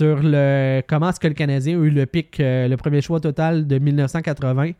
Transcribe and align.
sur 0.00 0.18
le 0.22 0.82
comment 0.88 1.10
est-ce 1.10 1.20
que 1.20 1.28
le 1.28 1.34
Canadien 1.34 1.78
a 1.78 1.84
eu 1.84 1.90
le 1.90 2.06
pic, 2.06 2.40
euh, 2.40 2.68
le 2.68 2.76
premier 2.78 3.02
choix 3.02 3.20
total 3.20 3.66
de 3.66 3.78
1980 3.78 4.70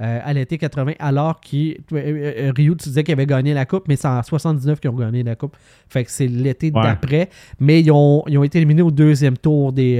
euh, 0.00 0.20
à 0.22 0.32
l'été 0.32 0.58
80, 0.58 0.92
alors 1.00 1.40
que 1.40 2.52
Rio, 2.54 2.76
tu 2.76 2.88
disais 2.88 3.02
qu'il 3.02 3.12
avait 3.12 3.26
gagné 3.26 3.52
la 3.52 3.66
Coupe, 3.66 3.88
mais 3.88 3.96
c'est 3.96 4.06
en 4.06 4.22
79 4.22 4.78
qu'ils 4.78 4.90
ont 4.90 4.94
gagné 4.94 5.24
la 5.24 5.34
Coupe. 5.34 5.56
Fait 5.88 6.04
que 6.04 6.10
c'est 6.12 6.28
l'été 6.28 6.70
d'après. 6.70 7.28
Mais 7.58 7.80
ils 7.80 7.90
ont, 7.90 8.22
ils 8.28 8.38
ont, 8.38 8.44
été 8.44 8.58
éliminés 8.58 8.82
au 8.82 8.92
deuxième 8.92 9.36
tour 9.36 9.72
des, 9.72 9.96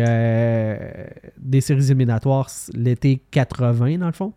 des 1.36 1.60
séries 1.60 1.86
éliminatoires 1.86 2.48
l'été 2.74 3.20
80, 3.32 3.98
dans 3.98 4.06
le 4.06 4.12
fond. 4.12 4.32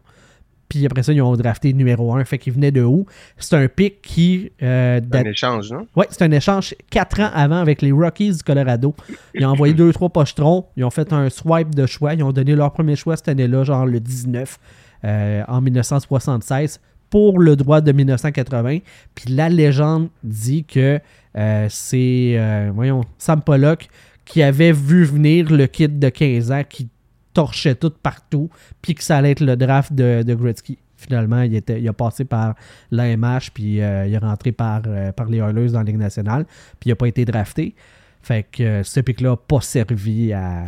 Puis 0.72 0.86
après 0.86 1.04
ça, 1.04 1.12
ils 1.12 1.22
ont 1.22 1.36
drafté 1.36 1.74
numéro 1.74 2.16
1. 2.16 2.24
Fait 2.24 2.38
qu'il 2.38 2.54
venait 2.54 2.72
de 2.72 2.82
où? 2.82 3.06
C'est 3.36 3.58
un 3.58 3.68
pic 3.68 4.02
qui. 4.02 4.54
Euh, 4.64 5.02
un 5.12 5.24
échange, 5.26 5.70
non? 5.70 5.86
Oui, 5.98 6.06
c'est 6.10 6.22
un 6.22 6.32
échange 6.32 6.74
quatre 6.90 7.20
ans 7.20 7.30
avant 7.34 7.58
avec 7.58 7.82
les 7.82 7.92
Rockies 7.92 8.38
du 8.38 8.42
Colorado. 8.42 8.96
Ils 9.36 9.46
ont 9.46 9.50
envoyé 9.50 9.74
deux, 9.74 9.92
trois 9.92 10.08
pochetrons. 10.08 10.68
Ils 10.78 10.86
ont 10.86 10.90
fait 10.90 11.12
un 11.12 11.30
swipe 11.30 11.76
de 11.76 11.86
choix. 11.86 12.14
Ils 12.14 12.24
ont 12.24 12.32
donné 12.32 12.56
leur 12.56 12.72
premier 12.72 12.96
choix 12.96 13.18
cette 13.18 13.28
année-là, 13.28 13.66
genre 13.66 13.86
le 13.86 14.00
19, 14.00 14.60
euh, 15.04 15.44
en 15.46 15.60
1976, 15.60 16.80
pour 17.10 17.38
le 17.40 17.58
droit 17.58 17.82
de 17.82 17.92
1980. 17.92 18.78
Puis 19.14 19.34
la 19.34 19.50
légende 19.50 20.08
dit 20.24 20.64
que 20.64 21.02
euh, 21.38 21.66
c'est, 21.70 22.70
voyons, 22.74 23.04
Sam 23.18 23.42
Pollock 23.42 23.90
qui 24.24 24.42
avait 24.42 24.72
vu 24.72 25.04
venir 25.04 25.52
le 25.52 25.68
kid 25.68 26.00
de 26.00 26.08
15 26.08 26.52
ans 26.54 26.62
qui 26.70 26.88
torchait 27.34 27.76
tout 27.76 27.92
partout, 27.92 28.50
puis 28.82 28.96
que 28.96 29.04
ça 29.04 29.18
allait 29.18 29.32
être 29.32 29.42
le 29.42 29.56
draft 29.56 29.94
de, 29.94 30.24
de 30.24 30.34
Gretzky. 30.34 30.78
Finalement, 30.98 31.42
il, 31.42 31.56
était, 31.56 31.82
il 31.82 31.88
a 31.88 31.94
passé 31.94 32.26
par 32.26 32.54
l'AMH, 32.92 33.52
puis 33.54 33.82
euh, 33.82 34.06
il 34.06 34.14
est 34.14 34.20
rentré 34.20 34.52
par, 34.52 34.84
euh, 34.86 35.12
par 35.12 35.28
les 35.28 35.40
Oilers 35.40 35.72
dans 35.72 35.80
la 35.80 35.86
Ligue 35.86 35.98
nationale, 35.98 36.46
puis 36.80 36.90
il 36.90 36.90
n'a 36.90 36.96
pas 36.96 37.08
été 37.08 37.26
drafté. 37.26 37.74
Fait 38.22 38.46
que 38.52 38.62
euh, 38.62 38.84
ce 38.84 39.00
pic-là 39.00 39.32
n'a 39.32 39.36
pas 39.36 39.62
servi 39.62 40.32
à, 40.32 40.66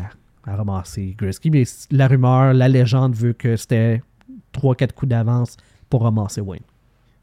à, 0.47 0.55
ramasser 0.55 1.15
Gretzky, 1.17 1.51
mais 1.51 1.63
la 1.91 2.07
rumeur, 2.07 2.53
la 2.53 2.67
légende 2.67 3.15
veut 3.15 3.33
que 3.33 3.55
c'était 3.55 4.01
3-4 4.55 4.93
coups 4.93 5.09
d'avance 5.09 5.55
pour 5.89 6.01
ramasser 6.01 6.41
Wayne. 6.41 6.63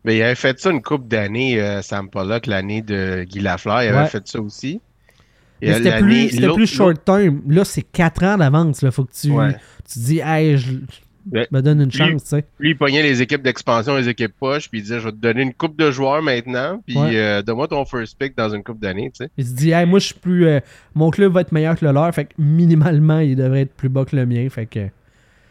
Mais 0.05 0.16
il 0.16 0.22
avait 0.22 0.36
fait 0.36 0.58
ça 0.61 0.70
une 0.70 0.80
coupe 0.80 1.08
d'années, 1.08 1.61
Sam 1.83 2.08
Pollock, 2.08 2.46
l'année 2.46 2.80
de 2.80 3.24
Guy 3.24 3.41
Lafleur, 3.41 3.83
il 3.83 3.88
avait 3.88 4.08
fait 4.08 4.27
ça 4.27 4.41
aussi. 4.41 4.80
C'était 5.62 5.98
plus, 5.98 6.66
short 6.66 7.05
term. 7.05 7.42
Là, 7.48 7.64
c'est 7.64 7.83
4 7.83 8.25
ans 8.25 8.39
d'avance. 8.39 8.83
Il 8.83 8.91
faut 8.91 9.05
que 9.05 9.12
tu, 9.12 9.28
tu 9.28 9.98
dis, 9.98 10.20
hey, 10.20 10.56
je, 10.56 10.72
me 11.27 11.61
donne 11.61 11.83
une 11.83 11.92
chance. 11.92 12.34
Lui, 12.58 12.70
il 12.70 12.78
pognait 12.78 13.02
les 13.02 13.22
équipes 13.22 13.42
d'expansion, 13.42 13.97
les 13.97 14.08
équipes 14.08 14.33
poches, 14.39 14.69
puis 14.69 14.80
il 14.80 14.83
disait, 14.83 15.00
je 15.00 15.06
vais 15.06 15.12
te 15.12 15.17
donner 15.17 15.42
une 15.42 15.55
coupe 15.55 15.78
de 15.78 15.91
joueurs 15.91 16.22
maintenant, 16.22 16.83
puis 16.86 16.97
euh, 16.98 17.42
donne-moi 17.42 17.69
ton 17.69 17.84
first 17.84 18.19
pick 18.19 18.36
dans 18.36 18.50
une 18.50 18.62
coupe 18.62 18.80
d'année. 18.80 19.12
Il 19.36 19.47
se 19.47 19.52
dit, 19.52 19.70
hey, 19.70 19.86
moi, 19.86 19.98
je 19.98 20.06
suis 20.06 20.14
plus. 20.14 20.47
Euh, 20.47 20.61
mon 20.94 21.11
club 21.11 21.33
va 21.33 21.42
être 21.42 21.52
meilleur 21.52 21.78
que 21.78 21.84
le 21.84 21.92
leur, 21.92 22.12
fait 22.14 22.27
que 22.27 22.34
minimalement, 22.39 23.19
il 23.19 23.36
devrait 23.36 23.62
être 23.62 23.74
plus 23.74 23.89
bas 23.89 24.05
que 24.05 24.17
le 24.17 24.27
mien. 24.27 24.48
Fait 24.48 24.67
que. 24.67 24.89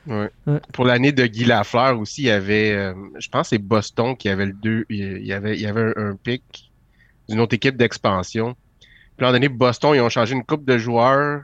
Ouais. 0.07 0.29
Pour 0.73 0.85
l'année 0.85 1.11
de 1.11 1.25
Guy 1.27 1.45
Lafleur 1.45 1.99
aussi, 1.99 2.23
il 2.23 2.27
y 2.27 2.31
avait, 2.31 2.71
euh, 2.71 2.93
je 3.19 3.27
pense 3.27 3.43
que 3.43 3.49
c'est 3.49 3.61
Boston 3.61 4.15
qui 4.15 4.29
avait 4.29 4.47
le 4.47 4.53
deux, 4.53 4.85
il 4.89 5.25
y 5.25 5.33
avait, 5.33 5.55
il 5.55 5.61
y 5.61 5.67
avait 5.67 5.93
un 5.97 6.15
pick 6.15 6.71
d'une 7.27 7.39
autre 7.39 7.53
équipe 7.53 7.77
d'expansion. 7.77 8.55
Puis, 9.19 9.27
un 9.27 9.33
donné, 9.33 9.49
Boston, 9.49 9.91
ils 9.95 9.99
ont 9.99 10.07
changé 10.07 10.33
une 10.33 10.45
coupe 10.45 10.63
de 10.63 10.77
joueurs 10.77 11.41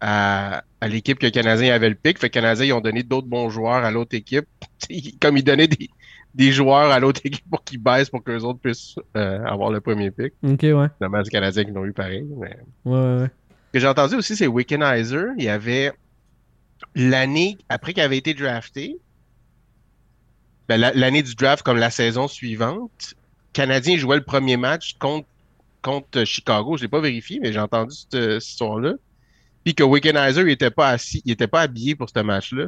à, 0.00 0.64
l'équipe 0.82 1.20
que 1.20 1.26
le 1.26 1.30
Canadien 1.30 1.72
avait 1.72 1.88
le 1.88 1.94
pic. 1.94 2.18
Fait 2.18 2.28
que 2.28 2.34
Canadien, 2.34 2.66
ils 2.66 2.72
ont 2.72 2.80
donné 2.80 3.04
d'autres 3.04 3.28
bons 3.28 3.48
joueurs 3.48 3.84
à 3.84 3.92
l'autre 3.92 4.16
équipe. 4.16 4.48
Comme 5.20 5.36
ils 5.36 5.44
donnaient 5.44 5.68
des, 5.68 6.52
joueurs 6.52 6.90
à 6.90 6.98
l'autre 6.98 7.20
équipe 7.22 7.48
pour 7.48 7.62
qu'ils 7.62 7.78
baissent 7.78 8.10
pour 8.10 8.24
que 8.24 8.32
les 8.32 8.42
autres 8.42 8.58
puissent 8.58 8.96
euh, 9.16 9.44
avoir 9.44 9.70
le 9.70 9.80
premier 9.80 10.10
pic. 10.10 10.32
OK, 10.42 10.62
ouais. 10.62 10.88
Normalement, 11.00 11.22
les 11.24 11.30
Canadiens 11.30 11.64
qui 11.64 11.70
l'ont 11.70 11.84
eu 11.84 11.92
pareil. 11.92 12.24
Ouais, 12.28 12.58
ouais, 12.84 13.20
ouais. 13.20 13.30
Ce 13.68 13.72
que 13.72 13.78
j'ai 13.78 13.86
entendu 13.86 14.16
aussi, 14.16 14.34
c'est 14.34 14.48
Wickenizer. 14.48 15.28
Il 15.38 15.44
y 15.44 15.48
avait 15.48 15.92
l'année 16.96 17.56
après 17.68 17.92
qu'il 17.92 18.02
avait 18.02 18.18
été 18.18 18.34
drafté, 18.34 18.98
ben, 20.68 20.76
l'année 20.80 21.22
du 21.22 21.36
draft 21.36 21.62
comme 21.62 21.78
la 21.78 21.90
saison 21.90 22.26
suivante, 22.26 23.14
Canadien 23.52 23.96
jouait 23.96 24.16
le 24.16 24.24
premier 24.24 24.56
match 24.56 24.96
contre 24.98 25.28
contre 25.86 26.24
Chicago. 26.24 26.76
Je 26.76 26.82
l'ai 26.82 26.88
pas 26.88 27.00
vérifié, 27.00 27.38
mais 27.40 27.52
j'ai 27.52 27.60
entendu 27.60 27.94
cette, 27.94 28.42
histoire-là. 28.42 28.94
Puis 29.64 29.74
que 29.74 29.84
Wickenizer, 29.84 30.46
il 30.46 30.50
était 30.50 30.70
pas 30.70 30.90
assis, 30.90 31.22
il 31.24 31.32
était 31.32 31.46
pas 31.46 31.62
habillé 31.62 31.94
pour 31.94 32.08
ce 32.10 32.20
match-là. 32.20 32.66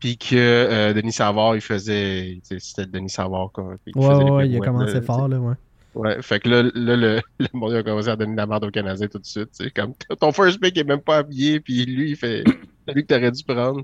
Puis 0.00 0.18
que 0.18 0.34
euh, 0.34 0.92
Denis 0.92 1.12
Savard, 1.12 1.54
il 1.54 1.60
faisait. 1.60 2.40
C'était 2.58 2.86
Denis 2.86 3.10
Savard. 3.10 3.50
Quoi, 3.52 3.76
ouais, 3.94 4.30
ouais, 4.30 4.48
il 4.48 4.56
a 4.56 4.60
commencé 4.60 5.00
fort, 5.00 5.28
là, 5.28 5.38
ouais. 5.38 5.54
Ouais, 5.94 6.22
fait 6.22 6.40
que 6.40 6.48
là, 6.48 6.62
là 6.74 6.96
le, 6.96 7.20
le 7.38 7.48
monde 7.52 7.74
a 7.74 7.82
commencé 7.82 8.08
à 8.08 8.16
donner 8.16 8.34
la 8.34 8.46
merde 8.46 8.64
au 8.64 8.70
Canadien 8.70 9.06
tout 9.06 9.18
de 9.18 9.26
suite. 9.26 9.50
Comme 9.74 9.92
ton 10.18 10.32
first 10.32 10.60
pick 10.60 10.76
est 10.76 10.84
même 10.84 11.02
pas 11.02 11.18
habillé, 11.18 11.60
puis 11.60 11.84
lui, 11.84 12.10
il 12.10 12.16
fait. 12.16 12.42
C'est 12.86 12.94
lui 12.94 13.02
que 13.06 13.14
t'aurais 13.14 13.30
dû 13.30 13.44
prendre. 13.44 13.82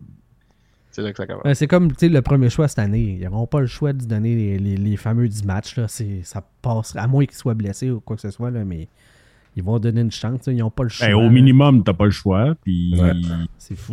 C'est 0.98 1.04
là 1.04 1.12
que 1.12 1.16
ça 1.16 1.26
commence. 1.28 1.54
c'est 1.56 1.68
comme 1.68 1.90
le 2.00 2.20
premier 2.22 2.50
choix 2.50 2.66
cette 2.66 2.80
année. 2.80 3.18
Ils 3.20 3.24
n'auront 3.24 3.46
pas 3.46 3.60
le 3.60 3.68
choix 3.68 3.92
de 3.92 4.04
donner 4.04 4.58
les, 4.58 4.76
les, 4.76 4.96
fameux 4.96 5.28
10 5.28 5.44
matchs. 5.44 5.76
Là. 5.76 5.86
Ça 5.86 6.42
passe, 6.60 6.96
à 6.96 7.06
moins 7.06 7.24
qu'ils 7.24 7.36
soient 7.36 7.54
blessés 7.54 7.88
ou 7.88 8.00
quoi 8.00 8.16
que 8.16 8.22
ce 8.22 8.32
soit, 8.32 8.50
là, 8.50 8.64
mais 8.64 8.88
ils 9.54 9.62
vont 9.62 9.78
donner 9.78 10.00
une 10.00 10.10
chance. 10.10 10.40
Ils 10.48 10.56
n'ont 10.56 10.70
pas 10.70 10.82
le 10.82 10.88
choix. 10.88 11.08
au 11.14 11.30
minimum, 11.30 11.84
tu 11.84 11.90
n'as 11.90 11.94
pas 11.96 12.06
le 12.06 12.10
choix. 12.10 12.56
Puis, 12.64 13.00
C'est 13.58 13.76
fou. 13.76 13.92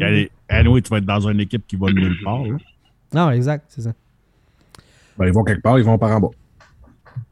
Anyway, 0.50 0.82
tu 0.82 0.90
vas 0.90 0.98
être 0.98 1.06
dans 1.06 1.30
une 1.30 1.40
équipe 1.42 1.68
qui 1.68 1.76
va 1.76 1.90
de 1.90 1.94
nulle 1.94 2.18
part. 2.24 2.42
Non, 3.14 3.30
exact, 3.30 3.66
c'est 3.68 3.82
ça. 3.82 3.94
Ben, 5.16 5.28
ils 5.28 5.32
vont 5.32 5.44
quelque 5.44 5.62
part, 5.62 5.78
ils 5.78 5.86
vont 5.86 6.00
par 6.00 6.10
en 6.10 6.22
bas. 6.22 6.30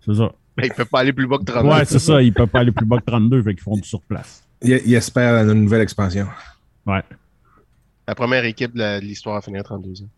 C'est 0.05 0.13
ça. 0.13 0.31
Ben, 0.55 0.65
ils 0.65 0.69
ne 0.69 0.75
peuvent 0.75 0.85
pas 0.87 0.99
aller 0.99 1.13
plus 1.13 1.25
bas 1.25 1.39
que 1.39 1.45
32. 1.45 1.67
Ouais, 1.67 1.85
c'est 1.85 1.97
ça. 1.97 2.21
Ils 2.21 2.27
ne 2.27 2.33
peuvent 2.33 2.47
pas 2.47 2.59
aller 2.59 2.71
plus 2.71 2.85
bas 2.85 2.99
que 2.99 3.05
32, 3.05 3.41
fait 3.41 3.55
qu'ils 3.55 3.63
font 3.63 3.75
du 3.75 3.83
surplace. 3.83 4.47
Ils, 4.61 4.79
ils 4.85 4.93
espèrent 4.93 5.49
une 5.49 5.63
nouvelle 5.63 5.81
expansion. 5.81 6.27
Ouais. 6.85 7.01
La 8.07 8.15
première 8.15 8.45
équipe 8.45 8.75
de 8.75 8.99
l'histoire 8.99 9.37
a 9.37 9.41
fini 9.41 9.57
à 9.57 9.63
32 9.63 10.03
ans. 10.03 10.09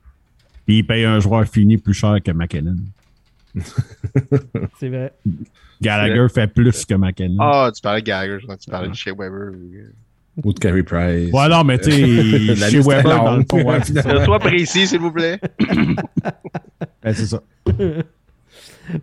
Puis 0.66 0.80
il 0.80 0.84
paye 0.84 1.06
un 1.06 1.20
joueur 1.20 1.46
fini 1.46 1.78
plus 1.78 1.94
cher 1.94 2.18
que 2.24 2.32
McKinnon. 2.32 2.78
C'est 4.80 4.90
vrai. 4.90 5.14
Gallagher 5.82 6.28
fait 6.34 6.48
plus 6.48 6.86
que 6.86 6.96
McKinnon. 6.96 7.38
Ah, 7.40 7.72
tu 7.74 7.82
parlais 7.82 8.02
de 8.02 8.06
Gallagher, 8.06 8.40
je 8.40 8.56
tu 8.56 8.70
parlais 8.70 8.90
de 8.90 8.94
Shea 8.94 9.12
Weber. 9.12 9.52
Ou 10.44 10.52
de 10.52 10.60
Carey 10.60 10.84
Price. 10.84 11.32
Ouais, 11.32 11.48
non, 11.48 11.64
mais 11.64 11.78
tu 11.78 11.92
sais, 11.92 12.56
Shea 12.56 12.82
Weber 12.82 13.24
dans 13.24 13.38
le 13.38 13.46
fond. 13.50 14.26
Sois 14.26 14.40
précis, 14.40 14.88
s'il 14.88 15.00
vous 15.00 15.12
plaît. 15.12 15.40
ben, 17.04 17.14
c'est 17.14 17.28
ça. 17.28 17.42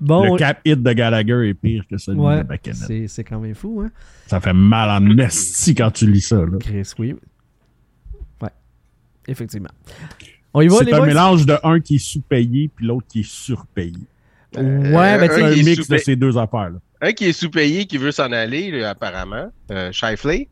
Bon, 0.01 0.35
le 0.35 0.39
cap 0.39 0.61
hit 0.65 0.83
de 0.83 0.93
Gallagher 0.93 1.49
est 1.49 1.55
pire 1.55 1.85
que 1.89 1.97
celui 1.99 2.19
de 2.19 2.43
McKinnon. 2.49 3.07
C'est 3.07 3.25
quand 3.25 3.41
même 3.41 3.55
fou, 3.55 3.83
hein? 3.85 3.91
Ça 4.27 4.41
fait 4.41 4.53
mal 4.53 4.91
en 4.91 5.19
esti 5.19 5.75
quand 5.75 5.91
tu 5.91 6.11
lis 6.11 6.21
ça. 6.21 6.37
Là. 6.37 6.59
Chris, 6.61 6.91
oui. 6.99 7.15
Effectivement. 9.29 9.71
C'est 10.55 10.93
un 10.93 11.07
mélange 11.07 11.47
de 11.47 11.57
un 11.63 11.81
qui 11.81 11.97
est 11.97 11.99
sous-payé 11.99 12.71
puis 12.75 12.87
l'autre 12.87 13.07
qui 13.09 13.21
est 13.21 13.29
surpayé. 13.29 13.97
ouais, 14.57 14.63
euh, 14.63 15.19
ben, 15.19 15.31
c'est 15.31 15.43
un 15.43 15.51
mix 15.51 15.89
de 15.89 15.97
ces 15.99 16.17
deux 16.17 16.37
affaires-là. 16.37 16.79
Un 17.01 17.13
qui 17.13 17.27
est 17.27 17.33
sous-payé 17.33 17.87
qui 17.87 17.97
veut 17.97 18.13
s'en 18.13 18.31
aller, 18.33 18.83
apparemment. 18.85 19.51
Euh, 19.71 19.91
Shifley. 19.93 20.49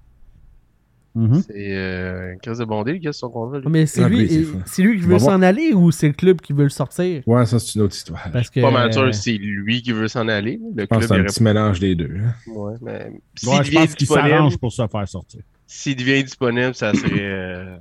Mm-hmm. 1.17 1.43
C'est 1.43 1.77
euh, 1.77 2.35
Chris 2.41 2.57
de 2.59 2.65
Bondé 2.65 3.01
qui 3.01 3.09
a 3.09 3.13
son 3.13 3.31
contrat. 3.31 3.61
Mais 3.69 3.85
c'est 3.87 4.09
lui, 4.09 4.29
lui, 4.29 5.01
qui 5.01 5.07
veut 5.07 5.19
s'en 5.19 5.43
aller 5.43 5.73
ou 5.73 5.91
c'est 5.91 6.07
le 6.07 6.13
club 6.13 6.41
qui 6.41 6.53
veut 6.53 6.63
le 6.63 6.71
sortir? 6.71 7.23
Ouais, 7.27 7.45
ça, 7.47 7.59
c'est 7.59 7.75
une 7.75 7.83
autre 7.83 7.97
histoire. 7.97 8.29
Parce 8.33 8.49
que, 8.49 8.61
pas 8.61 8.71
mal 8.71 8.93
sûr, 8.93 9.13
c'est 9.13 9.33
lui 9.33 9.83
qui 9.83 9.91
veut 9.93 10.07
s'en 10.07 10.29
aller. 10.29 10.61
Le 10.75 10.83
je 10.83 10.87
pense 10.87 11.01
que 11.01 11.09
c'est 11.09 11.21
un 11.21 11.25
petit 11.25 11.43
mélange 11.43 11.81
des 11.81 11.97
deux. 11.97 12.13
Hein. 12.17 12.53
Ouais, 12.53 12.75
mais. 12.81 13.11
Ouais, 13.45 13.65
je 13.65 13.73
pense 13.73 13.95
qu'il 13.97 14.07
s'arrange 14.07 14.57
pour 14.57 14.73
se 14.73 14.87
faire 14.87 15.09
sortir. 15.09 15.41
S'il 15.67 15.97
devient 15.97 16.23
disponible, 16.23 16.75
ça 16.75 16.95
serait. 16.95 17.81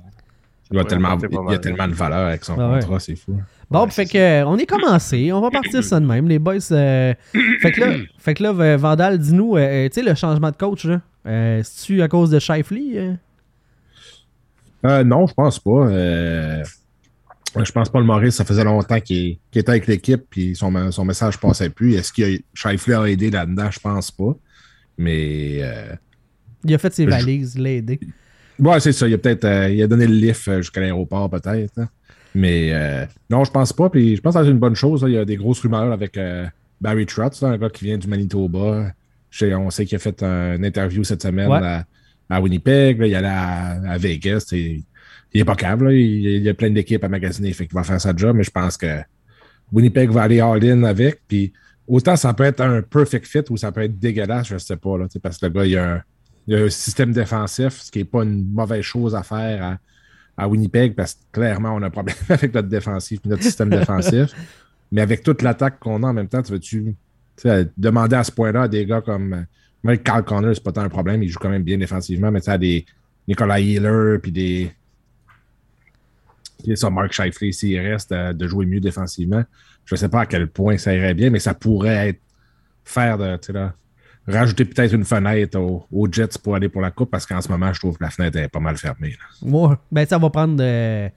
Euh, 0.72 0.74
il, 0.74 0.76
y 0.76 0.80
a 0.80 0.84
tellement, 0.84 1.18
il 1.48 1.54
a 1.54 1.58
tellement 1.58 1.88
de 1.88 1.94
valeur 1.94 2.28
avec 2.28 2.44
son 2.44 2.58
ah 2.58 2.78
contrat, 2.78 3.00
c'est 3.00 3.16
fou. 3.16 3.36
Bon, 3.70 3.86
fait 3.88 4.06
que, 4.06 4.44
on 4.44 4.56
est 4.56 4.66
commencé. 4.66 5.32
On 5.32 5.40
va 5.40 5.50
partir 5.50 5.82
ça 5.84 6.00
de 6.00 6.06
même. 6.06 6.28
Les 6.28 6.40
boys. 6.40 6.56
Euh, 6.72 7.14
fait, 7.60 7.72
que 7.72 7.80
là, 7.80 7.96
fait 8.18 8.34
que 8.34 8.42
là, 8.42 8.76
Vandal, 8.76 9.18
dis-nous, 9.18 9.56
euh, 9.56 9.88
tu 9.88 9.94
sais, 9.94 10.02
le 10.02 10.14
changement 10.16 10.50
de 10.50 10.56
coach, 10.56 10.84
là, 10.84 11.00
euh, 11.26 11.60
c'est-tu 11.64 12.02
à 12.02 12.08
cause 12.08 12.30
de 12.30 12.38
Shifley? 12.38 13.16
non, 14.82 15.26
je 15.26 15.34
pense 15.34 15.58
pas. 15.60 15.92
je 15.92 17.72
pense 17.72 17.88
pas 17.90 17.98
le 18.00 18.06
Maurice, 18.06 18.36
ça 18.36 18.44
faisait 18.44 18.64
longtemps 18.64 19.00
qu'il 19.00 19.38
était 19.52 19.70
avec 19.70 19.86
l'équipe 19.86 20.24
puis 20.28 20.56
son, 20.56 20.90
son 20.90 21.04
message 21.04 21.38
passait 21.38 21.70
plus. 21.70 21.94
Est-ce 21.94 22.12
que 22.12 22.42
Shifley 22.54 22.94
a 22.94 23.04
aidé 23.04 23.30
là-dedans? 23.30 23.70
Je 23.70 23.78
pense 23.78 24.10
pas. 24.10 24.34
Mais. 24.98 25.62
il 26.64 26.74
a 26.74 26.78
fait 26.78 26.92
ses 26.92 27.06
valises, 27.06 27.54
il 27.56 27.62
l'a 27.62 27.70
aidé. 27.70 28.00
Ouais, 28.60 28.80
c'est 28.80 28.92
ça. 28.92 29.08
Il 29.08 29.14
a 29.14 29.18
peut-être 29.18 29.44
euh, 29.44 29.70
il 29.70 29.82
a 29.82 29.86
donné 29.86 30.06
le 30.06 30.14
lift 30.14 30.46
euh, 30.48 30.58
jusqu'à 30.58 30.80
l'aéroport, 30.80 31.30
peut-être. 31.30 31.78
Hein. 31.78 31.88
Mais 32.34 32.72
euh, 32.72 33.06
non, 33.28 33.44
je 33.44 33.50
pense 33.50 33.72
pas. 33.72 33.88
Puis 33.88 34.16
je 34.16 34.20
pense 34.20 34.34
que 34.34 34.44
c'est 34.44 34.50
une 34.50 34.58
bonne 34.58 34.74
chose. 34.74 35.02
Il 35.06 35.14
y 35.14 35.18
a 35.18 35.24
des 35.24 35.36
grosses 35.36 35.60
rumeurs 35.60 35.92
avec 35.92 36.18
Barry 36.80 37.06
Trotz, 37.06 37.42
un 37.42 37.56
gars 37.56 37.70
qui 37.70 37.84
vient 37.84 37.98
du 37.98 38.06
Manitoba. 38.06 38.92
on 39.42 39.70
sait 39.70 39.86
qu'il 39.86 39.96
a 39.96 39.98
fait 39.98 40.22
une 40.22 40.64
interview 40.64 41.02
cette 41.02 41.22
semaine 41.22 41.84
à, 42.28 42.40
Winnipeg. 42.40 42.98
il 43.04 43.14
allait 43.14 43.26
à, 43.26 43.80
à 43.90 43.98
Vegas. 43.98 44.50
il 44.52 44.84
est 45.34 45.44
pas 45.44 45.56
câble. 45.56 45.92
Il, 45.92 46.26
il, 46.26 46.42
y 46.42 46.48
a 46.48 46.54
plein 46.54 46.70
d'équipes 46.70 47.02
à 47.02 47.08
magasiner. 47.08 47.52
Fait 47.52 47.66
qu'il 47.66 47.74
va 47.74 47.82
faire 47.82 48.00
sa 48.00 48.14
job. 48.14 48.36
Mais 48.36 48.44
je 48.44 48.50
pense 48.50 48.76
que 48.76 49.00
Winnipeg 49.72 50.10
va 50.10 50.22
aller 50.22 50.40
all-in 50.40 50.84
avec. 50.84 51.22
Puis 51.26 51.52
autant 51.88 52.14
ça 52.14 52.32
peut 52.34 52.44
être 52.44 52.60
un 52.60 52.82
perfect 52.82 53.26
fit 53.26 53.42
ou 53.50 53.56
ça 53.56 53.72
peut 53.72 53.82
être 53.82 53.98
dégueulasse, 53.98 54.48
je 54.48 54.58
sais 54.58 54.76
pas. 54.76 54.98
Là, 54.98 55.06
parce 55.20 55.38
que 55.38 55.46
le 55.46 55.52
gars, 55.52 55.66
il 55.66 55.76
a 55.76 55.94
un 55.94 56.02
il 56.46 56.54
y 56.54 56.56
a 56.56 56.64
un 56.64 56.70
système 56.70 57.12
défensif, 57.12 57.80
ce 57.80 57.90
qui 57.90 57.98
n'est 57.98 58.04
pas 58.04 58.22
une 58.22 58.44
mauvaise 58.52 58.82
chose 58.82 59.14
à 59.14 59.22
faire 59.22 59.78
à, 60.36 60.48
Winnipeg, 60.48 60.94
parce 60.94 61.14
que 61.14 61.20
clairement, 61.32 61.74
on 61.74 61.82
a 61.82 61.86
un 61.86 61.90
problème 61.90 62.16
avec 62.28 62.54
notre 62.54 62.68
défensif, 62.68 63.20
notre 63.26 63.42
système 63.42 63.68
défensif. 63.68 64.30
Mais 64.92 65.02
avec 65.02 65.22
toute 65.22 65.42
l'attaque 65.42 65.78
qu'on 65.78 66.02
a 66.02 66.08
en 66.08 66.12
même 66.12 66.28
temps, 66.28 66.42
tu 66.42 66.52
veux-tu 66.52 66.96
demander 67.76 68.16
à 68.16 68.24
ce 68.24 68.32
point-là 68.32 68.62
à 68.62 68.68
des 68.68 68.86
gars 68.86 69.00
comme. 69.00 69.46
Même 69.82 69.98
Carl 69.98 70.22
Connor, 70.24 70.54
c'est 70.54 70.62
pas 70.62 70.72
tant 70.72 70.82
un 70.82 70.90
problème, 70.90 71.22
il 71.22 71.30
joue 71.30 71.38
quand 71.38 71.48
même 71.48 71.62
bien 71.62 71.78
défensivement, 71.78 72.30
mais 72.30 72.40
tu 72.40 72.50
sais, 72.50 72.58
des 72.58 72.84
Nicolas 73.26 73.60
Healer, 73.60 74.18
puis 74.20 74.30
des. 74.30 74.72
ça, 76.74 76.90
Mark 76.90 77.12
Scheifele, 77.12 77.54
s'il 77.54 77.78
reste 77.80 78.12
de 78.12 78.46
jouer 78.46 78.66
mieux 78.66 78.80
défensivement, 78.80 79.42
je 79.86 79.94
ne 79.94 79.98
sais 79.98 80.08
pas 80.10 80.22
à 80.22 80.26
quel 80.26 80.48
point 80.48 80.76
ça 80.76 80.94
irait 80.94 81.14
bien, 81.14 81.30
mais 81.30 81.38
ça 81.38 81.54
pourrait 81.54 82.10
être 82.10 82.20
faire 82.84 83.16
de. 83.16 83.38
Là, 83.52 83.74
rajouter 84.30 84.64
peut-être 84.64 84.94
une 84.94 85.04
fenêtre 85.04 85.58
aux, 85.58 86.08
Jets 86.10 86.38
pour 86.42 86.54
aller 86.54 86.68
pour 86.68 86.82
la 86.82 86.90
coupe 86.90 87.10
parce 87.10 87.26
qu'en 87.26 87.40
ce 87.40 87.48
moment, 87.48 87.72
je 87.72 87.78
trouve 87.78 87.96
que 87.98 88.04
la 88.04 88.10
fenêtre 88.10 88.38
est 88.38 88.48
pas 88.48 88.60
mal 88.60 88.76
fermée. 88.76 89.14
Ouais, 89.42 89.74
ben 89.90 90.06
ça 90.06 90.18
va 90.18 90.30
prendre 90.30 90.56
de, 90.56 91.08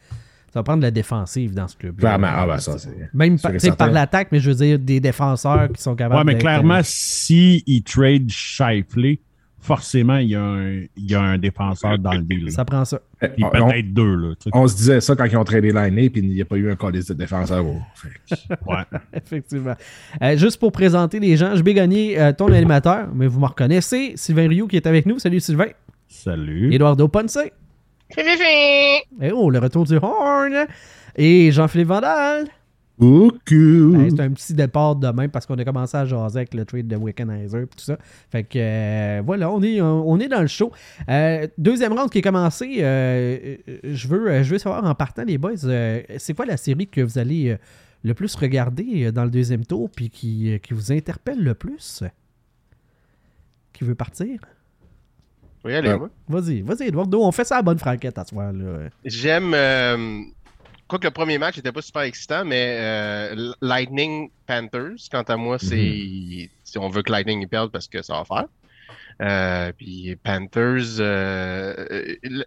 ça 0.54 0.60
va 0.60 0.64
prendre 0.64 0.80
de 0.80 0.86
la 0.86 0.92
défensive 0.92 1.54
dans 1.54 1.68
ce 1.68 1.76
club. 1.76 1.98
Clairement, 1.98 2.30
ah 2.30 2.46
ben 2.46 2.58
ça. 2.60 2.76
Même 3.14 3.40
par 3.40 3.92
l'attaque, 3.92 4.28
mais 4.32 4.40
je 4.40 4.52
veux 4.52 4.56
dire 4.56 4.80
des 4.80 5.00
défenseurs 5.00 5.70
qui 5.72 5.82
sont 5.82 5.96
capables. 5.96 6.16
Ouais, 6.28 6.34
mais 6.34 6.38
clairement, 6.38 6.82
si 6.84 7.64
ils 7.66 7.84
trade 7.84 8.30
Shifley, 8.30 9.20
forcément, 9.64 10.18
il 10.18 10.30
y, 10.30 10.36
a 10.36 10.44
un, 10.44 10.82
il 10.96 11.10
y 11.10 11.16
a 11.16 11.22
un 11.22 11.38
défenseur 11.38 11.98
dans 11.98 12.12
le 12.12 12.22
deal. 12.22 12.52
Ça 12.52 12.66
prend 12.66 12.84
ça. 12.84 13.00
Puis 13.20 13.44
peut-être 13.52 13.94
deux. 13.94 14.16
Là, 14.16 14.34
on 14.52 14.68
se 14.68 14.76
disait 14.76 15.00
ça 15.00 15.16
quand 15.16 15.26
ils 15.26 15.38
ont 15.38 15.44
tradé 15.44 15.72
l'année, 15.72 16.10
puis 16.10 16.22
il 16.22 16.30
n'y 16.30 16.42
a 16.42 16.46
pas 16.46 16.58
eu 16.58 16.70
un 16.70 16.76
calice 16.76 17.08
de 17.08 17.14
défenseur. 17.14 17.64
ouais. 17.66 17.74
Effectivement. 19.14 19.76
Euh, 20.22 20.38
juste 20.38 20.60
pour 20.60 20.74
présenter 20.74 21.20
les 21.20 21.38
gens, 21.38 21.56
je 21.56 21.64
vais 21.64 21.74
gagner 21.74 22.20
euh, 22.20 22.34
ton 22.34 22.52
animateur, 22.52 23.08
mais 23.14 23.26
vous 23.28 23.40
me 23.40 23.46
reconnaissez. 23.46 24.14
Sylvain 24.16 24.50
Rioux 24.50 24.68
qui 24.68 24.76
est 24.76 24.86
avec 24.86 25.06
nous. 25.06 25.18
Salut 25.18 25.40
Sylvain. 25.40 25.70
Salut. 26.08 26.74
Eduardo 26.74 27.08
Ponce. 27.08 27.38
Et 28.18 29.32
oh, 29.32 29.50
le 29.50 29.60
retour 29.60 29.86
du 29.86 29.96
horn. 29.96 30.68
Et 31.16 31.52
Jean-Philippe 31.52 31.88
Vandal. 31.88 32.48
C'est 33.48 34.20
un 34.20 34.32
petit 34.32 34.54
départ 34.54 34.96
demain 34.96 35.28
parce 35.28 35.46
qu'on 35.46 35.56
a 35.56 35.66
commencé 35.66 35.98
à 35.98 36.06
jaser 36.06 36.40
avec 36.40 36.54
le 36.54 36.66
trade 36.66 36.88
de 36.88 36.96
Wickenheiser 36.96 37.62
et 37.62 37.68
tout 37.68 37.80
ça. 37.80 37.98
Fait 38.32 38.44
que 38.44 38.58
euh, 38.58 39.22
voilà, 39.26 39.52
on 39.52 39.62
est, 39.62 39.82
on 39.82 40.20
est 40.20 40.28
dans 40.28 40.42
le 40.42 40.48
show. 40.48 40.72
Euh, 41.10 41.48
deuxième 41.58 41.94
round 41.94 42.10
qui 42.10 42.20
est 42.20 42.22
commencé. 42.22 42.78
Euh, 42.80 43.58
je, 43.84 44.08
veux, 44.08 44.44
je 44.44 44.52
veux 44.52 44.58
savoir 44.58 44.84
en 44.86 44.96
partant, 44.96 45.24
les 45.24 45.38
boys, 45.38 45.58
c'est 45.58 46.34
quoi 46.36 46.46
la 46.46 46.58
série 46.58 46.88
que 46.88 47.02
vous 47.02 47.18
allez 47.18 47.58
le 48.04 48.14
plus 48.14 48.36
regarder 48.36 49.12
dans 49.12 49.24
le 49.24 49.32
deuxième 49.32 49.66
tour 49.66 49.90
puis 49.90 50.10
qui, 50.10 50.60
qui 50.62 50.74
vous 50.74 50.92
interpelle 50.92 51.42
le 51.44 51.54
plus? 51.54 52.04
Qui 53.72 53.84
veut 53.84 53.96
partir? 53.96 54.40
Oui, 55.66 55.74
allez. 55.74 55.96
Vas-y, 56.28 56.62
vas-y, 56.62 56.88
Eduardo, 56.90 57.24
on 57.24 57.32
fait 57.32 57.46
ça 57.46 57.58
à 57.58 57.62
bonne 57.62 57.80
franquette 57.80 58.18
à 58.18 58.26
soir. 58.26 58.52
Là. 58.52 58.90
J'aime. 59.06 59.56
Euh, 60.94 60.98
quoi 60.98 61.00
que 61.00 61.08
le 61.08 61.12
premier 61.12 61.38
match 61.38 61.58
n'était 61.58 61.72
pas 61.72 61.82
super 61.82 62.04
excitant, 62.04 62.46
mais 62.46 62.78
euh, 62.80 63.54
Lightning 63.62 64.30
Panthers, 64.46 65.10
quant 65.12 65.24
à 65.24 65.38
moi, 65.38 65.58
c'est. 65.60 65.76
Mhm. 65.76 66.48
Si 66.64 66.78
on 66.78 66.90
veut 66.90 67.04
que 67.04 67.12
Lightning 67.12 67.42
y 67.42 67.48
perde 67.48 67.72
parce 67.72 67.88
que 67.88 68.02
ça 68.02 68.14
va 68.14 68.26
faire. 68.26 68.46
Euh, 69.22 69.72
puis 69.74 70.16
Panthers, 70.24 71.00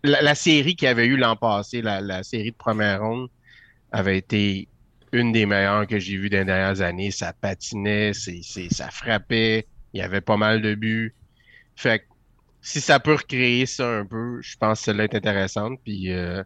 la, 0.02 0.34
série 0.34 0.74
qu'il 0.74 0.88
avait 0.88 1.06
eu 1.06 1.16
l'an 1.16 1.36
passé, 1.36 1.80
la, 1.82 2.22
série 2.22 2.50
de 2.50 2.56
première 2.56 3.02
ronde, 3.02 3.28
avait 3.92 4.18
été 4.18 4.68
une 5.12 5.32
des 5.32 5.46
meilleures 5.46 5.86
que 5.86 5.98
j'ai 5.98 6.16
vues 6.16 6.28
dans 6.28 6.38
les 6.38 6.44
dernières 6.44 6.80
années. 6.80 7.10
Ça 7.10 7.32
patinait, 7.32 8.12
ça 8.12 8.90
frappait, 8.90 9.66
il 9.92 10.00
y 10.00 10.02
avait 10.02 10.20
pas 10.20 10.36
mal 10.36 10.60
de 10.60 10.74
buts. 10.74 11.14
Fait 11.76 12.00
que 12.00 12.04
si 12.62 12.80
ça 12.80 12.98
peut 12.98 13.14
recréer 13.14 13.66
ça 13.66 13.88
un 13.88 14.04
peu, 14.04 14.40
je 14.42 14.56
pense 14.56 14.80
que 14.80 14.84
celle-là 14.86 15.04
est 15.04 15.14
intéressante. 15.14 15.78
Puis 15.84 16.12
euh, 16.12 16.42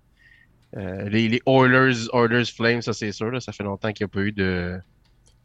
euh, 0.76 1.08
les, 1.08 1.40
Oilers, 1.46 2.08
Oilers 2.12 2.44
Flames, 2.44 2.82
ça 2.82 2.92
c'est 2.92 3.12
sûr, 3.12 3.40
ça 3.42 3.52
fait 3.52 3.64
longtemps 3.64 3.92
qu'il 3.92 4.04
n'y 4.04 4.10
a 4.10 4.14
pas 4.14 4.20
eu 4.20 4.32
de, 4.32 4.78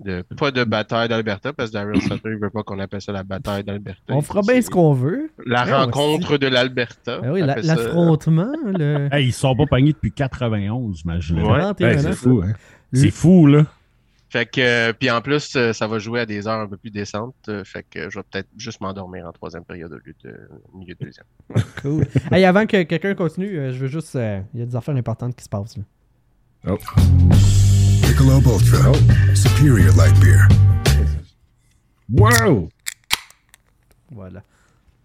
de 0.02 0.24
pas 0.38 0.52
de 0.52 0.64
bataille 0.64 1.10
d'Alberta, 1.10 1.54
parce 1.54 1.70
que 1.70 1.74
Daryl 1.74 2.02
Sutter 2.02 2.30
ne 2.30 2.38
veut 2.38 2.50
pas 2.50 2.64
qu'on 2.64 2.80
appelle 2.80 3.02
ça 3.02 3.12
la 3.12 3.24
bataille 3.24 3.64
d'Alberta. 3.64 4.02
On 4.10 4.22
fera 4.22 4.42
bien 4.42 4.62
ce 4.62 4.70
qu'on 4.70 4.94
veut. 4.94 5.32
La 5.46 5.64
rencontre 5.64 6.38
de 6.38 6.48
l'Alberta. 6.48 7.20
Ben 7.22 7.32
oui, 7.32 7.42
l'affrontement. 7.42 8.52
Le... 8.66 9.10
Hey, 9.12 9.28
ils 9.28 9.34
sont 9.34 9.56
pas 9.56 9.66
pognés 9.66 9.94
depuis 9.94 10.12
91, 10.12 11.02
imagine. 11.02 11.42
Ouais. 11.42 11.62
c'est 11.80 12.14
fou, 12.14 12.44
hein? 12.46 12.54
C'est 12.94 13.12
fou, 13.12 13.48
là. 13.48 13.66
Fait 14.36 14.46
que, 14.46 14.60
euh, 14.60 14.92
puis 14.92 15.10
en 15.10 15.22
plus, 15.22 15.56
euh, 15.56 15.72
ça 15.72 15.88
va 15.88 15.98
jouer 15.98 16.20
à 16.20 16.26
des 16.26 16.46
heures 16.46 16.60
un 16.60 16.68
peu 16.68 16.76
plus 16.76 16.92
décentes. 16.92 17.36
Euh, 17.48 17.64
fait 17.64 17.86
que 17.90 18.10
je 18.10 18.20
vais 18.20 18.24
peut-être 18.30 18.50
juste 18.58 18.82
m'endormir 18.82 19.26
en 19.26 19.32
troisième 19.32 19.64
période 19.64 19.94
au 19.94 19.96
lieu 19.96 20.14
de 20.26 20.38
milieu 20.74 20.94
de 20.94 21.06
deuxième. 21.06 21.26
cool. 21.82 22.06
hey, 22.34 22.44
avant 22.44 22.66
que 22.66 22.84
quelqu'un 22.84 23.16
continue, 23.16 23.72
je 23.72 23.78
veux 23.78 23.88
juste. 23.88 24.16
Il 24.16 24.60
y 24.60 24.64
a 24.64 24.66
des 24.66 24.76
affaires 24.76 24.98
importantes 24.98 25.38
qui 25.38 25.44
se 25.46 25.48
passent. 25.48 25.78
Là. 25.78 25.84
Oh. 26.68 26.78
Michelob 28.02 28.44
Ultra. 28.46 28.92
Oh. 28.92 29.36
Superior 29.36 29.96
Light 29.96 30.20
Beer. 30.20 30.50
Wow! 32.10 32.68
Voilà. 34.12 34.44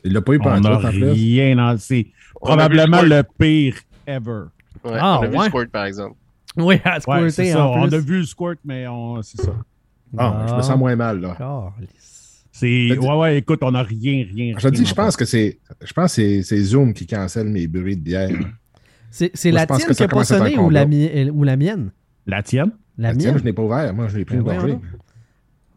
Il 0.02 0.12
l'a 0.12 0.22
pas 0.22 0.32
eu 0.32 0.40
pendant 0.40 0.76
On 0.76 0.82
n'a 0.82 0.88
rien 0.88 1.54
dans 1.54 1.78
C'est 1.78 2.08
probablement 2.34 3.02
le 3.02 3.22
pire 3.38 3.76
ever. 4.08 4.46
Ouais, 4.82 4.98
ah, 4.98 5.20
on 5.20 5.22
a 5.22 5.26
vu 5.28 5.38
Squirt, 5.50 5.70
par 5.70 5.84
exemple. 5.84 6.16
Oui, 6.56 6.80
à 6.84 6.98
ouais, 7.06 7.30
c'est 7.30 7.52
ça. 7.52 7.66
On 7.66 7.84
a 7.84 7.98
vu 7.98 8.18
le 8.18 8.24
squirt, 8.24 8.58
mais 8.64 8.86
on... 8.88 9.22
c'est 9.22 9.40
ça. 9.40 9.52
Ah, 10.18 10.46
je 10.48 10.54
me 10.54 10.62
sens 10.62 10.78
moins 10.78 10.96
mal, 10.96 11.20
là. 11.20 11.72
C'est... 12.52 12.98
Ouais, 12.98 13.16
ouais, 13.16 13.38
écoute, 13.38 13.60
on 13.62 13.70
n'a 13.70 13.82
rien, 13.82 14.26
rien. 14.34 14.54
Je 14.58 14.68
dis, 14.68 14.84
je 14.84 14.94
pense 14.94 15.16
que 15.16 15.24
c'est. 15.24 15.58
Je 15.82 15.92
pense 15.92 16.16
que 16.16 16.42
c'est 16.42 16.62
Zoom 16.62 16.92
qui 16.92 17.06
cancelle 17.06 17.48
mes 17.48 17.66
bruits 17.66 17.96
de 17.96 18.02
bière. 18.02 18.30
C'est, 19.10 19.32
la 19.50 19.66
tienne 19.66 19.94
qui 19.94 20.02
n'a 20.02 20.08
pas 20.08 20.24
sonné 20.24 20.58
ou 20.58 20.70
la, 20.70 20.84
ou 20.84 21.44
la 21.44 21.56
mienne? 21.56 21.90
La 22.26 22.42
tienne? 22.42 22.72
La, 22.98 23.14
mienne? 23.14 23.38
je 23.38 23.44
n'ai 23.44 23.52
pas 23.52 23.62
ouvert. 23.62 23.94
Moi, 23.94 24.08
je 24.08 24.18
l'ai 24.18 24.24
pris 24.24 24.36
une 24.36 24.42
gorgée. 24.42 24.78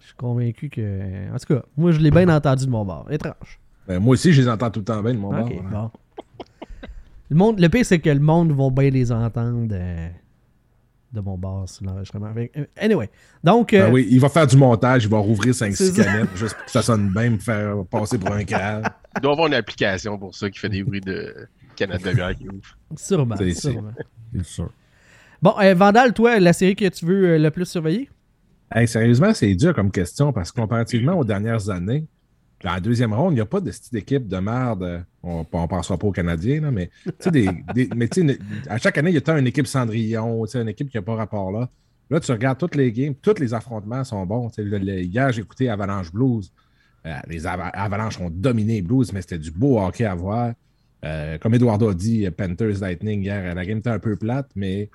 Je 0.02 0.06
suis 0.08 0.16
convaincu 0.16 0.70
que. 0.70 1.34
En 1.34 1.38
tout 1.38 1.54
cas, 1.54 1.64
moi, 1.78 1.92
je 1.92 2.00
l'ai 2.00 2.12
bien 2.12 2.28
entendu 2.30 2.66
de 2.66 2.72
mon 2.72 2.84
bord. 2.84 3.08
Étrange. 3.10 3.60
Ben, 3.88 4.00
moi 4.00 4.14
aussi, 4.14 4.34
je 4.34 4.42
les 4.42 4.50
entends 4.50 4.70
tout 4.70 4.80
le 4.80 4.86
temps 4.86 5.02
bien 5.02 5.14
de 5.14 5.20
mon 5.20 5.30
bord. 5.30 5.50
Bon. 5.50 5.92
le, 7.30 7.36
monde, 7.36 7.60
le 7.60 7.70
pire, 7.70 7.86
c'est 7.86 8.00
que 8.00 8.10
le 8.10 8.20
monde 8.20 8.52
va 8.52 8.70
bien 8.70 8.90
les 8.90 9.12
entendre. 9.12 9.74
Euh, 11.14 11.20
de 11.20 11.22
mon 11.22 11.38
bar 11.38 11.68
sur 11.68 11.86
l'enregistrement. 11.86 12.34
Euh, 12.36 12.66
anyway, 12.78 13.10
donc... 13.44 13.72
Ben 13.72 13.84
euh, 13.84 13.92
oui, 13.92 14.08
il 14.10 14.20
va 14.20 14.30
faire 14.30 14.48
du 14.48 14.58
montage, 14.58 15.04
il 15.04 15.10
va 15.10 15.20
rouvrir 15.20 15.54
5-6 15.54 15.96
canettes 15.96 16.30
juste 16.36 16.56
pour 16.56 16.66
que 16.66 16.72
ça 16.72 16.82
sonne 16.82 17.10
bien, 17.10 17.32
me 17.32 17.38
faire 17.38 17.76
passer 17.90 18.18
pour 18.18 18.32
un 18.32 18.44
câble. 18.44 18.90
Il 19.16 19.22
doit 19.22 19.34
avoir 19.34 19.48
une 19.48 19.54
application 19.54 20.18
pour 20.18 20.34
ça 20.36 20.50
qui 20.50 20.60
fait 20.60 20.70
des 20.70 20.84
bruits 20.84 21.02
de 21.02 21.48
canettes 21.76 22.04
de 22.04 22.14
bière 22.14 22.36
qui 22.36 22.48
ouvre. 22.48 22.78
Sûrement, 22.96 23.36
c'est 23.38 23.54
sûr. 24.44 24.70
Bon, 25.42 25.54
euh, 25.60 25.74
Vandal, 25.74 26.14
toi, 26.14 26.40
la 26.40 26.54
série 26.54 26.76
que 26.76 26.88
tu 26.88 27.06
veux 27.06 27.38
le 27.38 27.52
plus 27.52 27.66
surveiller? 27.66 28.10
sérieusement, 28.88 29.34
c'est 29.34 29.54
dur 29.54 29.76
comme 29.76 29.92
question 29.92 30.34
parce 30.34 30.52
que 30.52 30.60
comparativement 30.60 31.14
aux 31.14 31.24
dernières 31.24 31.70
années, 31.70 32.06
dans 32.64 32.72
la 32.72 32.80
deuxième 32.80 33.14
ronde, 33.14 33.34
il 33.34 33.36
n'y 33.36 33.42
a 33.42 33.46
pas 33.46 33.60
de 33.60 33.72
style 33.72 33.92
d'équipe 33.92 34.28
de 34.28 34.38
merde. 34.38 35.06
On 35.22 35.40
ne 35.40 35.68
pensera 35.68 35.98
pas 35.98 36.08
aux 36.08 36.12
Canadiens, 36.12 36.72
mais, 36.72 36.90
des, 37.32 37.50
mais 37.96 38.10
à 38.70 38.78
chaque 38.78 38.98
année, 38.98 39.12
il 39.12 39.16
y 39.16 39.30
a 39.30 39.38
une 39.38 39.48
équipe 39.48 39.68
Cendrillon, 39.68 40.46
une 40.46 40.70
équipe 40.70 40.90
qui 40.90 40.98
n'a 40.98 41.02
pas 41.02 41.16
rapport 41.16 41.52
là. 41.52 41.70
Là, 42.10 42.20
tu 42.20 42.32
regardes 42.32 42.58
toutes 42.58 42.76
les 42.76 42.92
games, 42.92 43.16
tous 43.16 43.40
les 43.40 43.54
affrontements 43.54 44.04
sont 44.04 44.26
bons. 44.26 44.50
hier, 44.58 45.32
j'ai 45.32 45.42
écouté 45.42 45.70
Avalanche 45.70 46.12
Blues. 46.12 46.52
Euh, 47.06 47.14
les 47.28 47.46
Avalanches 47.46 48.20
ont 48.22 48.30
dominé 48.30 48.82
Blues, 48.82 49.12
mais 49.12 49.22
c'était 49.22 49.38
du 49.38 49.52
beau 49.52 49.80
hockey 49.80 50.06
à 50.06 50.16
voir. 50.16 50.54
Euh, 51.04 51.38
comme 51.38 51.54
Eduardo 51.54 51.90
a 51.90 51.94
dit, 51.94 52.30
Panthers 52.32 52.80
Lightning 52.80 53.24
hier, 53.24 53.56
la 53.56 53.66
game 53.66 53.80
était 53.80 53.90
un 53.90 54.00
peu 54.00 54.16
plate, 54.16 54.50
mais 54.56 54.90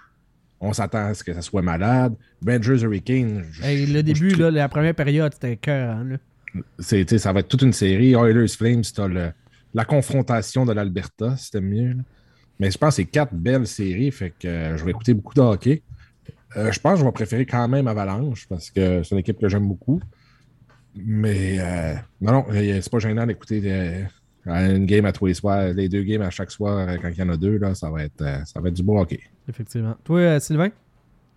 on 0.61 0.73
s'attend 0.73 1.09
à 1.09 1.15
ce 1.15 1.23
que 1.23 1.35
ça 1.35 1.43
soit 1.43 1.61
malade. 1.61 2.15
Rangers 2.47 2.83
Hurricane. 2.83 3.45
le 3.63 4.01
début, 4.01 4.31
la 4.31 4.69
première 4.69 4.95
période, 4.95 5.35
c'était 5.35 5.57
cœur. 5.57 5.97
Hein, 5.97 6.19
ça 6.79 7.33
va 7.33 7.41
être 7.41 7.49
toute 7.49 7.63
une 7.63 7.73
série. 7.73 8.13
Oilers 8.13 8.49
Flames, 8.49 8.83
tu 8.83 9.01
as 9.01 9.33
la 9.75 9.85
confrontation 9.85 10.65
de 10.65 10.73
l'Alberta, 10.73 11.37
c'était 11.37 11.61
mieux. 11.61 11.97
Mais 12.59 12.71
je 12.71 12.79
pense 12.79 12.97
que 12.97 13.03
c'est 13.03 13.05
quatre 13.05 13.35
belles 13.35 13.67
séries, 13.67 14.11
fait 14.11 14.33
que 14.39 14.49
euh, 14.49 14.77
je 14.77 14.85
vais 14.85 14.91
écouter 14.91 15.15
beaucoup 15.15 15.35
de 15.35 15.41
hockey. 15.41 15.83
Euh, 16.57 16.73
je 16.73 16.81
pense 16.81 16.95
que 16.95 17.01
je 17.01 17.05
vais 17.05 17.13
préférer 17.13 17.47
quand 17.47 17.69
même 17.69 17.87
Avalanche 17.87 18.47
parce 18.49 18.71
que 18.71 19.03
c'est 19.03 19.15
une 19.15 19.19
équipe 19.19 19.39
que 19.39 19.49
j'aime 19.49 19.69
beaucoup. 19.69 20.01
Mais 20.97 21.59
euh, 21.61 21.95
non, 22.21 22.33
non, 22.33 22.45
c'est 22.51 22.91
pas 22.91 22.99
gênant 22.99 23.27
d'écouter 23.27 24.07
une 24.47 24.87
game 24.87 25.05
à 25.05 25.13
tous 25.13 25.27
les 25.27 25.35
soirs, 25.35 25.73
les 25.73 25.89
deux 25.89 26.03
games 26.03 26.23
à 26.23 26.31
chaque 26.31 26.51
soir 26.51 26.89
quand 27.01 27.09
il 27.09 27.19
y 27.19 27.23
en 27.23 27.29
a 27.29 27.37
deux, 27.37 27.59
là, 27.59 27.75
ça, 27.75 27.91
va 27.91 28.03
être, 28.03 28.25
ça 28.47 28.61
va 28.61 28.69
être 28.69 28.75
du 28.75 28.83
beau 28.83 28.99
hockey. 28.99 29.21
Effectivement. 29.49 29.97
Toi, 30.03 30.41
Sylvain? 30.41 30.71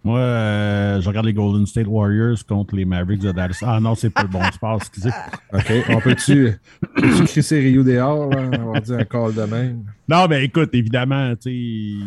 Moi, 0.03 0.19
euh, 0.19 0.99
je 0.99 1.07
regarde 1.07 1.27
les 1.27 1.33
Golden 1.33 1.65
State 1.67 1.85
Warriors 1.87 2.43
contre 2.47 2.75
les 2.75 2.85
Mavericks 2.85 3.21
de 3.21 3.31
Dallas. 3.31 3.59
Ah 3.61 3.79
non, 3.79 3.93
c'est 3.93 4.09
pas 4.09 4.23
le 4.23 4.29
bon 4.29 4.43
sport, 4.51 4.77
excusez. 4.77 5.11
OK. 5.53 5.71
On 5.89 5.99
peut-tu 5.99 6.57
peut 6.95 7.25
crisser 7.25 7.59
Rio 7.59 7.83
dehors, 7.83 8.29
là? 8.29 8.49
On 8.59 8.71
va 8.71 8.79
dire 8.79 8.97
un 8.97 9.05
call 9.05 9.35
de 9.35 9.43
même? 9.43 9.85
Non, 10.07 10.27
mais 10.27 10.43
écoute, 10.45 10.71
évidemment, 10.73 11.35
tu 11.35 12.01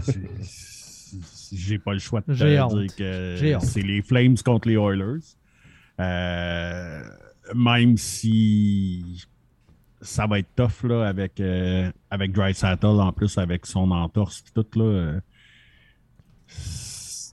sais, 0.00 0.20
j'ai 1.52 1.78
pas 1.78 1.92
le 1.92 1.98
choix 1.98 2.22
de 2.26 2.34
dire 2.34 2.68
que 2.96 3.58
c'est 3.60 3.82
les 3.82 4.02
Flames 4.02 4.36
contre 4.44 4.68
les 4.68 4.74
Oilers. 4.74 5.20
Euh, 5.98 7.02
même 7.54 7.96
si 7.96 9.26
ça 10.00 10.26
va 10.26 10.38
être 10.38 10.48
tough 10.56 10.84
là, 10.84 11.06
avec, 11.06 11.40
euh, 11.40 11.90
avec 12.10 12.32
Dry 12.32 12.54
Saddle, 12.54 13.00
en 13.00 13.12
plus 13.12 13.36
avec 13.38 13.66
son 13.66 13.90
entorse 13.90 14.42
et 14.46 14.62
tout. 14.62 14.78
Là, 14.78 14.84
euh. 14.84 15.20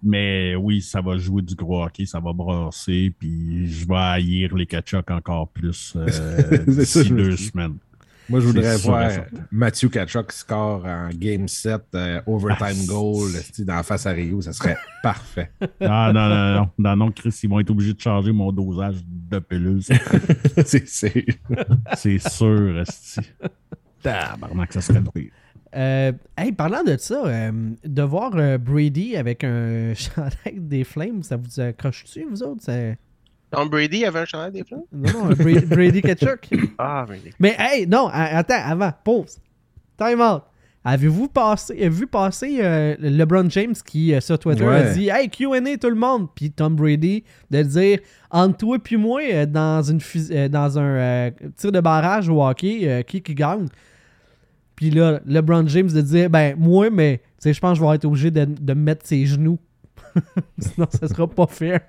Mais 0.04 0.56
oui, 0.56 0.82
ça 0.82 1.02
va 1.02 1.18
jouer 1.18 1.42
du 1.42 1.56
gros 1.56 1.84
hockey, 1.84 2.06
ça 2.06 2.20
va 2.20 2.34
brasser, 2.34 3.14
puis 3.18 3.68
je 3.68 3.88
vais 3.88 3.96
haïr 3.96 4.56
les 4.56 4.66
Kachuk 4.66 5.10
encore 5.12 5.48
plus 5.50 5.94
euh, 5.96 6.66
d'ici 6.68 7.10
deux 7.10 7.36
semaines. 7.38 7.78
Moi, 8.30 8.42
je 8.42 8.48
voudrais 8.48 8.76
voir 8.78 9.10
Matthew 9.52 9.90
Kachuk 9.90 10.34
score 10.34 10.86
en 10.86 11.10
game 11.14 11.48
7, 11.48 11.82
euh, 11.96 12.22
overtime 12.28 12.84
ah, 12.84 12.88
goal, 12.88 13.32
dans 13.60 13.84
face 13.84 14.06
à 14.06 14.12
Rio. 14.12 14.42
Ça 14.42 14.52
serait 14.52 14.78
parfait. 15.04 15.50
Ah, 15.80 16.12
non, 16.14 16.28
non, 16.28 16.54
non. 16.54 16.70
Non, 16.78 16.96
non, 16.98 17.12
Chris, 17.12 17.40
ils 17.44 17.50
vont 17.50 17.60
être 17.62 17.70
obligés 17.70 17.94
de 17.94 18.02
changer 18.02 18.34
mon 18.34 18.52
dosage 18.52 18.98
de 19.06 19.40
pilule. 19.40 19.82
c'est 20.66 20.88
sûr. 20.88 21.24
c'est 21.96 22.20
sûr. 22.20 22.84
Tabarnak, 24.04 24.74
ça 24.74 24.82
serait 24.82 25.02
pire. 25.14 25.32
Euh, 25.78 26.12
hey, 26.36 26.52
parlant 26.54 26.84
de 26.84 26.98
ça, 26.98 27.24
euh, 27.26 27.52
de 27.84 28.02
voir 28.02 28.32
euh, 28.36 28.58
Brady 28.58 29.16
avec 29.16 29.44
un 29.44 29.94
chandail 29.96 30.60
des 30.60 30.84
Flames, 30.84 31.22
ça 31.22 31.38
vous 31.38 31.60
accroche-tu, 31.60 32.26
vous 32.28 32.42
autres? 32.42 32.64
Tom 33.52 33.70
Brady 33.70 34.04
avait 34.04 34.20
un 34.20 34.26
chandail 34.26 34.52
des 34.52 34.64
Flames? 34.64 34.82
Non, 34.92 35.26
non, 35.26 35.36
Brady 35.70 36.02
Ketchuk. 36.02 36.50
ah, 36.80 37.06
Brady. 37.08 37.30
Mais 37.40 37.56
hey, 37.60 37.86
non, 37.86 38.10
attends, 38.12 38.62
avant, 38.66 38.92
pause. 39.04 39.38
Time 39.98 40.22
out. 40.22 40.44
Avez-vous 40.84 41.28
passé, 41.28 41.90
vu 41.90 42.08
passer 42.08 42.60
LeBron 43.00 43.50
James 43.50 43.76
qui, 43.86 44.14
sur 44.22 44.40
Twitter, 44.40 44.66
a 44.66 44.94
dit 44.94 45.10
Hey, 45.10 45.30
QA 45.30 45.60
tout 45.78 45.90
le 45.90 45.96
monde? 45.96 46.28
Puis 46.34 46.50
Tom 46.50 46.76
Brady 46.76 47.26
de 47.52 47.62
dire 47.62 48.00
Entre 48.32 48.58
toi 48.58 48.78
et 48.90 48.96
moi, 48.96 49.46
dans, 49.46 49.84
une, 49.84 50.00
dans 50.48 50.80
un 50.80 51.32
tir 51.58 51.72
de 51.74 51.82
barrage 51.82 52.30
au 52.30 52.42
hockey, 52.42 53.04
qui 53.06 53.22
qui 53.22 53.36
gagne? 53.36 53.68
Puis 54.78 54.92
là, 54.92 55.20
LeBron 55.26 55.68
James 55.68 55.92
de 55.92 56.02
dire 56.02 56.30
Ben, 56.30 56.56
moi, 56.58 56.90
mais 56.92 57.20
je 57.44 57.60
pense 57.60 57.78
que 57.78 57.84
je 57.84 57.90
vais 57.90 57.96
être 57.96 58.06
obligé 58.06 58.30
de, 58.32 58.46
de 58.46 58.74
mettre 58.74 59.06
ses 59.06 59.26
genoux. 59.26 59.58
Sinon, 60.60 60.88
ça 60.90 61.08
sera 61.08 61.28
pas 61.28 61.48
fair. 61.48 61.82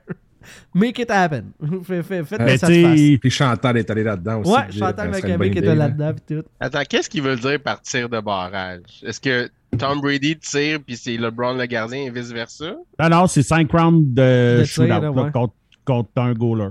Make 0.75 0.99
it 0.99 1.11
happen. 1.11 1.53
Faites 1.85 2.07
fait, 2.07 2.25
fait 2.25 2.39
que 2.39 2.57
ça 2.57 2.67
se 2.67 2.83
fasse. 2.83 3.19
Puis 3.21 3.31
Chantal 3.31 3.77
est 3.77 3.91
allé 3.91 4.03
là-dedans 4.03 4.41
aussi. 4.41 4.51
Ouais, 4.51 4.73
Chantal 4.73 5.11
McAvick 5.11 5.57
était 5.57 5.75
là-dedans. 5.75 6.15
tout. 6.27 6.43
Attends, 6.59 6.83
qu'est-ce 6.89 7.11
qu'il 7.11 7.23
veut 7.23 7.37
dire 7.37 7.61
par 7.61 7.83
tir 7.83 8.09
de 8.09 8.21
barrage? 8.21 8.81
Est-ce 9.03 9.21
que 9.21 9.51
Tom 9.77 10.01
Brady 10.01 10.39
tire 10.39 10.79
puis 10.81 10.97
c'est 10.97 11.19
LeBron 11.19 11.53
le 11.59 11.67
gardien 11.67 12.05
et 12.05 12.11
vice-versa? 12.11 12.75
Non, 12.99 13.09
non, 13.11 13.27
c'est 13.27 13.43
5 13.43 13.71
rounds 13.71 14.15
de, 14.15 14.61
de 14.61 14.65
shootout 14.65 15.13
contre, 15.31 15.55
contre 15.85 16.11
un 16.17 16.33
goaler. 16.33 16.71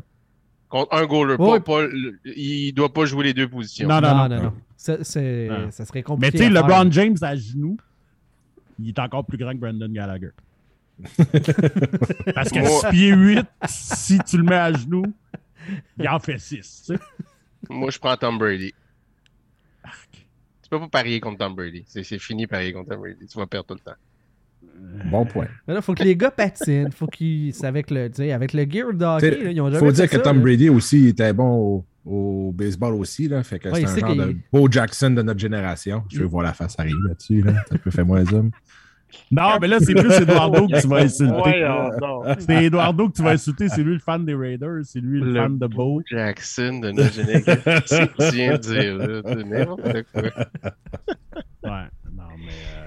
Contre 0.68 0.96
un 0.96 1.06
goaler. 1.06 1.38
Pas, 1.38 1.60
pas, 1.60 1.84
il 2.26 2.72
doit 2.74 2.92
pas 2.92 3.06
jouer 3.06 3.26
les 3.26 3.34
deux 3.36 3.48
positions. 3.48 3.88
Non, 3.88 4.02
non, 4.02 4.16
non. 4.16 4.30
non, 4.30 4.44
non. 4.46 4.54
Ça, 4.78 5.04
ça 5.04 5.86
serait 5.86 6.04
compliqué. 6.04 6.32
Mais 6.32 6.32
tu 6.32 6.38
sais, 6.38 6.50
LeBron 6.50 6.92
James 6.92 7.18
à 7.22 7.36
genoux, 7.36 7.78
il 8.80 8.90
est 8.90 9.00
encore 9.00 9.26
plus 9.26 9.38
grand 9.38 9.52
que 9.52 9.58
Brandon 9.58 9.90
Gallagher. 9.90 10.32
Parce 12.34 12.50
que 12.50 12.64
6 12.64 12.86
pieds 12.92 13.14
8, 13.14 13.46
si 13.68 14.20
tu 14.20 14.38
le 14.38 14.44
mets 14.44 14.56
à 14.56 14.72
genoux, 14.74 15.06
il 15.98 16.08
en 16.08 16.20
fait 16.20 16.40
6. 16.40 16.94
Moi, 17.70 17.92
je 17.92 18.00
prends 18.00 18.16
Tom 18.18 18.38
Brady. 18.38 18.74
Tu 20.62 20.70
peux 20.70 20.80
pas 20.80 20.88
parier 20.90 21.20
contre 21.20 21.40
Tom 21.40 21.56
Brady. 21.56 21.84
C'est 21.88 22.20
fini 22.20 22.46
parier 22.46 22.74
contre 22.74 22.90
Tom 22.90 23.00
Brady. 23.00 23.28
Tu 23.28 23.38
vas 23.38 23.48
perdre 23.48 23.68
tout 23.68 23.74
le 23.74 23.80
temps. 23.80 23.98
Bon 25.06 25.26
point. 25.26 25.48
Il 25.68 25.82
faut 25.82 25.94
que 25.94 26.04
les 26.04 26.16
gars 26.16 26.32
patinent. 26.32 26.92
Faut 26.92 27.08
qu'ils. 27.08 27.54
Avec 27.64 27.92
le, 27.92 28.10
avec 28.32 28.54
le 28.54 28.66
gear 28.70 28.94
de 28.94 29.06
hockey, 29.06 29.54
ils 29.54 29.62
ont 29.62 29.72
faut 29.72 29.92
dire 29.92 30.10
que 30.10 30.18
Tom 30.18 30.42
Brady 30.42 30.70
aussi 30.70 31.08
était 31.08 31.34
bon 31.34 31.84
au, 32.06 32.52
baseball 32.52 32.94
aussi. 32.96 33.28
Là, 33.28 33.44
fait 33.44 33.60
que 33.60 33.74
c'est 33.74 33.86
un 33.86 33.98
genre 33.98 34.16
de 34.16 34.36
Bo 34.52 34.68
Jackson 34.70 35.12
de 35.12 35.22
notre 35.22 35.40
génération. 35.40 36.04
Je 36.10 36.20
veux 36.20 36.26
voir 36.26 36.44
la 36.44 36.54
face 36.54 36.76
arriver 36.78 36.98
là-dessus. 37.08 37.42
Là. 37.42 37.54
Ça 37.70 37.78
peut 37.78 37.92
faire 37.92 38.06
moins 38.06 38.24
zoom. 38.26 38.52
Non, 39.32 39.58
mais 39.62 39.68
là, 39.68 39.80
c'est 39.80 39.94
plus 39.94 40.12
Eduardo 40.12 40.68
que 40.68 40.82
tu 40.82 40.88
vas 40.88 40.98
insulter. 40.98 41.66
c'est 42.40 42.66
Eduardo 42.66 43.10
que 43.10 43.14
tu 43.16 43.24
vas 43.24 43.32
insulter. 43.32 43.70
C'est 43.70 43.84
lui 43.84 43.94
le 43.94 44.00
fan 44.00 44.26
des 44.26 44.36
Raiders. 44.36 44.82
C'est 44.84 45.00
lui 45.00 45.22
le, 45.22 45.34
fan 45.34 45.58
de 45.58 45.68
Bo. 45.68 46.02
Jackson 46.10 46.80
de 46.82 46.92
notre 46.92 47.14
génération. 47.14 48.08
C'est 48.20 48.60
dire. 48.60 48.62
C'est 49.26 49.44
n'importe 49.46 50.04
quoi. 50.14 50.22
Ouais, 51.64 51.88
non, 52.14 52.24
mais. 52.38 52.52
Euh, 52.78 52.87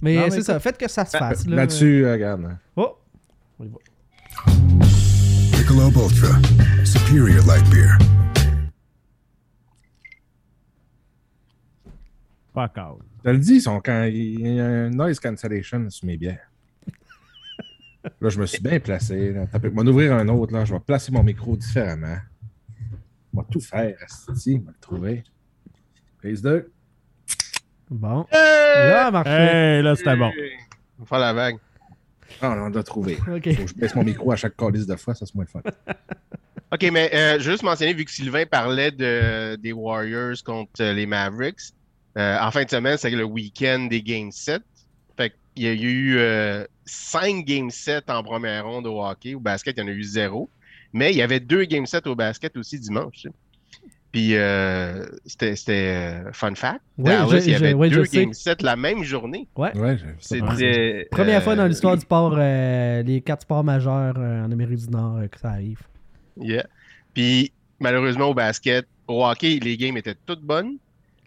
mais, 0.00 0.30
c'est 0.30 0.42
ça, 0.42 0.60
faites 0.60 0.78
que 0.78 0.88
ça 0.88 1.04
se 1.04 1.16
fasse. 1.16 1.46
Là-dessus, 1.46 2.02
là 2.02 2.12
regarde. 2.12 2.56
Oh! 2.76 2.98
On 3.58 3.64
y 3.64 3.68
va. 3.68 3.78
Michelob 5.52 5.96
Ultra. 5.96 6.38
Superior 6.84 7.44
Light 7.46 7.68
Beer. 7.70 7.98
Fuck 12.54 12.78
out. 12.78 13.02
Je 13.24 13.30
le 13.30 13.38
dis, 13.38 13.62
quand 13.62 14.04
il 14.04 14.40
y 14.40 14.60
a 14.60 14.66
un 14.66 14.90
noise 14.90 15.20
cancellation 15.20 15.90
sur 15.90 16.06
mes 16.06 16.16
bières. 16.16 16.50
Là, 18.20 18.28
je 18.28 18.40
me 18.40 18.46
suis 18.46 18.62
bien 18.62 18.80
placé. 18.80 19.32
Là. 19.32 19.46
Je 19.52 19.58
vais 19.58 19.88
ouvrir 19.88 20.14
un 20.14 20.28
autre. 20.28 20.52
Là. 20.52 20.64
Je 20.64 20.72
vais 20.72 20.80
placer 20.80 21.12
mon 21.12 21.22
micro 21.22 21.56
différemment. 21.56 22.18
Je 23.32 23.38
vais 23.38 23.46
tout 23.50 23.60
faire. 23.60 23.96
Si, 24.34 24.52
je 24.52 24.58
vais 24.58 24.64
le 24.66 24.80
trouver. 24.80 25.24
Prise 26.18 26.42
2. 26.42 26.72
Bon. 27.90 28.26
Là, 28.32 29.10
marché. 29.10 29.30
Hey, 29.30 29.82
là, 29.82 29.96
c'était 29.96 30.16
bon. 30.16 30.30
On 30.98 31.02
va 31.02 31.06
faire 31.06 31.18
la 31.18 31.32
vague. 31.32 31.56
Ah, 32.40 32.54
on 32.58 32.70
doit 32.70 32.82
trouver. 32.82 33.14
Faut 33.14 33.40
que 33.40 33.50
je 33.50 33.74
baisse 33.74 33.94
mon 33.94 34.04
micro 34.04 34.30
à 34.32 34.36
chaque 34.36 34.56
calice 34.56 34.86
de 34.86 34.96
fois, 34.96 35.14
ça 35.14 35.26
c'est 35.26 35.34
moins 35.34 35.46
fun. 35.46 35.60
OK, 36.72 36.90
mais 36.92 37.10
euh, 37.14 37.38
juste 37.38 37.62
mentionner, 37.62 37.94
vu 37.94 38.04
que 38.04 38.10
Sylvain 38.10 38.44
parlait 38.44 38.90
de, 38.90 39.56
des 39.56 39.72
Warriors 39.72 40.36
contre 40.44 40.82
les 40.82 41.06
Mavericks, 41.06 41.72
euh, 42.18 42.38
en 42.40 42.50
fin 42.50 42.64
de 42.64 42.70
semaine, 42.70 42.96
c'est 42.98 43.10
le 43.10 43.24
week-end 43.24 43.86
des 43.88 44.02
Game 44.02 44.30
7. 44.30 44.62
Fait 45.16 45.32
qu'il 45.54 45.64
y 45.64 45.68
a 45.68 45.72
eu 45.72 46.18
euh, 46.18 46.64
5 46.84 47.44
Game 47.44 47.70
7 47.70 48.10
en 48.10 48.22
première 48.22 48.66
ronde 48.66 48.86
au 48.86 49.02
hockey. 49.02 49.34
Au 49.34 49.40
basket, 49.40 49.76
il 49.78 49.80
y 49.80 49.84
en 49.84 49.88
a 49.88 49.92
eu 49.92 50.02
zéro. 50.02 50.50
Mais 50.92 51.12
il 51.12 51.16
y 51.16 51.22
avait 51.22 51.40
deux 51.40 51.64
Game 51.64 51.86
7 51.86 52.06
au 52.06 52.14
basket 52.14 52.56
aussi 52.56 52.78
dimanche. 52.78 53.26
Puis 54.12 54.36
euh, 54.36 55.04
c'était 55.26 55.54
euh, 55.70 56.32
fun 56.32 56.54
fact. 56.54 56.80
Oui, 56.96 57.12
il 57.44 57.50
y 57.50 57.54
avait 57.54 57.74
deux 57.90 58.04
Game 58.04 58.32
7 58.32 58.62
la 58.62 58.74
même 58.76 59.02
journée. 59.02 59.46
Ouais. 59.56 59.72
c'était 60.18 61.06
première 61.10 61.42
fois 61.42 61.56
dans 61.56 61.64
euh, 61.64 61.68
l'histoire 61.68 61.94
du 61.94 62.02
sport, 62.02 62.34
les 62.36 63.22
quatre 63.24 63.42
sports 63.42 63.64
majeurs 63.64 64.16
en 64.16 64.50
Amérique 64.50 64.78
du 64.78 64.90
Nord 64.90 65.20
que 65.30 65.38
ça 65.38 65.50
arrive. 65.50 65.80
Yeah. 66.40 66.66
Puis 67.12 67.52
malheureusement 67.80 68.26
au 68.26 68.34
basket, 68.34 68.86
au 69.06 69.24
hockey, 69.24 69.58
les 69.62 69.76
games 69.76 69.96
étaient 69.96 70.16
toutes 70.26 70.42
bonnes. 70.42 70.78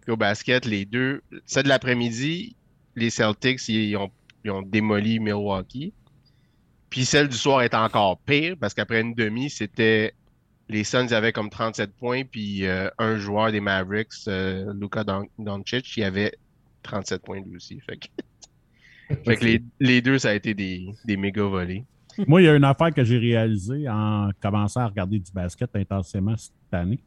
Puis 0.01 0.11
au 0.11 0.17
basket, 0.17 0.65
les 0.65 0.85
deux, 0.85 1.21
celle 1.45 1.63
de 1.63 1.69
l'après-midi, 1.69 2.55
les 2.95 3.11
Celtics, 3.11 3.67
ils 3.69 3.95
ont, 3.95 4.09
ils 4.43 4.50
ont 4.50 4.63
démoli 4.63 5.19
Milwaukee. 5.19 5.93
Puis 6.89 7.05
celle 7.05 7.27
du 7.27 7.38
soir 7.38 7.61
est 7.61 7.75
encore 7.75 8.17
pire 8.19 8.55
parce 8.59 8.73
qu'après 8.73 9.01
une 9.01 9.13
demi, 9.13 9.51
c'était 9.51 10.13
les 10.70 10.84
Suns 10.84 11.12
avaient 11.12 11.32
comme 11.32 11.50
37 11.50 11.94
points, 11.94 12.24
puis 12.24 12.65
euh, 12.65 12.89
un 12.98 13.18
joueur 13.18 13.51
des 13.51 13.60
Mavericks, 13.60 14.27
euh, 14.27 14.74
Luka 14.74 15.03
Doncic, 15.38 15.98
il 15.98 16.03
avait 16.03 16.34
37 16.84 17.24
points 17.24 17.41
lui 17.41 17.56
aussi. 17.56 17.80
Fait 17.82 17.98
que, 17.98 19.38
les, 19.80 20.01
deux, 20.01 20.20
ça 20.20 20.30
a 20.30 20.34
été 20.34 20.53
des, 20.53 20.89
des 21.06 21.18
méga 21.18 21.44
volés. 21.44 21.86
Moi, 22.27 22.41
il 22.41 22.46
y 22.46 22.48
a 22.48 22.56
une 22.56 22.63
affaire 22.63 22.94
que 22.94 23.03
j'ai 23.03 23.18
réalisée 23.18 23.89
en 23.89 24.30
commençant 24.41 24.82
à 24.82 24.88
regarder 24.88 25.20
du 25.20 25.32
basket 25.32 25.70
intensément 25.75 26.36
cette 26.38 26.53
année. 26.72 27.00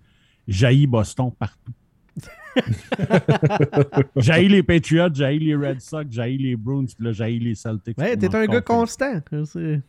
Jaillit 0.47 0.87
Boston 0.87 1.31
partout. 1.39 1.73
j'ai 4.17 4.49
les 4.49 4.63
Patriots, 4.63 5.09
j'ai 5.13 5.39
les 5.39 5.55
Red 5.55 5.81
Sox, 5.81 6.07
j'ai 6.11 6.37
les 6.37 6.55
Bruins, 6.55 6.85
puis 6.85 7.05
là, 7.05 7.13
j'ai 7.13 7.39
les 7.39 7.55
Celtics. 7.55 7.99
Ouais, 7.99 8.17
t'es 8.17 8.35
un 8.35 8.47
gars 8.47 8.61
constant. 8.61 9.21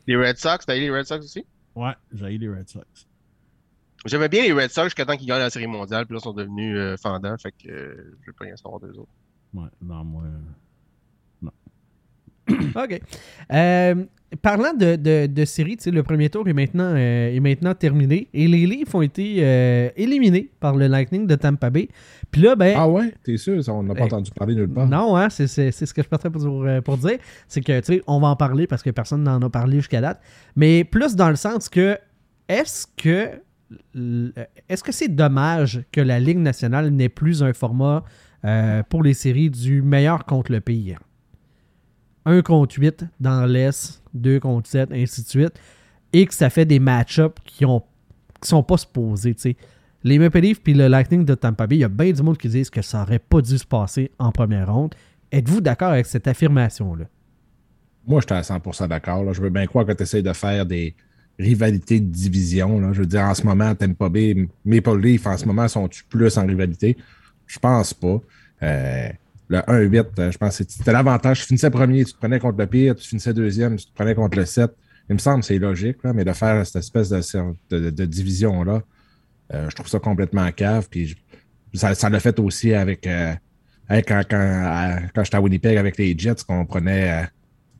Les 0.07 0.15
Red 0.15 0.37
Sox, 0.37 0.65
t'as 0.65 0.75
les 0.75 0.89
Red 0.89 1.05
Sox 1.05 1.19
aussi? 1.19 1.45
Ouais, 1.75 1.93
j'ai 2.13 2.37
les 2.37 2.49
Red 2.49 2.67
Sox. 2.67 3.07
J'aimais 4.05 4.29
bien 4.29 4.43
les 4.43 4.53
Red 4.53 4.69
Sox 4.69 4.85
jusqu'à 4.85 5.05
temps 5.05 5.17
qu'ils 5.17 5.27
gagnent 5.27 5.39
la 5.39 5.49
série 5.49 5.65
mondiale, 5.65 6.05
puis 6.05 6.13
là, 6.13 6.19
ils 6.21 6.23
sont 6.23 6.33
devenus 6.33 6.77
euh, 6.77 6.95
fendants, 6.95 7.35
fait 7.41 7.51
que 7.51 7.71
euh, 7.71 8.15
je 8.21 8.27
veux 8.27 8.33
pas 8.33 8.45
rien 8.45 8.55
savoir 8.55 8.79
d'eux 8.79 8.93
autres. 8.99 9.09
Ouais, 9.53 9.67
non, 9.81 10.03
moi. 10.03 10.23
Non. 11.41 11.51
OK. 12.75 13.01
Euh, 13.51 14.05
parlant 14.43 14.73
de, 14.73 14.95
de, 14.95 15.25
de 15.25 15.45
série, 15.45 15.77
le 15.87 16.03
premier 16.03 16.29
tour 16.29 16.47
est 16.47 16.53
maintenant, 16.53 16.93
euh, 16.95 17.33
est 17.33 17.39
maintenant 17.39 17.73
terminé 17.73 18.27
et 18.31 18.47
les 18.47 18.67
Leafs 18.67 18.93
ont 18.93 19.01
été 19.01 19.37
éliminés 19.95 20.51
par 20.59 20.75
le 20.75 20.85
Lightning 20.85 21.25
de 21.25 21.33
Tampa 21.33 21.71
Bay. 21.71 21.87
Puis 22.29 22.41
là, 22.41 22.55
ben. 22.55 22.75
Ah 22.77 22.87
ouais, 22.87 23.11
t'es 23.23 23.37
sûr, 23.37 23.59
on 23.69 23.81
n'a 23.81 23.95
pas 23.95 24.01
ben, 24.01 24.05
entendu 24.05 24.29
parler 24.29 24.53
nulle 24.53 24.69
part. 24.69 24.87
Non, 24.87 25.17
hein, 25.17 25.31
c'est 25.31 25.47
ce 25.47 25.93
que 25.93 26.03
je 26.03 26.07
partais 26.07 26.29
pour, 26.29 26.63
pour 26.83 26.97
dire. 26.97 27.17
C'est 27.47 27.61
que, 27.61 27.79
tu 27.79 27.85
sais, 27.85 28.03
on 28.05 28.19
va 28.19 28.27
en 28.27 28.35
parler 28.35 28.67
parce 28.67 28.83
que 28.83 28.91
personne 28.91 29.23
n'en 29.23 29.41
a 29.41 29.49
parlé 29.49 29.77
jusqu'à 29.77 30.01
date. 30.01 30.21
Mais 30.55 30.83
plus 30.83 31.15
dans 31.15 31.29
le 31.29 31.37
sens 31.37 31.69
que, 31.69 31.97
est-ce 32.47 32.85
que 32.97 33.39
est-ce 34.69 34.83
que 34.83 34.91
c'est 34.91 35.07
dommage 35.07 35.83
que 35.91 36.01
la 36.01 36.19
Ligue 36.19 36.37
nationale 36.37 36.89
n'ait 36.89 37.09
plus 37.09 37.43
un 37.43 37.53
format 37.53 38.03
euh, 38.43 38.83
pour 38.83 39.03
les 39.03 39.13
séries 39.13 39.49
du 39.49 39.81
meilleur 39.81 40.25
contre 40.25 40.51
le 40.51 40.61
pire? 40.61 40.99
1 42.25 42.41
contre 42.41 42.79
8 42.79 43.05
dans 43.19 43.45
l'Est, 43.45 44.03
2 44.13 44.39
contre 44.39 44.67
7, 44.67 44.91
ainsi 44.91 45.23
de 45.23 45.27
suite, 45.27 45.59
et 46.13 46.25
que 46.25 46.33
ça 46.33 46.49
fait 46.49 46.65
des 46.65 46.79
match-ups 46.79 47.35
qui 47.45 47.65
ont 47.65 47.83
sont 48.45 48.63
pas 48.63 48.77
supposés. 48.77 49.35
les 50.03 50.19
Maple 50.19 50.39
Leafs 50.39 50.61
puis 50.61 50.73
le 50.73 50.87
Lightning 50.87 51.25
de 51.25 51.35
Tampa 51.35 51.67
Bay, 51.67 51.77
il 51.77 51.79
y 51.79 51.83
a 51.83 51.89
bien 51.89 52.11
du 52.11 52.21
monde 52.21 52.37
qui 52.37 52.47
disent 52.47 52.69
que 52.69 52.81
ça 52.81 53.01
aurait 53.01 53.19
pas 53.19 53.41
dû 53.41 53.57
se 53.57 53.65
passer 53.65 54.11
en 54.19 54.31
première 54.31 54.71
ronde. 54.73 54.93
Êtes-vous 55.31 55.61
d'accord 55.61 55.91
avec 55.91 56.05
cette 56.05 56.27
affirmation-là? 56.27 57.05
Moi, 58.07 58.21
je 58.21 58.27
suis 58.27 58.35
à 58.35 58.57
100% 58.57 58.87
d'accord. 58.87 59.33
Je 59.33 59.41
veux 59.41 59.49
bien 59.49 59.65
croire 59.65 59.85
que 59.85 59.93
tu 59.93 60.03
essaies 60.03 60.21
de 60.21 60.33
faire 60.33 60.65
des 60.65 60.95
rivalités 61.37 61.99
de 61.99 62.05
division. 62.05 62.79
Là. 62.79 62.93
Je 62.93 63.01
veux 63.01 63.05
dire, 63.05 63.21
en 63.21 63.33
ce 63.33 63.43
moment, 63.43 63.73
Tampa 63.75 64.09
Bay, 64.09 64.47
Maple 64.63 64.99
Leafs, 64.99 65.25
en 65.27 65.37
ce 65.37 65.45
moment, 65.45 65.67
sont-tu 65.67 66.03
plus 66.05 66.37
en 66.37 66.45
rivalité? 66.45 66.97
Je 67.45 67.59
pense 67.59 67.93
pas. 67.93 68.21
Euh, 68.63 69.09
le 69.47 69.59
1-8, 69.59 70.05
euh, 70.17 70.31
je 70.31 70.37
pense 70.37 70.57
que 70.57 70.63
c'était 70.67 70.91
l'avantage. 70.91 71.41
Tu 71.41 71.47
finissais 71.47 71.69
premier, 71.69 72.05
tu 72.05 72.13
te 72.13 72.17
prenais 72.17 72.39
contre 72.39 72.57
le 72.57 72.67
pire, 72.67 72.95
tu 72.95 73.07
finissais 73.07 73.33
deuxième, 73.33 73.75
tu 73.75 73.85
te 73.85 73.93
prenais 73.93 74.15
contre 74.15 74.37
le 74.37 74.45
7. 74.45 74.71
Il 75.09 75.13
me 75.13 75.19
semble 75.19 75.41
que 75.41 75.45
c'est 75.45 75.59
logique, 75.59 75.97
là, 76.03 76.13
mais 76.13 76.25
de 76.25 76.33
faire 76.33 76.65
cette 76.65 76.77
espèce 76.77 77.09
de, 77.09 78.05
division-là, 78.05 78.81
euh, 79.53 79.69
je 79.69 79.75
trouve 79.75 79.87
ça 79.87 79.99
complètement 79.99 80.51
cave. 80.51 80.87
Puis 80.89 81.15
ça, 81.73 82.09
l'a 82.09 82.19
fait 82.19 82.39
aussi 82.39 82.73
avec, 82.73 83.07
quand, 83.87 84.21
quand, 84.27 85.23
j'étais 85.23 85.35
à 85.35 85.41
Winnipeg 85.41 85.77
avec 85.77 85.97
les 85.97 86.17
Jets, 86.17 86.43
qu'on 86.47 86.65
prenait 86.65 87.27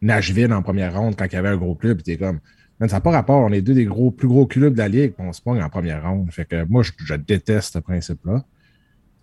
Nashville 0.04 0.54
en 0.54 0.62
première 0.62 0.96
ronde 0.96 1.16
quand 1.18 1.26
il 1.26 1.34
y 1.34 1.38
avait 1.38 1.50
un 1.50 1.58
gros 1.58 1.74
club, 1.74 2.04
t'es 2.04 2.18
comme. 2.18 2.40
Ça 2.80 2.88
n'a 2.88 3.02
pas 3.02 3.12
rapport. 3.12 3.42
On 3.42 3.52
est 3.52 3.62
deux 3.62 3.74
des 3.74 3.86
gros, 3.86 4.12
plus 4.12 4.28
gros 4.28 4.46
clubs 4.46 4.74
de 4.74 4.80
la 4.80 4.88
ligue, 4.88 5.14
on 5.18 5.32
se 5.34 5.42
pogne 5.42 5.62
en 5.64 5.70
première 5.70 6.04
ronde. 6.04 6.32
Fait 6.32 6.46
que 6.46 6.64
moi, 6.66 6.84
je, 6.84 7.16
déteste 7.16 7.74
ce 7.74 7.80
principe-là. 7.80 8.44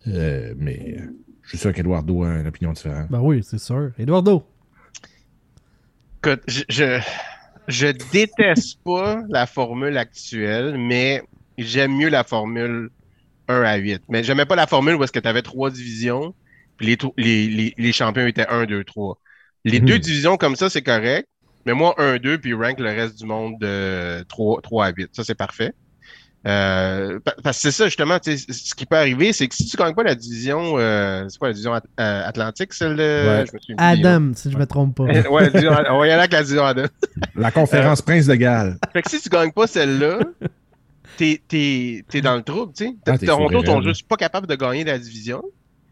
Euh, 0.09 0.54
mais 0.56 0.97
je 1.42 1.49
suis 1.50 1.59
sûr 1.59 1.73
qu'Eduardo 1.73 2.25
a 2.25 2.40
une 2.40 2.47
opinion 2.47 2.73
différente. 2.73 3.11
Ben 3.11 3.21
oui, 3.21 3.42
c'est 3.42 3.59
sûr. 3.59 3.92
Eduardo. 3.99 4.44
Écoute, 6.25 6.42
je, 6.49 7.00
je, 7.68 7.87
déteste 8.12 8.78
pas 8.85 9.23
la 9.28 9.47
formule 9.47 9.99
actuelle, 9.99 10.76
mais 10.78 11.23
j'aime 11.59 11.97
mieux 11.97 12.09
la 12.09 12.25
formule 12.25 12.90
1 13.49 13.62
à 13.62 13.76
8. 13.76 14.02
Mais 14.09 14.25
j'aimais 14.25 14.47
pas 14.47 14.56
la 14.56 14.66
formule 14.66 14.94
où 14.94 15.04
est-ce 15.04 15.12
que 15.12 15.18
tu 15.18 15.28
avais 15.28 15.42
trois 15.42 15.71
divisions, 15.71 16.35
puis 16.76 16.87
les, 16.87 17.49
les, 17.49 17.75
les 17.76 17.92
champions 17.92 18.26
étaient 18.26 18.49
1, 18.49 18.64
2, 18.64 18.85
3. 18.85 19.18
Les 19.64 19.80
deux 19.80 19.94
mhm. 19.94 20.00
divisions 20.00 20.37
comme 20.37 20.56
ça, 20.56 20.71
c'est 20.71 20.82
correct. 20.82 21.28
Mais 21.66 21.75
moi, 21.75 21.95
1-2, 21.99 22.38
puis 22.38 22.54
rank 22.54 22.81
le 22.81 22.90
reste 22.90 23.19
du 23.19 23.26
monde 23.26 23.59
de 23.61 24.23
3, 24.28 24.61
3 24.62 24.87
à 24.87 24.92
8. 24.92 25.11
Ça, 25.12 25.25
c'est 25.25 25.35
parfait. 25.35 25.75
Euh, 26.45 27.21
parce 27.45 27.59
que 27.59 27.62
c'est 27.62 27.71
ça, 27.71 27.85
justement, 27.85 28.19
ce 28.21 28.75
qui 28.75 28.85
peut 28.85 28.97
arriver, 28.97 29.33
c'est 29.33 29.47
que 29.47 29.54
si 29.54 29.66
tu 29.66 29.76
gagnes 29.76 29.95
pas 29.95 30.02
la 30.02 30.16
division, 30.16 30.75
euh, 30.76 31.25
c'est 31.28 31.38
quoi 31.38 31.49
la 31.49 31.54
division 31.54 31.73
euh, 31.75 31.81
Atlantique, 32.28 32.73
celle 32.73 32.97
de. 32.97 33.45
Adam, 33.78 34.33
si 34.35 34.50
je 34.50 34.59
me 34.59 34.66
trompe 34.66 34.97
pas. 34.97 35.04
ouais, 35.04 35.25
on 35.28 35.99
va 35.99 36.07
y 36.07 36.11
aller 36.11 36.12
avec 36.12 36.33
la 36.33 36.42
division 36.42 36.64
Adam. 36.64 36.87
la 37.37 37.50
conférence 37.52 38.02
Prince 38.02 38.26
de 38.26 38.35
Galles. 38.35 38.76
Fait 38.92 39.02
que 39.02 39.11
si 39.11 39.21
tu 39.21 39.28
gagnes 39.28 39.52
pas 39.52 39.69
celle-là, 39.69 40.19
t'es, 41.16 41.40
t'es, 41.47 42.04
t'es 42.09 42.21
dans 42.21 42.35
le 42.35 42.42
trouble, 42.42 42.73
tu 42.76 42.87
sais. 42.87 42.97
Ah, 43.07 43.19
Toronto 43.19 43.64
sont 43.64 43.83
juste 43.83 44.09
pas 44.09 44.16
capables 44.16 44.49
de 44.49 44.57
gagner 44.57 44.83
la 44.83 44.99
division. 44.99 45.42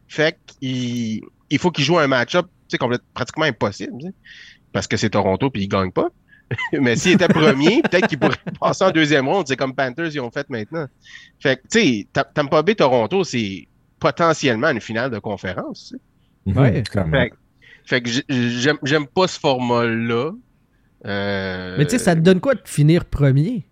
Fait 0.09 0.37
qu'il 0.47 1.21
il 1.49 1.59
faut 1.59 1.71
qu'ils 1.71 1.85
jouent 1.85 1.99
un 1.99 2.09
match-up 2.09 2.47
c'est 2.71 2.79
pratiquement 3.15 3.45
impossible. 3.45 4.13
Parce 4.73 4.87
que 4.87 4.97
c'est 4.97 5.11
Toronto 5.11 5.51
puis 5.51 5.63
ils 5.63 5.69
gagnent 5.69 5.93
pas. 5.93 6.11
Mais 6.73 6.97
s'il 6.97 7.13
était 7.13 7.29
premier, 7.29 7.83
peut-être 7.91 8.09
qu'il 8.09 8.19
pourrait 8.19 8.37
passer 8.61 8.85
en 8.85 8.91
deuxième 8.91 9.29
ronde. 9.29 9.47
C'est 9.47 9.57
comme 9.57 9.75
Panthers 9.75 10.11
ils 10.13 10.21
ont 10.21 10.31
fait 10.31 10.49
maintenant. 10.51 10.87
Fait 11.39 11.57
que, 11.57 11.63
tu 11.71 11.81
sais, 11.81 12.07
Tampa 12.35 12.63
Bay 12.63 12.75
Toronto, 12.75 13.25
c'est 13.25 13.69
potentiellement 13.99 14.71
une 14.71 14.81
finale 14.81 15.11
de 15.11 15.19
conférence. 15.19 15.95
Mhm, 16.47 16.59
ouais. 16.59 16.83
Fait, 17.85 18.03
que 18.03 18.11
j'aime 18.83 19.07
pas 19.07 19.27
ce 19.27 19.39
format-là. 19.39 20.33
Euh, 21.07 21.77
Mais 21.79 21.85
tu 21.85 21.93
sais, 21.93 21.99
ça 21.99 22.15
te 22.15 22.21
donne 22.21 22.41
quoi 22.41 22.55
de 22.55 22.61
finir 22.65 23.05
premier? 23.05 23.65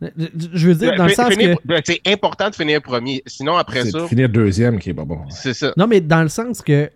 Je 0.00 0.68
veux 0.68 0.74
dire, 0.74 0.94
dans 0.96 1.06
le 1.06 1.14
sens 1.14 1.34
que. 1.34 1.66
Ben, 1.66 1.80
c'est 1.84 2.00
important 2.06 2.50
de 2.50 2.54
finir 2.54 2.82
premier. 2.82 3.22
Sinon, 3.26 3.56
après 3.56 3.84
ça. 3.86 4.00
De 4.00 4.06
finir 4.06 4.28
deuxième 4.28 4.78
qui 4.78 4.90
est 4.90 4.94
pas 4.94 5.04
bon. 5.04 5.20
C'est 5.30 5.54
ça. 5.54 5.72
Non, 5.76 5.86
mais 5.86 6.00
dans 6.00 6.22
le 6.22 6.28
sens 6.28 6.60
que 6.60 6.90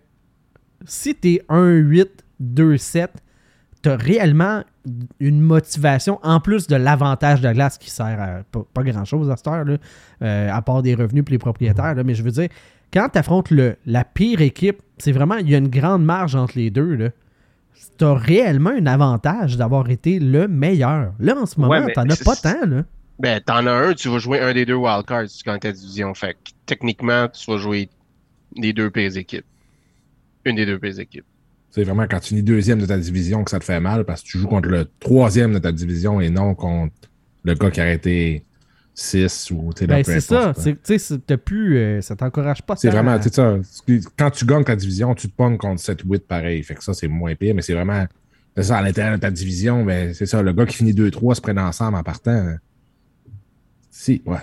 si 0.85 1.15
tu 1.15 1.35
es 1.35 1.45
1-8, 1.49 2.07
2-7, 2.41 3.07
tu 3.81 3.89
as 3.89 3.95
réellement 3.95 4.63
une 5.19 5.41
motivation 5.41 6.19
en 6.23 6.39
plus 6.39 6.67
de 6.67 6.75
l'avantage 6.75 7.41
de 7.41 7.51
glace 7.51 7.77
qui 7.77 7.89
sert 7.89 8.19
à 8.19 8.43
pas, 8.51 8.83
grand-chose 8.83 9.29
à 9.29 9.37
cette 9.37 9.47
heure, 9.47 9.65
là, 9.65 9.77
euh, 10.21 10.49
à 10.51 10.61
part 10.61 10.81
des 10.81 10.95
revenus 10.95 11.23
pour 11.23 11.31
les 11.31 11.37
propriétaires. 11.37 11.95
mais 12.03 12.15
je 12.15 12.23
veux 12.23 12.31
dire, 12.31 12.49
quand 12.93 13.09
tu 13.09 13.17
affrontes 13.19 13.51
la 13.85 14.03
pire 14.03 14.41
équipe, 14.41 14.81
c'est 14.97 15.11
vraiment, 15.11 15.35
il 15.37 15.49
y 15.49 15.55
a 15.55 15.57
une 15.57 15.69
grande 15.69 16.03
marge 16.03 16.35
entre 16.35 16.57
les 16.57 16.69
deux. 16.69 17.11
Tu 17.97 18.05
as 18.05 18.13
réellement 18.13 18.71
un 18.71 18.85
avantage 18.85 19.57
d'avoir 19.57 19.89
été 19.89 20.19
le 20.19 20.47
meilleur. 20.47 21.13
Là, 21.19 21.35
en 21.37 21.45
ce 21.45 21.59
moment, 21.59 21.87
t'en 21.93 22.09
as 22.09 22.23
pas 22.23 22.35
tant. 22.35 22.65
Là. 22.67 22.83
Ben, 23.19 23.39
t'en 23.39 23.65
as 23.67 23.71
un, 23.71 23.93
tu 23.93 24.09
vas 24.09 24.17
jouer 24.17 24.39
un 24.39 24.53
des 24.53 24.65
deux 24.65 24.75
wildcards 24.75 25.25
gagnes 25.45 25.59
ta 25.59 25.71
division. 25.71 26.13
Fait 26.13 26.35
techniquement, 26.65 27.27
tu 27.29 27.49
vas 27.49 27.57
jouer 27.57 27.89
les 28.57 28.73
deux 28.73 28.89
pires 28.89 29.15
équipes 29.15 29.45
une 30.45 30.55
des 30.55 30.65
deux 30.65 30.79
pires 30.79 30.99
équipes. 30.99 31.25
C'est 31.71 31.83
vraiment 31.83 32.03
quand 32.03 32.19
tu 32.19 32.29
finis 32.29 32.43
deuxième 32.43 32.79
de 32.79 32.85
ta 32.85 32.97
division 32.97 33.43
que 33.43 33.51
ça 33.51 33.59
te 33.59 33.63
fait 33.63 33.79
mal 33.79 34.03
parce 34.03 34.21
que 34.21 34.27
tu 34.27 34.37
joues 34.37 34.47
contre 34.47 34.69
le 34.69 34.87
troisième 34.99 35.53
de 35.53 35.59
ta 35.59 35.71
division 35.71 36.19
et 36.19 36.29
non 36.29 36.53
contre 36.53 36.93
le 37.43 37.53
gars 37.53 37.71
qui 37.71 37.79
a 37.79 37.83
arrêté 37.83 38.43
6 38.93 39.51
ou 39.51 39.71
tu 39.73 39.87
ben, 39.87 40.03
c'est 40.03 40.19
ça. 40.19 40.53
Tu 40.53 40.77
sais, 40.97 41.37
plus. 41.37 41.77
Euh, 41.77 42.01
ça 42.01 42.15
t'encourage 42.15 42.61
pas. 42.61 42.75
C'est 42.75 42.89
vraiment. 42.89 43.11
À... 43.11 43.21
ça. 43.21 43.57
Quand 44.17 44.31
tu 44.31 44.45
gagnes 44.45 44.65
ta 44.65 44.75
division, 44.75 45.15
tu 45.15 45.29
te 45.29 45.35
pognes 45.35 45.57
contre 45.57 45.81
7-8 45.81 46.19
pareil. 46.19 46.61
Fait 46.63 46.75
que 46.75 46.83
ça, 46.83 46.93
c'est 46.93 47.07
moins 47.07 47.35
pire, 47.35 47.55
mais 47.55 47.61
c'est 47.61 47.73
vraiment. 47.73 48.05
C'est 48.55 48.63
ça, 48.63 48.79
à 48.79 48.81
l'intérieur 48.81 49.15
de 49.15 49.21
ta 49.21 49.31
division, 49.31 49.85
ben, 49.85 50.13
c'est 50.13 50.25
ça. 50.25 50.41
Le 50.41 50.51
gars 50.51 50.65
qui 50.65 50.75
finit 50.75 50.93
2-3 50.93 51.35
se 51.35 51.41
prennent 51.41 51.57
ensemble 51.57 51.95
en 51.95 52.03
partant. 52.03 52.55
Si, 53.89 54.21
ouais. 54.25 54.37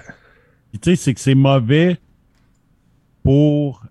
Tu 0.80 0.90
sais, 0.90 0.96
c'est 0.96 1.14
que 1.14 1.20
c'est 1.20 1.34
mauvais 1.34 1.98
pour 3.22 3.84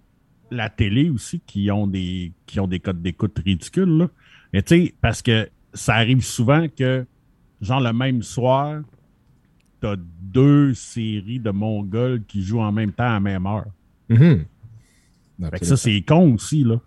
la 0.51 0.69
télé 0.69 1.09
aussi 1.09 1.41
qui 1.45 1.69
ont 1.71 1.87
des 1.87 2.31
qui 2.45 2.59
ont 2.59 2.67
des 2.67 2.79
codes 2.79 3.01
d'écoute 3.01 3.37
ridicules. 3.43 3.97
Là. 3.97 4.09
Mais 4.53 4.61
tu 4.61 4.85
sais, 4.85 4.93
parce 5.01 5.21
que 5.21 5.49
ça 5.73 5.95
arrive 5.95 6.23
souvent 6.23 6.67
que, 6.67 7.05
genre, 7.61 7.81
le 7.81 7.93
même 7.93 8.23
soir, 8.23 8.81
t'as 9.79 9.95
deux 9.97 10.73
séries 10.73 11.39
de 11.39 11.51
Mongols 11.51 12.23
qui 12.27 12.41
jouent 12.41 12.61
en 12.61 12.71
même 12.71 12.91
temps 12.91 13.05
à 13.05 13.13
la 13.13 13.19
même 13.19 13.45
heure. 13.45 13.67
Mm 14.09 14.43
ça, 15.61 15.77
c'est 15.77 16.01
con 16.01 16.33
aussi, 16.33 16.63
là. 16.63 16.81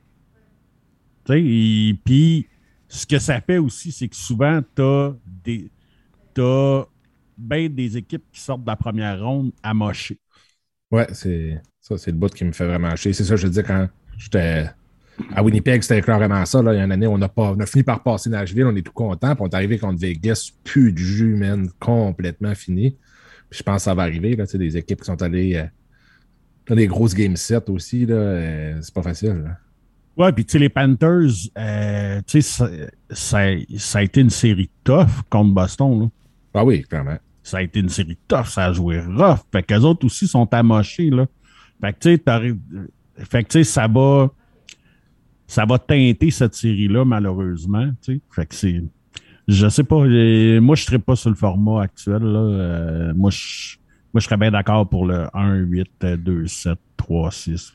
Tu 1.25 1.33
sais, 1.33 1.43
et 1.43 1.95
puis, 2.05 2.49
ce 2.89 3.07
que 3.07 3.19
ça 3.19 3.41
fait 3.41 3.59
aussi, 3.59 3.93
c'est 3.93 4.09
que 4.09 4.17
souvent, 4.17 4.61
t'as 4.75 5.13
des. 5.45 5.71
T'as 6.35 6.85
bien 7.37 7.69
des 7.69 7.97
équipes 7.97 8.25
qui 8.33 8.41
sortent 8.41 8.63
de 8.63 8.67
la 8.67 8.77
première 8.77 9.23
ronde 9.23 9.53
à 9.63 9.73
mocher. 9.75 10.19
Ouais, 10.91 11.07
c'est. 11.13 11.61
Ça, 11.81 11.97
c'est 11.97 12.11
le 12.11 12.17
bout 12.17 12.33
qui 12.33 12.45
me 12.45 12.53
fait 12.53 12.67
vraiment 12.67 12.95
chier. 12.97 13.13
C'est 13.13 13.25
ça, 13.25 13.37
je 13.37 13.49
dis, 13.49 13.63
quand 13.63 13.89
j'étais 14.19 14.71
à 15.35 15.43
Winnipeg, 15.43 15.83
c'était 15.83 16.03
clairement 16.03 16.45
ça. 16.45 16.63
Là. 16.63 16.75
Il 16.75 16.79
y 16.79 16.81
a 16.81 16.85
une 16.85 16.93
année, 16.93 17.07
on 17.07 17.21
a, 17.21 17.29
pas, 17.29 17.53
on 17.57 17.61
a 17.61 17.67
fini 17.67 17.83
par 17.83 18.03
passer 18.03 18.31
Nashville, 18.31 18.67
on 18.67 18.77
est 18.77 18.83
tout 18.83 18.93
content. 18.93 19.35
Puis 19.35 19.45
on 19.45 19.49
est 19.49 19.55
arrivé 19.55 19.79
contre 19.79 19.99
Vegas, 19.99 20.51
plus 20.65 20.93
de 20.93 20.99
jus, 20.99 21.37
man, 21.37 21.71
complètement 21.79 22.55
fini. 22.55 22.97
Puis 23.49 23.59
je 23.59 23.63
pense 23.63 23.77
que 23.77 23.83
ça 23.83 23.95
va 23.95 24.03
arriver. 24.03 24.37
Là, 24.37 24.45
des 24.47 24.77
équipes 24.77 25.01
qui 25.01 25.07
sont 25.07 25.21
allées 25.23 25.57
euh, 25.57 25.65
dans 26.69 26.77
des 26.77 26.87
grosses 26.87 27.15
game 27.15 27.37
sets 27.37 27.69
aussi. 27.69 28.07
Là, 28.07 28.15
euh, 28.15 28.79
c'est 28.81 28.95
pas 28.95 29.03
facile. 29.03 29.43
Là. 29.45 29.57
Ouais, 30.17 30.33
puis 30.33 30.45
tu 30.45 30.53
sais, 30.53 30.59
les 30.59 30.69
Panthers, 30.69 31.31
euh, 31.57 32.21
tu 32.27 32.43
sais, 32.43 32.69
ça, 33.11 33.39
ça, 33.79 33.99
a 33.99 34.03
été 34.03 34.21
une 34.21 34.31
série 34.31 34.71
tough 34.85 35.09
contre 35.31 35.55
Boston. 35.55 36.01
Là. 36.01 36.09
Ah 36.55 36.65
oui, 36.65 36.83
clairement. 36.83 37.17
Ça 37.43 37.59
a 37.59 37.63
été 37.63 37.81
une 37.81 37.89
série 37.89 38.19
tough, 38.29 38.47
ça 38.47 38.67
a 38.67 38.73
joué 38.73 39.01
rough. 39.01 39.41
Fait 39.51 39.63
qu'eux 39.63 39.81
autres 39.81 40.05
aussi 40.05 40.29
sont 40.29 40.53
amochés, 40.53 41.11
là. 41.11 41.27
Fait 41.81 41.93
que, 41.93 43.49
tu 43.49 43.51
sais, 43.51 43.65
ça 43.65 43.89
va, 43.89 44.31
ça 45.47 45.65
va 45.65 45.79
teinter 45.79 46.31
cette 46.31 46.55
série-là, 46.55 47.05
malheureusement, 47.05 47.91
tu 48.03 48.21
Fait 48.31 48.47
que 48.47 48.55
c'est, 48.55 48.83
je 49.49 49.69
sais 49.69 49.85
pas, 49.85 49.97
euh, 49.97 50.61
moi, 50.61 50.77
je 50.77 50.85
serais 50.85 50.99
pas 50.99 51.17
sur 51.17 51.31
le 51.31 51.37
format 51.37 51.83
actuel, 51.83 52.23
là. 52.23 52.39
Euh, 52.39 53.13
moi, 53.15 53.31
je, 53.31 53.77
moi, 54.13 54.21
je 54.21 54.27
serais 54.27 54.37
bien 54.37 54.51
d'accord 54.51 54.89
pour 54.89 55.07
le 55.07 55.27
1, 55.35 55.57
8, 55.57 55.89
2, 56.19 56.47
7, 56.47 56.79
3, 56.97 57.31
6. 57.31 57.75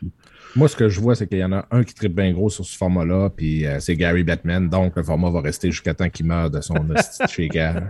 Moi, 0.56 0.68
ce 0.68 0.76
que 0.76 0.88
je 0.88 1.00
vois, 1.02 1.16
c'est 1.16 1.28
qu'il 1.28 1.40
y 1.40 1.44
en 1.44 1.52
a 1.52 1.66
un 1.72 1.84
qui 1.84 1.94
tripe 1.94 2.16
bien 2.16 2.32
gros 2.32 2.50
sur 2.50 2.66
ce 2.66 2.78
format-là, 2.78 3.30
puis 3.30 3.66
euh, 3.66 3.80
c'est 3.80 3.96
Gary 3.96 4.24
Batman. 4.24 4.70
Donc, 4.70 4.96
le 4.96 5.04
format 5.04 5.30
va 5.30 5.42
rester 5.42 5.72
jusqu'à 5.72 5.94
temps 5.94 6.10
qu'il 6.10 6.28
meure 6.28 6.50
de 6.50 6.62
son 6.62 6.76
shaker. 7.28 7.84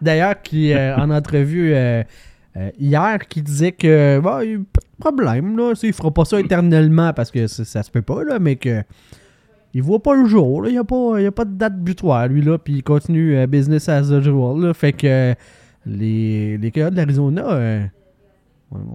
D'ailleurs, 0.00 0.40
qui, 0.42 0.74
en 0.74 1.10
entrevue 1.10 1.74
hier, 2.78 3.26
qui 3.28 3.42
disait 3.42 3.72
que 3.72 4.20
bah, 4.20 4.44
il 4.44 4.64
problème. 5.02 5.56
Là. 5.56 5.72
Il 5.82 5.92
fera 5.92 6.10
pas 6.10 6.24
ça 6.24 6.40
éternellement 6.40 7.12
parce 7.12 7.30
que 7.30 7.46
ça, 7.46 7.82
se 7.82 7.90
peut 7.90 8.02
pas, 8.02 8.24
là, 8.24 8.38
mais 8.38 8.56
que 8.56 8.82
il 9.74 9.82
voit 9.82 10.02
pas 10.02 10.14
le 10.14 10.26
jour. 10.26 10.66
Il 10.66 10.72
n'y 10.72 10.78
a, 10.78 10.84
pas, 10.84 11.18
a 11.18 11.30
pas 11.30 11.44
de 11.44 11.54
date 11.54 11.78
butoir, 11.78 12.28
lui, 12.28 12.42
là, 12.42 12.58
puis 12.58 12.74
il 12.74 12.82
continue 12.82 13.36
euh, 13.36 13.46
business 13.46 13.88
as 13.88 14.10
usual. 14.10 14.60
Là, 14.60 14.74
fait 14.74 14.92
que 14.92 15.34
les, 15.86 16.58
les 16.58 16.70
de 16.70 16.94
l'Arizona, 16.94 17.52
euh, 17.52 17.84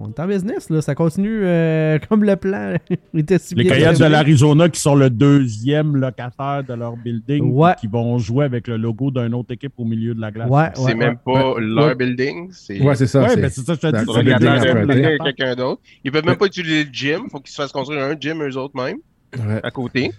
on 0.00 0.08
est 0.10 0.20
en 0.20 0.26
business, 0.26 0.70
là. 0.70 0.80
Ça 0.82 0.94
continue 0.94 1.40
euh, 1.42 1.98
comme 2.08 2.24
le 2.24 2.36
plan 2.36 2.74
était 3.14 3.38
si 3.38 3.54
Les 3.54 3.64
bien 3.64 3.74
Coyotes 3.74 3.98
de 3.98 4.04
l'Arizona 4.06 4.68
qui 4.68 4.80
sont 4.80 4.94
le 4.94 5.10
deuxième 5.10 5.96
locataire 5.96 6.64
de 6.68 6.74
leur 6.74 6.96
building, 6.96 7.52
Ouais. 7.52 7.72
qui 7.80 7.86
vont 7.86 8.18
jouer 8.18 8.44
avec 8.44 8.66
le 8.68 8.76
logo 8.76 9.10
d'une 9.10 9.34
autre 9.34 9.52
équipe 9.52 9.72
au 9.78 9.84
milieu 9.84 10.14
de 10.14 10.20
la 10.20 10.30
glace. 10.30 10.48
Ouais, 10.50 10.70
C'est 10.74 10.82
ouais, 10.82 10.94
même 10.94 11.18
ouais. 11.26 11.34
pas 11.34 11.52
Ouais. 11.54 11.60
leur 11.60 11.96
building. 11.96 12.48
C'est 12.52 12.80
Ouais, 12.80 12.94
c'est 12.94 13.06
ça. 13.06 13.22
Ouais, 13.22 13.28
c'est- 13.30 13.40
ben 13.40 13.50
c'est 13.50 13.60
ça, 13.62 13.74
je 13.74 13.80
te 13.80 13.86
dis. 13.86 15.12
c'est 15.18 15.18
quelqu'un 15.24 15.54
d'autre. 15.56 15.80
Ils 16.04 16.12
peuvent 16.12 16.24
même 16.26 16.36
pas 16.36 16.46
utiliser 16.46 16.84
le 16.84 16.90
gym. 16.92 17.28
Faut 17.30 17.40
qu'ils 17.40 17.50
se 17.52 17.60
fassent 17.62 17.72
construire 17.72 18.02
un 18.02 18.14
gym 18.18 18.42
eux 18.42 18.56
autres 18.56 18.76
même 18.76 18.96
Ouais. 19.38 19.60
à 19.62 19.70
côté. 19.70 20.10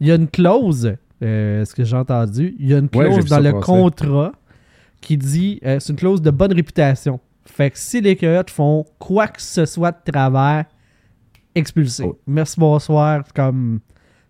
Il 0.00 0.06
y 0.06 0.10
a 0.12 0.14
une 0.14 0.28
clause, 0.28 0.94
euh, 1.22 1.64
ce 1.64 1.74
que 1.74 1.84
j'ai 1.84 1.96
entendu, 1.96 2.54
il 2.58 2.68
y 2.68 2.74
a 2.74 2.78
une 2.78 2.88
clause 2.88 3.24
dans 3.26 3.38
le 3.40 3.52
passer. 3.52 3.64
contrat 3.66 4.32
qui 5.00 5.16
dit 5.16 5.60
euh, 5.64 5.78
c'est 5.80 5.92
une 5.92 5.98
clause 5.98 6.22
de 6.22 6.30
bonne 6.30 6.52
réputation. 6.52 7.18
Fait 7.44 7.70
que 7.70 7.78
si 7.78 8.00
les 8.00 8.16
Coyotes 8.16 8.50
font 8.50 8.84
quoi 8.98 9.28
que 9.28 9.42
ce 9.42 9.64
soit 9.66 9.92
de 9.92 10.12
travers, 10.12 10.66
expulsé. 11.54 12.04
Oh. 12.04 12.18
Merci, 12.26 12.58
bonsoir. 12.58 13.22
C'est 13.26 13.34
Comme, 13.34 13.80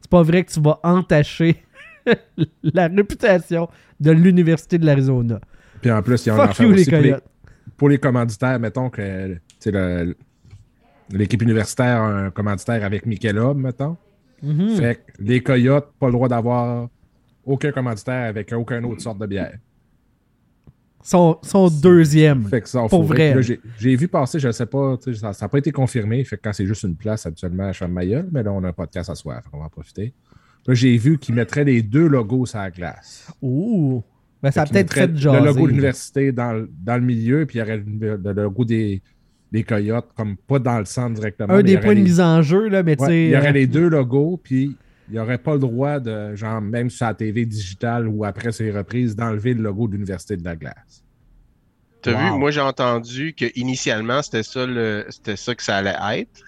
c'est 0.01 0.11
pas 0.11 0.23
vrai 0.23 0.45
que 0.45 0.53
tu 0.53 0.61
vas 0.61 0.81
entacher 0.83 1.63
la 2.63 2.89
réputation 2.89 3.69
de 4.01 4.11
l'Université 4.11 4.79
de 4.79 4.87
l'Arizona. 4.87 5.41
Puis 5.81 5.91
en 5.91 6.03
plus, 6.03 6.25
il 6.25 6.29
y 6.29 6.31
a 6.31 6.35
un 6.35 6.39
Fuck 6.39 6.51
affaire 6.51 6.67
you, 6.67 6.73
les 6.73 6.81
aussi 6.83 6.91
pour 6.91 7.01
les, 7.01 7.17
pour 7.77 7.89
les 7.89 7.99
commanditaires, 7.99 8.59
mettons 8.59 8.91
que 8.91 9.39
l'équipe 11.11 11.43
universitaire 11.43 12.03
a 12.03 12.09
un 12.25 12.31
commanditaire 12.31 12.85
avec 12.85 13.07
Michelob, 13.07 13.59
mettons. 13.59 13.97
Mhm. 14.43 14.77
Fait 14.77 14.97
que 14.97 15.23
les 15.23 15.43
Coyotes, 15.43 15.93
pas 15.99 16.07
le 16.07 16.13
droit 16.13 16.29
d'avoir 16.29 16.89
aucun 17.45 17.73
commanditaire 17.73 18.29
avec 18.29 18.53
aucune 18.53 18.85
autre 18.85 19.01
sorte 19.01 19.19
de 19.19 19.27
bière. 19.27 19.59
Son, 21.03 21.39
son 21.43 21.69
deuxième. 21.69 22.45
Fait 22.45 22.61
que 22.61 22.69
ça, 22.69 22.85
Pour 22.89 23.03
vrai. 23.03 23.35
J'ai, 23.79 23.97
vu 23.97 24.07
passer, 24.09 24.39
je 24.39 24.51
sais 24.53 24.67
pas, 24.67 24.97
ça 25.15 25.33
n'a 25.41 25.49
pas 25.49 25.59
été 25.59 25.73
confirmé. 25.73 26.23
Fait 26.25 26.37
que 26.37 26.43
quand 26.45 26.53
c'est 26.53 26.67
juste 26.67 26.85
une 26.85 26.95
place, 26.97 27.27
habituellement, 27.27 27.71
ma 27.89 28.07
gueule, 28.07 28.29
mais 28.33 28.43
là, 28.43 28.53
on 28.53 28.63
a 28.65 28.69
un 28.69 28.73
podcast 28.73 29.11
à 29.11 29.15
soir, 29.15 29.43
qu'on 29.51 29.59
va 29.59 29.65
en 29.65 29.69
profiter. 29.69 30.13
Là, 30.67 30.75
j'ai 30.75 30.97
vu 30.97 31.19
qu'ils 31.19 31.35
mettraient 31.35 31.65
les 31.65 31.83
deux 31.83 32.07
logos 32.07 32.47
sur 32.47 32.59
la 32.59 32.71
glace. 32.71 33.33
Ouh. 33.43 34.03
Ben, 34.41 34.51
ça 34.53 34.63
a 34.63 34.67
peut-être 34.67 34.93
fait 34.93 35.17
jaser. 35.17 35.41
Le 35.41 35.47
logo 35.47 35.63
de 35.67 35.69
l'université 35.71 36.31
dans, 36.33 36.53
le- 36.53 36.71
dans 36.85 36.97
le 36.97 37.03
milieu, 37.03 37.47
puis 37.47 37.59
il 37.59 37.61
y 37.61 37.63
aurait 37.63 37.79
le, 37.79 38.17
le 38.17 38.33
logo 38.33 38.65
des, 38.65 39.03
des 39.51 39.65
Coyotes, 39.65 40.09
comme 40.17 40.37
pas 40.37 40.59
dans 40.61 40.79
le 40.79 40.85
centre 40.85 41.15
directement. 41.15 41.53
Un 41.53 41.59
mais 41.59 41.63
des 41.65 41.79
points 41.79 41.95
de 41.95 41.99
les- 41.99 42.03
mise 42.05 42.21
en 42.21 42.43
jeu, 42.43 42.69
là, 42.69 42.83
mais 42.85 42.95
tu 42.97 43.05
sais. 43.05 43.25
il 43.25 43.31
y 43.31 43.37
aurait 43.37 43.49
euh, 43.49 43.53
les 43.53 43.67
deux 43.67 43.89
logos, 43.89 44.41
puis 44.43 44.77
il 45.13 45.17
n'y 45.17 45.21
aurait 45.21 45.37
pas 45.37 45.53
le 45.53 45.59
droit 45.59 46.01
de, 46.01 46.35
genre, 46.35 46.63
même 46.63 46.89
sur 46.89 47.05
la 47.05 47.13
TV 47.13 47.45
digitale 47.45 48.09
ou 48.09 48.25
après 48.25 48.51
ses 48.51 48.71
reprises, 48.71 49.15
d'enlever 49.15 49.53
le 49.53 49.63
logo 49.63 49.87
de 49.87 49.93
l'Université 49.93 50.39
de 50.39 50.45
la 50.45 50.57
Glace. 50.57 51.05
T'as 52.01 52.13
Wow. 52.13 52.33
vu, 52.35 52.39
moi 52.41 52.51
j'ai 52.51 52.63
entendu 52.63 53.35
que 53.35 53.45
initialement 53.55 54.23
c'était 54.23 54.43
ça 54.43 54.65
le 54.67 55.05
c'était 55.11 55.37
ça 55.37 55.55
que 55.55 55.63
ça 55.63 55.77
allait 55.77 56.21
être. 56.23 56.41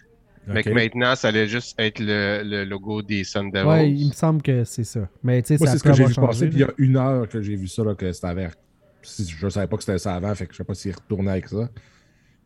Mais 0.46 0.62
que 0.62 0.70
maintenant 0.70 1.14
ça 1.14 1.28
allait 1.28 1.46
juste 1.46 1.74
être 1.78 2.00
le, 2.00 2.42
le 2.44 2.64
logo 2.64 3.02
des 3.02 3.22
Sun 3.22 3.50
Devils. 3.50 3.66
Ouais, 3.66 3.90
il 3.90 4.08
me 4.08 4.12
semble 4.12 4.40
que 4.42 4.64
c'est 4.64 4.84
ça. 4.84 5.08
Mais 5.22 5.40
tu 5.42 5.56
sais, 5.56 5.66
c'est 5.66 5.78
ce 5.78 5.82
que 5.84 5.92
j'ai 5.92 6.06
vu 6.06 6.14
passer, 6.14 6.48
puis 6.48 6.56
il 6.56 6.60
y 6.60 6.64
a 6.64 6.72
une 6.78 6.96
heure 6.96 7.28
que 7.28 7.40
j'ai 7.42 7.56
vu 7.56 7.68
ça, 7.68 7.84
là, 7.84 7.94
que 7.94 8.10
c'était 8.12 8.26
avec. 8.28 8.52
Si- 9.02 9.26
Je 9.28 9.44
ne 9.44 9.50
savais 9.50 9.66
pas 9.66 9.76
que 9.76 9.84
c'était 9.84 9.98
ça 9.98 10.14
avant, 10.14 10.34
fait 10.34 10.46
que 10.46 10.52
je 10.52 10.58
sais 10.58 10.64
pas 10.64 10.74
s'il 10.74 10.92
retournait 10.94 11.30
avec 11.30 11.48
ça. 11.48 11.68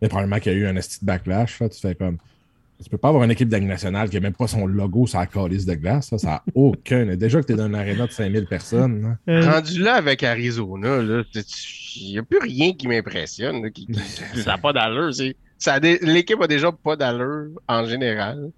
Mais 0.02 0.09
probablement 0.09 0.38
qu'il 0.38 0.52
y 0.52 0.54
a 0.54 0.59
eu 0.59 0.66
un 0.66 0.76
esti 0.76 1.00
de 1.00 1.07
backlash. 1.07 1.59
Là, 1.61 1.68
tu 1.68 1.81
fais 1.81 1.94
comme. 1.94 2.18
Tu 2.82 2.88
peux 2.88 2.96
pas 2.98 3.08
avoir 3.08 3.24
une 3.24 3.30
équipe 3.32 3.48
d'Ague 3.48 3.64
nationale 3.64 4.08
qui 4.08 4.14
n'a 4.16 4.20
même 4.20 4.34
pas 4.34 4.46
son 4.46 4.64
logo 4.66 5.06
sur 5.06 5.18
la 5.18 5.26
calice 5.26 5.66
de 5.66 5.74
glace. 5.74 6.14
Ça 6.16 6.28
n'a 6.28 6.42
aucun. 6.54 7.16
Déjà 7.16 7.40
que 7.40 7.46
tu 7.46 7.52
es 7.54 7.56
dans 7.56 7.66
une 7.66 7.74
aréna 7.74 8.06
de 8.06 8.12
5000 8.12 8.46
personnes. 8.46 9.02
là. 9.02 9.18
Euh, 9.32 9.50
Rendu 9.50 9.80
là 9.82 9.94
avec 9.94 10.22
Arizona, 10.22 11.02
là, 11.02 11.22
il 11.96 12.12
n'y 12.12 12.18
a 12.18 12.22
plus 12.22 12.38
rien 12.38 12.72
qui 12.74 12.86
m'impressionne. 12.86 13.68
qui- 13.72 13.88
Ça 14.36 14.52
n'a 14.52 14.58
pas 14.58 14.72
d'allure. 14.72 15.10
L'équipe 16.02 16.40
a 16.40 16.46
déjà 16.46 16.70
pas 16.70 16.94
d'allure 16.94 17.48
en 17.68 17.84
général. 17.84 18.50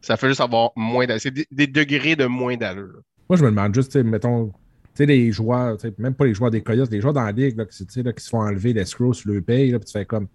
Ça 0.00 0.16
fait 0.16 0.28
juste 0.28 0.40
avoir 0.40 0.70
moins 0.74 1.06
d'allure. 1.06 1.22
C'est 1.22 1.34
des, 1.52 1.66
degrés 1.68 2.16
de 2.16 2.26
moins 2.26 2.56
d'allure. 2.56 3.00
Moi, 3.30 3.36
je 3.36 3.44
me 3.44 3.50
demande 3.50 3.74
juste, 3.74 3.94
mettons, 3.96 4.46
tu 4.48 4.52
sais, 4.94 5.06
les 5.06 5.30
joueurs, 5.30 5.76
même 5.98 6.14
pas 6.14 6.24
les 6.24 6.34
joueurs 6.34 6.50
des 6.50 6.62
Coyotes, 6.62 6.90
les 6.90 7.00
joueurs 7.00 7.12
dans 7.14 7.22
la 7.24 7.30
ligue 7.32 7.56
là, 7.58 7.64
qui, 7.64 7.86
tu 7.86 7.92
sais, 7.92 8.02
là, 8.02 8.12
qui 8.12 8.24
se 8.24 8.30
font 8.30 8.40
enlever 8.40 8.72
l'escroc 8.72 9.12
sur 9.14 9.30
le 9.30 9.40
paye, 9.40 9.70
là, 9.70 9.78
puis 9.78 9.86
tu 9.86 9.92
fais 9.92 10.04
comme, 10.04 10.26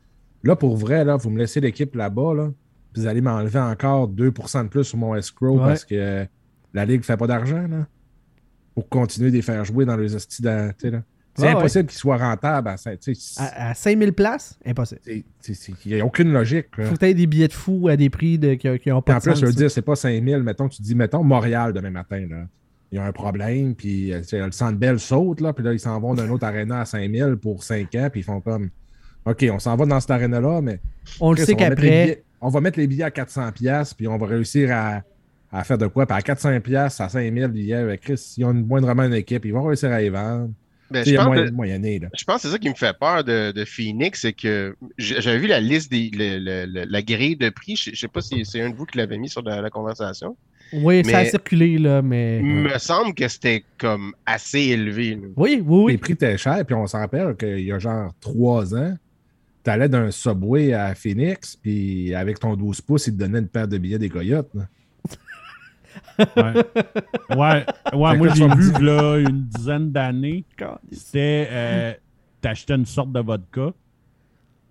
là, 0.44 0.56
pour 0.56 0.78
vrai, 0.78 1.04
là, 1.04 1.18
vous 1.18 1.30
me 1.30 1.40
laissez 1.40 1.60
l'équipe 1.60 1.94
là-bas, 1.96 2.34
là, 2.36 2.52
vous 2.96 3.08
allez 3.08 3.22
m'enlever 3.22 3.60
encore 3.60 4.10
2% 4.10 4.64
de 4.64 4.68
plus 4.70 4.84
sur 4.84 4.98
mon 4.98 5.16
Ouais. 5.58 5.68
parce 5.68 5.86
que 5.86 5.96
euh, 5.96 6.26
la 6.74 6.86
ligue 6.86 7.04
fait 7.04 7.18
pas 7.18 7.28
d'argent, 7.28 7.68
là, 7.68 7.86
pour 8.76 8.90
continuer 8.90 9.30
de 9.30 9.36
les 9.36 9.42
faire 9.42 9.64
jouer 9.66 9.86
dans 9.86 9.96
les 9.98 10.16
hosties, 10.16 10.42
là. 10.44 10.72
C'est 11.36 11.48
Ah 11.48 11.50
ouais. 11.54 11.58
impossible 11.58 11.88
qu'ils 11.88 11.98
soient 11.98 12.18
rentables 12.18 12.68
à, 12.68 12.76
à, 12.76 13.70
à 13.70 13.74
5000 13.74 14.14
places, 14.14 14.60
impossible. 14.64 15.02
Il 15.08 15.24
n'y 15.96 16.00
a 16.00 16.06
aucune 16.06 16.32
logique, 16.32 16.68
là. 16.78 16.86
Faut 16.86 16.96
que 16.96 17.06
tu 17.06 17.14
des 17.16 17.26
billets 17.26 17.48
de 17.48 17.54
fou 17.54 17.88
à 17.88 17.98
des 17.98 18.12
prix 18.12 18.38
de, 18.38 18.54
qui, 18.54 18.68
qui 18.78 18.92
ont 18.92 19.02
pas 19.02 19.16
en 19.16 19.18
de 19.18 19.22
plus, 19.24 19.40
je 19.40 19.46
veux 19.48 19.52
dire, 19.54 19.72
c'est 19.72 19.82
pas 19.82 19.96
5000, 19.96 20.44
mettons, 20.44 20.70
tu 20.70 20.82
dis, 20.84 20.94
mettons, 20.94 21.24
Montréal 21.24 21.74
demain 21.74 21.90
matin, 21.90 22.26
là. 22.30 22.46
Il 22.92 22.98
y 22.98 23.00
a 23.00 23.06
un 23.06 23.12
problème, 23.12 23.74
puis 23.74 24.14
euh, 24.14 24.22
le 24.32 24.52
Centre 24.52 24.78
Bell 24.78 25.00
saute, 25.00 25.42
là, 25.42 25.52
puis 25.54 25.66
là, 25.66 25.74
ils 25.74 25.80
s'en 25.80 26.00
vont 26.00 26.14
d'un 26.14 26.30
autre 26.30 26.46
aréna 26.46 26.82
à 26.82 26.86
5000 26.86 27.38
pour 27.42 27.64
5 27.64 27.96
ans, 27.96 28.10
puis 28.12 28.20
ils 28.22 28.24
font 28.24 28.40
comme, 28.40 28.70
OK, 29.26 29.44
on 29.52 29.58
s'en 29.58 29.76
va 29.76 29.88
dans 29.88 30.00
cette 30.00 30.12
aréna-là, 30.12 30.62
mais 30.62 30.80
On 31.20 31.32
le 31.32 31.38
sait 31.38 31.56
qu'après, 31.56 32.24
on 32.44 32.50
va 32.50 32.62
mettre 32.62 32.78
les 32.80 32.88
billets 32.88 33.04
à 33.06 33.12
400 33.12 33.52
pièces 33.54 33.94
puis 33.94 34.08
on 34.08 34.18
va 34.18 34.28
réussir 34.28 34.70
à, 34.72 35.02
à 35.52 35.64
faire 35.64 35.78
de 35.78 35.88
quoi, 35.88 36.06
puis 36.06 36.18
à 36.18 36.22
400 36.22 36.60
pièces 36.62 37.00
à 37.02 37.10
5000 37.10 37.48
billets, 37.48 37.76
avec 37.76 38.02
Chris, 38.02 38.34
ils 38.38 38.46
ont 38.46 38.52
une- 38.52 38.66
moindrement 38.66 39.04
une 39.04 39.14
équipe, 39.14 39.46
ils 39.46 39.54
vont 39.54 39.64
réussir 39.64 39.92
à 39.92 40.02
y 40.02 40.10
vendre. 40.10 40.50
Ben, 40.92 41.04
je 41.04 41.16
pense 41.16 41.26
moyen, 41.26 41.46
que- 41.46 41.52
moyenné, 41.52 42.00
là. 42.00 42.08
Je 42.16 42.24
pense 42.24 42.36
que 42.38 42.42
c'est 42.44 42.52
ça 42.52 42.60
qui 42.60 42.70
me 42.70 42.76
fait 42.76 42.96
peur 43.00 43.24
de, 43.24 43.52
de 43.52 43.66
Phoenix, 43.66 44.22
c'est 44.22 44.34
que 44.34 44.76
j'avais 45.00 45.40
vu 45.40 45.48
la 45.48 45.60
liste 45.60 45.90
des 45.92 46.12
le- 46.14 46.38
le- 46.38 46.66
le- 46.72 46.86
la 46.88 47.02
grille 47.02 47.36
de 47.36 47.50
prix. 47.50 47.76
Je, 47.76 47.92
je 47.94 48.00
sais 48.00 48.08
pas 48.08 48.22
si 48.22 48.46
c'est 48.46 48.62
un 48.62 48.70
de 48.70 48.76
vous 48.76 48.86
qui 48.86 48.98
l'avait 49.00 49.18
mis 49.18 49.30
sur 49.30 49.42
la, 49.42 49.60
la 49.62 49.70
conversation. 49.72 50.36
oui, 50.72 51.04
ça 51.06 51.20
a 51.20 51.26
circulé, 51.26 51.80
là, 51.80 52.02
mais. 52.04 52.40
Il 52.40 52.46
me 52.46 52.78
semble 52.78 53.16
que 53.16 53.28
c'était 53.28 53.64
comme 53.80 54.14
assez 54.26 54.60
élevé. 54.60 55.16
là. 55.16 55.28
Oui, 55.36 55.64
oui, 55.66 55.94
Les 55.94 55.98
prix 55.98 56.14
étaient 56.14 56.38
chers, 56.38 56.64
puis 56.64 56.76
on 56.76 56.86
s'en 56.86 57.00
rappelle 57.00 57.36
qu'il 57.38 57.62
y 57.62 57.72
a 57.72 57.80
genre 57.80 58.12
3 58.22 58.76
ans, 58.76 58.96
tu 59.64 59.70
allais 59.70 59.90
d'un 59.90 60.12
Subway 60.12 60.74
à 60.74 60.94
Phoenix, 60.96 61.56
puis 61.56 62.14
avec 62.14 62.40
ton 62.40 62.56
12 62.56 62.82
pouces, 62.82 63.08
ils 63.08 63.14
te 63.14 63.20
donnaient 63.20 63.40
une 63.40 63.48
paire 63.48 63.68
de 63.68 63.78
billets 63.78 64.00
des 64.00 64.10
Coyotes. 64.10 64.54
là. 64.54 64.64
Ouais, 66.18 67.36
ouais, 67.36 67.66
ouais 67.94 68.18
moi 68.18 68.28
j'ai 68.34 68.48
vu 68.48 68.72
là, 68.84 69.18
une 69.18 69.44
dizaine 69.44 69.92
d'années, 69.92 70.46
c'était 70.92 71.48
euh, 71.52 71.94
t'achetais 72.42 72.76
une 72.76 72.86
sorte 72.86 73.12
de 73.12 73.20
vodka, 73.20 73.74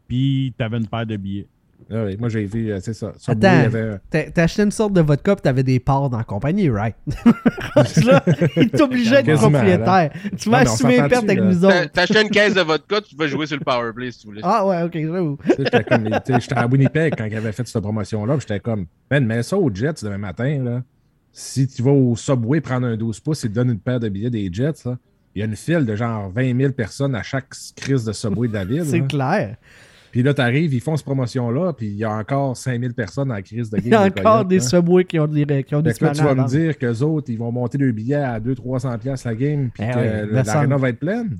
puis 0.08 0.54
t'avais 0.56 0.78
une 0.78 0.86
paire 0.86 1.06
de 1.06 1.16
billets. 1.16 1.46
Ah 1.94 2.04
oui, 2.06 2.16
moi, 2.18 2.28
j'ai 2.30 2.44
vu, 2.46 2.70
euh, 2.72 2.78
c'est 2.80 2.94
ça. 2.94 3.12
Attends. 3.26 3.38
il 3.40 3.42
y 3.42 3.46
avait- 3.66 3.98
T'as 4.10 4.30
t'as 4.30 4.42
acheté 4.44 4.62
une 4.62 4.70
sorte 4.70 4.92
de 4.94 5.00
vodka 5.02 5.36
pis 5.36 5.42
t'avais 5.42 5.62
des 5.62 5.78
parts 5.78 6.08
dans 6.08 6.16
la 6.18 6.24
compagnie, 6.24 6.70
right? 6.70 6.96
Là, 8.04 8.24
il 8.56 8.70
t'obligeait 8.70 9.22
d'être 9.22 9.40
propriétaire. 9.40 10.10
Tu 10.38 10.48
vas 10.50 10.58
assumer 10.58 10.92
les 11.02 11.08
pertes 11.08 11.14
s'entend-tu, 11.14 11.30
avec 11.30 11.38
là? 11.38 11.44
nous 11.44 11.60
T'as 11.60 11.66
autres. 11.82 11.90
t'as 11.92 12.02
acheté 12.02 12.22
une 12.22 12.30
caisse 12.30 12.54
de 12.54 12.60
vodka, 12.62 13.00
tu 13.02 13.14
peux 13.14 13.26
jouer 13.28 13.46
sur 13.46 13.56
le 13.58 13.64
powerplay 13.64 14.10
si 14.10 14.20
tu 14.20 14.26
voulais. 14.28 14.40
Ah 14.44 14.66
ouais, 14.66 14.82
ok, 14.82 14.92
j'avoue. 14.94 15.38
Tu 15.44 15.52
J'étais 15.58 15.84
comme, 15.84 16.08
tu 16.24 16.32
j'étais 16.40 16.54
à 16.58 16.66
Winnipeg 16.66 17.14
quand 17.16 17.24
il 17.26 17.36
avait 17.36 17.52
fait 17.52 17.66
cette 17.66 17.82
promotion-là. 17.82 18.34
puis 18.36 18.46
J'étais 18.48 18.60
comme, 18.60 18.86
man, 19.10 19.26
mets 19.26 19.42
ça 19.42 19.56
aux 19.56 19.72
Jets 19.72 19.94
demain 20.02 20.18
matin. 20.18 20.62
Là. 20.64 20.82
Si 21.32 21.66
tu 21.66 21.82
vas 21.82 21.90
au 21.92 22.16
Subway 22.16 22.60
prendre 22.60 22.86
un 22.86 22.96
12 22.96 23.20
pouces, 23.20 23.42
ils 23.44 23.50
te 23.50 23.54
donnent 23.54 23.70
une 23.70 23.78
paire 23.78 24.00
de 24.00 24.08
billets 24.08 24.30
des 24.30 24.48
Jets. 24.52 24.84
là. 24.86 24.96
Il 25.34 25.38
y 25.40 25.42
a 25.42 25.46
une 25.46 25.56
file 25.56 25.86
de 25.86 25.96
genre 25.96 26.30
20 26.30 26.56
000 26.58 26.72
personnes 26.72 27.14
à 27.14 27.22
chaque 27.22 27.48
crise 27.76 28.04
de 28.04 28.12
Subway 28.12 28.48
de 28.48 28.54
la 28.54 28.64
ville. 28.66 28.84
C'est 28.86 28.98
là. 28.98 29.06
clair. 29.06 29.56
Puis 30.12 30.22
là, 30.22 30.34
tu 30.34 30.42
arrives, 30.42 30.74
ils 30.74 30.80
font 30.80 30.94
cette 30.94 31.06
promotion-là, 31.06 31.72
puis 31.72 31.86
il 31.86 31.96
y 31.96 32.04
a 32.04 32.12
encore 32.12 32.54
5 32.54 32.78
000 32.78 32.92
personnes 32.92 33.32
à 33.32 33.36
la 33.36 33.42
crise 33.42 33.70
de 33.70 33.78
game. 33.78 33.86
Il 33.86 33.92
y 33.92 33.94
a 33.94 34.10
des 34.10 34.20
encore 34.20 34.44
des 34.44 34.58
là. 34.58 34.62
subways 34.62 35.04
qui 35.06 35.18
ont 35.18 35.26
des, 35.26 35.64
qui 35.64 35.74
ont 35.74 35.82
Fait 35.82 35.98
que 35.98 36.04
là, 36.04 36.10
tu 36.12 36.22
vas 36.22 36.34
me 36.34 36.46
dire 36.46 36.76
qu'eux 36.76 37.00
autres, 37.00 37.30
ils 37.30 37.38
vont 37.38 37.50
monter 37.50 37.78
le 37.78 37.90
billet 37.92 38.16
à 38.16 38.38
200-300$ 38.38 38.98
piastres 38.98 39.26
la 39.26 39.34
game, 39.34 39.70
puis 39.70 39.82
Eh 39.82 39.90
que 39.90 40.24
oui, 40.26 40.42
l'aréna 40.44 40.76
va 40.76 40.90
être 40.90 40.98
pleine. 40.98 41.38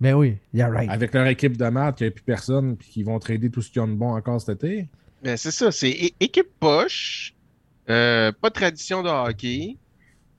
Ben 0.00 0.14
oui, 0.14 0.36
you're 0.52 0.68
right. 0.68 0.90
Avec 0.90 1.14
leur 1.14 1.26
équipe 1.28 1.56
de 1.56 1.68
maths, 1.68 1.96
qu'il 1.96 2.06
n'y 2.08 2.08
a 2.08 2.10
plus 2.12 2.24
personne, 2.24 2.76
puis 2.76 2.88
qu'ils 2.88 3.04
vont 3.04 3.20
trader 3.20 3.50
tout 3.50 3.62
ce 3.62 3.70
qu'ils 3.70 3.82
ont 3.82 3.88
de 3.88 3.94
bon 3.94 4.14
encore 4.16 4.40
cet 4.40 4.64
été. 4.64 4.88
Ben, 5.22 5.36
c'est 5.36 5.52
ça, 5.52 5.70
c'est 5.70 6.12
équipe 6.18 6.48
poche, 6.58 7.34
euh, 7.88 8.32
pas 8.40 8.48
de 8.48 8.54
tradition 8.54 9.04
de 9.04 9.08
hockey. 9.08 9.76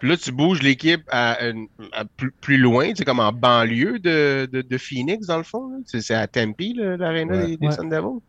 Puis 0.01 0.09
là, 0.09 0.17
tu 0.17 0.31
bouges 0.31 0.63
l'équipe 0.63 1.03
à, 1.11 1.47
une- 1.47 1.67
à 1.93 2.05
plus, 2.05 2.31
plus 2.41 2.57
loin, 2.57 2.91
c'est 2.95 3.05
comme 3.05 3.19
en 3.19 3.31
banlieue 3.31 3.99
de, 3.99 4.49
de, 4.51 4.61
de 4.63 4.77
Phoenix, 4.79 5.27
dans 5.27 5.37
le 5.37 5.43
fond. 5.43 5.81
C'est 5.85 6.01
c'est 6.01 6.15
à 6.15 6.25
Tempe, 6.27 6.59
l'aréna 6.75 7.37
Ouais. 7.37 7.47
des, 7.47 7.57
des 7.57 7.67
Ouais. 7.67 7.71
Sun 7.71 7.87
Devils. 7.87 8.19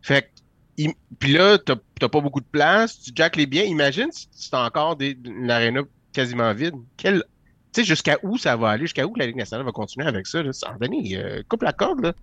Fait 0.00 0.22
que, 0.22 0.82
puis 1.18 1.32
là, 1.32 1.58
t'as 1.58 1.76
t'as 2.00 2.08
pas 2.08 2.20
beaucoup 2.20 2.40
de 2.40 2.46
place, 2.50 2.98
tu 3.00 3.10
jackes 3.14 3.36
les 3.36 3.46
biens. 3.46 3.64
Imagine 3.64 4.08
si 4.12 4.28
c'est 4.32 4.54
encore 4.56 4.96
des, 4.96 5.16
une 5.24 5.50
aréna 5.50 5.82
quasiment 6.12 6.52
vide. 6.54 6.74
Quel, 6.96 7.22
tu 7.72 7.82
sais, 7.82 7.84
jusqu'à 7.84 8.16
où 8.22 8.38
ça 8.38 8.56
va 8.56 8.70
aller, 8.70 8.84
jusqu'à 8.84 9.06
où 9.06 9.14
la 9.14 9.26
Ligue 9.26 9.36
nationale 9.36 9.64
va 9.66 9.72
continuer 9.72 10.06
avec 10.06 10.26
ça, 10.26 10.42
là? 10.42 10.50
Donner, 10.80 11.16
euh, 11.18 11.42
coupe 11.48 11.62
la 11.64 11.72
corde, 11.74 12.00
là. 12.02 12.14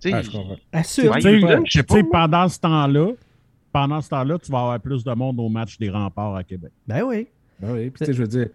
Tu 0.00 0.10
sais, 0.10 2.02
pendant 2.10 2.48
ce 2.48 2.60
temps-là, 2.60 3.12
pendant 3.72 4.00
ce 4.00 4.08
temps-là, 4.08 4.38
tu 4.38 4.50
vas 4.50 4.58
avoir 4.60 4.80
plus 4.80 5.04
de 5.04 5.12
monde 5.12 5.38
au 5.40 5.48
match 5.48 5.78
des 5.78 5.90
remparts 5.90 6.34
à 6.36 6.44
Québec. 6.44 6.72
Ben 6.86 7.02
oui. 7.02 7.28
Ah 7.62 7.72
oui, 7.72 7.90
puis 7.90 7.98
tu 7.98 8.04
sais, 8.06 8.12
je 8.12 8.22
veux 8.22 8.28
dire, 8.28 8.48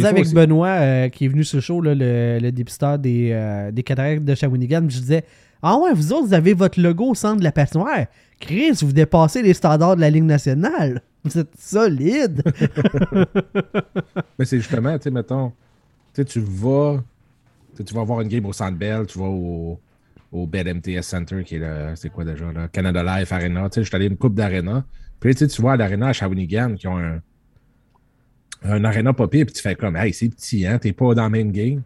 fois 0.00 0.08
avec 0.10 0.24
aussi- 0.24 0.34
Benoît, 0.34 0.68
euh, 0.68 1.08
qui 1.10 1.26
est 1.26 1.28
venu 1.28 1.44
sur 1.44 1.56
le 1.58 1.60
show, 1.62 1.80
là, 1.82 1.94
le, 1.94 2.38
le 2.40 2.50
dépisteur 2.52 2.98
des, 2.98 3.30
euh, 3.32 3.70
des 3.70 3.82
cataractes 3.82 4.24
de 4.24 4.34
Shawinigan. 4.34 4.82
Je 4.88 4.98
disais 4.98 5.24
Ah 5.62 5.76
ouais, 5.78 5.92
vous 5.92 6.12
autres, 6.12 6.28
vous 6.28 6.34
avez 6.34 6.54
votre 6.54 6.80
logo 6.80 7.10
au 7.10 7.14
centre 7.14 7.38
de 7.38 7.44
la 7.44 7.52
patinoire. 7.52 8.06
Chris, 8.40 8.72
vous 8.82 8.92
dépassez 8.92 9.42
les 9.42 9.52
standards 9.54 9.96
de 9.96 10.00
la 10.00 10.10
Ligue 10.10 10.24
nationale. 10.24 11.02
Vous 11.24 11.38
êtes 11.38 11.50
solide. 11.58 12.42
mais 14.38 14.44
c'est 14.44 14.58
justement, 14.58 14.96
tu 14.96 15.04
sais, 15.04 15.10
mettons, 15.10 15.50
tu 16.14 16.22
sais, 16.22 16.24
tu 16.24 16.40
vas, 16.40 17.02
tu 17.84 17.94
vas 17.94 18.04
voir 18.04 18.20
une 18.20 18.28
game 18.28 18.44
au 18.46 18.52
Centre 18.52 18.76
Bell, 18.78 19.06
tu 19.06 19.18
vas 19.18 19.26
au, 19.26 19.78
au 20.32 20.46
Bell 20.46 20.72
MTS 20.74 21.02
Center, 21.02 21.42
qui 21.44 21.56
est 21.56 21.58
le, 21.58 21.92
c'est 21.94 22.10
quoi 22.10 22.24
déjà, 22.24 22.50
là, 22.52 22.68
Canada 22.68 23.02
Life 23.20 23.32
Arena, 23.32 23.68
tu 23.68 23.74
sais, 23.76 23.82
je 23.82 23.88
suis 23.88 23.96
allé 23.96 24.06
une 24.06 24.16
coupe 24.16 24.34
d'arena, 24.34 24.84
puis 25.20 25.34
tu 25.34 25.46
vois 25.60 25.72
à 25.72 25.76
l'arena 25.76 26.08
à 26.08 26.12
Shawinigan, 26.12 26.74
qui 26.74 26.86
ont 26.86 26.98
un, 26.98 27.20
un 28.64 28.84
arena 28.84 29.12
pire, 29.12 29.28
puis 29.28 29.44
tu 29.54 29.62
fais 29.62 29.74
comme, 29.74 29.96
hey, 29.96 30.12
c'est 30.12 30.28
petit, 30.28 30.66
hein, 30.66 30.78
t'es 30.78 30.92
pas 30.92 31.14
dans 31.14 31.22
la 31.24 31.28
même 31.28 31.52
game. 31.52 31.82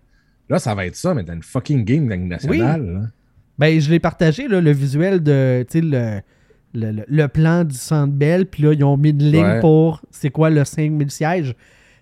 Là, 0.48 0.58
ça 0.58 0.74
va 0.74 0.86
être 0.86 0.96
ça, 0.96 1.14
mais 1.14 1.22
dans 1.22 1.34
une 1.34 1.42
fucking 1.42 1.84
game 1.84 2.08
Ligue 2.10 2.22
nationale, 2.28 2.84
là. 2.84 3.00
Ben, 3.58 3.78
je 3.80 3.90
l'ai 3.90 4.00
partagé, 4.00 4.48
là, 4.48 4.60
le 4.60 4.70
visuel 4.72 5.22
de, 5.22 5.64
tu 5.70 5.80
sais, 5.80 5.84
le, 5.84 6.20
le, 6.72 6.92
le- 6.92 7.04
le 7.06 7.28
plan 7.28 7.62
du 7.62 7.74
centre 7.76 8.12
Bell. 8.14 8.46
Puis 8.46 8.62
là, 8.62 8.72
ils 8.72 8.82
ont 8.82 8.96
mis 8.96 9.10
une 9.10 9.18
ligne 9.30 9.44
Ouais. 9.44 9.60
pour, 9.60 10.00
c'est 10.10 10.30
quoi, 10.30 10.48
le 10.50 10.64
5000 10.64 11.10
sièges. 11.10 11.54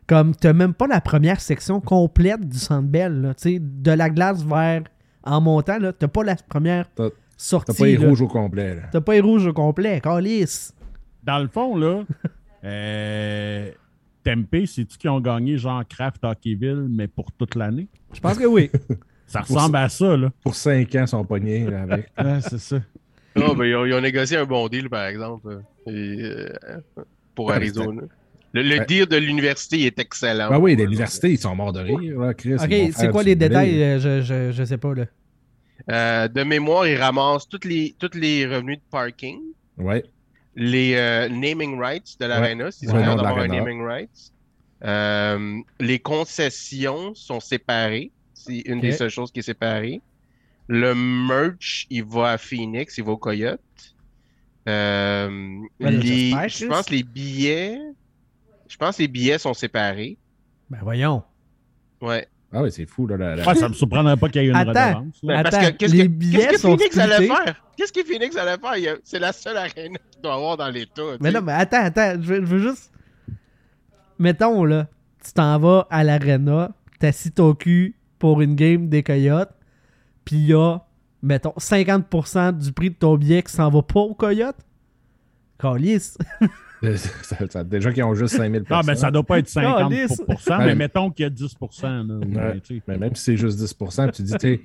Comme, 0.06 0.34
t'as 0.36 0.52
même 0.52 0.72
pas 0.72 0.86
la 0.86 1.00
première 1.00 1.40
section 1.40 1.80
complète 1.80 2.48
du 2.48 2.56
centre 2.58 2.86
Bell, 2.88 3.20
là. 3.20 3.34
Tu 3.34 3.54
sais, 3.54 3.58
de 3.60 3.90
la 3.90 4.08
glace 4.08 4.44
vers, 4.44 4.82
en 5.24 5.40
montant, 5.40 5.78
là, 5.78 5.92
t'as 5.92 6.08
pas 6.08 6.22
la 6.22 6.36
première 6.36 6.86
sortie. 7.36 7.72
T'as 7.72 7.78
pas 7.78 7.86
les 7.86 7.96
là. 7.96 8.08
rouges 8.08 8.22
au 8.22 8.28
complet, 8.28 8.76
là. 8.76 8.82
T'as 8.92 9.00
pas 9.00 9.14
les 9.14 9.20
rouges 9.20 9.46
au 9.46 9.52
complet, 9.52 10.00
calice. 10.00 10.72
Dans 11.24 11.40
le 11.40 11.48
fond, 11.48 11.76
là, 11.76 12.04
euh, 12.64 13.70
Tempe, 14.28 14.66
c'est-tu 14.66 14.98
qui 14.98 15.08
ont 15.08 15.20
gagné 15.20 15.56
genre 15.56 15.82
Craft 15.88 16.22
Hockeyville, 16.24 16.86
mais 16.90 17.08
pour 17.08 17.32
toute 17.32 17.54
l'année? 17.54 17.88
Je 18.12 18.20
pense 18.20 18.36
que 18.38 18.44
oui. 18.46 18.70
Ça 19.26 19.40
ressemble 19.42 19.76
à 19.76 19.88
ça, 19.90 20.16
là. 20.16 20.30
Pour 20.42 20.54
5 20.54 20.94
ans, 20.94 21.02
ils 21.02 21.08
sont 21.08 21.24
pognés 21.24 21.64
là, 21.64 21.82
avec. 21.82 22.08
Ouais, 22.18 22.38
c'est 22.40 22.58
ça. 22.58 22.80
Ah, 23.36 23.52
ben, 23.56 23.64
ils, 23.64 23.76
ont, 23.76 23.84
ils 23.84 23.92
ont 23.94 24.00
négocié 24.00 24.36
un 24.38 24.44
bon 24.46 24.68
deal, 24.68 24.88
par 24.88 25.04
exemple, 25.06 25.60
et, 25.86 25.90
euh, 25.92 26.48
pour 27.34 27.48
mais 27.50 27.56
Arizona. 27.56 28.02
Le, 28.54 28.62
le 28.62 28.78
Ouais. 28.78 28.86
deal 28.86 29.06
de 29.06 29.16
l'université 29.16 29.84
est 29.84 29.98
excellent. 29.98 30.48
Ah 30.50 30.58
oui, 30.58 30.74
l'université, 30.74 31.30
ils 31.30 31.38
sont 31.38 31.54
morts 31.54 31.74
de 31.74 31.80
rire, 31.80 32.18
là, 32.18 32.32
Chris. 32.34 32.54
ok, 32.54 32.92
c'est 32.94 33.10
quoi 33.10 33.22
les 33.22 33.36
détails 33.36 33.82
euh, 33.82 33.98
je, 33.98 34.22
je, 34.22 34.52
je 34.52 34.64
sais 34.64 34.78
pas, 34.78 34.94
là? 34.94 35.04
Euh, 35.90 36.28
de 36.28 36.42
mémoire, 36.42 36.86
ils 36.86 36.96
ramassent 36.96 37.48
tous 37.48 37.66
les, 37.68 37.94
tous 37.98 38.10
les 38.18 38.46
revenus 38.46 38.78
de 38.78 38.82
parking, 38.90 39.38
Ouais. 39.76 40.04
Les 40.60 40.94
euh, 40.96 41.28
naming 41.28 41.78
rights 41.78 42.16
de 42.18 42.26
l'arena, 42.26 42.70
s'ils 42.72 42.88
Ouais, 42.88 42.94
ont 42.94 42.98
le 42.98 43.04
nom 43.04 43.14
de 43.16 43.22
d'avoir 43.22 43.38
un 43.44 43.46
naming 43.48 43.80
rights. 43.82 44.32
Euh, 44.84 45.60
les 45.78 45.98
concessions 46.00 47.14
sont 47.14 47.38
séparées. 47.40 48.10
C'est 48.34 48.58
une 48.66 48.80
des 48.80 48.92
seules 48.92 49.10
choses 49.10 49.30
qui 49.30 49.38
est 49.38 49.42
séparée. 49.42 50.00
Le 50.66 50.94
merch, 50.94 51.86
il 51.90 52.04
va 52.04 52.32
à 52.32 52.38
Phoenix, 52.38 52.98
il 52.98 53.04
va 53.04 53.12
au 53.12 53.16
Coyote. 53.16 53.60
Euh, 54.68 55.60
Ouais, 55.80 55.90
les, 55.92 56.30
je 56.48 56.66
pense 56.66 56.90
les 56.90 57.02
billets, 57.04 57.78
je 58.68 58.76
pense 58.76 58.96
que 58.96 59.02
les 59.02 59.08
billets 59.08 59.38
sont 59.38 59.54
séparés. 59.54 60.18
Ben 60.70 60.80
voyons. 60.82 61.22
Ouais. 62.02 62.26
Ah 62.52 62.62
oui, 62.62 62.72
c'est 62.72 62.86
fou, 62.86 63.06
là. 63.06 63.16
la- 63.36 63.46
Ouais, 63.46 63.54
ça 63.54 63.68
me 63.68 63.74
surprendrait 63.74 64.16
pas 64.16 64.28
qu'il 64.30 64.42
y 64.42 64.46
ait 64.46 64.48
une 64.48 64.56
Attends. 64.56 64.70
redevance. 64.70 65.18
là. 65.22 65.36
Ben, 65.36 65.42
parce 65.42 65.54
Attends, 65.56 65.66
que 65.66 65.76
qu'est-ce 65.76 65.94
les 65.94 66.02
que, 66.04 66.08
billets 66.08 66.38
qu'est-ce 66.38 66.52
que 66.52 66.58
sont 66.60 66.76
Phoenix 66.78 66.98
allait 66.98 67.26
faire? 67.26 67.62
Qu'est-ce 67.76 67.92
que 67.92 68.04
Phoenix 68.04 68.36
allait 68.36 68.56
faire? 68.58 68.96
C'est 69.04 69.18
la 69.18 69.32
seule 69.32 69.56
arène 69.58 69.72
qu'il 70.10 70.22
doit 70.22 70.34
avoir 70.34 70.56
dans 70.56 70.68
l'État. 70.70 71.02
Mais 71.20 71.30
non, 71.30 71.42
mais 71.42 71.52
attends, 71.52 71.82
attends, 71.84 72.14
je 72.20 72.26
veux, 72.26 72.40
je 72.40 72.46
veux 72.46 72.58
juste. 72.70 72.90
Mettons, 74.18 74.64
là, 74.64 74.88
tu 75.24 75.32
t'en 75.32 75.58
vas 75.58 75.86
à 75.90 76.02
l'arena, 76.04 76.70
t'assis 76.98 77.30
ton 77.32 77.54
cul 77.54 77.94
pour 78.18 78.40
une 78.40 78.54
game 78.54 78.88
des 78.88 79.02
Coyotes, 79.02 79.52
puis 80.24 80.36
il 80.36 80.46
y 80.46 80.54
a, 80.54 80.78
mettons, 81.22 81.52
50% 81.58 82.52
du 82.56 82.72
prix 82.72 82.90
de 82.90 82.94
ton 82.96 83.16
billet 83.16 83.42
qui 83.42 83.52
s'en 83.52 83.68
va 83.70 83.82
pas 83.82 84.00
aux 84.00 84.14
Coyotes? 84.14 84.56
Calice. 85.60 86.16
ça- 86.96 87.46
ça- 87.48 87.64
déjà 87.64 87.92
qu'ils 87.92 88.04
ont 88.04 88.14
juste 88.14 88.36
5000 88.36 88.64
Non, 88.70 88.80
mais 88.86 88.94
ça 88.94 89.10
doit 89.10 89.22
pas 89.24 89.38
être 89.38 89.48
50 89.48 89.90
Calisse. 89.90 90.22
mais 90.48 90.56
Ouais. 90.56 90.74
mettons 90.74 91.10
qu'il 91.10 91.24
y 91.24 91.26
a 91.26 91.30
10 91.30 91.56
là, 91.60 92.02
Ouais. 92.02 92.60
tu 92.60 92.76
sais. 92.76 92.82
Mais 92.86 92.98
même 92.98 93.14
si 93.14 93.24
c'est 93.24 93.36
juste 93.36 93.58
10 93.58 93.74
puis 93.74 94.10
tu 94.12 94.22
dis, 94.22 94.32
tu 94.32 94.38
sais, 94.38 94.60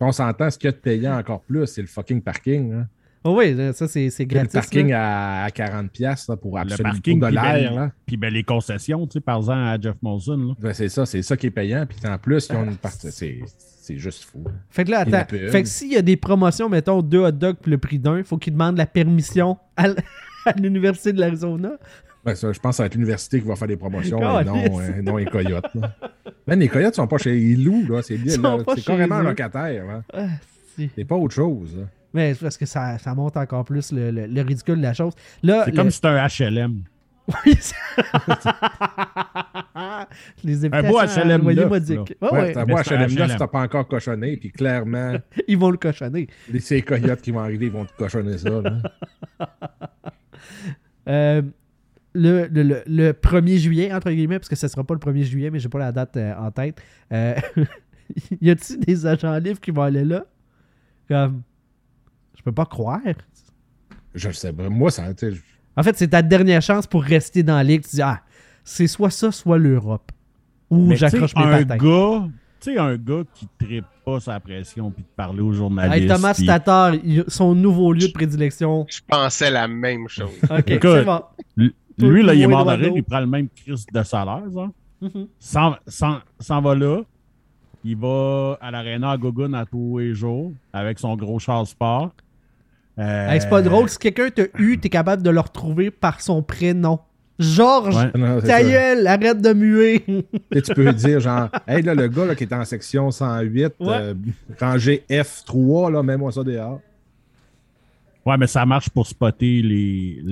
on 0.00 0.12
s'entend, 0.12 0.50
ce 0.50 0.58
qu'il 0.58 0.68
y 0.68 0.68
a 0.68 0.72
de 0.72 0.76
payant 0.76 1.16
encore 1.18 1.40
plus, 1.42 1.66
c'est 1.66 1.80
le 1.80 1.86
fucking 1.88 2.20
parking. 2.22 2.72
Hein. 2.72 2.86
Oh 3.26 3.38
oui, 3.38 3.56
ça, 3.72 3.88
c'est 3.88 4.10
c'est 4.10 4.30
Le 4.30 4.46
parking 4.46 4.90
là. 4.90 5.42
à, 5.42 5.44
à 5.46 5.48
40$ 5.50 5.88
piastres, 5.88 6.30
là, 6.32 6.36
pour 6.36 6.56
Le 6.56 6.60
absolument 6.60 6.90
parking, 6.90 7.18
pour 7.20 7.30
de 7.30 7.34
puis 7.34 7.42
l'air. 7.42 7.70
ben, 7.70 7.76
là. 7.76 7.92
puis 8.04 8.16
ben, 8.18 8.30
les 8.32 8.42
concessions, 8.44 9.06
tu 9.06 9.14
sais, 9.14 9.20
par 9.20 9.38
exemple, 9.38 9.58
à 9.60 9.80
Jeff 9.80 9.96
Molson. 10.02 10.36
Là. 10.36 10.54
Ben, 10.60 10.74
c'est 10.74 10.90
ça, 10.90 11.06
c'est 11.06 11.22
ça 11.22 11.34
qui 11.34 11.46
est 11.46 11.50
payant. 11.50 11.86
Puis 11.88 11.98
en 12.06 12.18
plus, 12.18 12.46
ils 12.50 12.56
ont 12.56 12.64
une 12.64 12.76
partie. 12.76 13.10
C'est, 13.10 13.40
c'est 13.80 13.96
juste 13.96 14.24
fou. 14.24 14.44
Fait 14.68 14.84
que 14.84 14.90
là, 14.90 15.00
attends. 15.00 15.24
pub. 15.26 15.48
Fait 15.48 15.62
que 15.62 15.68
s'il 15.68 15.92
y 15.92 15.96
a 15.96 16.02
des 16.02 16.18
promotions, 16.18 16.68
mettons, 16.68 17.00
deux 17.00 17.20
hot 17.20 17.30
dogs 17.32 17.56
pour 17.56 17.70
le 17.70 17.78
prix 17.78 17.98
d'un, 17.98 18.18
il 18.18 18.24
faut 18.24 18.36
qu'ils 18.36 18.52
demandent 18.52 18.76
la 18.76 18.84
permission 18.86 19.56
à 19.78 19.88
à 20.46 20.52
l'Université 20.52 21.12
de 21.12 21.20
l'Arizona. 21.20 21.72
Ouais, 22.26 22.34
ça, 22.34 22.52
je 22.52 22.58
pense 22.58 22.70
que 22.72 22.76
ça 22.76 22.82
va 22.84 22.86
être 22.86 22.94
l'université 22.94 23.40
qui 23.40 23.46
va 23.46 23.54
faire 23.56 23.68
des 23.68 23.76
promotions 23.76 24.18
et 24.40 24.44
non, 24.44 24.80
euh, 24.80 25.02
non 25.02 25.16
les 25.18 25.26
coyotes. 25.26 25.66
Ben, 26.46 26.58
les 26.58 26.68
coyotes 26.68 26.94
sont 26.94 27.06
pas 27.06 27.18
chez 27.18 27.38
ils 27.38 27.62
louent, 27.64 27.86
là. 27.88 28.00
C'est 28.02 28.16
bien. 28.16 28.34
C'est 28.74 28.84
carrément 28.84 29.16
un 29.16 29.22
locataire. 29.24 29.84
Là. 29.86 30.02
Ah. 30.12 30.26
C'est 30.96 31.04
pas 31.04 31.16
autre 31.16 31.34
chose. 31.34 31.76
là. 31.76 31.84
Mais 32.14 32.32
c'est 32.34 32.40
parce 32.44 32.56
que 32.56 32.64
ça, 32.66 32.96
ça 32.98 33.14
monte 33.14 33.36
encore 33.36 33.64
plus 33.64 33.92
le, 33.92 34.10
le- 34.10 34.26
le 34.26 34.40
ridicule 34.42 34.76
de 34.76 34.82
la 34.82 34.94
chose. 34.94 35.12
Là, 35.42 35.62
C'est 35.64 35.72
le- 35.72 35.76
comme 35.76 35.90
si 35.90 35.96
c'était 35.96 36.08
un 36.08 36.26
HLM. 36.26 36.82
Oui, 37.46 37.56
c'est- 37.58 37.74
Les 40.44 40.64
Un 40.66 40.82
beau 40.82 41.00
HLM 41.00 41.42
loyer 41.42 41.60
neuf, 41.60 41.68
modique. 41.70 42.16
là. 42.20 42.32
Ouais, 42.32 42.38
Ouais, 42.40 42.54
mais 42.54 42.64
beau 42.74 42.78
c'est 42.84 42.94
un 42.94 42.98
HLM 43.06 43.16
là 43.16 43.24
HLM. 43.24 43.30
si 43.30 43.36
t'as 43.36 43.46
pas 43.48 43.60
encore 43.62 43.88
cochonné, 43.88 44.36
puis 44.36 44.50
clairement, 44.50 45.14
Ils 45.48 45.58
vont 45.58 45.70
le 45.70 45.76
cochonner. 45.78 46.28
les- 46.52 46.60
ces 46.60 46.82
coyotes 46.82 47.20
qui 47.22 47.30
vont 47.30 47.40
arriver, 47.40 47.66
ils 47.66 47.72
vont 47.72 47.84
te 47.86 47.92
cochonner 47.96 48.36
ça. 48.38 48.50
Là. 48.50 48.78
Euh, 51.08 51.42
le, 52.14 52.46
le, 52.46 52.62
le- 52.62 52.82
le 52.86 53.12
1er 53.12 53.56
juillet, 53.58 53.92
entre 53.92 54.10
guillemets, 54.10 54.38
parce 54.38 54.48
que 54.48 54.56
ce 54.56 54.68
sera 54.68 54.84
pas 54.84 54.94
le 54.94 55.00
1er 55.00 55.24
juillet, 55.24 55.50
mais 55.50 55.58
j'ai 55.58 55.68
pas 55.68 55.78
la 55.80 55.92
date 55.92 56.16
euh, 56.16 56.34
en 56.36 56.50
tête. 56.50 56.80
Euh, 57.12 57.34
y 58.40 58.50
a-t-il 58.50 58.80
des 58.80 59.04
agents 59.06 59.36
libres 59.38 59.60
qui 59.60 59.70
vont 59.70 59.82
aller 59.82 60.04
là? 60.04 60.24
Comme. 61.08 61.42
Je 62.36 62.42
peux 62.42 62.52
pas 62.52 62.66
croire. 62.66 63.00
Je 64.14 64.30
sais 64.30 64.52
pas. 64.52 64.68
Moi, 64.68 64.90
ça, 64.90 65.04
je- 65.20 65.40
En 65.76 65.82
fait, 65.82 65.96
c'est 65.96 66.08
ta 66.08 66.22
dernière 66.22 66.62
chance 66.62 66.86
pour 66.86 67.02
rester 67.02 67.42
dans 67.42 67.56
la 67.56 67.64
ligue. 67.64 67.82
Tu 67.82 67.96
dis, 67.96 68.02
ah, 68.02 68.20
c'est 68.62 68.86
soit 68.86 69.10
ça, 69.10 69.32
soit 69.32 69.58
l'Europe. 69.58 70.12
Ou 70.70 70.94
j'accroche 70.94 71.34
mes 71.36 71.42
un 71.42 71.64
patins. 71.64 71.76
gars, 71.76 72.28
tu 72.64 72.72
sais, 72.72 72.78
un 72.78 72.96
gars 72.96 73.22
qui 73.34 73.46
trippe 73.58 73.84
pas 74.04 74.20
sa 74.20 74.40
pression 74.40 74.90
puis 74.90 75.02
de 75.02 75.08
parler 75.16 75.40
aux 75.40 75.52
journalistes. 75.52 76.02
Hey, 76.02 76.06
Thomas 76.08 76.34
puis- 76.34 76.46
Tatar, 76.46 76.94
son 77.28 77.54
nouveau 77.54 77.92
lieu 77.92 78.08
de 78.08 78.12
prédilection. 78.12 78.86
Je 78.88 79.00
pensais 79.06 79.50
la 79.50 79.68
même 79.68 80.08
chose. 80.08 80.30
Ok, 80.50 80.70
Écoute, 80.70 80.90
c'est 80.94 81.04
bon. 81.04 81.22
Lui, 81.98 82.22
là, 82.24 82.34
il 82.34 82.42
est 82.42 82.46
mort 82.46 82.64
de 82.64 82.72
rire, 82.72 82.92
il 82.96 83.04
prend 83.04 83.20
le 83.20 83.26
même 83.26 83.48
crise 83.48 83.86
de 83.92 84.02
salaire, 84.02 84.42
ça. 84.52 84.68
Mhm. 85.00 85.26
S'en 85.38 85.76
s'en- 85.86 86.18
s'en 86.40 86.60
va 86.60 86.74
là. 86.74 87.02
Il 87.84 87.96
va 87.98 88.56
à 88.62 88.70
l'aréna 88.70 89.10
à 89.10 89.16
Gogun 89.18 89.52
à 89.52 89.66
tous 89.66 89.98
les 89.98 90.14
jours 90.14 90.52
avec 90.72 90.98
son 90.98 91.14
gros 91.16 91.38
char 91.38 91.66
sport. 91.66 92.10
Euh, 92.98 93.28
Hey, 93.30 93.40
c'est 93.40 93.50
pas 93.50 93.60
drôle. 93.60 93.88
Si 93.88 93.98
quelqu'un 93.98 94.30
t'a 94.30 94.44
eu, 94.58 94.78
t'es 94.78 94.88
capable 94.88 95.22
de 95.22 95.30
le 95.30 95.40
retrouver 95.40 95.90
par 95.90 96.20
son 96.20 96.42
prénom. 96.42 96.98
Georges, 97.38 97.96
Ouais. 97.96 98.10
non, 98.14 98.40
ta 98.40 98.62
gueule, 98.62 99.06
arrête 99.06 99.40
de 99.40 99.52
muer. 99.52 100.04
Tu 100.06 100.22
sais, 100.52 100.62
tu 100.62 100.74
peux 100.74 100.92
dire, 100.92 101.18
genre, 101.20 101.48
hey, 101.66 101.82
là, 101.82 101.94
le 101.94 102.06
gars 102.06 102.26
là, 102.26 102.34
qui 102.36 102.44
est 102.44 102.52
en 102.52 102.64
section 102.64 103.10
108, 103.10 103.72
Ouais. 103.80 103.88
euh, 103.90 104.14
rangée 104.60 105.02
F3, 105.10 105.90
là, 105.92 106.02
mets-moi 106.02 106.30
ça 106.30 106.44
dehors. 106.44 106.80
Ouais, 108.24 108.36
mais 108.38 108.46
ça 108.46 108.64
marche 108.64 108.88
pour 108.88 109.06
spotter 109.06 109.62
les. 109.62 110.22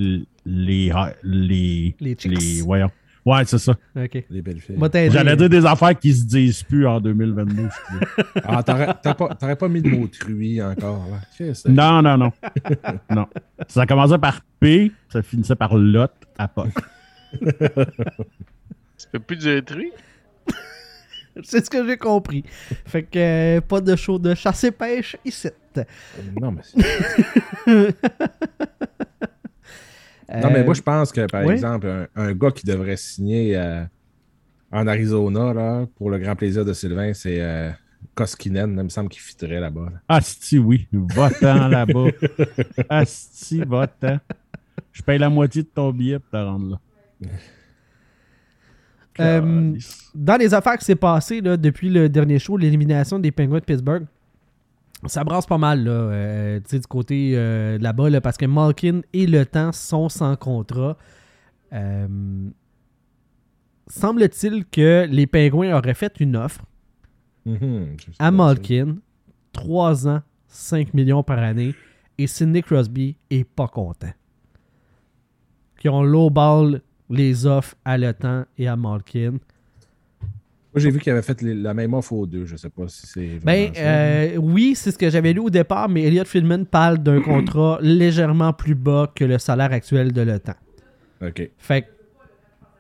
les. 0.46 0.92
les. 1.24 1.94
les, 2.00 2.16
Les 2.24 2.60
voyons. 2.62 2.90
Ouais, 3.24 3.44
c'est 3.44 3.58
ça. 3.58 3.72
ok. 3.96 4.24
Les 4.30 4.42
belles 4.42 4.60
filles. 4.60 4.76
J'allais 5.10 5.36
dire 5.36 5.48
des 5.48 5.64
affaires 5.64 5.96
qui 5.98 6.12
se 6.12 6.24
disent 6.24 6.62
plus 6.64 6.86
en 6.86 7.00
2022. 7.00 7.66
excusez. 7.66 8.06
Ah, 8.44 8.62
t'aurais 8.62 8.86
pas, 9.14 9.34
t'aurais 9.34 9.56
pas 9.56 9.68
mis 9.68 9.80
de 9.80 9.88
mot 9.90 10.08
truie 10.08 10.60
encore, 10.60 11.06
là. 11.08 11.20
Non, 11.68 12.02
non, 12.02 12.16
non. 12.18 12.32
non. 13.10 13.26
Ça 13.68 13.86
commençait 13.86 14.18
par 14.18 14.40
P, 14.58 14.90
ça 15.08 15.22
finissait 15.22 15.54
par 15.54 15.76
Lot 15.76 16.10
à 16.36 16.48
Poc. 16.48 16.68
Tu 18.98 19.08
peux 19.10 19.18
plus 19.20 19.36
dire 19.36 19.64
truc? 19.64 19.92
C'est 21.42 21.64
ce 21.64 21.70
que 21.70 21.86
j'ai 21.86 21.96
compris. 21.96 22.44
Fait 22.86 23.02
que 23.04 23.18
euh, 23.18 23.60
pas 23.60 23.80
de 23.80 23.96
show 23.96 24.18
de 24.18 24.34
chasse 24.34 24.64
et 24.64 24.70
pêche 24.70 25.16
ici. 25.24 25.48
Non, 26.40 26.52
mais, 26.52 26.60
c'est- 26.62 27.96
non, 30.40 30.50
mais 30.50 30.64
moi, 30.64 30.74
je 30.74 30.82
pense 30.82 31.12
que, 31.12 31.26
par 31.26 31.44
oui? 31.44 31.52
exemple, 31.54 31.86
un, 31.86 32.06
un 32.14 32.32
gars 32.32 32.50
qui 32.50 32.64
devrait 32.66 32.96
signer 32.96 33.56
euh, 33.56 33.82
en 34.70 34.86
Arizona, 34.86 35.52
là, 35.52 35.86
pour 35.96 36.10
le 36.10 36.18
grand 36.18 36.34
plaisir 36.36 36.64
de 36.64 36.72
Sylvain, 36.72 37.12
c'est 37.12 37.40
euh, 37.40 37.70
Koskinen. 38.14 38.70
Il 38.76 38.82
me 38.84 38.88
semble 38.88 39.08
qu'il 39.08 39.20
fitterait 39.22 39.60
là-bas. 39.60 39.88
là. 39.92 40.00
Asti, 40.08 40.58
oui. 40.58 40.88
Va-t'en 40.92 41.68
là-bas. 41.68 42.06
Asti, 42.88 43.62
va-t'en. 43.66 44.18
Je 44.92 45.02
paye 45.02 45.18
la 45.18 45.28
moitié 45.30 45.62
de 45.62 45.68
ton 45.68 45.90
billet 45.92 46.18
pour 46.18 46.30
te 46.30 46.36
rendre 46.36 46.70
là. 47.22 47.28
Euh, 49.20 49.76
dans 50.14 50.36
les 50.36 50.54
affaires 50.54 50.78
qui 50.78 50.84
s'est 50.86 50.96
passé 50.96 51.40
là, 51.42 51.56
depuis 51.56 51.90
le 51.90 52.08
dernier 52.08 52.38
show, 52.38 52.56
l'élimination 52.56 53.18
des 53.18 53.30
Penguins 53.30 53.58
de 53.58 53.64
Pittsburgh, 53.64 54.06
ça 55.06 55.24
brasse 55.24 55.46
pas 55.46 55.58
mal 55.58 55.84
là, 55.84 55.90
euh, 55.90 56.60
du 56.60 56.80
côté 56.82 57.32
euh, 57.34 57.78
là-bas 57.78 58.10
là, 58.10 58.20
parce 58.20 58.36
que 58.36 58.46
Malkin 58.46 59.00
et 59.12 59.26
le 59.26 59.44
temps 59.44 59.72
sont 59.72 60.08
sans 60.08 60.36
contrat. 60.36 60.96
Euh, 61.72 62.06
Semble-t-il 63.88 64.64
que 64.66 65.06
les 65.10 65.26
Penguins 65.26 65.76
auraient 65.76 65.94
fait 65.94 66.18
une 66.20 66.36
offre 66.36 66.62
Mhm, 67.44 67.96
à 68.20 68.30
Malkin, 68.30 68.98
3 69.52 70.06
ans, 70.06 70.22
5 70.46 70.94
millions 70.94 71.24
par 71.24 71.38
année, 71.40 71.74
et 72.16 72.28
Sidney 72.28 72.62
Crosby 72.62 73.16
est 73.30 73.42
pas 73.42 73.66
content. 73.66 74.12
Qui 75.80 75.88
ont 75.88 76.04
lowball 76.04 76.80
les 77.10 77.46
offres 77.46 77.74
à 77.84 77.98
Le 77.98 78.12
Temps 78.14 78.44
et 78.56 78.68
à 78.68 78.76
Malkin. 78.76 79.38
Moi, 80.74 80.80
j'ai 80.80 80.90
vu 80.90 80.98
qu'il 81.00 81.12
avait 81.12 81.20
fait 81.22 81.42
les- 81.42 81.54
la 81.54 81.74
même 81.74 81.92
offre 81.92 82.14
aux 82.14 82.26
deux. 82.26 82.46
Je 82.46 82.56
sais 82.56 82.70
pas 82.70 82.88
si 82.88 83.06
c'est. 83.06 83.28
Ben, 83.44 83.70
euh, 83.76 84.36
oui, 84.36 84.72
c'est 84.74 84.90
ce 84.90 84.96
que 84.98 85.10
j'avais 85.10 85.32
lu 85.34 85.40
au 85.40 85.50
départ, 85.50 85.88
mais 85.88 86.04
Elliot 86.04 86.24
Friedman 86.24 86.64
parle 86.64 86.98
d'un 86.98 87.20
contrat 87.20 87.78
légèrement 87.82 88.52
plus 88.54 88.74
bas 88.74 89.12
que 89.14 89.24
le 89.24 89.38
salaire 89.38 89.72
actuel 89.72 90.12
de 90.12 90.38
Temps. 90.38 90.52
OK. 91.20 91.50
Fait 91.58 91.82
que, 91.82 91.86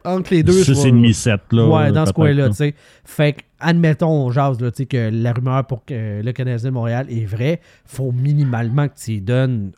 entre 0.04 0.32
les 0.32 0.42
deux, 0.42 0.52
je 0.64 0.72
Ça, 0.72 0.74
c'est 0.74 0.82
vais- 0.84 0.88
une 0.88 1.00
mi-7, 1.00 1.38
là. 1.52 1.68
Ouais, 1.68 1.92
dans 1.92 2.06
ce 2.06 2.12
coin-là, 2.12 2.44
là. 2.44 2.48
tu 2.48 2.54
sais. 2.56 2.74
Fait 3.04 3.34
que, 3.34 3.42
admettons, 3.60 4.08
on 4.26 4.30
jase, 4.30 4.58
là, 4.60 4.70
tu 4.70 4.78
sais, 4.78 4.86
que 4.86 5.10
la 5.12 5.32
rumeur 5.32 5.66
pour 5.66 5.84
que 5.84 6.22
le 6.22 6.32
Canadien 6.32 6.70
de 6.70 6.74
Montréal 6.74 7.06
est 7.10 7.24
vraie, 7.26 7.60
faut 7.84 8.10
minimalement 8.10 8.88
que 8.88 8.94
tu 8.96 9.12
y 9.12 9.20
donnes 9.20 9.72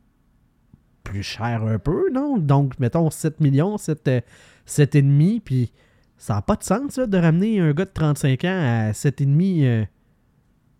plus 1.03 1.23
cher 1.25 1.63
un 1.67 1.79
peu, 1.79 2.05
non? 2.13 2.39
Donc, 2.39 2.79
mettons 2.79 3.11
7 3.11 3.41
millions, 3.41 3.77
7, 3.77 4.09
euh, 4.09 4.21
7,5, 4.67 5.41
puis 5.45 5.73
ça 6.17 6.35
n'a 6.35 6.43
pas 6.43 6.57
de 6.57 6.63
sens, 6.65 6.97
là, 6.97 7.07
de 7.07 7.19
ramener 7.19 7.61
un 7.61 7.73
gars 7.73 7.85
de 7.85 7.91
35 7.93 8.45
ans 8.45 8.49
à 8.89 8.93
7,5 8.93 9.65
euh, 9.65 9.85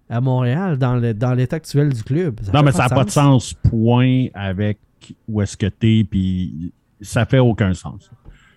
à 0.09 0.21
Montréal 0.21 0.79
dans 0.79 0.97
le- 0.97 1.15
dans 1.15 1.35
l'état 1.35 1.57
actuel 1.57 1.93
du 1.93 2.03
club. 2.03 2.41
Non, 2.53 2.63
mais 2.63 2.73
ça 2.73 2.85
n'a 2.85 2.89
pas 2.91 3.05
de 3.05 3.11
sens, 3.11 3.55
point, 3.55 4.27
avec 4.35 4.79
où 5.29 5.41
est-ce 5.43 5.57
que 5.57 5.67
t'es, 5.67 6.07
puis 6.09 6.73
ça 7.01 7.27
fait 7.27 7.39
aucun 7.41 7.75
sens. 7.75 8.11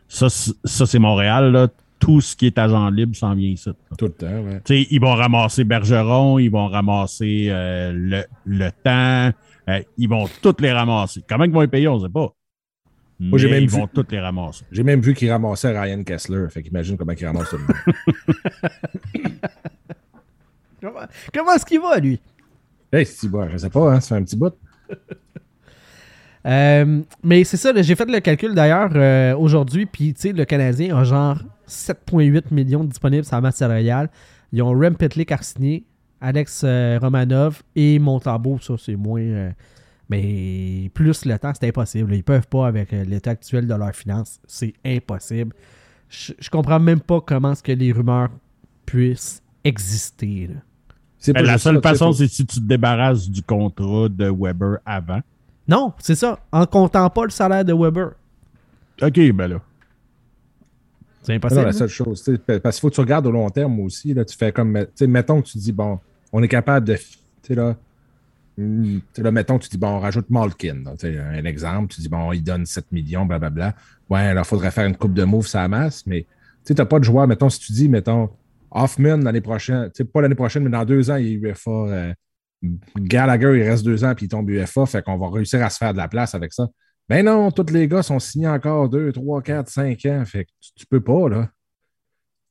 Ça, 0.07 0.29
c'est- 0.29 0.53
ça 0.65 0.85
c'est 0.85 0.99
Montréal, 0.99 1.51
là. 1.51 1.67
Tout 1.99 2.21
ce 2.21 2.35
qui 2.35 2.45
est 2.45 2.57
agent 2.59 2.89
libre 2.91 3.15
s'en 3.15 3.33
vient 3.33 3.49
ici. 3.49 3.67
là. 3.69 3.75
Tout 3.97 4.05
le 4.05 4.11
temps, 4.11 4.27
ouais. 4.27 4.61
Tu 4.63 4.83
sais, 4.83 4.87
ils 4.91 5.01
vont 5.01 5.15
ramasser 5.15 5.63
Bergeron, 5.63 6.37
ils 6.37 6.49
vont 6.49 6.67
ramasser 6.67 7.47
euh, 7.49 7.91
le, 7.91 8.23
le 8.45 8.69
temps, 8.83 9.35
euh, 9.69 9.81
ils 9.97 10.07
vont 10.07 10.25
toutes 10.43 10.61
les 10.61 10.71
ramasser. 10.71 11.23
Comment 11.27 11.45
ils 11.45 11.51
vont 11.51 11.61
les 11.61 11.67
payer, 11.67 11.87
on 11.87 11.97
ne 11.97 12.03
sait 12.05 12.13
pas. 12.13 12.31
Moi, 13.19 13.39
j'ai 13.39 13.47
Mais 13.47 13.53
même 13.55 13.63
ils 13.63 13.69
vu- 13.69 13.77
vont 13.77 13.87
toutes 13.87 14.11
les 14.11 14.19
ramasser. 14.19 14.63
J'ai 14.71 14.83
même 14.83 15.01
vu 15.01 15.13
qu'il 15.15 15.31
ramassait 15.31 15.77
Ryan 15.79 16.03
Kessler. 16.03 16.45
Fait 16.49 16.61
qu'imagine 16.61 16.97
comment 16.97 17.13
il 17.13 17.25
ramasse 17.25 17.49
tout 17.49 17.57
le 17.57 17.63
monde. 17.63 19.25
Comment, 20.81 20.99
comment 21.33 21.53
est-ce 21.53 21.65
qu'il 21.65 21.81
va, 21.81 21.97
lui? 21.97 22.19
hey, 22.93 23.03
c'est 23.05 23.27
bon, 23.27 23.49
je 23.49 23.57
sais 23.57 23.69
pas, 23.69 23.91
hein, 23.93 23.99
ça 23.99 24.09
fait 24.15 24.21
un 24.21 24.23
petit 24.23 24.37
bout. 24.37 24.53
Euh, 26.45 27.01
mais 27.23 27.43
c'est 27.43 27.57
ça, 27.57 27.73
j'ai 27.81 27.95
fait 27.95 28.09
le 28.09 28.21
calcul 28.21 28.55
d'ailleurs 28.55 28.91
euh, 28.95 29.35
aujourd'hui, 29.35 29.85
puis 29.85 30.13
tu 30.13 30.21
sais, 30.21 30.31
le 30.31 30.45
Canadien 30.45 30.95
a 30.95 31.03
genre 31.03 31.39
7,8 31.67 32.53
millions 32.53 32.85
disponibles 32.85 33.25
sur 33.25 33.35
la 33.35 33.41
masse 33.41 33.57
salariale. 33.57 34.09
Ils 34.53 34.61
ont 34.61 34.69
Rem 34.69 34.95
Petlick 34.95 35.29
à 35.33 35.39
Alex 36.21 36.61
euh, 36.63 36.99
Romanov 37.01 37.63
et 37.75 37.99
Montambeau, 37.99 38.59
ça 38.61 38.75
c'est 38.77 38.95
moins. 38.95 39.51
Mais 40.09 40.89
plus 40.93 41.25
le 41.25 41.37
temps, 41.37 41.51
c'est 41.59 41.67
impossible. 41.67 42.13
Ils 42.13 42.23
peuvent 42.23 42.47
pas 42.47 42.67
avec 42.67 42.93
euh, 42.93 43.03
l'état 43.03 43.31
actuel 43.31 43.67
de 43.67 43.73
leurs 43.73 43.95
finances. 43.95 44.39
C'est 44.47 44.73
impossible. 44.85 45.53
Je, 46.09 46.33
je 46.39 46.49
comprends 46.49 46.79
même 46.79 47.01
pas 47.01 47.19
comment 47.21 47.51
est-ce 47.51 47.63
que 47.63 47.73
les 47.73 47.91
rumeurs 47.91 48.29
puissent 48.85 49.43
exister. 49.63 50.49
C'est 51.19 51.33
Ben, 51.33 51.45
la 51.45 51.57
seule 51.57 51.81
façon, 51.81 52.13
c'est 52.13 52.27
si 52.27 52.45
tu 52.45 52.59
te 52.59 52.65
débarrasses 52.65 53.29
du 53.29 53.41
contrat 53.41 54.07
de 54.09 54.29
Weber 54.29 54.77
avant. 54.85 55.21
Non, 55.67 55.93
c'est 55.99 56.15
ça. 56.15 56.39
En 56.51 56.65
comptant 56.65 57.09
pas 57.09 57.25
le 57.25 57.31
salaire 57.31 57.65
de 57.65 57.73
Weber. 57.73 58.11
OK, 59.01 59.31
ben 59.33 59.47
là. 59.47 59.61
C'est 61.23 61.35
impossible. 61.35 61.61
non, 61.61 61.67
la 61.67 61.73
seule 61.73 61.89
chose, 61.89 62.23
parce 62.63 62.77
qu'il 62.77 62.81
faut 62.81 62.89
que 62.89 62.95
tu 62.95 63.01
regardes 63.01 63.27
au 63.27 63.31
long 63.31 63.49
terme 63.49 63.81
aussi. 63.81 64.13
Là, 64.13 64.23
tu 64.23 64.37
fais 64.37 64.53
comme, 64.53 64.73
tu 64.79 64.87
sais, 64.95 65.07
mettons 65.07 65.41
que 65.41 65.47
tu 65.47 65.57
dis, 65.57 65.73
bon, 65.73 65.99
on 66.31 66.41
est 66.41 66.47
capable 66.47 66.87
de, 66.87 66.95
tu 66.95 67.03
sais, 67.41 67.55
là, 67.55 67.75
là, 68.57 69.31
mettons 69.31 69.59
tu 69.59 69.69
dis, 69.69 69.77
bon, 69.77 69.89
on 69.89 69.99
rajoute 69.99 70.29
Malkin. 70.29 70.83
un 70.85 71.45
exemple, 71.45 71.93
tu 71.93 72.01
dis, 72.01 72.09
bon, 72.09 72.31
il 72.33 72.41
donne 72.43 72.65
7 72.65 72.91
millions, 72.91 73.25
blablabla. 73.25 73.75
Ouais, 74.09 74.19
alors, 74.19 74.45
il 74.45 74.47
faudrait 74.47 74.71
faire 74.71 74.87
une 74.87 74.95
coupe 74.95 75.13
de 75.13 75.23
moves, 75.23 75.47
ça 75.47 75.67
masse, 75.67 76.05
mais 76.05 76.25
tu 76.65 76.73
n'as 76.73 76.85
pas 76.85 76.99
de 76.99 77.03
joueur, 77.03 77.27
mettons, 77.27 77.49
si 77.49 77.59
tu 77.59 77.71
dis, 77.71 77.89
mettons, 77.89 78.29
Hoffman 78.71 79.17
l'année 79.17 79.41
prochaine, 79.41 79.89
pas 80.13 80.21
l'année 80.21 80.35
prochaine, 80.35 80.63
mais 80.63 80.69
dans 80.69 80.85
deux 80.85 81.09
ans, 81.09 81.15
il 81.15 81.27
est 81.45 81.51
UFA. 81.51 81.71
euh, 81.71 82.13
Gallagher, 82.97 83.57
il 83.57 83.63
reste 83.63 83.85
deux 83.85 84.03
ans, 84.03 84.13
puis 84.15 84.25
il 84.25 84.29
tombe 84.29 84.49
UFA, 84.49 84.85
fait 84.85 85.03
qu'on 85.03 85.17
va 85.17 85.29
réussir 85.29 85.63
à 85.63 85.69
se 85.69 85.77
faire 85.77 85.93
de 85.93 85.97
la 85.97 86.07
place 86.07 86.35
avec 86.35 86.53
ça. 86.53 86.67
Ben 87.09 87.23
non, 87.25 87.51
tous 87.51 87.71
les 87.71 87.87
gars 87.87 88.03
sont 88.03 88.19
signés 88.19 88.49
encore 88.49 88.89
2, 88.89 89.13
3, 89.13 89.41
4, 89.41 89.69
5 89.69 90.05
ans. 90.07 90.23
Fait 90.25 90.43
que 90.43 90.49
tu, 90.59 90.71
tu 90.75 90.85
peux 90.85 90.99
pas, 90.99 91.29
là. 91.29 91.49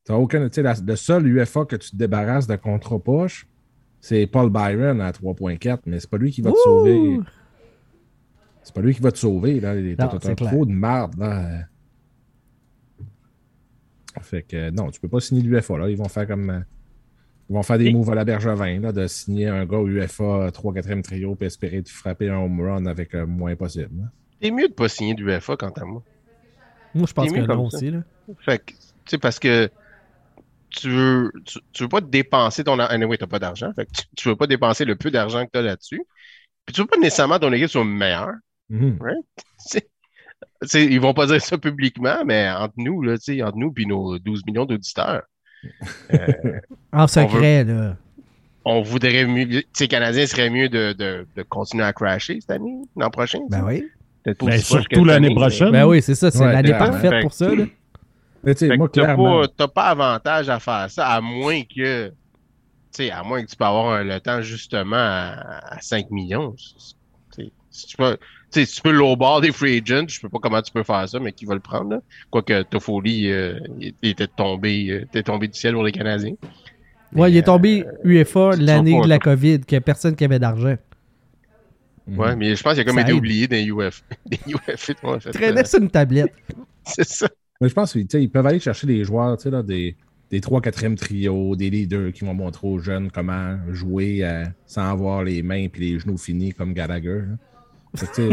T'as 0.05 0.15
aucun. 0.15 0.49
Tu 0.49 0.63
sais, 0.63 0.83
le 0.87 0.97
seul 0.97 1.27
UFA 1.27 1.65
que 1.67 1.77
tu 1.77 1.91
te 1.91 1.97
débarrasses 1.97 2.47
de 2.47 2.57
contrat 2.57 2.99
poche, 2.99 3.47
c'est 4.09 4.27
Paul 4.29 4.51
Byron 4.51 5.01
à 5.01 5.11
3.4, 5.11 5.81
mais 5.87 5.99
c'est 5.99 6.09
pas 6.11 6.19
lui 6.19 6.31
qui 6.31 6.41
va 6.43 6.51
te 6.53 6.57
Ouh! 6.57 6.63
sauver. 6.65 7.21
C'est 8.63 8.75
pas 8.75 8.81
lui 8.81 8.95
qui 8.95 9.03
va 9.03 9.11
te 9.11 9.19
sauver, 9.19 9.59
là. 9.61 9.75
T'as 9.97 10.19
clair. 10.19 10.37
trop 10.51 10.65
de 10.67 10.73
marde, 10.73 11.17
là. 11.19 11.65
Fait 14.23 14.43
que 14.43 14.71
non, 14.71 14.91
tu 14.91 15.01
peux 15.01 15.09
pas 15.09 15.21
signer 15.21 15.43
l'UFA, 15.43 15.77
là. 15.79 15.91
Ils 15.91 15.97
vont 15.97 16.09
faire 16.09 16.27
comme. 16.27 16.51
euh, 16.51 16.61
Ils 17.51 17.53
vont 17.55 17.63
faire 17.63 17.79
des 17.79 17.87
Et- 17.87 17.93
moves 17.93 18.11
à 18.11 18.15
la 18.15 18.25
Bergevin, 18.25 18.81
là, 18.81 18.93
de 18.93 19.07
signer 19.07 19.47
un 19.49 19.65
gars 19.67 19.81
UFA 19.81 20.51
3-4e 20.51 21.03
trio 21.03 21.35
puis 21.37 21.47
espérer 21.47 21.83
de 21.83 21.89
frapper 21.89 22.29
un 22.31 22.39
home 22.39 22.61
run 22.61 22.87
avec 22.87 23.13
le 23.13 23.27
moins 23.27 23.55
possible. 23.57 24.11
C'est 24.41 24.51
mieux 24.51 24.69
de 24.69 24.73
pas 24.73 24.89
signer 24.89 25.15
du 25.15 25.25
UFA 25.31 25.57
quant 25.57 25.69
à 25.71 25.85
moi. 25.85 26.03
Moi, 26.95 27.07
je 27.07 27.13
pense 27.13 27.31
que 27.31 27.39
non 27.41 27.69
ça. 27.71 27.77
aussi. 27.77 27.91
Là. 27.91 28.03
Fait 28.41 28.59
que, 28.59 28.73
tu 28.73 28.77
sais, 29.07 29.19
parce 29.19 29.39
que 29.39 29.69
tu 30.81 30.91
veux, 30.91 31.33
tu, 31.45 31.59
tu 31.73 31.83
veux 31.85 31.89
pas 31.89 32.01
dépenser 32.01 32.65
ton 32.65 32.79
argent. 32.79 32.95
Anyway, 32.95 33.17
t'as 33.19 33.27
pas 33.27 33.39
d'argent. 33.39 33.73
Fait 33.75 33.87
que 33.87 33.91
tu, 33.93 34.03
tu 34.17 34.29
veux 34.29 34.37
pas 34.37 34.47
dépenser 34.47 34.85
le 34.85 34.97
peu 34.97 35.11
d'argent 35.11 35.45
que 35.45 35.51
t'as 35.53 35.63
là-dessus. 35.63 36.03
Puis 36.65 36.75
tu 36.75 36.81
veux 36.81 36.87
pas 36.87 36.99
nécessairement 36.99 37.39
ton 37.39 37.53
équipe 37.53 37.69
soit 37.69 37.85
meilleure. 37.85 38.33
C'est- 39.59 39.89
c'est- 40.63 40.85
ils 40.85 41.01
vont 41.01 41.15
pas 41.15 41.27
dire 41.27 41.41
ça 41.41 41.57
publiquement, 41.59 42.25
mais 42.25 42.49
entre 42.51 42.75
nous, 42.77 43.03
là, 43.03 43.17
tu 43.19 43.43
entre 43.43 43.57
nous 43.57 43.73
puis 43.73 43.87
nos 43.87 44.19
12 44.19 44.43
millions 44.47 44.65
d'auditeurs, 44.65 45.23
En 46.93 47.07
secret, 47.07 47.65
là. 47.65 47.97
on 48.65 48.83
voudrait 48.83 49.25
mieux. 49.27 49.47
Tu 49.47 49.57
sais, 49.73 49.85
les 49.85 49.89
Canadiens 49.89 50.27
serait 50.27 50.51
mieux 50.51 50.69
de, 50.69 50.93
de, 50.93 51.27
de 51.37 51.43
continuer 51.43 51.85
à 51.85 51.93
crasher 51.93 52.41
cette 52.41 52.51
année, 52.51 52.77
l'an 52.97 53.11
prochain. 53.11 53.39
tu. 53.41 53.47
Ben 53.51 53.65
oui. 53.65 53.85
Peut-être 54.23 54.39
pas 54.39 54.47
Ben, 54.47 54.59
surtout 54.61 55.05
l'année 55.05 55.29
mais- 55.29 55.35
prochaine. 55.35 55.71
Ben 55.71 55.87
oui, 55.87 56.03
c'est 56.03 56.15
ça. 56.15 56.31
C'est 56.31 56.41
Ouais, 56.41 56.53
l'année 56.53 56.69
clairement. 56.71 56.91
parfaite 56.91 57.11
Fait 57.11 57.21
pour 57.23 57.33
ça. 57.33 57.55
Là. 57.55 57.65
Mais 58.47 58.55
tu 58.55 58.69
sais, 58.69 58.77
moi, 58.77 58.89
que 58.89 58.93
t'as 58.95 59.03
clairement. 59.03 59.41
pas, 59.41 59.49
t'as 59.49 59.69
pas 59.69 59.85
avantage 59.89 60.49
à 60.49 60.61
faire 60.61 60.91
ça, 60.91 61.09
à 61.09 61.21
moins 61.21 61.63
que, 61.65 62.13
à 63.11 63.23
moins 63.25 63.43
que 63.45 63.51
tu 63.51 63.57
peux 63.57 63.65
avoir 63.65 63.91
un- 63.95 64.05
le 64.05 64.21
temps 64.21 64.41
justement 64.41 64.97
à, 64.97 65.61
à 65.75 65.81
5 65.81 66.11
millions. 66.11 66.55
Si 67.71 67.87
tu 67.89 67.97
peux, 67.99 68.17
si 68.51 68.67
tu 68.67 68.81
peux 68.81 68.93
des 69.43 69.53
free 69.53 69.83
agents, 69.85 70.07
je 70.09 70.19
sais 70.21 70.29
pas 70.29 70.39
comment 70.41 70.63
tu 70.63 70.73
peux 70.73 70.83
faire 70.83 71.07
ça, 71.07 71.21
mais 71.21 71.33
qui 71.33 71.45
va 71.45 71.55
le 71.55 71.61
prendre, 71.61 71.91
là. 71.91 72.01
Quoique 72.31 72.63
Toffoli, 72.63 73.31
euh, 73.31 73.59
il 73.81 73.95
était 74.03 74.29
tombé, 74.29 74.89
euh, 74.91 75.03
était 75.03 75.23
tombé 75.23 75.49
du 75.49 75.59
ciel 75.59 75.75
pour 75.75 75.83
les 75.83 75.93
Canadiens. 75.93 76.35
Ouais, 77.13 77.31
il 77.31 77.37
est 77.37 77.43
tombé 77.43 77.85
UEFA 78.05 78.53
c'est 78.53 78.63
l'année 78.63 79.01
de 79.01 79.09
la 79.09 79.19
COVID, 79.19 79.61
qu'il 79.61 79.77
n'y 79.77 79.79
a 79.79 79.81
personne 79.83 80.17
qui 80.17 80.25
avait 80.25 80.39
d'argent. 80.39 80.77
Mhm. 82.07 82.19
Ouais, 82.19 82.37
mais 82.37 82.55
je 82.55 82.63
pense 82.63 82.75
qu'il 82.75 82.83
a 82.83 82.85
comme 82.85 82.95
Ça 82.97 83.03
été 83.03 83.11
aide. 83.11 83.19
oublié 83.19 83.49
des 83.49 83.65
UF. 83.65 84.03
Des 84.27 84.39
UF, 84.47 84.91
en 85.03 85.19
fait, 85.21 85.31
Il 85.31 85.33
traînait 85.33 85.61
euh, 85.61 85.65
sur 85.65 85.81
une 85.81 85.91
tablette. 85.91 86.33
c'est 86.85 87.07
ça. 87.07 87.29
Mais 87.61 87.69
je 87.69 87.75
pense 87.75 87.93
qu'ils 87.93 88.31
peuvent 88.31 88.47
aller 88.47 88.61
chercher 88.61 88.87
des 88.87 89.05
joueurs, 89.05 89.37
tu 89.37 89.45
sais, 89.45 89.51
là, 89.51 89.63
des, 89.63 89.97
des 90.31 90.41
3-4e 90.41 90.95
trios, 90.97 91.57
des 91.57 91.71
leaders 91.71 92.13
qui 92.13 92.25
vont 92.25 92.35
montrer 92.35 92.67
aux 92.69 92.79
jeunes 92.79 93.11
comment 93.11 93.57
jouer 93.73 94.25
euh, 94.25 94.45
sans 94.67 94.91
avoir 94.91 95.23
les 95.25 95.43
mains 95.43 95.57
et 95.67 95.71
les 95.79 95.99
genoux 95.99 96.19
finis 96.19 96.53
comme 96.53 96.73
Gallagher. 96.75 97.23
sais, 97.95 98.29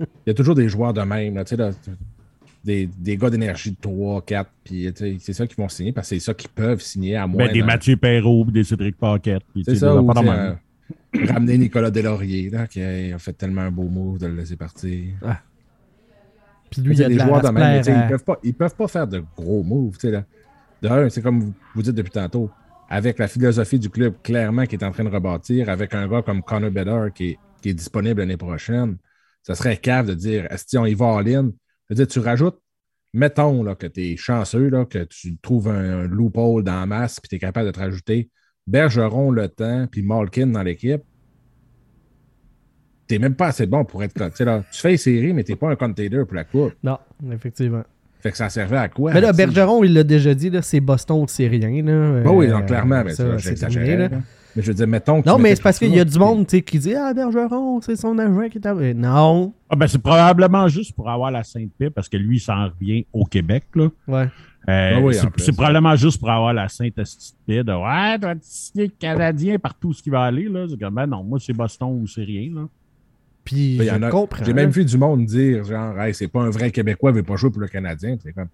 Il 0.00 0.06
y 0.26 0.30
a 0.30 0.34
toujours 0.34 0.54
des 0.54 0.68
joueurs 0.68 0.92
de 0.92 1.00
même, 1.02 1.34
là, 1.34 1.44
tu 1.44 1.50
sais, 1.50 1.56
là, 1.56 1.70
des, 2.62 2.86
des 2.86 3.16
gars 3.16 3.30
d'énergie 3.30 3.70
de 3.70 3.76
3, 3.80 4.22
4, 4.22 4.50
puis 4.64 4.92
tu 4.92 4.98
sais, 4.98 5.16
c'est 5.18 5.32
ça 5.32 5.46
qu'ils 5.46 5.56
vont 5.56 5.68
signer 5.68 5.92
parce 5.92 6.10
que 6.10 6.16
c'est 6.16 6.20
ça 6.24 6.34
qu'ils 6.34 6.50
peuvent 6.50 6.82
signer 6.82 7.16
à 7.16 7.26
moins. 7.26 7.46
Ben, 7.46 7.52
des 7.54 7.60
dans- 7.60 7.66
Mathieu 7.66 7.96
Perrault, 7.96 8.44
des 8.50 8.64
Cédric 8.64 8.96
Paquette. 8.98 9.42
C'est 9.64 9.76
ça, 9.76 9.92
des 9.92 9.98
ou 9.98 10.12
euh, 10.28 10.54
ramener 11.32 11.56
Nicolas 11.58 11.90
Delaurier, 11.90 12.50
là, 12.50 12.66
qui 12.66 12.82
a, 12.82 13.14
a 13.14 13.18
fait 13.18 13.32
tellement 13.32 13.62
un 13.62 13.70
beau 13.70 13.88
move 13.88 14.18
de 14.18 14.26
le 14.26 14.34
laisser 14.34 14.56
partir. 14.56 15.04
Puis 16.70 16.82
lui, 16.82 16.94
il 16.94 16.98
sais, 16.98 17.04
a 17.04 17.08
de 17.08 17.12
les 17.12 17.18
la 17.18 17.26
joueurs 17.26 17.42
de 17.42 17.48
même, 17.48 17.76
raspler 17.76 17.92
ils 17.92 17.98
à- 17.98 18.08
peuvent 18.08 18.24
pas, 18.24 18.38
ils 18.42 18.54
peuvent 18.54 18.74
pas 18.74 18.88
faire 18.88 19.06
de 19.06 19.22
gros 19.36 19.62
moves. 19.62 19.96
Là. 20.04 20.24
De 20.82 20.88
un, 20.88 21.08
c'est 21.08 21.22
comme 21.22 21.40
vous, 21.40 21.54
vous 21.74 21.82
dites 21.82 21.94
depuis 21.94 22.10
tantôt, 22.12 22.50
avec 22.88 23.18
la 23.18 23.28
philosophie 23.28 23.78
du 23.78 23.90
club 23.90 24.14
clairement 24.22 24.66
qui 24.66 24.76
est 24.76 24.84
en 24.84 24.90
train 24.90 25.04
de 25.04 25.10
rebâtir, 25.10 25.68
avec 25.68 25.94
un 25.94 26.08
gars 26.08 26.22
comme 26.22 26.42
Connor 26.42 26.70
Bedard 26.70 27.12
qui 27.12 27.30
est, 27.30 27.38
qui 27.62 27.70
est 27.70 27.74
disponible 27.74 28.20
l'année 28.20 28.36
prochaine, 28.36 28.96
ça 29.42 29.54
serait 29.54 29.76
cave 29.76 30.06
de 30.06 30.14
dire 30.14 30.46
est-ce 30.50 30.76
qu'on 30.76 30.86
y 30.86 30.94
va 30.94 31.06
en 31.06 31.20
ligne? 31.20 31.52
Je 31.88 31.94
veux 31.94 31.96
dire, 31.96 32.06
tu 32.06 32.20
rajoutes 32.20 32.60
mettons 33.12 33.62
là, 33.62 33.74
que 33.74 33.86
tu 33.86 34.12
es 34.12 34.16
chanceux, 34.16 34.68
là, 34.68 34.84
que 34.84 35.04
tu 35.04 35.36
trouves 35.38 35.68
un, 35.68 36.02
un 36.02 36.06
loophole 36.06 36.62
dans 36.62 36.78
la 36.80 36.86
masse, 36.86 37.20
puis 37.20 37.28
tu 37.28 37.36
es 37.36 37.38
capable 37.38 37.66
de 37.66 37.72
te 37.72 37.80
rajouter 37.80 38.30
Bergeron 38.66 39.30
le 39.32 39.48
temps, 39.48 39.86
puis 39.90 40.02
Malkin 40.02 40.46
dans 40.48 40.62
l'équipe. 40.62 41.02
T'es 43.10 43.18
même 43.18 43.34
pas 43.34 43.48
assez 43.48 43.66
bon 43.66 43.84
pour 43.84 44.04
être. 44.04 44.14
tu 44.14 44.36
sais, 44.36 44.44
Là, 44.44 44.62
tu 44.70 44.80
fais 44.80 44.90
les 44.90 44.96
séries, 44.96 45.32
mais 45.32 45.42
t'es 45.42 45.56
pas 45.56 45.68
un 45.68 45.74
contender 45.74 46.08
pour 46.24 46.32
la 46.32 46.44
coupe. 46.44 46.72
Non, 46.80 46.96
effectivement. 47.32 47.82
Fait 48.20 48.30
que 48.30 48.36
ça 48.36 48.48
servait 48.48 48.76
à 48.76 48.88
quoi? 48.88 49.12
Mais 49.12 49.20
là? 49.20 49.32
Bergeron, 49.32 49.82
il 49.82 49.94
l'a 49.94 50.04
déjà 50.04 50.32
dit, 50.32 50.48
là, 50.48 50.62
c'est 50.62 50.78
Boston, 50.78 51.24
c'est 51.26 51.48
rien. 51.48 51.82
Là. 51.82 52.22
Bah 52.22 52.30
oui, 52.32 52.46
Euh, 52.46 52.52
non, 52.52 52.62
clairement, 52.64 53.02
mais 53.04 53.12
ça, 53.12 53.24
là. 53.24 54.10
Mais 54.54 54.62
je 54.62 54.68
veux 54.68 54.74
dire, 54.74 54.86
mettons. 54.86 55.22
que 55.22 55.28
Non, 55.28 55.36
tu 55.36 55.42
mais 55.42 55.56
c'est 55.56 55.62
parce 55.62 55.78
qu'il 55.80 55.92
y 55.92 55.98
a 55.98 56.04
du 56.04 56.18
monde 56.20 56.46
tu 56.46 56.58
sais, 56.58 56.62
qui 56.62 56.78
dit 56.78 56.94
Ah, 56.94 57.12
Bergeron, 57.12 57.80
c'est 57.80 57.96
son 57.96 58.16
agent 58.18 58.48
qui 58.48 58.58
est 58.58 58.66
arrivé. 58.66 58.94
Non. 58.94 59.52
Ah, 59.68 59.74
ben, 59.74 59.88
c'est 59.88 60.00
probablement 60.02 60.68
juste 60.68 60.94
pour 60.94 61.10
avoir 61.10 61.32
la 61.32 61.42
Sainte-Paix, 61.42 61.90
parce 61.90 62.08
que 62.08 62.16
lui, 62.16 62.36
il 62.36 62.40
s'en 62.40 62.66
revient 62.68 63.06
au 63.12 63.24
Québec. 63.24 63.64
Là. 63.74 63.88
Ouais. 64.06 64.28
Euh, 64.68 64.92
Ah 64.96 65.00
oui, 65.00 65.14
c'est, 65.36 65.52
probablement 65.52 65.96
juste 65.96 66.20
pour 66.20 66.30
avoir 66.30 66.52
la 66.52 66.68
sainte 66.68 66.94
paix 67.46 67.64
de 67.64 67.72
Ouais, 67.72 68.18
tu 68.18 68.26
vas 68.26 68.34
signer 68.42 68.88
Canadien 68.90 69.58
partout 69.58 69.92
ce 69.92 70.02
qui 70.02 70.10
va 70.10 70.24
aller. 70.24 70.48
Là. 70.48 70.66
C'est 70.68 70.78
comme, 70.78 70.94
ben 70.94 71.06
non, 71.06 71.24
moi, 71.24 71.38
c'est 71.40 71.54
Boston 71.54 71.98
ou 72.02 72.06
c'est 72.06 72.22
rien. 72.24 72.50
Là. 72.54 72.68
Puis 73.50 73.76
Il 73.76 73.82
y 73.82 73.86
je 73.86 73.90
en 73.94 74.02
a- 74.02 74.10
comprends. 74.10 74.44
J'ai 74.44 74.52
même 74.52 74.70
vu 74.70 74.84
du 74.84 74.96
monde 74.96 75.24
dire, 75.26 75.64
genre, 75.64 76.00
hey, 76.00 76.14
c'est 76.14 76.28
pas 76.28 76.42
un 76.42 76.50
vrai 76.50 76.70
Québécois, 76.70 77.10
il 77.10 77.16
veut 77.16 77.22
pas 77.22 77.36
jouer 77.36 77.50
pour 77.50 77.60
le 77.60 77.68
Canadien. 77.68 78.16
C'est 78.22 78.32
comme, 78.32 78.48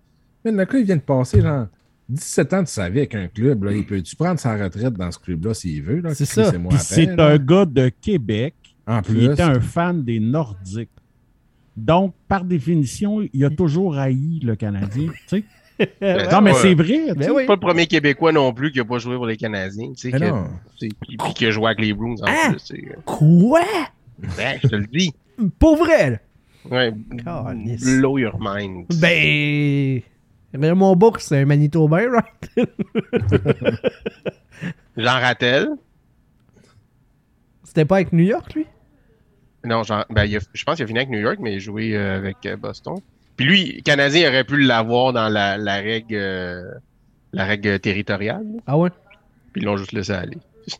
mais 0.44 0.52
le 0.52 0.64
gars, 0.64 0.78
il 0.78 0.84
vient 0.84 0.96
de 0.96 1.00
passer, 1.02 1.40
genre, 1.42 1.66
17 2.08 2.52
ans 2.54 2.62
de 2.62 2.68
sa 2.68 2.88
vie 2.88 2.98
avec 3.00 3.14
un 3.14 3.26
club, 3.28 3.64
là. 3.64 3.72
Il 3.72 3.84
peut-tu 3.84 4.16
prendre 4.16 4.38
sa 4.40 4.56
retraite 4.56 4.94
dans 4.94 5.10
ce 5.10 5.18
club-là 5.18 5.54
s'il 5.54 5.82
veut, 5.82 6.00
là? 6.00 6.14
C'est 6.14 6.24
ça. 6.24 6.52
C'est 6.78 7.20
un 7.20 7.36
gars 7.36 7.64
de 7.66 7.90
Québec 8.00 8.54
En 8.86 9.02
qui 9.02 9.12
plus. 9.12 9.24
était 9.32 9.42
un 9.42 9.60
fan 9.60 10.02
des 10.04 10.20
Nordiques. 10.20 10.88
Donc, 11.76 12.14
par 12.26 12.44
définition, 12.44 13.20
il 13.32 13.44
a 13.44 13.50
toujours 13.50 13.98
haï 13.98 14.40
le 14.42 14.56
Canadien. 14.56 15.08
tu 15.28 15.38
sais. 15.38 15.44
Ben, 16.00 16.30
non, 16.32 16.40
mais 16.40 16.54
c'est 16.54 16.72
vrai. 16.72 17.12
Ben 17.14 17.30
oui. 17.32 17.44
Pas 17.44 17.52
le 17.52 17.60
premier 17.60 17.86
Québécois 17.86 18.32
non 18.32 18.50
plus 18.54 18.72
qui 18.72 18.80
a 18.80 18.84
pas 18.86 18.96
joué 18.96 19.16
pour 19.16 19.26
les 19.26 19.36
Canadiens. 19.36 19.92
Tu 19.94 20.10
sais, 20.10 20.88
qui 21.34 21.44
a 21.44 21.50
joué 21.50 21.66
avec 21.66 21.80
les 21.80 21.92
Bruins 21.92 22.14
en 22.22 22.26
Ah! 22.26 22.52
plus. 22.52 22.82
Quoi? 23.04 23.60
Ben, 24.36 24.58
je 24.62 24.68
te 24.68 24.76
le 24.76 24.86
dis. 24.86 25.12
Pour 25.58 25.76
vrai. 25.76 26.20
Ouais, 26.70 26.90
blow 26.92 28.18
your 28.18 28.36
mind. 28.40 28.86
Ben. 29.00 30.00
Raymond 30.54 30.96
Bourque, 30.96 31.20
c'est 31.20 31.38
un 31.42 31.44
Manitobain, 31.44 32.06
right? 32.10 32.50
Jean 34.96 35.20
Rattel. 35.20 35.68
C'était 37.64 37.84
pas 37.84 37.96
avec 37.96 38.12
New 38.12 38.24
York, 38.24 38.54
lui? 38.54 38.66
Non, 39.64 39.82
Jean- 39.82 40.04
ben, 40.10 40.24
il 40.24 40.36
a- 40.36 40.40
je 40.54 40.64
pense 40.64 40.76
qu'il 40.76 40.84
a 40.84 40.86
fini 40.86 40.98
avec 41.00 41.10
New 41.10 41.18
York, 41.18 41.38
mais 41.40 41.52
il 41.52 41.56
a 41.56 41.58
joué 41.58 41.96
euh, 41.96 42.16
avec 42.16 42.36
euh, 42.46 42.56
Boston. 42.56 42.94
Puis 43.36 43.44
lui, 43.46 43.82
Canadien 43.82 44.22
il 44.22 44.28
aurait 44.28 44.44
pu 44.44 44.58
l'avoir 44.62 45.12
dans 45.12 45.28
la, 45.28 45.58
la 45.58 45.74
règle 45.76 46.14
euh, 46.14 46.70
la 47.32 47.44
règle 47.44 47.78
territoriale. 47.80 48.46
Ah 48.66 48.78
ouais? 48.78 48.88
Puis 49.52 49.60
ils 49.62 49.64
l'ont 49.66 49.76
juste 49.76 49.92
laissé 49.92 50.12
aller. 50.12 50.38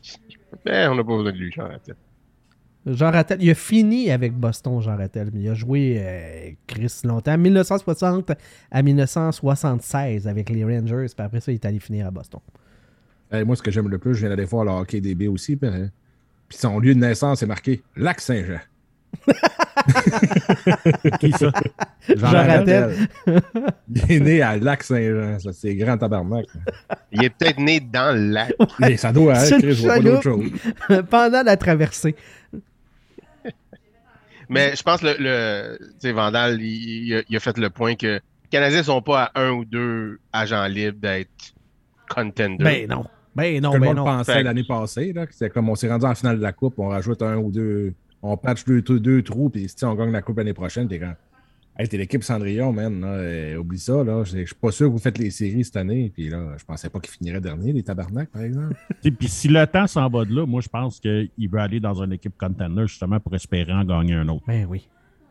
Ben, 0.65 0.89
on 0.91 0.95
n'a 0.95 1.03
pas 1.03 1.15
besoin 1.17 1.31
de 1.33 1.37
lui, 1.37 1.51
Jean 1.51 1.67
Rattel. 1.67 1.95
Jean 2.87 3.11
Rattel, 3.11 3.41
il 3.41 3.49
a 3.49 3.55
fini 3.55 4.11
avec 4.11 4.33
Boston, 4.33 4.81
Jean 4.81 4.95
Rattel, 4.95 5.29
mais 5.33 5.41
il 5.41 5.49
a 5.49 5.53
joué 5.53 5.97
euh, 5.99 6.51
Chris 6.67 7.01
longtemps, 7.03 7.37
1960 7.37 8.31
à 8.71 8.81
1976 8.81 10.27
avec 10.27 10.49
les 10.49 10.63
Rangers, 10.63 11.07
puis 11.15 11.25
après 11.25 11.41
ça, 11.41 11.51
il 11.51 11.55
est 11.55 11.65
allé 11.65 11.79
finir 11.79 12.07
à 12.07 12.11
Boston. 12.11 12.39
Hey, 13.29 13.43
moi, 13.43 13.57
ce 13.57 13.61
que 13.61 13.71
j'aime 13.71 13.89
le 13.89 13.97
plus, 13.97 14.15
je 14.15 14.21
viens 14.21 14.29
d'aller 14.29 14.45
voir 14.45 14.63
le 14.63 14.71
hockey 14.71 15.01
DB 15.01 15.27
aussi. 15.27 15.57
Puis, 15.57 15.69
hein, 15.69 15.89
puis 16.47 16.57
son 16.57 16.79
lieu 16.79 16.95
de 16.95 16.99
naissance 16.99 17.43
est 17.43 17.47
marqué 17.47 17.81
Lac-Saint-Jean. 17.97 18.59
Qui 21.19 21.31
ça? 21.31 21.51
Jean 22.15 22.31
Rattel. 22.31 23.07
Il 23.89 24.11
est 24.11 24.19
né 24.19 24.41
à 24.41 24.55
Lac-Saint-Jean. 24.55 25.39
Ça, 25.39 25.51
c'est 25.51 25.75
grand 25.75 25.97
tabarnak. 25.97 26.45
Il 27.11 27.23
est 27.23 27.29
peut-être 27.31 27.59
né 27.59 27.81
dans 27.81 28.15
le 28.15 28.31
lac. 28.31 28.53
Mais 28.79 28.95
ça 28.95 29.11
doit 29.11 29.33
être, 29.33 29.55
une 29.55 29.61
Chris, 29.61 29.73
je 29.73 29.81
vois 29.81 29.95
pas 29.95 29.99
d'autre 29.99 30.23
chose. 30.23 30.51
Pendant 31.09 31.43
la 31.43 31.57
traversée. 31.57 32.15
Mais 34.49 34.75
je 34.75 34.83
pense 34.83 35.01
que 35.01 35.07
le, 35.07 35.77
le 36.03 36.11
Vandal, 36.11 36.61
il, 36.61 37.07
il 37.07 37.15
a, 37.15 37.21
il 37.29 37.35
a 37.35 37.39
fait 37.39 37.57
le 37.57 37.69
point 37.69 37.95
que 37.95 38.07
les 38.15 38.49
Canadiens 38.49 38.83
sont 38.83 39.01
pas 39.01 39.31
à 39.33 39.41
un 39.41 39.51
ou 39.51 39.65
deux 39.65 40.19
agents 40.31 40.65
libres 40.67 40.99
d'être 40.99 41.53
contender. 42.09 42.63
Ben 42.63 42.87
non. 42.89 43.05
Ben 43.35 43.61
non, 43.61 43.69
Tout 43.71 43.75
le 43.75 43.81
ben 43.81 43.85
monde 43.87 43.97
non. 43.97 44.05
pensait 44.05 44.41
l'année 44.43 44.63
passée. 44.67 45.13
là, 45.13 45.27
que 45.27 45.33
C'est 45.35 45.49
comme 45.49 45.69
on 45.69 45.75
s'est 45.75 45.89
rendu 45.89 46.05
en 46.05 46.15
finale 46.15 46.37
de 46.37 46.41
la 46.43 46.53
Coupe, 46.53 46.79
on 46.79 46.87
rajoute 46.87 47.21
un 47.21 47.35
ou 47.37 47.51
deux. 47.51 47.93
On 48.23 48.35
patch 48.35 48.65
deux, 48.65 48.81
deux, 48.81 48.99
deux 48.99 49.21
trous, 49.21 49.49
puis 49.49 49.69
si 49.69 49.85
on 49.85 49.93
gagne 49.93 50.11
la 50.11 50.21
Coupe 50.23 50.37
l'année 50.37 50.53
prochaine, 50.53 50.87
t'es 50.87 50.97
quand. 50.99 51.13
Hey, 51.79 51.87
t'es 51.87 51.97
l'équipe 51.97 52.23
Cendrillon, 52.23 52.73
man. 52.73 53.01
là, 53.01 53.07
euh, 53.07 53.57
oublie 53.57 53.77
ça. 53.77 54.03
là. 54.03 54.23
Je 54.23 54.45
suis 54.45 54.55
pas 54.55 54.71
sûr 54.71 54.87
que 54.87 54.93
vous 54.93 54.97
faites 54.97 55.19
les 55.19 55.29
séries 55.29 55.63
cette 55.63 55.75
année. 55.77 56.11
Puis 56.11 56.27
là, 56.29 56.55
je 56.57 56.65
pensais 56.65 56.89
pas 56.89 56.99
qu'ils 56.99 57.13
finiraient 57.13 57.39
dernier, 57.39 57.71
les 57.71 57.83
tabarnaks, 57.83 58.29
par 58.31 58.41
exemple. 58.41 58.75
Puis 59.03 59.27
si 59.27 59.47
le 59.47 59.65
temps 59.67 59.85
s'en 59.85 60.09
va 60.09 60.25
de 60.25 60.33
là, 60.35 60.45
moi, 60.47 60.61
je 60.61 60.69
pense 60.69 60.99
qu'il 60.99 61.29
veut 61.51 61.59
aller 61.59 61.79
dans 61.79 62.01
une 62.01 62.13
équipe 62.13 62.35
contender 62.35 62.87
justement 62.87 63.19
pour 63.19 63.35
espérer 63.35 63.73
en 63.73 63.83
gagner 63.83 64.15
un 64.15 64.27
autre. 64.27 64.43
Ben 64.47 64.65
oui. 64.67 64.87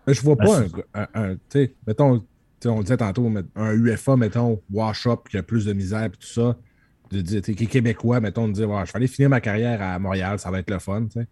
Mais 0.06 0.14
je 0.14 0.22
vois 0.22 0.36
pas 0.36 0.60
un. 0.60 0.66
un- 0.94 1.08
un- 1.14 1.34
tu 1.34 1.40
sais, 1.48 1.74
mettons, 1.84 2.20
tu 2.20 2.24
sais, 2.60 2.68
on 2.68 2.76
le 2.78 2.82
disait 2.84 2.96
tantôt, 2.96 3.28
un 3.56 3.72
UFA, 3.74 4.16
mettons, 4.16 4.60
wash-up, 4.70 5.28
qui 5.28 5.38
a 5.38 5.42
plus 5.42 5.64
de 5.64 5.72
misère, 5.72 6.08
puis 6.10 6.18
tout 6.20 6.32
ça. 6.32 6.56
De 7.10 7.20
dire, 7.22 7.38
est 7.44 7.66
québécois, 7.66 8.20
mettons, 8.20 8.46
de 8.46 8.52
dire, 8.52 8.70
Ouais, 8.70 8.82
je 8.86 8.92
vais 8.92 8.96
aller 8.98 9.06
finir 9.08 9.30
ma 9.30 9.40
carrière 9.40 9.82
à 9.82 9.98
Montréal, 9.98 10.38
ça 10.38 10.50
va 10.52 10.60
être 10.60 10.70
le 10.70 10.78
fun, 10.78 11.06
tu 11.06 11.20
sais. 11.20 11.26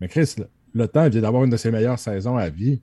Mais 0.00 0.08
Chris, 0.08 0.34
le, 0.38 0.46
le 0.74 0.88
temps, 0.88 1.04
il 1.06 1.10
vient 1.12 1.22
d'avoir 1.22 1.44
une 1.44 1.50
de 1.50 1.56
ses 1.56 1.70
meilleures 1.70 1.98
saisons 1.98 2.36
à 2.36 2.50
vie. 2.50 2.82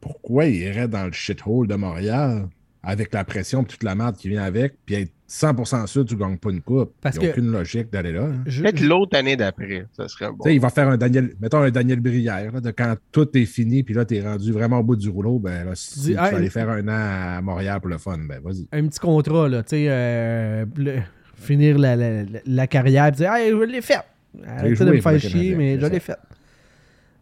Pourquoi 0.00 0.46
il 0.46 0.56
irait 0.56 0.88
dans 0.88 1.06
le 1.06 1.12
shithole 1.12 1.66
de 1.66 1.74
Montréal 1.74 2.48
avec 2.82 3.12
la 3.12 3.24
pression 3.24 3.62
et 3.62 3.66
toute 3.66 3.82
la 3.82 3.94
merde 3.96 4.16
qui 4.16 4.28
vient 4.28 4.44
avec, 4.44 4.74
puis 4.86 4.94
être 4.94 5.10
100% 5.28 5.86
sûr 5.88 6.04
que 6.04 6.08
tu 6.10 6.16
gagnes 6.16 6.36
pas 6.36 6.50
une 6.50 6.60
coupe? 6.62 6.92
Parce 7.00 7.16
il 7.16 7.20
n'y 7.22 7.24
a 7.26 7.28
que- 7.32 7.40
aucune 7.40 7.50
logique 7.50 7.90
d'aller 7.92 8.12
là. 8.12 8.26
hein. 8.26 8.42
Je- 8.46 8.62
Peut-être 8.62 8.80
l'autre 8.80 9.16
année 9.18 9.34
d'après, 9.36 9.86
ça 9.96 10.06
serait 10.06 10.28
bon. 10.30 10.36
Tu 10.44 10.50
sais, 10.50 10.54
il 10.54 10.60
va 10.60 10.70
faire 10.70 10.88
un 10.88 10.96
Daniel, 10.96 11.32
mettons 11.40 11.58
un 11.62 11.70
Daniel 11.70 11.98
Brière, 11.98 12.52
là, 12.52 12.60
de 12.60 12.70
quand 12.70 12.94
tout 13.10 13.36
est 13.36 13.44
fini, 13.46 13.82
puis 13.82 13.92
là, 13.94 14.04
tu 14.04 14.14
es 14.16 14.22
rendu 14.22 14.52
vraiment 14.52 14.78
au 14.78 14.82
bout 14.84 14.94
du 14.94 15.08
rouleau, 15.08 15.40
ben 15.40 15.64
là, 15.64 15.72
si 15.74 15.98
Dis, 15.98 16.04
tu 16.06 16.10
hey, 16.12 16.16
vas 16.16 16.36
aller 16.36 16.50
faire 16.50 16.68
un 16.70 16.86
an 16.86 17.36
à 17.38 17.40
Montréal 17.42 17.80
pour 17.80 17.90
le 17.90 17.98
fun, 17.98 18.18
ben 18.18 18.40
vas-y. 18.44 18.68
un 18.70 18.86
petit 18.86 19.00
contrat, 19.00 19.48
là, 19.48 19.64
tu 19.64 19.70
sais, 19.70 19.86
euh, 19.88 20.64
le- 20.76 21.00
finir 21.34 21.76
la, 21.78 21.96
la, 21.96 22.22
la- 22.22 22.40
la 22.46 22.66
carrière, 22.68 23.10
dire, 23.10 23.32
hey, 23.32 23.50
je 23.50 23.64
l'ai 23.64 23.80
fait. 23.82 23.98
Arrêtez 24.46 24.84
de 24.84 24.90
me 24.92 25.00
faire 25.00 25.18
chier, 25.18 25.54
mais 25.56 25.80
je 25.80 25.86
l'ai 25.86 25.98
fait. 26.00 26.16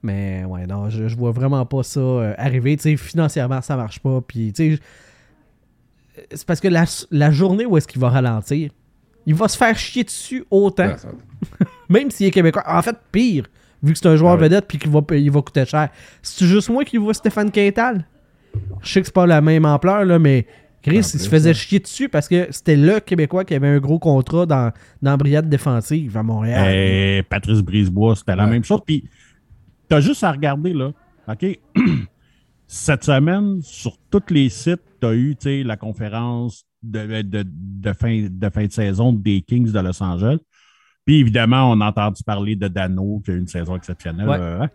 Mais 0.05 0.44
ouais, 0.44 0.66
non, 0.66 0.90
je, 0.90 1.09
je 1.09 1.16
vois 1.16 1.30
vraiment 1.32 1.64
pas 1.64 1.82
ça 1.82 1.98
euh, 1.98 2.34
arriver. 2.36 2.76
Financièrement, 2.76 3.61
ça 3.62 3.74
marche 3.74 3.98
pas. 4.00 4.20
Puis, 4.20 4.52
tu 4.52 4.76
sais, 4.76 4.80
c'est 6.32 6.46
parce 6.46 6.61
que 6.61 6.68
la, 6.68 6.84
la 7.11 7.30
journée 7.30 7.64
où 7.66 7.76
est-ce 7.76 7.88
qu'il 7.88 8.00
va 8.00 8.11
ralentir, 8.11 8.70
il 9.26 9.34
va 9.34 9.48
se 9.48 9.57
faire 9.57 9.76
chier 9.76 10.05
dessus 10.05 10.44
autant, 10.50 10.86
Ouais, 10.88 10.98
ça- 10.98 11.09
même 11.88 12.11
s'il 12.11 12.26
est 12.26 12.30
québécois. 12.30 12.62
En 12.66 12.82
fait, 12.82 12.96
pire, 13.11 13.46
vu 13.82 13.92
que 13.94 13.98
c'est 13.98 14.07
un 14.09 14.16
joueur 14.16 14.34
ouais. 14.34 14.42
vedette 14.42 14.66
puis 14.68 14.78
qu'il 14.78 14.90
va, 14.90 15.00
il 15.12 15.30
va 15.30 15.40
coûter 15.40 15.64
cher. 15.64 15.88
C'est 16.22 16.46
juste 16.46 16.68
moi 16.68 16.84
qui 16.84 16.98
vois 16.98 17.14
Stéphane 17.14 17.50
Quintal? 17.50 18.07
Je 18.82 18.92
sais 18.92 19.00
que 19.00 19.07
c'est 19.07 19.14
pas 19.14 19.26
la 19.26 19.40
même 19.40 19.64
ampleur, 19.64 20.05
là, 20.05 20.18
mais 20.18 20.46
Chris, 20.82 20.98
il 20.98 21.05
se 21.05 21.28
faisait 21.30 21.48
ouais. 21.50 21.55
chier 21.55 21.78
dessus 21.80 22.11
parce 22.11 22.28
que 22.28 22.46
c'était 22.50 22.76
le 22.76 23.00
Québécois 23.00 23.44
qui 23.46 23.55
avait 23.55 23.68
un 23.68 23.78
gros 23.78 23.98
contrat 23.98 24.44
dans, 24.44 24.70
dans 25.00 25.16
Brigade 25.16 25.48
défensive 25.48 26.14
à 26.16 26.22
Montréal. 26.22 26.72
Et 26.74 27.22
Patrice 27.22 27.62
Brisebois, 27.62 28.14
c'était 28.16 28.36
la 28.36 28.46
même 28.46 28.62
chose. 28.62 28.80
Puis, 28.86 29.02
juste 30.01 30.24
à 30.24 30.32
regarder, 30.32 30.72
là. 30.72 30.92
OK? 31.28 31.47
Cette 32.66 33.05
semaine, 33.05 33.61
sur 33.62 33.97
tous 34.11 34.22
les 34.30 34.49
sites, 34.49 34.82
tu 35.01 35.07
as 35.07 35.14
eu 35.14 35.36
tu 35.36 35.62
la 35.62 35.76
conférence 35.76 36.64
de, 36.82 37.22
de, 37.22 37.45
de 37.47 37.92
fin, 37.92 38.26
de 38.30 38.49
fin 38.49 38.66
de 38.66 38.72
saison 38.72 39.12
des 39.12 39.42
Kings 39.42 39.70
de 39.70 39.80
Los 39.80 40.03
Angeles. 40.03 40.38
Puis, 41.05 41.20
évidemment, 41.20 41.70
on 41.70 41.80
a 41.80 41.88
entendu 41.88 42.22
parler 42.24 42.57
de 42.57 42.68
Dano, 42.68 43.20
qui 43.24 43.30
a 43.30 43.34
eu 43.34 43.38
une 43.38 43.47
saison 43.47 43.76
exceptionnelle. 43.76 44.28
Ouais. 44.28 44.38
Euh, 44.38 44.62
hein. 44.62 44.70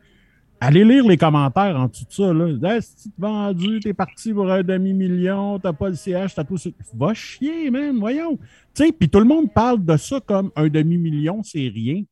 Allez 0.61 0.83
lire 0.83 1.07
les 1.07 1.15
commentaires 1.15 1.77
en 1.77 1.87
dessous 1.87 2.05
de 2.05 2.11
ça. 2.11 2.33
Là. 2.33 2.75
Hey, 2.75 2.81
si 2.81 3.09
t'es 3.09 3.15
vendu, 3.17 3.79
t'es 3.79 3.93
parti 3.93 4.33
pour 4.33 4.51
un 4.51 4.61
demi-million, 4.61 5.57
t'as 5.57 5.71
pas 5.71 5.87
le 5.87 5.95
CH, 5.95 6.35
t'as 6.35 6.43
tout 6.43 6.57
ça. 6.57 6.69
Va 6.93 7.13
chier, 7.13 7.71
man, 7.71 7.97
voyons. 7.97 8.37
Tu 8.73 8.91
puis 8.91 9.09
tout 9.09 9.19
le 9.19 9.25
monde 9.25 9.53
parle 9.53 9.83
de 9.85 9.95
ça 9.95 10.19
comme 10.19 10.51
un 10.57 10.67
demi-million, 10.67 11.43
c'est 11.43 11.71
rien. 11.73 12.03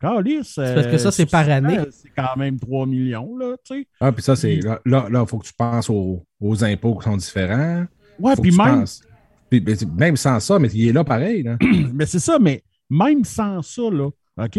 Calice, 0.00 0.54
parce 0.56 0.86
que 0.86 0.98
ça, 0.98 1.10
c'est 1.10 1.26
par 1.26 1.48
année. 1.48 1.78
C'est 1.90 2.10
quand 2.10 2.36
même 2.36 2.58
3 2.58 2.86
millions, 2.86 3.36
là, 3.36 3.56
tu 3.64 3.74
sais. 3.80 3.88
Ah, 4.00 4.12
puis 4.12 4.22
ça, 4.22 4.36
c'est. 4.36 4.56
Là, 4.60 4.80
là, 4.84 5.08
il 5.22 5.26
faut 5.26 5.38
que 5.38 5.46
tu 5.46 5.54
penses 5.54 5.88
aux, 5.90 6.24
aux 6.40 6.64
impôts 6.64 6.96
qui 6.98 7.04
sont 7.04 7.16
différents. 7.16 7.86
Ouais, 8.18 8.34
Faut 8.36 8.42
puis 8.42 8.50
même, 8.56 8.80
penses- 8.80 9.02
puis, 9.50 9.62
mais 9.64 9.74
c'est- 9.76 9.86
même 9.90 10.16
sans 10.16 10.40
ça, 10.40 10.58
mais 10.58 10.68
il 10.68 10.88
est 10.88 10.92
là 10.92 11.04
pareil. 11.04 11.42
Là. 11.42 11.56
mais 11.94 12.06
c'est 12.06 12.18
ça, 12.18 12.38
mais 12.38 12.62
même 12.90 13.24
sans 13.24 13.62
ça, 13.62 13.82
là, 13.90 14.08
OK? 14.38 14.58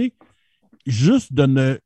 Juste 0.85 1.33
de 1.33 1.45
ne. 1.45 1.77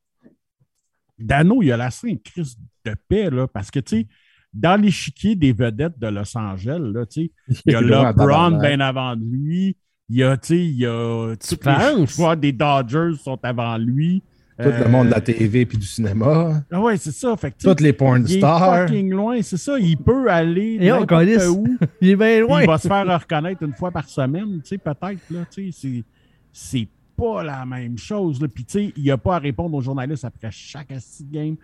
Dano, 1.17 1.61
il 1.61 1.71
a 1.71 1.77
laissé 1.77 2.09
une 2.09 2.19
crise 2.19 2.57
de 2.85 2.95
paix, 3.07 3.29
là, 3.29 3.47
parce 3.47 3.69
que, 3.69 3.79
tu 3.79 3.99
sais, 4.01 4.07
dans 4.53 4.79
l'échiquier 4.79 5.35
des 5.35 5.53
vedettes 5.53 5.97
de 5.99 6.07
Los 6.07 6.35
Angeles, 6.37 6.79
là, 6.93 7.05
tu 7.05 7.25
sais, 7.47 7.61
il 7.65 7.71
y 7.73 7.75
a 7.75 7.81
LeBron 8.11 8.59
bien 8.59 8.79
avant 8.79 9.15
de 9.15 9.23
lui. 9.23 9.77
Il 10.11 10.17
y 10.17 10.23
a, 10.23 10.35
tu 10.35 10.47
sais, 10.49 10.57
il 10.59 10.77
y 10.77 10.85
a. 10.85 11.35
Tu 11.37 11.55
les 11.55 12.35
des 12.35 12.51
Dodgers 12.51 13.13
sont 13.23 13.39
avant 13.43 13.77
lui. 13.77 14.21
Tout 14.61 14.69
le 14.69 14.89
monde 14.89 15.07
de 15.07 15.11
la 15.11 15.21
TV 15.21 15.65
puis 15.65 15.77
du 15.77 15.85
cinéma. 15.87 16.61
Ah 16.69 16.81
ouais, 16.81 16.97
c'est 16.97 17.13
ça. 17.13 17.35
Fait 17.37 17.51
que, 17.51 17.57
Toutes 17.63 17.79
les 17.79 17.93
porn 17.93 18.25
il 18.27 18.35
est 18.35 18.37
stars. 18.39 18.87
fucking 18.89 19.09
loin, 19.09 19.41
c'est 19.41 19.57
ça. 19.57 19.79
Il 19.79 19.97
peut 19.97 20.29
aller 20.29 20.77
Et 20.81 20.91
on 20.91 20.99
où. 21.03 21.65
Il 22.01 22.09
est 22.09 22.15
bien 22.17 22.41
loin. 22.41 22.61
Il 22.61 22.67
va 22.67 22.77
se 22.77 22.89
faire 22.89 23.07
reconnaître 23.07 23.63
une 23.63 23.73
fois 23.73 23.89
par 23.89 24.07
semaine, 24.09 24.61
tu 24.61 24.69
sais, 24.69 24.77
peut-être. 24.77 25.21
là, 25.31 25.45
tu 25.49 25.71
sais, 25.71 25.79
C'est, 25.81 26.03
c'est 26.51 26.87
pas 27.15 27.41
la 27.43 27.65
même 27.65 27.97
chose. 27.97 28.41
Là. 28.41 28.49
Puis, 28.49 28.65
tu 28.65 28.71
sais, 28.73 28.93
il 28.97 29.03
n'y 29.03 29.11
a 29.11 29.17
pas 29.17 29.37
à 29.37 29.39
répondre 29.39 29.73
aux 29.75 29.81
journalistes 29.81 30.25
après 30.25 30.51
chaque 30.51 30.91
asti 30.91 31.23
de 31.23 31.33
game. 31.33 31.55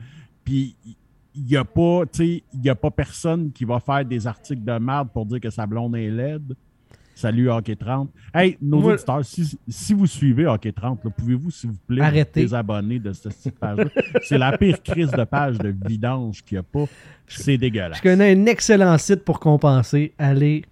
Puis, 0.45 0.73
il 1.35 1.43
n'y 1.43 1.57
a 1.57 1.65
pas, 1.65 2.03
tu 2.11 2.17
sais, 2.17 2.43
il 2.53 2.63
y 2.63 2.69
a 2.69 2.75
pas 2.75 2.91
personne 2.91 3.51
qui 3.51 3.65
va 3.65 3.81
faire 3.81 4.05
des 4.05 4.25
articles 4.25 4.63
de 4.63 4.79
merde 4.79 5.09
pour 5.13 5.25
dire 5.25 5.41
que 5.41 5.49
sa 5.49 5.65
blonde 5.67 5.97
est 5.97 6.09
laide. 6.09 6.55
Salut 7.17 7.49
Hockey 7.49 7.75
30. 7.75 8.11
Hey, 8.31 8.59
nos 8.61 8.79
Moi- 8.79 8.93
auditeurs, 8.93 9.25
si, 9.25 9.57
si 9.67 9.93
vous 9.95 10.05
suivez 10.05 10.45
Hockey 10.45 10.71
30, 10.71 11.03
là, 11.03 11.09
pouvez-vous, 11.09 11.49
s'il 11.49 11.71
vous 11.71 11.77
plaît, 11.87 12.03
Arrêtez. 12.03 12.41
vous 12.41 12.45
désabonner 12.45 12.99
de 12.99 13.11
cette 13.11 13.57
page-là? 13.59 13.85
C'est 14.21 14.37
la 14.37 14.55
pire 14.55 14.83
crise 14.83 15.09
de 15.09 15.23
page 15.23 15.57
de 15.57 15.73
vidange 15.87 16.43
qu'il 16.43 16.57
n'y 16.57 16.59
a 16.59 16.63
pas. 16.63 16.85
C'est 17.27 17.57
dégueulasse. 17.57 17.97
Je 17.97 18.03
connais 18.03 18.35
un 18.35 18.45
excellent 18.45 18.95
site 18.99 19.25
pour 19.25 19.39
compenser. 19.39 20.13
Allez. 20.19 20.63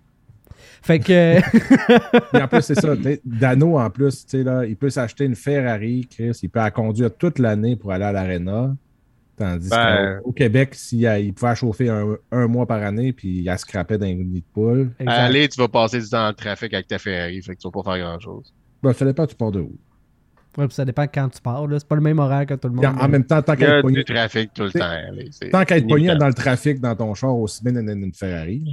Fait 0.83 0.99
que. 0.99 1.39
Et 2.37 2.41
en 2.43 2.47
plus, 2.47 2.61
c'est 2.61 2.75
ça. 2.79 2.93
Dano, 3.25 3.79
en 3.79 3.89
plus, 3.89 4.23
tu 4.27 4.37
sais, 4.37 4.43
là, 4.43 4.65
il 4.67 4.75
peut 4.75 4.91
s'acheter 4.91 5.25
une 5.25 5.35
Ferrari, 5.35 6.07
Chris. 6.07 6.37
Il 6.43 6.49
peut 6.51 6.59
la 6.59 6.69
conduire 6.69 7.09
toute 7.17 7.39
l'année 7.39 7.75
pour 7.75 7.91
aller 7.91 8.05
à 8.05 8.11
l'Arena. 8.11 8.75
Tandis 9.37 9.69
Ben- 9.69 10.21
qu'au 10.23 10.29
au 10.29 10.31
Québec, 10.31 10.75
s'il 10.75 11.05
a- 11.05 11.19
il 11.19 11.33
pouvait 11.33 11.55
chauffer 11.55 11.89
un, 11.89 12.15
un 12.31 12.47
mois 12.47 12.65
par 12.65 12.81
année, 12.81 13.11
puis 13.11 13.39
il 13.41 13.49
a 13.49 13.57
scrappé 13.57 13.97
dans 13.97 14.05
une 14.05 14.31
nid 14.31 14.39
de 14.39 14.45
poule. 14.53 14.91
Exact. 14.99 15.11
Allez, 15.13 15.49
tu 15.49 15.59
vas 15.59 15.67
passer 15.67 15.99
du 15.99 16.07
temps 16.07 16.21
dans 16.21 16.27
le 16.29 16.33
trafic 16.35 16.73
avec 16.73 16.87
ta 16.87 16.97
Ferrari, 16.99 17.41
fait 17.41 17.55
que 17.55 17.59
tu 17.61 17.67
vas 17.67 17.71
pas 17.83 17.83
faire 17.95 18.05
grand-chose. 18.05 18.53
Ben, 18.81 18.93
ça 18.93 19.03
dépend, 19.05 19.27
tu 19.27 19.35
pars 19.35 19.51
de 19.51 19.59
où. 19.59 19.75
Ouais, 20.57 20.67
puis 20.67 20.73
ça 20.75 20.85
dépend 20.85 21.03
quand 21.03 21.27
tu 21.27 21.41
pars. 21.41 21.67
là. 21.67 21.77
C'est 21.79 21.87
pas 21.87 21.95
le 21.95 22.01
même 22.01 22.17
horaire 22.19 22.45
que 22.45 22.53
tout 22.53 22.69
le 22.69 22.75
monde. 22.75 22.85
en, 22.85 22.95
en 22.97 23.07
même 23.09 23.25
temps, 23.25 23.41
tant 23.41 23.55
Il 23.55 23.59
y 23.59 23.65
qu'à 23.65 23.73
a 23.73 23.75
être 23.77 23.81
pogné, 23.81 23.97
du 23.97 24.05
trafic 24.05 24.53
tout 24.53 24.63
le 24.63 24.71
temps. 24.71 24.79
allez, 24.83 25.29
tant 25.51 25.65
pogné 25.65 25.81
inévitable. 25.81 26.19
dans 26.21 26.27
le 26.27 26.33
trafic 26.33 26.79
dans 26.79 26.95
ton 26.95 27.13
char, 27.13 27.35
aussi 27.37 27.61
bien 27.61 27.75
une, 27.75 27.89
une 27.89 28.13
Ferrari. 28.13 28.63
là. 28.65 28.71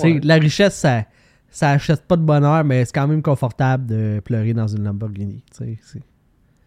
Tu 0.00 0.14
sais, 0.14 0.20
La 0.24 0.34
richesse, 0.36 0.74
ça, 0.74 1.04
ça 1.48 1.70
achète 1.70 2.02
pas 2.06 2.16
de 2.16 2.22
bonheur, 2.22 2.64
mais 2.64 2.84
c'est 2.84 2.92
quand 2.94 3.06
même 3.06 3.22
confortable 3.22 3.86
de 3.86 4.20
pleurer 4.24 4.52
dans 4.52 4.66
une 4.66 4.82
Lamborghini. 4.82 5.44
tu 5.56 5.64
sais, 5.64 5.78
c'est- 5.82 6.02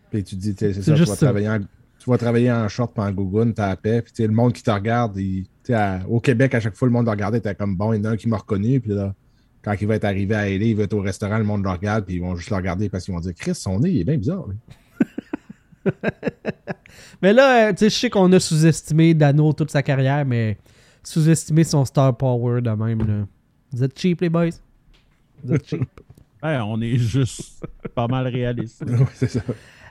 Puis 0.10 0.24
tu 0.24 0.36
dis, 0.36 0.56
tu 0.56 0.66
sais, 0.66 0.74
c'est 0.74 0.82
ça, 0.82 0.94
tu 0.94 1.00
vas, 1.00 1.06
ça. 1.08 1.26
travailler 1.26 1.50
en, 1.50 1.60
tu 2.04 2.10
vas 2.10 2.18
travailler 2.18 2.52
en 2.52 2.68
short, 2.68 2.94
puis 2.94 3.04
en 3.04 3.12
gougoune, 3.12 3.54
t'as 3.54 3.70
la 3.70 3.76
paix, 3.78 4.02
puis 4.02 4.12
tu 4.12 4.24
sais, 4.24 4.28
le 4.28 4.34
monde 4.34 4.52
qui 4.54 4.62
te 4.64 4.72
regarde, 4.72 5.16
il- 5.18 5.46
à- 5.74 6.00
au 6.10 6.20
Québec, 6.20 6.54
à 6.54 6.60
chaque 6.60 6.76
fois, 6.76 6.88
le 6.88 6.92
monde 6.92 7.06
le 7.06 7.12
regardait, 7.12 7.40
t'es 7.40 7.56
comme 7.56 7.76
bon, 7.78 7.94
il 7.94 7.98
y 7.98 8.02
en 8.02 8.06
a 8.06 8.10
un 8.14 8.18
qui 8.18 8.28
m'a 8.28 8.38
reconnu, 8.38 8.80
puis 8.82 8.92
là, 8.92 9.14
quand 9.64 9.74
il 9.80 9.88
va 9.88 9.96
être 9.96 10.04
arrivé 10.04 10.36
à 10.36 10.50
LA, 10.50 10.66
il 10.66 10.76
va 10.76 10.84
être 10.84 10.94
au 10.94 11.00
restaurant, 11.02 11.38
le 11.38 11.46
monde 11.46 11.64
le 11.64 11.70
regarde, 11.70 12.06
puis 12.06 12.16
ils 12.16 12.22
vont 12.22 12.36
juste 12.36 12.50
le 12.50 12.58
regarder 12.58 12.90
parce 12.90 13.06
qu'ils 13.06 13.14
vont 13.14 13.22
dire, 13.22 13.34
Chris, 13.34 13.56
son 13.56 13.80
nez, 13.80 13.90
il 13.92 14.02
est 14.02 14.04
bien 14.04 14.18
bizarre. 14.18 14.46
Mais 17.22 17.34
là, 17.34 17.68
euh, 17.70 17.72
tu 17.72 17.78
sais, 17.80 17.90
je 17.90 17.96
sais 17.96 18.10
qu'on 18.10 18.32
a 18.34 18.40
sous-estimé 18.40 19.14
Dano 19.14 19.54
toute 19.54 19.72
sa 19.72 19.82
carrière, 19.82 20.26
mais 20.26 20.58
sous-estimé 21.04 21.64
son 21.64 21.86
star 21.86 22.16
power 22.18 22.62
de 22.62 22.70
même. 22.72 23.00
Là. 23.08 23.26
Vous 23.72 23.84
êtes 23.84 23.98
cheap, 23.98 24.22
les 24.22 24.30
boys? 24.30 24.50
Vous 25.44 25.54
êtes 25.54 25.68
cheap. 25.68 25.88
Ouais, 26.42 26.58
on 26.66 26.80
est 26.82 26.98
juste 26.98 27.66
pas 27.96 28.08
mal 28.08 28.28
réaliste. 28.28 28.84
Ouais, 28.88 29.06
c'est 29.16 29.30
ça. 29.30 29.42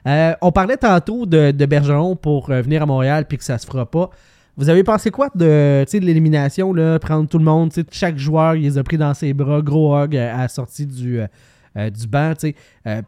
Euh, 0.06 0.34
on 0.40 0.52
parlait 0.52 0.76
tantôt 0.76 1.26
de, 1.26 1.52
Bergeron 1.66 2.16
pour 2.16 2.50
euh, 2.50 2.62
venir 2.62 2.82
à 2.82 2.86
Montréal 2.86 3.26
puis 3.28 3.38
que 3.38 3.44
ça 3.44 3.58
se 3.58 3.66
fera 3.66 3.90
pas. 3.90 4.10
Vous 4.56 4.68
avez 4.68 4.84
pensé 4.84 5.10
quoi 5.10 5.28
de, 5.34 5.84
de 5.90 6.04
l'élimination, 6.04 6.74
prendre 7.00 7.26
tout 7.26 7.38
le 7.38 7.44
monde, 7.44 7.72
chaque 7.90 8.18
joueur, 8.18 8.54
il 8.54 8.64
les 8.64 8.76
a 8.76 8.82
pris 8.82 8.98
dans 8.98 9.14
ses 9.14 9.32
bras, 9.32 9.62
gros 9.62 9.96
hug 9.96 10.14
à 10.14 10.36
la 10.36 10.48
sortie 10.48 10.84
du, 10.84 11.20
euh, 11.20 11.88
du 11.88 12.06
banc, 12.06 12.34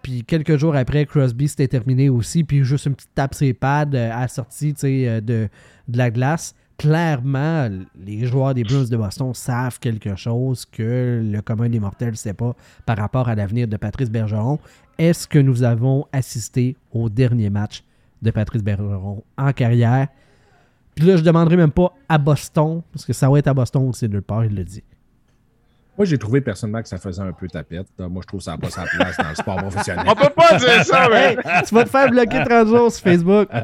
puis 0.02 0.24
quelques 0.24 0.56
jours 0.56 0.74
après, 0.74 1.04
Crosby 1.04 1.48
s'était 1.48 1.68
terminé 1.68 2.08
aussi, 2.08 2.44
puis 2.44 2.64
juste 2.64 2.86
une 2.86 2.94
petite 2.94 3.14
tape 3.14 3.34
ses 3.34 3.52
pads 3.52 3.90
à 3.92 4.20
la 4.20 4.28
sortie, 4.28 4.72
de 4.72 5.48
la 5.92 6.10
glace. 6.10 6.54
Clairement, 6.76 7.68
les 7.96 8.26
joueurs 8.26 8.54
des 8.54 8.64
Bruins 8.64 8.84
de 8.84 8.96
Boston 8.96 9.32
savent 9.32 9.78
quelque 9.78 10.16
chose 10.16 10.66
que 10.66 11.22
le 11.24 11.40
commun 11.40 11.68
des 11.68 11.78
mortels 11.78 12.10
ne 12.10 12.16
sait 12.16 12.34
pas 12.34 12.54
par 12.84 12.96
rapport 12.96 13.28
à 13.28 13.34
l'avenir 13.34 13.68
de 13.68 13.76
Patrice 13.76 14.10
Bergeron. 14.10 14.58
Est-ce 14.98 15.28
que 15.28 15.38
nous 15.38 15.62
avons 15.62 16.06
assisté 16.12 16.76
au 16.92 17.08
dernier 17.08 17.48
match 17.48 17.84
de 18.22 18.30
Patrice 18.30 18.62
Bergeron 18.62 19.22
en 19.38 19.52
carrière? 19.52 20.08
Puis 20.94 21.06
là, 21.06 21.16
je 21.16 21.22
demanderai 21.22 21.56
même 21.56 21.72
pas 21.72 21.92
à 22.08 22.18
Boston, 22.18 22.82
parce 22.92 23.04
que 23.04 23.12
ça 23.12 23.28
va 23.28 23.38
être 23.38 23.48
à 23.48 23.54
Boston 23.54 23.88
aussi 23.88 24.08
de 24.08 24.14
le 24.14 24.20
part, 24.20 24.44
il 24.44 24.54
le 24.54 24.64
dit. 24.64 24.82
Moi, 25.96 26.06
j'ai 26.06 26.18
trouvé 26.18 26.40
personnellement 26.40 26.82
que 26.82 26.88
ça 26.88 26.98
faisait 26.98 27.22
un 27.22 27.32
peu 27.32 27.46
tapette. 27.46 27.86
Moi, 27.98 28.20
je 28.22 28.26
trouve 28.26 28.40
que 28.40 28.44
ça 28.44 28.52
n'a 28.52 28.58
pas 28.58 28.70
sa 28.70 28.82
place 28.82 29.16
dans 29.16 29.28
le 29.28 29.34
sport 29.36 29.56
professionnel. 29.56 30.04
On 30.08 30.14
peut 30.14 30.32
pas 30.34 30.58
dire 30.58 30.84
ça, 30.84 31.08
mais. 31.10 31.36
Hey, 31.44 31.62
tu 31.66 31.74
vas 31.74 31.84
te 31.84 31.90
faire 31.90 32.10
bloquer 32.10 32.42
30 32.44 32.68
jours 32.68 32.92
sur 32.92 33.02
Facebook. 33.02 33.48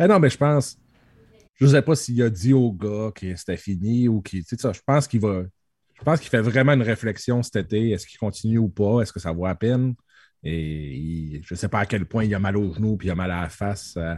Eh 0.00 0.06
non, 0.06 0.18
mais 0.18 0.30
je 0.30 0.38
pense. 0.38 0.78
Je 1.62 1.68
sais 1.68 1.82
pas 1.82 1.94
s'il 1.94 2.20
a 2.22 2.28
dit 2.28 2.52
au 2.52 2.72
gars 2.72 3.12
que 3.14 3.36
c'était 3.36 3.56
fini 3.56 4.08
ou 4.08 4.20
qu'il. 4.20 4.42
Je 4.42 4.80
pense 4.84 5.06
qu'il 5.06 5.20
va. 5.20 5.44
Je 5.94 6.02
pense 6.02 6.18
qu'il 6.18 6.28
fait 6.28 6.40
vraiment 6.40 6.72
une 6.72 6.82
réflexion 6.82 7.40
cet 7.44 7.54
été. 7.54 7.90
Est-ce 7.90 8.04
qu'il 8.04 8.18
continue 8.18 8.58
ou 8.58 8.68
pas? 8.68 9.00
Est-ce 9.00 9.12
que 9.12 9.20
ça 9.20 9.30
vaut 9.30 9.46
à 9.46 9.54
peine? 9.54 9.94
Et 10.42 11.40
je 11.44 11.54
sais 11.54 11.68
pas 11.68 11.78
à 11.78 11.86
quel 11.86 12.04
point 12.04 12.24
il 12.24 12.34
a 12.34 12.40
mal 12.40 12.56
aux 12.56 12.74
genoux 12.74 12.96
puis 12.96 13.06
il 13.06 13.10
a 13.12 13.14
mal 13.14 13.30
à 13.30 13.42
la 13.42 13.48
face 13.48 13.94
euh, 13.96 14.14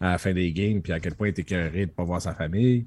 à 0.00 0.12
la 0.12 0.18
fin 0.18 0.32
des 0.32 0.52
games, 0.52 0.80
puis 0.80 0.92
à 0.92 1.00
quel 1.00 1.16
point 1.16 1.26
il 1.26 1.30
est 1.30 1.40
écœuré 1.40 1.86
de 1.86 1.90
ne 1.90 1.96
pas 1.96 2.04
voir 2.04 2.22
sa 2.22 2.34
famille. 2.34 2.86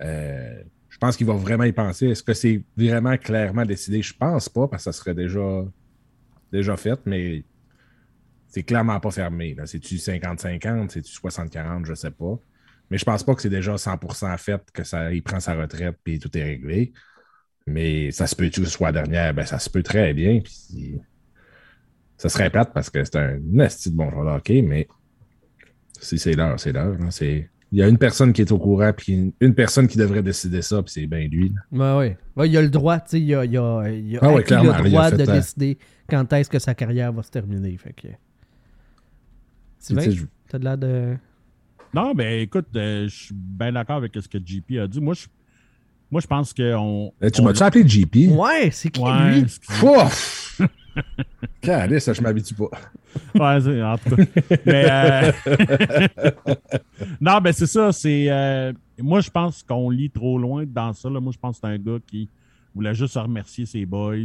Euh, 0.00 0.64
je 0.88 0.98
pense 0.98 1.16
qu'il 1.16 1.28
va 1.28 1.34
vraiment 1.34 1.62
y 1.62 1.72
penser. 1.72 2.08
Est-ce 2.08 2.24
que 2.24 2.34
c'est 2.34 2.64
vraiment 2.76 3.16
clairement 3.16 3.64
décidé? 3.64 4.02
Je 4.02 4.14
pense 4.14 4.48
pas, 4.48 4.66
parce 4.66 4.84
que 4.84 4.90
ça 4.90 4.98
serait 4.98 5.14
déjà, 5.14 5.64
déjà 6.50 6.76
fait, 6.76 6.98
mais 7.06 7.44
c'est 8.48 8.64
clairement 8.64 8.98
pas 8.98 9.12
fermé. 9.12 9.54
C'est-tu 9.66 9.96
50-50, 9.96 10.88
c'est-tu 10.90 11.12
60-40, 11.12 11.84
je 11.84 11.94
sais 11.94 12.10
pas. 12.10 12.40
Mais 12.90 12.98
je 12.98 13.04
pense 13.04 13.22
pas 13.22 13.34
que 13.34 13.42
c'est 13.42 13.50
déjà 13.50 13.74
100% 13.76 14.36
fait, 14.38 14.62
que 14.72 14.84
ça, 14.84 15.12
il 15.12 15.22
prend 15.22 15.40
sa 15.40 15.54
retraite 15.54 15.96
puis 16.04 16.18
tout 16.18 16.36
est 16.36 16.44
réglé. 16.44 16.92
Mais 17.66 18.10
ça 18.10 18.26
se 18.26 18.36
peut-tu 18.36 18.60
que 18.60 18.66
ce 18.66 18.72
soit 18.72 18.88
la 18.92 19.02
dernière? 19.02 19.32
Ben, 19.34 19.46
ça 19.46 19.58
se 19.58 19.70
peut 19.70 19.82
très 19.82 20.12
bien. 20.12 20.40
Puis 20.40 21.00
ça 22.18 22.28
serait 22.28 22.50
plate 22.50 22.72
parce 22.74 22.90
que 22.90 23.02
c'est 23.04 23.16
un 23.16 23.38
nasty 23.42 23.90
de 23.90 23.96
bon 23.96 24.10
joueur 24.10 24.24
de 24.24 24.30
hockey, 24.38 24.62
mais 24.62 24.86
si 26.00 26.18
c'est 26.18 26.34
l'heure, 26.34 26.58
c'est 26.60 26.72
l'heure. 26.72 26.96
hein. 27.00 27.10
C'est- 27.10 27.48
Il 27.72 27.78
y 27.78 27.82
a 27.82 27.88
une 27.88 27.98
personne 27.98 28.32
qui 28.32 28.42
est 28.42 28.52
au 28.52 28.58
courant, 28.58 28.92
puis 28.96 29.32
une, 29.40 29.54
personne 29.54 29.88
qui 29.88 29.98
devrait 29.98 30.22
décider 30.22 30.62
ça, 30.62 30.80
puis 30.82 30.92
c'est 30.92 31.06
bien 31.08 31.26
lui. 31.26 31.52
ouais. 31.72 32.16
Ouais, 32.36 32.48
il 32.48 32.56
a 32.56 32.62
le 32.62 32.68
droit, 32.68 33.00
tu 33.00 33.10
sais, 33.12 33.20
il 33.20 33.34
a, 33.34 33.44
il 33.44 33.56
a, 33.58 33.88
il 33.88 34.16
a 34.16 34.20
Ah 34.22 34.32
ouais, 34.32 34.44
clairement, 34.44 34.78
le 34.78 34.78
il 34.80 34.86
a 34.86 34.90
droit 34.90 35.10
de 35.10 35.24
décider 35.24 35.78
quand 36.08 36.32
est-ce 36.34 36.48
que 36.50 36.60
sa 36.60 36.74
carrière 36.74 37.12
va 37.12 37.22
se 37.24 37.30
terminer. 37.30 37.76
Fait 37.76 37.92
que... 37.92 38.08
Sylvain, 39.80 40.10
je- 40.10 40.24
t'as 40.48 40.58
de 40.58 40.64
l'air 40.64 40.78
de... 40.78 41.16
Non, 41.94 42.12
ben 42.14 42.40
écoute, 42.40 42.66
euh, 42.76 43.06
je 43.08 43.14
suis 43.26 43.34
bien 43.34 43.72
d'accord 43.72 43.96
avec 43.96 44.12
ce 44.14 44.28
que 44.28 44.38
JP 44.44 44.78
a 44.80 44.86
dit. 44.88 45.00
Moi, 45.00 45.14
je, 45.14 45.26
moi, 46.10 46.20
je 46.20 46.26
pense 46.26 46.52
qu'on. 46.52 47.12
Eh, 47.22 47.30
tu 47.30 47.40
on- 47.40 47.44
m'as-tu 47.44 47.62
appelé 47.62 47.88
JP? 47.88 48.16
Ouais, 48.32 48.70
c'est 48.72 48.90
qui 48.90 49.00
Ouais, 49.00 49.40
lui? 49.42 49.46
Fouf! 49.62 50.60
Calice, 51.60 52.12
je 52.12 52.20
m'habitue 52.22 52.54
pas. 52.54 52.70
Ouais, 53.34 53.60
c'est- 53.60 53.82
en 53.82 53.96
tout 53.98 54.16
cas. 54.16 54.56
Mais, 54.66 54.86
euh, 54.90 55.32
non, 57.20 57.38
ben 57.40 57.52
c'est 57.52 57.66
ça. 57.66 57.92
C'est 57.92 58.26
euh, 58.30 58.72
moi, 58.98 59.20
je 59.20 59.30
pense 59.30 59.62
qu'on 59.62 59.90
lit 59.90 60.10
trop 60.10 60.38
loin 60.38 60.64
dans 60.66 60.92
ça. 60.92 61.08
là. 61.10 61.20
Moi, 61.20 61.32
je 61.32 61.38
pense 61.38 61.56
que 61.60 61.66
c'est 61.66 61.72
un 61.74 61.78
gars 61.78 61.98
qui 62.06 62.28
voulait 62.74 62.94
juste 62.94 63.14
remercier 63.14 63.66
ses 63.66 63.86
boys. 63.86 64.16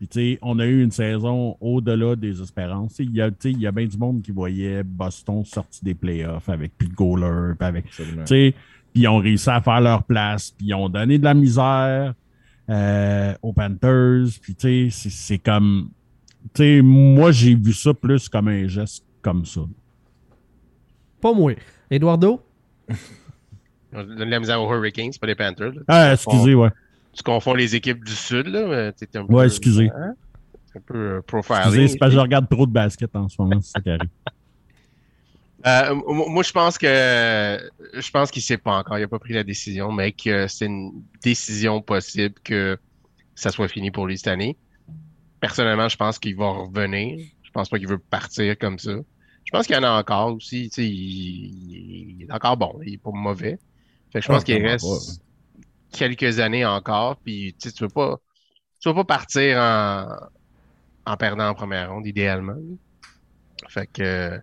Puis, 0.00 0.08
tu 0.08 0.18
sais, 0.18 0.38
on 0.40 0.58
a 0.58 0.64
eu 0.66 0.82
une 0.82 0.90
saison 0.90 1.58
au-delà 1.60 2.16
des 2.16 2.40
espérances. 2.40 2.94
Tu 2.94 3.04
sais, 3.04 3.04
Il 3.04 3.14
y, 3.14 3.20
a, 3.20 3.30
tu 3.30 3.36
sais, 3.40 3.50
il 3.52 3.60
y 3.60 3.66
a 3.66 3.70
bien 3.70 3.84
du 3.86 3.98
monde 3.98 4.22
qui 4.22 4.30
voyait 4.32 4.82
Boston 4.82 5.44
sorti 5.44 5.84
des 5.84 5.92
playoffs 5.94 6.48
avec 6.48 6.74
plus 6.76 6.88
de 6.88 6.94
goalers, 6.94 7.54
puis 7.58 7.68
avec 7.68 7.84
tu 7.90 8.02
sais, 8.24 8.54
puis 8.94 9.02
ils 9.02 9.08
ont 9.08 9.18
réussi 9.18 9.50
à 9.50 9.60
faire 9.60 9.80
leur 9.82 10.02
place, 10.04 10.52
puis 10.56 10.68
ils 10.68 10.74
ont 10.74 10.88
donné 10.88 11.18
de 11.18 11.24
la 11.24 11.34
misère 11.34 12.14
euh, 12.70 13.34
aux 13.42 13.52
Panthers, 13.52 14.26
puis 14.40 14.54
tu 14.54 14.90
sais, 14.90 15.10
c'est- 15.10 15.36
comme, 15.38 15.90
tu 16.54 16.62
sais, 16.62 16.80
moi 16.82 17.30
j'ai 17.30 17.54
vu 17.54 17.74
ça 17.74 17.92
plus 17.92 18.26
comme 18.28 18.48
un 18.48 18.66
geste 18.68 19.04
comme 19.20 19.44
ça. 19.44 19.60
Pas 21.20 21.34
moi. 21.34 21.52
Eduardo? 21.90 22.40
On 23.92 24.02
donne 24.04 24.16
de 24.16 24.24
la 24.24 24.40
misère 24.40 24.62
aux 24.62 24.72
Hurricanes, 24.72 25.10
c'est 25.12 25.20
pas 25.20 25.26
les 25.26 25.34
Panthers. 25.34 25.72
là. 25.74 25.82
Ah, 25.88 26.12
excusez, 26.14 26.54
ouais. 26.54 26.70
Tu 27.12 27.22
confonds 27.22 27.54
les 27.54 27.74
équipes 27.74 28.04
du 28.04 28.12
Sud, 28.12 28.46
là. 28.46 28.92
t'es 28.92 29.16
un 29.18 29.26
peu, 29.26 29.34
Ouais, 29.34 29.46
excusez. 29.46 29.90
hein? 29.94 30.14
Un 30.76 30.80
peu 30.80 30.94
euh, 30.96 31.22
profiling. 31.22 31.62
Excusez, 31.62 31.88
c'est 31.88 31.98
parce 31.98 32.10
que 32.12 32.16
je 32.16 32.20
regarde 32.20 32.48
trop 32.48 32.64
de 32.66 32.72
basket 32.72 33.14
en 33.16 33.28
ce 33.28 33.40
moment, 33.42 33.60
c'est 33.60 33.86
arrive. 33.86 34.00
Euh, 35.66 35.94
moi, 35.94 36.42
je 36.42 36.52
pense 36.52 36.78
que 36.78 36.86
je 36.86 38.10
pense 38.10 38.30
qu'il 38.30 38.40
sait 38.40 38.56
pas 38.56 38.78
encore. 38.78 38.98
Il 38.98 39.02
a 39.02 39.08
pas 39.08 39.18
pris 39.18 39.34
la 39.34 39.44
décision, 39.44 39.92
mais 39.92 40.12
que 40.12 40.46
c'est 40.48 40.64
une 40.64 41.02
décision 41.22 41.82
possible 41.82 42.34
que 42.42 42.78
ça 43.34 43.50
soit 43.50 43.68
fini 43.68 43.90
pour 43.90 44.06
lui 44.06 44.16
cette 44.16 44.28
année. 44.28 44.56
Personnellement, 45.38 45.90
je 45.90 45.96
pense 45.98 46.18
qu'il 46.18 46.34
va 46.36 46.48
revenir. 46.50 47.18
Je 47.42 47.50
pense 47.50 47.68
pas 47.68 47.78
qu'il 47.78 47.88
veut 47.88 47.98
partir 47.98 48.56
comme 48.58 48.78
ça. 48.78 48.92
Je 49.44 49.50
pense 49.52 49.66
qu'il 49.66 49.76
y 49.76 49.78
en 49.78 49.82
a 49.82 49.90
encore 50.00 50.34
aussi. 50.34 50.68
Il, 50.78 50.82
il 52.22 52.22
est 52.26 52.32
encore 52.32 52.56
bon. 52.56 52.78
Il 52.82 52.94
est 52.94 52.98
pas 52.98 53.10
mauvais. 53.12 53.58
Fait 54.14 54.20
que 54.20 54.22
je 54.24 54.28
pense 54.28 54.40
Ah, 54.40 54.44
qu'il 54.44 54.66
reste 54.66 55.20
quelques 55.92 56.38
années 56.40 56.64
encore. 56.66 57.18
Puis 57.24 57.54
tu 57.60 57.68
sais, 57.68 57.74
tu 57.74 57.84
veux 57.84 57.90
pas, 57.90 58.18
tu 58.80 58.88
veux 58.88 58.94
pas 58.94 59.04
partir 59.04 59.58
en, 59.58 60.06
en 61.06 61.16
perdant 61.16 61.48
en 61.48 61.54
première 61.54 61.90
ronde, 61.92 62.06
idéalement. 62.06 62.56
Fait 63.68 63.86
que 63.86 64.02
euh, 64.02 64.38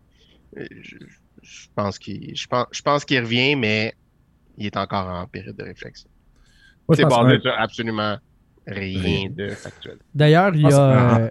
je, 0.56 0.98
je 1.42 1.68
pense 1.76 2.00
qu'il 2.00 2.36
je 2.36 2.48
pense, 2.48 2.68
je 2.72 2.82
pense 2.82 3.06
qu'il 3.06 3.20
revient, 3.20 3.56
mais 3.56 3.94
il 4.58 4.66
est 4.68 4.78
encore 4.78 5.08
en 5.08 5.28
période 5.28 5.56
de 5.56 5.64
réflexion. 5.64 6.10
C'est 6.96 7.04
que- 7.04 7.38
de 7.42 7.50
absolument 7.50 8.18
rien, 8.68 9.30
de 9.30 9.56
factuel. 9.56 10.00
D'ailleurs, 10.14 10.56
il 10.56 10.62
y 10.64 10.72
a. 10.74 11.26
euh, 11.26 11.30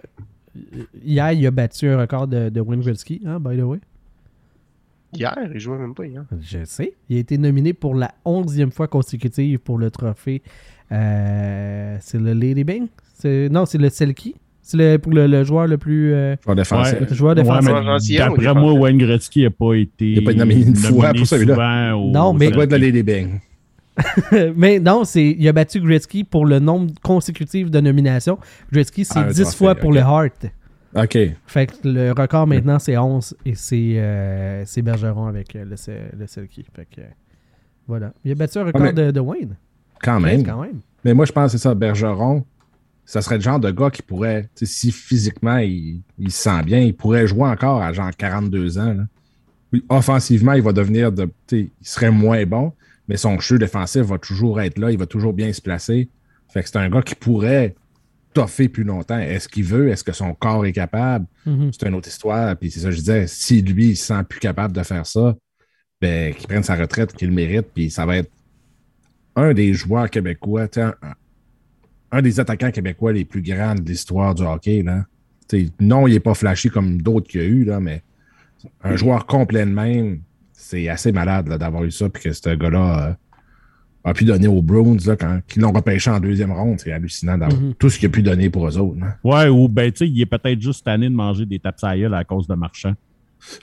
hier, 1.03 1.31
il 1.33 1.45
a 1.45 1.51
battu 1.51 1.89
un 1.89 1.99
record 1.99 2.27
de, 2.27 2.49
de 2.49 2.61
Wayne 2.61 2.81
Gretzky, 2.81 3.21
hein, 3.25 3.39
by 3.39 3.57
the 3.57 3.61
way. 3.61 3.79
Hier, 5.19 5.37
il 5.53 5.59
jouait 5.59 5.77
même 5.77 5.93
pas 5.93 6.05
hier. 6.05 6.23
Je 6.41 6.59
sais. 6.65 6.93
Il 7.09 7.17
a 7.17 7.19
été 7.19 7.37
nominé 7.37 7.73
pour 7.73 7.95
la 7.95 8.11
onzième 8.25 8.71
fois 8.71 8.87
consécutive 8.87 9.59
pour 9.59 9.77
le 9.77 9.89
trophée. 9.91 10.41
euh, 10.91 11.97
c'est 11.99 12.19
le 12.19 12.33
Lady 12.33 12.63
Bing? 12.63 12.87
Non, 13.25 13.65
c'est 13.65 13.77
le 13.77 13.89
Selkie. 13.89 14.35
C'est 14.61 14.77
le, 14.77 14.97
pour 14.97 15.13
le, 15.13 15.27
le 15.27 15.43
joueur 15.45 15.65
le 15.67 15.77
plus. 15.77 16.13
euh, 16.13 16.35
Joueur 16.43 16.55
défensif. 16.55 16.95
le 17.09 17.15
joueur 17.15 17.35
Ouais, 17.37 17.43
défensif. 17.43 18.17
D'après 18.17 18.53
moi, 18.53 18.73
Wayne 18.73 18.97
Gretzky 18.97 19.43
n'a 19.43 19.49
pas 19.49 19.73
été. 19.75 20.11
Il 20.11 20.19
a 20.19 20.21
pas 20.23 20.31
été 20.31 20.39
nominé 20.39 20.65
une 20.67 20.75
fois 20.75 21.13
pour 21.13 21.25
celui-là. 21.25 21.93
Non, 21.95 22.33
mais- 22.33 22.47
Ça 22.47 22.51
doit 22.51 22.63
être 22.65 22.71
la 22.71 22.77
Lady 22.77 23.01
Bang. 23.03 23.39
mais 24.55 24.79
non, 24.79 25.03
c'est 25.05 25.25
il 25.39 25.47
a 25.47 25.53
battu 25.53 25.79
Gretzky 25.81 26.23
pour 26.23 26.45
le 26.45 26.59
nombre 26.59 26.91
consécutif 27.01 27.71
de 27.71 27.79
nominations. 27.79 28.37
Gretzky, 28.71 29.05
c'est 29.05 29.17
Ah, 29.17 29.21
un 29.21 29.27
10 29.31 29.41
trophée, 29.41 29.57
fois 29.57 29.75
pour 29.75 29.91
le 29.91 30.01
Hart. 30.01 30.45
OK. 30.95 31.17
Fait 31.47 31.67
que 31.67 31.75
le 31.87 32.11
record 32.11 32.47
maintenant, 32.47 32.79
c'est 32.79 32.97
11 32.97 33.35
et 33.45 33.55
c'est 33.55 33.93
euh, 33.97 34.63
c'est 34.65 34.81
Bergeron 34.81 35.27
avec 35.27 35.55
euh, 35.55 35.65
le, 35.65 35.75
le 36.17 36.27
Selkie. 36.27 36.65
Fait 36.75 36.85
que 36.85 37.01
euh, 37.01 37.05
voilà. 37.87 38.13
Il 38.23 38.31
a 38.31 38.35
battu 38.35 38.57
un 38.59 38.65
record 38.65 38.93
de, 38.93 39.11
de 39.11 39.19
Wayne. 39.19 39.55
Quand 40.01 40.19
même. 40.19 40.43
quand 40.43 40.61
même. 40.61 40.79
Mais 41.03 41.13
moi, 41.13 41.25
je 41.25 41.31
pense 41.31 41.51
que 41.51 41.57
c'est 41.57 41.63
ça, 41.63 41.73
Bergeron, 41.73 42.45
ça 43.05 43.21
serait 43.21 43.35
le 43.35 43.41
genre 43.41 43.59
de 43.59 43.71
gars 43.71 43.89
qui 43.89 44.01
pourrait, 44.01 44.49
si 44.55 44.91
physiquement 44.91 45.57
il, 45.57 46.01
il 46.19 46.31
se 46.31 46.43
sent 46.43 46.63
bien, 46.63 46.79
il 46.79 46.95
pourrait 46.95 47.27
jouer 47.27 47.47
encore 47.47 47.81
à 47.81 47.93
genre 47.93 48.11
42 48.15 48.77
ans. 48.79 48.93
là. 48.93 49.03
Offensivement, 49.89 50.53
il 50.53 50.61
va 50.61 50.71
devenir 50.71 51.11
de. 51.11 51.29
Il 51.51 51.69
serait 51.81 52.11
moins 52.11 52.45
bon, 52.45 52.73
mais 53.07 53.17
son 53.17 53.39
jeu 53.39 53.57
défensif 53.57 54.03
va 54.03 54.17
toujours 54.17 54.61
être 54.61 54.77
là, 54.77 54.91
il 54.91 54.97
va 54.97 55.05
toujours 55.05 55.33
bien 55.33 55.51
se 55.51 55.61
placer. 55.61 56.09
Fait 56.47 56.63
que 56.63 56.69
c'est 56.69 56.77
un 56.77 56.89
gars 56.89 57.01
qui 57.01 57.15
pourrait 57.15 57.75
toffer 58.37 58.69
plus 58.69 58.83
longtemps. 58.83 59.17
Est-ce 59.17 59.49
qu'il 59.49 59.63
veut? 59.63 59.89
Est-ce 59.89 60.03
que 60.03 60.11
son 60.11 60.35
corps 60.35 60.63
est 60.67 60.71
capable? 60.71 61.25
Mhm. 61.47 61.71
C'est 61.73 61.87
une 61.87 61.95
autre 61.95 62.07
histoire. 62.07 62.55
Puis 62.55 62.69
c'est 62.69 62.81
ça 62.81 62.89
que 62.89 62.91
je 62.91 62.99
disais, 62.99 63.25
si 63.25 63.63
lui, 63.63 63.89
il 63.89 63.97
se 63.97 64.05
sent 64.05 64.23
plus 64.29 64.39
capable 64.39 64.75
de 64.75 64.83
faire 64.83 65.07
ça, 65.07 65.35
ben, 65.99 66.35
qu'il 66.35 66.47
prenne 66.47 66.61
sa 66.61 66.75
retraite, 66.75 67.13
qu'il 67.13 67.29
le 67.29 67.33
mérite, 67.33 67.67
puis 67.73 67.89
ça 67.89 68.05
va 68.05 68.17
être 68.17 68.29
un 69.35 69.55
des 69.55 69.73
joueurs 69.73 70.11
québécois, 70.11 70.67
un, 70.75 70.93
un 72.11 72.21
des 72.21 72.39
attaquants 72.39 72.69
québécois 72.69 73.11
les 73.11 73.25
plus 73.25 73.41
grands 73.41 73.73
de 73.73 73.81
l'histoire 73.81 74.35
du 74.35 74.43
hockey. 74.43 74.83
Là. 74.83 75.05
Non, 75.79 76.05
il 76.05 76.13
n'est 76.13 76.19
pas 76.19 76.35
flashy 76.35 76.69
comme 76.69 77.01
d'autres 77.01 77.27
qu'il 77.27 77.41
y 77.41 77.43
a 77.43 77.47
eu, 77.47 77.63
là, 77.63 77.79
mais 77.79 78.03
un 78.83 78.95
joueur 78.95 79.25
complet 79.25 79.65
de 79.65 79.71
même, 79.71 80.21
c'est 80.53 80.89
assez 80.89 81.11
malade 81.11 81.49
d'avoir 81.57 81.83
eu 81.85 81.91
ça, 81.91 82.07
puis 82.07 82.21
que 82.21 82.33
ce 82.33 82.53
gars-là 82.53 83.07
euh, 83.09 83.13
a 84.09 84.13
pu 84.13 84.25
donner 84.25 84.47
aux 84.47 84.61
Browns, 84.61 84.99
là, 85.05 85.15
quand 85.15 85.39
ils 85.55 85.61
l'ont 85.61 85.71
repêché 85.71 86.09
en 86.09 86.19
deuxième 86.19 86.51
ronde. 86.51 86.79
C'est 86.79 86.91
hallucinant 86.91 87.37
d'avoir 87.37 87.59
Mhm. 87.61 87.73
tout 87.75 87.89
ce 87.89 87.99
qu'il 87.99 88.07
a 88.07 88.11
pu 88.11 88.21
donner 88.23 88.49
pour 88.49 88.67
eux 88.67 88.77
autres. 88.77 88.97
hein. 89.03 89.13
Ouais, 89.23 89.47
ou 89.49 89.67
ben, 89.67 89.91
tu 89.91 89.97
sais, 89.99 90.09
il 90.09 90.21
est 90.21 90.25
peut-être 90.25 90.61
juste 90.61 90.85
tanné 90.85 91.09
de 91.09 91.13
manger 91.15 91.45
des 91.45 91.59
tapes 91.59 91.77
à 91.83 91.97
gueule 91.97 92.13
à 92.13 92.23
cause 92.23 92.47
de 92.47 92.55
Marchand. 92.55 92.93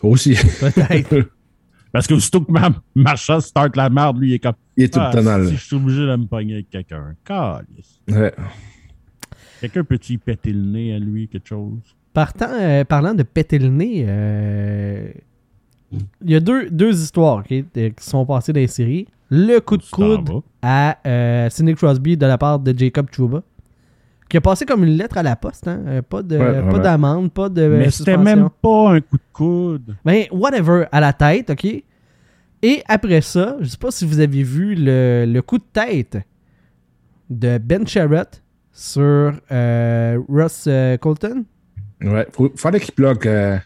Aussi, 0.02 0.34
Peut-être. 0.60 1.28
Parce 1.92 2.06
que 2.06 2.14
aussitôt 2.14 2.40
que 2.40 2.50
ma 2.52 2.70
Marchand 2.94 3.40
start 3.40 3.76
la 3.76 3.88
merde, 3.88 4.18
lui, 4.20 4.30
il 4.30 4.34
est 4.34 4.38
comme. 4.40 4.54
il 4.76 4.84
est 4.84 4.92
tout 4.92 4.98
Ah, 5.00 5.10
le 5.12 5.18
temps 5.18 5.24
dans 5.24 5.38
le. 5.38 5.46
si 5.48 5.56
je 5.56 5.64
suis 5.64 5.76
obligé 5.76 6.00
de 6.02 6.16
me 6.16 6.26
pogner 6.26 6.54
avec 6.54 6.70
quelqu'un. 6.70 7.14
Calice. 7.24 8.00
Ouais. 8.10 8.32
Quelqu'un 9.60 9.84
peut-il 9.84 10.18
péter 10.18 10.52
le 10.52 10.60
nez 10.60 10.94
à 10.94 10.98
lui, 10.98 11.28
quelque 11.28 11.48
chose? 11.48 11.78
Partant, 12.12 12.48
euh, 12.52 12.84
parlant 12.84 13.14
de 13.14 13.22
péter 13.22 13.58
le 13.58 13.68
nez, 13.68 14.04
euh, 14.06 15.08
il 16.24 16.30
y 16.30 16.34
a 16.34 16.40
deux, 16.40 16.68
deux 16.70 17.00
histoires 17.02 17.44
qui 17.44 17.64
sont 18.00 18.26
passées 18.26 18.52
dans 18.52 18.60
les 18.60 18.66
séries. 18.66 19.06
Le 19.36 19.58
coup 19.60 19.76
de 19.76 19.82
coude 19.90 20.42
à 20.62 20.98
euh, 21.06 21.50
Sidney 21.50 21.74
Crosby 21.74 22.16
de 22.16 22.26
la 22.26 22.38
part 22.38 22.58
de 22.60 22.76
Jacob 22.76 23.10
Trouba, 23.10 23.42
qui 24.28 24.36
a 24.36 24.40
passé 24.40 24.64
comme 24.64 24.84
une 24.84 24.96
lettre 24.96 25.18
à 25.18 25.22
la 25.22 25.34
poste. 25.36 25.66
Hein? 25.68 25.80
euh, 25.86 26.02
Pas 26.02 26.22
de- 26.22 26.36
Ouais, 26.38 26.62
pas 26.62 26.72
ouais. 26.74 26.80
d'amende, 26.80 27.32
pas 27.32 27.48
de 27.48 27.62
Mais 27.62 27.86
euh, 27.86 27.90
c'était 27.90 28.12
suspension. 28.12 28.22
même 28.22 28.48
pas 28.62 28.92
un 28.94 29.00
coup 29.00 29.16
de 29.16 29.22
coude. 29.32 29.96
Ben, 30.04 30.24
whatever, 30.30 30.84
à 30.92 31.00
la 31.00 31.12
tête, 31.12 31.50
OK? 31.50 31.64
Et 32.62 32.82
après 32.88 33.20
ça, 33.20 33.56
je 33.60 33.66
sais 33.66 33.76
pas 33.76 33.90
si 33.90 34.06
vous 34.06 34.20
avez 34.20 34.42
vu 34.42 34.74
le, 34.74 35.24
le 35.26 35.42
coup 35.42 35.58
de 35.58 35.64
tête 35.72 36.18
de 37.28 37.58
Ben 37.58 37.86
Sherratt 37.86 38.42
sur 38.72 39.32
euh, 39.52 40.18
Russ 40.28 40.64
euh, 40.68 40.96
Colton 40.96 41.44
Ouais. 42.02 42.26
Faut, 42.32 42.50
fallait 42.56 42.80
qu'il 42.80 42.94
bloque. 42.94 43.26
euh, 43.26 43.58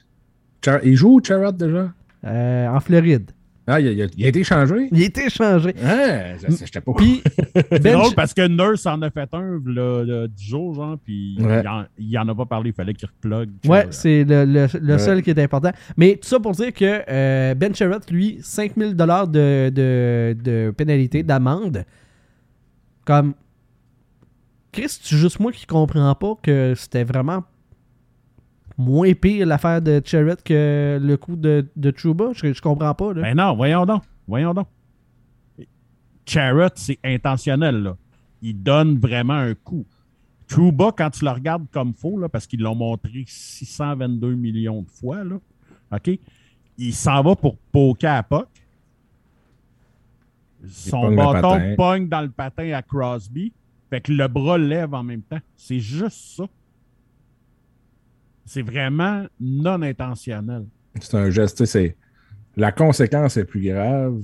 il 0.85 0.97
joue 0.97 1.21
Charrot 1.23 1.53
déjà? 1.53 1.93
en 2.25 2.81
Floride. 2.81 3.31
Ah, 3.71 3.79
il 3.81 4.01
a, 4.01 4.07
il 4.17 4.27
été 4.27 4.43
changé? 4.45 4.89
Il 4.91 5.03
a 5.03 5.05
été 5.07 5.27
échangé. 5.27 5.75
Ah, 5.85 6.37
je 6.39 6.57
j'étais 6.65 6.81
pas 6.81 6.93
Puis, 6.97 7.23
C'est 7.55 7.83
Ben 7.83 7.93
drôle 7.99 8.13
Sh- 8.13 8.15
parce 8.15 8.33
que 8.33 8.49
Nurse 8.49 8.87
en 8.87 9.03
a 9.03 9.11
fait 9.11 9.29
un 9.35 9.61
là, 9.67 10.05
là, 10.05 10.27
10 10.27 10.43
jours, 10.45 10.75
genre, 10.75 10.97
puis 11.05 11.37
Ouais. 11.39 11.61
il, 11.63 11.69
en, 11.69 11.85
il 11.99 12.19
en 12.19 12.29
a 12.29 12.35
pas 12.35 12.47
parlé, 12.47 12.71
il 12.71 12.73
fallait 12.73 12.95
qu'il 12.95 13.09
replugue. 13.09 13.51
Ouais, 13.67 13.87
c'est 13.91 14.25
le, 14.25 14.47
le- 14.47 14.67
le 14.81 14.93
Ouais. 14.95 14.99
seul 14.99 15.23
qui 15.23 15.31
est 15.31 15.39
important. 15.39 15.71
Mais 15.99 16.15
tout 16.17 16.27
ça 16.27 16.41
pour 16.41 16.53
dire 16.53 16.73
que 16.73 17.03
euh, 17.09 17.55
Ben 17.55 17.75
Sherratt, 17.75 18.11
lui, 18.11 18.39
5000 18.41 18.95
dollars 18.95 19.29
de, 19.29 19.71
de, 19.75 20.35
de 20.43 20.71
pénalité, 20.77 21.23
d'amende. 21.23 21.85
Comme. 23.05 23.35
Chris, 24.73 24.99
c'est 25.03 25.17
juste 25.17 25.41
moi 25.41 25.51
qui 25.53 25.67
comprends 25.67 26.15
pas 26.15 26.35
que 26.43 26.75
c'était 26.77 27.05
vraiment 27.05 27.43
moins 28.79 29.13
pire 29.13 29.47
l'affaire 29.47 29.83
de 29.83 30.01
Sherratt 30.05 30.43
que 30.43 30.99
le 31.03 31.17
coup 31.17 31.37
de, 31.37 31.67
de 31.77 31.91
Trouba. 31.91 32.31
Je, 32.33 32.53
je 32.53 32.63
comprends 32.63 32.95
pas. 32.95 33.13
Là. 33.13 33.23
Ben 33.23 33.35
non, 33.35 33.55
voyons 33.55 33.85
donc. 33.85 34.03
Voyons 34.27 34.55
donc. 34.55 34.69
Charrot, 36.25 36.69
c'est 36.75 36.99
intentionnel, 37.03 37.83
là. 37.83 37.97
Il 38.43 38.63
donne 38.63 38.99
vraiment 38.99 39.35
un 39.35 39.55
coup. 39.55 39.85
Trouba, 40.47 40.93
quand 40.97 41.11
tu 41.11 41.25
le 41.25 41.31
regardes 41.31 41.67
comme 41.73 41.93
faux, 41.93 42.19
là, 42.19 42.29
parce 42.29 42.47
qu'ils 42.47 42.61
l'ont 42.61 42.75
montré 42.75 43.25
622 43.27 44.35
millions 44.35 44.83
de 44.83 44.91
fois, 44.91 45.25
là, 45.25 45.39
OK? 45.93 46.11
Il 46.77 46.95
s'en 46.95 47.23
va 47.23 47.35
pour 47.35 47.57
poker 47.57 48.15
à 48.15 48.23
Puck. 48.23 48.49
Son 50.69 51.15
bâton 51.15 51.75
pogne 51.77 52.09
dans 52.09 52.21
le 52.21 52.31
patin 52.31 52.73
à 52.73 52.83
Crosby. 52.83 53.53
Fait 53.91 54.01
que 54.01 54.13
le 54.13 54.29
bras 54.29 54.59
lève 54.59 54.95
en 54.95 55.03
même 55.03 55.23
temps. 55.23 55.41
C'est 55.57 55.81
juste 55.81 56.37
ça. 56.37 56.45
C'est 58.49 58.63
vraiment 58.63 59.27
non 59.41 59.83
intentionnel. 59.83 60.65
C'est 61.01 61.15
un 61.17 61.29
geste, 61.31 61.59
tu 61.59 61.67
sais, 61.67 61.73
c'est. 61.73 61.97
La 62.57 62.73
conséquence 62.73 63.37
est 63.37 63.45
plus 63.45 63.61
grave. 63.61 64.21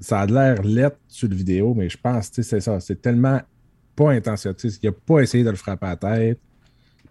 Ça 0.00 0.20
a 0.20 0.26
l'air 0.26 0.62
lettre 0.62 0.98
sur 1.08 1.28
le 1.28 1.34
vidéo, 1.36 1.74
mais 1.74 1.88
je 1.88 1.96
pense, 1.96 2.30
tu 2.30 2.42
sais, 2.42 2.42
c'est 2.42 2.60
ça. 2.60 2.80
C'est 2.80 3.00
tellement 3.00 3.40
pas 3.96 4.10
intentionnel. 4.12 4.56
Il 4.82 4.88
a 4.88 4.92
pas 4.92 5.20
essayé 5.20 5.44
de 5.44 5.50
le 5.50 5.56
frapper 5.56 5.86
à 5.86 5.90
la 5.90 5.96
tête. 5.96 6.40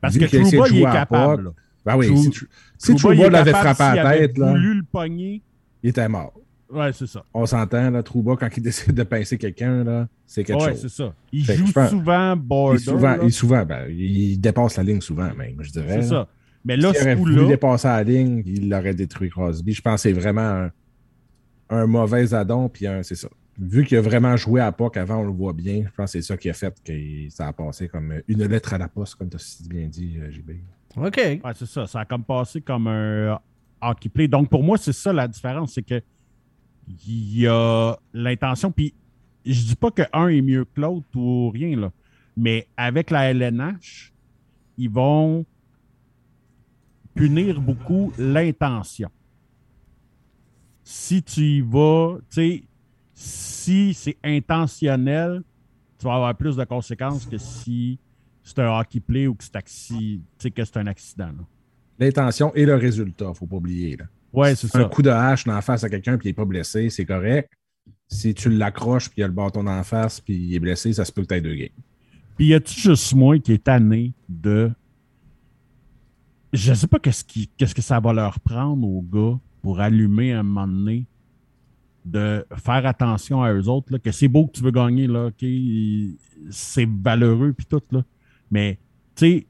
Parce 0.01 0.13
Vu 0.13 0.20
que 0.20 0.26
essayé 0.26 0.43
de 0.43 0.49
Trouba, 0.57 0.68
il 0.70 0.80
est 0.80 0.84
capable. 0.84 1.51
Ben 1.86 1.95
oui, 1.97 2.07
Trou- 2.07 2.45
si, 2.78 2.95
Trouba, 2.95 3.30
l'avait 3.30 3.51
frappé 3.51 3.84
à 3.84 3.95
la 4.03 4.18
tête, 4.18 4.38
là, 4.38 4.51
voulu 4.51 4.74
le 4.76 4.84
pogner. 4.84 5.41
il 5.84 5.89
était 5.89 6.07
mort. 6.09 6.34
Ouais, 6.70 6.91
c'est 6.91 7.07
ça. 7.07 7.24
On 7.34 7.45
s'entend, 7.45 7.89
là, 7.89 8.03
Trouba, 8.03 8.36
quand 8.36 8.49
il 8.55 8.61
décide 8.63 8.93
de 8.93 9.03
pincer 9.03 9.38
quelqu'un, 9.38 9.84
là, 9.86 10.07
c'est 10.26 10.43
quelque 10.43 10.61
Ouais, 10.61 10.72
chose. 10.72 10.82
c'est 10.82 10.89
ça. 10.89 11.13
Il 11.32 11.45
Fait 11.45 11.53
que 11.55 11.59
joue 11.65 11.88
souvent 11.89 12.36
border. 12.36 12.78
Il, 12.78 12.84
souvent, 12.84 13.15
là. 13.15 13.20
il, 13.24 13.32
souvent 13.32 13.65
ben, 13.65 13.86
il 13.89 14.38
dépasse 14.38 14.76
la 14.76 14.84
ligne 14.84 14.99
souvent, 15.01 15.34
même, 15.34 15.55
je 15.61 15.72
dirais. 15.72 16.01
C'est 16.01 16.09
ça. 16.09 16.28
Mais 16.68 16.78
là, 16.78 16.93
ce 16.93 17.01
aurait 17.01 17.15
voulu 17.15 17.36
coup-là, 17.36 17.47
dépasser 17.47 17.88
la 17.88 18.03
ligne, 18.03 18.43
il 18.45 18.70
l'aurait 18.70 18.93
détruit 18.93 19.30
Crosby. 19.30 19.74
Je 19.74 19.82
pense 19.82 19.95
que 20.03 20.09
c'est 20.09 20.13
vraiment 20.13 20.41
un, 20.41 20.72
un 21.70 21.88
mauvais 21.88 22.34
addon. 22.34 22.68
Puis 22.70 22.86
un- 22.88 23.01
c'est 23.03 23.15
ça. 23.15 23.30
Vu 23.59 23.86
qu'il 23.86 23.97
a 23.97 24.01
vraiment 24.01 24.36
joué 24.38 24.61
à 24.61 24.72
POC 24.72 24.97
avant, 24.97 25.18
on 25.18 25.24
le 25.24 25.32
voit 25.32 25.53
bien. 25.53 25.84
Je 25.86 25.95
pense 25.95 26.11
que 26.13 26.20
c'est 26.20 26.28
ça 26.28 26.38
qui 26.38 26.49
a 26.49 26.53
fait 26.53 26.76
que 26.84 26.93
ça 27.30 27.47
a 27.47 27.53
passé 27.53 27.88
comme 27.88 28.13
une 28.28 28.43
lettre 28.45 28.74
à 28.74 28.78
la 28.78 28.88
poste, 28.88 29.15
comme 29.15 29.30
tu 29.30 29.36
as 29.38 29.39
si 29.39 29.68
bien 29.68 29.88
dit, 29.88 30.18
euh, 30.20 30.30
JB. 30.30 30.51
OK. 30.97 31.18
ouais, 31.18 31.39
c'est 31.55 31.65
ça. 31.65 31.88
Ça 31.88 32.01
a 32.01 32.05
comme 32.05 32.24
passé 32.24 32.61
comme 32.61 32.88
un 32.88 33.39
hockey 33.82 34.09
play. 34.09 34.28
Donc, 34.28 34.49
pour 34.49 34.63
moi, 34.63 34.78
c'est 34.78 34.93
ça 34.93 35.11
la 35.13 35.28
différence. 35.28 35.74
C'est 35.74 35.82
que 35.84 36.01
il 37.07 37.39
y 37.39 37.47
a 37.47 37.95
l'intention. 38.13 38.72
Puis, 38.72 38.93
je 39.45 39.61
dis 39.63 39.76
pas 39.76 39.91
que 39.91 40.03
un 40.13 40.28
est 40.28 40.41
mieux 40.41 40.65
que 40.65 40.80
l'autre 40.82 41.07
ou 41.15 41.49
rien, 41.49 41.76
là. 41.80 41.91
Mais 42.36 42.68
avec 42.78 43.09
la 43.09 43.32
LNH, 43.34 44.13
ils 44.78 44.89
vont 44.89 45.45
punir 47.18 47.59
beaucoup 47.59 48.13
l'intention. 48.18 49.09
Si 50.84 51.22
tu 51.22 51.41
y 51.41 51.61
vas, 51.61 52.18
tu 52.30 52.36
sais, 52.36 52.63
si 53.13 53.93
c'est 53.93 54.18
intentionnel, 54.24 55.41
tu 55.99 56.05
vas 56.05 56.15
avoir 56.15 56.36
plus 56.36 56.55
de 56.55 56.63
conséquences 56.63 57.26
que 57.26 57.38
si 57.38 57.99
c'est 58.43 58.59
un 58.59 58.80
hockey 58.80 58.99
play 58.99 59.28
ou 59.28 59.34
que 59.36 59.43
c'est 59.43 59.55
acci- 59.55 60.20
tu 60.20 60.22
sais, 60.38 60.51
que 60.51 60.63
c'est 60.63 60.78
un 60.78 60.88
accident. 60.88 61.32
L'intention 61.99 62.53
et 62.55 62.65
le 62.65 62.76
résultat, 62.76 63.34
faut 63.34 63.47
pas 63.47 63.57
oublier. 63.57 63.97
Là. 63.97 64.05
Ouais, 64.32 64.55
c'est 64.55 64.68
un 64.76 64.84
ça. 64.84 64.86
coup 64.86 65.01
de 65.01 65.09
hache 65.09 65.43
dans 65.45 65.53
la 65.55 65.61
face 65.61 65.84
à 65.84 65.89
quelqu'un 65.89 66.18
puis 66.18 66.28
il 66.28 66.32
n'est 66.32 66.36
pas 66.36 66.45
blessé, 66.45 66.89
c'est 66.89 67.05
correct. 67.05 67.51
Si 68.07 68.34
tu 68.34 68.49
l'accroches 68.49 69.09
puis 69.09 69.15
il 69.18 69.22
y 69.22 69.24
a 69.24 69.28
le 69.28 69.34
bâton 69.34 69.63
dans 69.63 69.76
la 69.76 69.84
face 69.84 70.22
puis 70.22 70.36
il 70.36 70.53
est 70.55 70.59
blessé, 70.59 70.93
ça 70.93 71.03
se 71.03 71.11
peut 71.11 71.24
que 71.24 71.28
tu 71.28 71.34
aies 71.36 71.41
deux 71.41 71.55
games. 71.55 71.70
Puis 72.38 72.47
y 72.47 72.53
a-tu 72.53 72.80
juste 72.80 73.13
moi 73.15 73.39
qui 73.39 73.53
est 73.53 73.63
tanné 73.63 74.13
de 74.30 74.72
je 76.53 76.73
sais 76.73 76.87
pas 76.87 76.99
qu'est-ce, 76.99 77.23
qui, 77.23 77.49
qu'est-ce 77.57 77.75
que 77.75 77.81
ça 77.81 77.99
va 77.99 78.13
leur 78.13 78.39
prendre 78.39 78.87
aux 78.87 79.01
gars 79.01 79.39
pour 79.61 79.79
allumer 79.79 80.33
un 80.33 80.43
moment 80.43 80.67
donné 80.67 81.05
de 82.05 82.45
faire 82.55 82.85
attention 82.85 83.43
à 83.43 83.53
eux 83.53 83.67
autres, 83.67 83.91
là, 83.91 83.99
que 83.99 84.11
c'est 84.11 84.29
beau 84.29 84.47
que 84.47 84.53
tu 84.53 84.63
veux 84.63 84.71
gagner, 84.71 85.07
là, 85.07 85.27
OK, 85.27 85.45
c'est 86.49 86.87
valeureux 86.89 87.53
puis 87.53 87.65
tout, 87.65 87.81
là. 87.91 88.03
Mais, 88.49 88.79
tu 89.15 89.25
sais, 89.25 89.47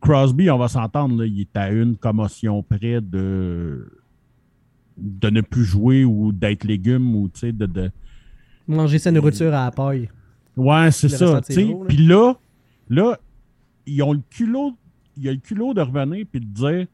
Crosby, 0.00 0.48
on 0.50 0.58
va 0.58 0.68
s'entendre, 0.68 1.18
là, 1.18 1.26
il 1.26 1.40
est 1.40 1.56
à 1.56 1.70
une 1.70 1.96
commotion 1.96 2.62
près 2.62 3.00
de 3.00 3.88
de 4.96 5.30
ne 5.30 5.40
plus 5.40 5.64
jouer 5.64 6.04
ou 6.04 6.32
d'être 6.32 6.64
légume 6.64 7.16
ou, 7.16 7.28
tu 7.28 7.40
sais, 7.40 7.52
de, 7.52 7.66
de... 7.66 7.90
Manger 8.68 8.98
sa 8.98 9.10
nourriture 9.10 9.52
à 9.54 9.64
la 9.64 9.70
paille. 9.70 10.08
Ouais, 10.56 10.90
c'est 10.90 11.08
ça. 11.08 11.40
tu 11.40 11.54
sais. 11.54 11.76
Puis 11.88 11.96
là, 11.96 12.34
là, 12.88 13.18
ils 13.86 14.02
ont 14.02 14.12
le 14.12 14.20
culot, 14.30 14.76
il 15.16 15.28
a 15.28 15.32
le 15.32 15.38
culot 15.38 15.74
de 15.74 15.80
revenir 15.80 16.26
puis 16.30 16.40
de 16.40 16.46
dire 16.46 16.86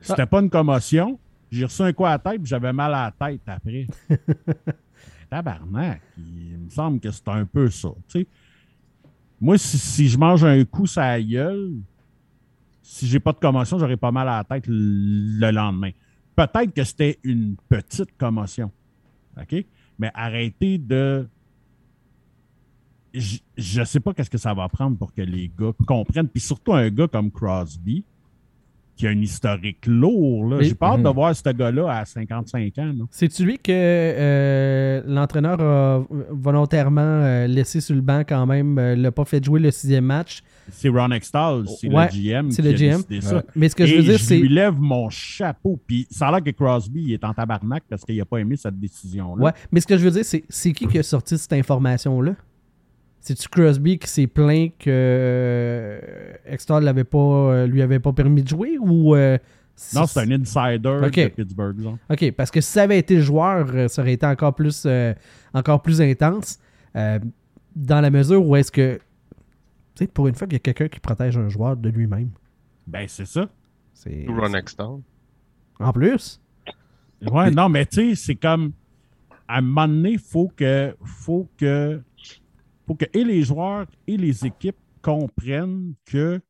c'était 0.00 0.26
pas 0.26 0.40
une 0.40 0.50
commotion. 0.50 1.18
J'ai 1.50 1.64
reçu 1.64 1.82
un 1.82 1.92
coup 1.92 2.04
à 2.04 2.10
la 2.10 2.18
tête 2.18 2.44
j'avais 2.44 2.72
mal 2.72 2.94
à 2.94 3.12
la 3.18 3.28
tête 3.28 3.42
après. 3.46 3.86
Tabarnak. 5.30 6.00
Il 6.16 6.58
me 6.58 6.70
semble 6.70 7.00
que 7.00 7.10
c'est 7.10 7.28
un 7.28 7.44
peu 7.44 7.68
ça. 7.70 7.88
Moi, 9.40 9.58
si, 9.58 9.78
si 9.78 10.08
je 10.08 10.18
mange 10.18 10.44
un 10.44 10.64
coup 10.64 10.86
la 10.96 11.22
gueule, 11.22 11.74
si 12.82 13.06
j'ai 13.06 13.20
pas 13.20 13.32
de 13.32 13.38
commotion, 13.38 13.78
j'aurais 13.78 13.96
pas 13.96 14.10
mal 14.10 14.28
à 14.28 14.38
la 14.38 14.44
tête 14.44 14.66
le, 14.66 15.38
le 15.38 15.50
lendemain. 15.50 15.90
Peut-être 16.34 16.72
que 16.72 16.84
c'était 16.84 17.18
une 17.22 17.56
petite 17.68 18.16
commotion. 18.16 18.70
OK? 19.40 19.64
Mais 19.98 20.10
arrêtez 20.14 20.78
de 20.78 21.28
je- 23.18 23.38
je 23.56 23.84
sais 23.84 24.00
pas 24.00 24.12
qu'est-ce 24.14 24.30
que 24.30 24.38
ça 24.38 24.54
va 24.54 24.68
prendre 24.68 24.96
pour 24.96 25.12
que 25.12 25.22
les 25.22 25.50
gars 25.58 25.72
comprennent. 25.86 26.28
Puis 26.28 26.40
surtout 26.40 26.72
un 26.74 26.88
gars 26.90 27.08
comme 27.08 27.30
Crosby, 27.30 28.04
qui 28.96 29.06
a 29.06 29.10
un 29.10 29.20
historique 29.20 29.86
lourd. 29.86 30.60
J'ai 30.60 30.74
pas 30.74 30.88
hâte 30.94 31.02
de 31.04 31.08
Mhm. 31.08 31.14
voir 31.14 31.34
ce 31.36 31.48
gars-là 31.50 31.98
à 31.98 32.04
55 32.04 32.76
ans. 32.78 32.92
C'est-tu 33.12 33.44
lui 33.44 33.56
que 33.58 33.70
euh, 33.70 35.02
l'entraîneur 35.06 35.60
a 35.60 36.04
volontairement 36.30 37.00
euh, 37.00 37.46
laissé 37.46 37.80
sur 37.80 37.94
le 37.94 38.00
banc 38.00 38.22
quand 38.28 38.44
même, 38.46 38.76
euh, 38.76 38.96
l'a 38.96 39.12
pas 39.12 39.24
fait 39.24 39.44
jouer 39.44 39.60
le 39.60 39.70
sixième 39.70 40.04
match? 40.04 40.40
C'est 40.70 40.88
Ron 40.88 41.12
Extall, 41.12 41.64
c'est 41.80 41.88
Ouais, 41.88 42.06
le 42.06 42.10
GM 42.12 42.50
c'est 42.50 42.60
le 42.62 42.70
a 42.70 42.74
GM. 42.74 43.20
ça. 43.20 43.42
Mais 43.54 43.68
ce 43.68 43.76
que 43.76 43.86
je 43.86 43.94
veux 43.96 44.02
dire, 44.02 44.18
je 44.18 44.24
c'est. 44.24 44.36
lui 44.38 44.48
lève 44.48 44.74
mon 44.78 45.08
chapeau. 45.08 45.78
Puis 45.86 46.06
ça 46.10 46.26
a 46.28 46.30
l'air 46.32 46.42
que 46.42 46.50
Crosby 46.50 47.02
il 47.04 47.12
est 47.12 47.24
en 47.24 47.32
tabarnak 47.32 47.84
parce 47.88 48.04
qu'il 48.04 48.20
a 48.20 48.24
pas 48.24 48.38
aimé 48.38 48.56
cette 48.56 48.78
décision-là. 48.80 49.44
Ouais, 49.44 49.52
mais 49.70 49.80
ce 49.80 49.86
que 49.86 49.96
je 49.96 50.04
veux 50.04 50.10
dire, 50.10 50.24
c'est 50.24 50.42
c'est 50.48 50.72
qui 50.72 50.86
qui 50.88 50.98
a 50.98 51.02
sorti 51.04 51.38
cette 51.38 51.52
information-là? 51.52 52.32
C'est-tu 53.20 53.48
Crosby 53.48 53.98
qui 53.98 54.08
s'est 54.08 54.26
plaint 54.26 54.72
que 54.78 54.88
euh, 54.88 56.00
Extall 56.46 56.84
l'avait 56.84 57.04
pas, 57.04 57.18
euh, 57.18 57.66
lui 57.66 57.82
avait 57.82 57.98
pas 57.98 58.12
permis 58.12 58.42
de 58.42 58.48
jouer 58.48 58.78
ou. 58.80 59.14
euh, 59.14 59.36
Non, 59.94 60.06
c'est 60.06 60.20
un 60.20 60.30
insider 60.30 60.78
de 60.78 61.28
Pittsburgh. 61.28 61.76
OK, 62.10 62.32
parce 62.32 62.50
que 62.50 62.60
si 62.60 62.70
ça 62.72 62.82
avait 62.82 62.98
été 62.98 63.16
le 63.16 63.22
joueur, 63.22 63.68
euh, 63.74 63.88
ça 63.88 64.02
aurait 64.02 64.14
été 64.14 64.26
encore 64.26 64.54
plus, 64.54 64.84
euh, 64.86 65.12
encore 65.52 65.82
plus 65.82 66.00
intense. 66.00 66.58
euh, 66.96 67.18
dans 67.76 68.00
la 68.00 68.10
mesure 68.10 68.44
où 68.44 68.56
est-ce 68.56 68.72
que. 68.72 68.96
Tu 69.94 70.04
sais, 70.04 70.06
pour 70.06 70.26
une 70.28 70.34
fois 70.34 70.46
qu'il 70.46 70.54
y 70.54 70.56
a 70.56 70.60
quelqu'un 70.60 70.88
qui 70.88 71.00
protège 71.00 71.36
un 71.36 71.48
joueur 71.48 71.76
de 71.76 71.88
lui-même. 71.90 72.30
Ben, 72.86 73.04
c'est 73.08 73.26
ça. 73.26 73.48
C'est. 73.94 74.24
Ron 74.28 74.54
Extall. 74.54 75.00
En 75.80 75.92
plus? 75.92 76.40
Ouais, 77.30 77.50
non, 77.50 77.68
mais 77.68 77.84
tu 77.86 78.10
sais, 78.10 78.14
c'est 78.14 78.34
comme. 78.36 78.72
À 79.46 79.58
un 79.58 79.60
moment 79.60 79.88
donné, 79.88 80.10
il 80.12 80.18
faut 80.18 80.50
que, 80.56 80.94
faut 81.04 81.48
que. 81.58 82.00
Faut 82.88 82.94
que 82.94 83.04
et 83.12 83.22
les 83.22 83.42
joueurs 83.42 83.86
et 84.06 84.16
les 84.16 84.46
équipes 84.46 84.78
comprennent 85.02 85.92
que 86.06 86.40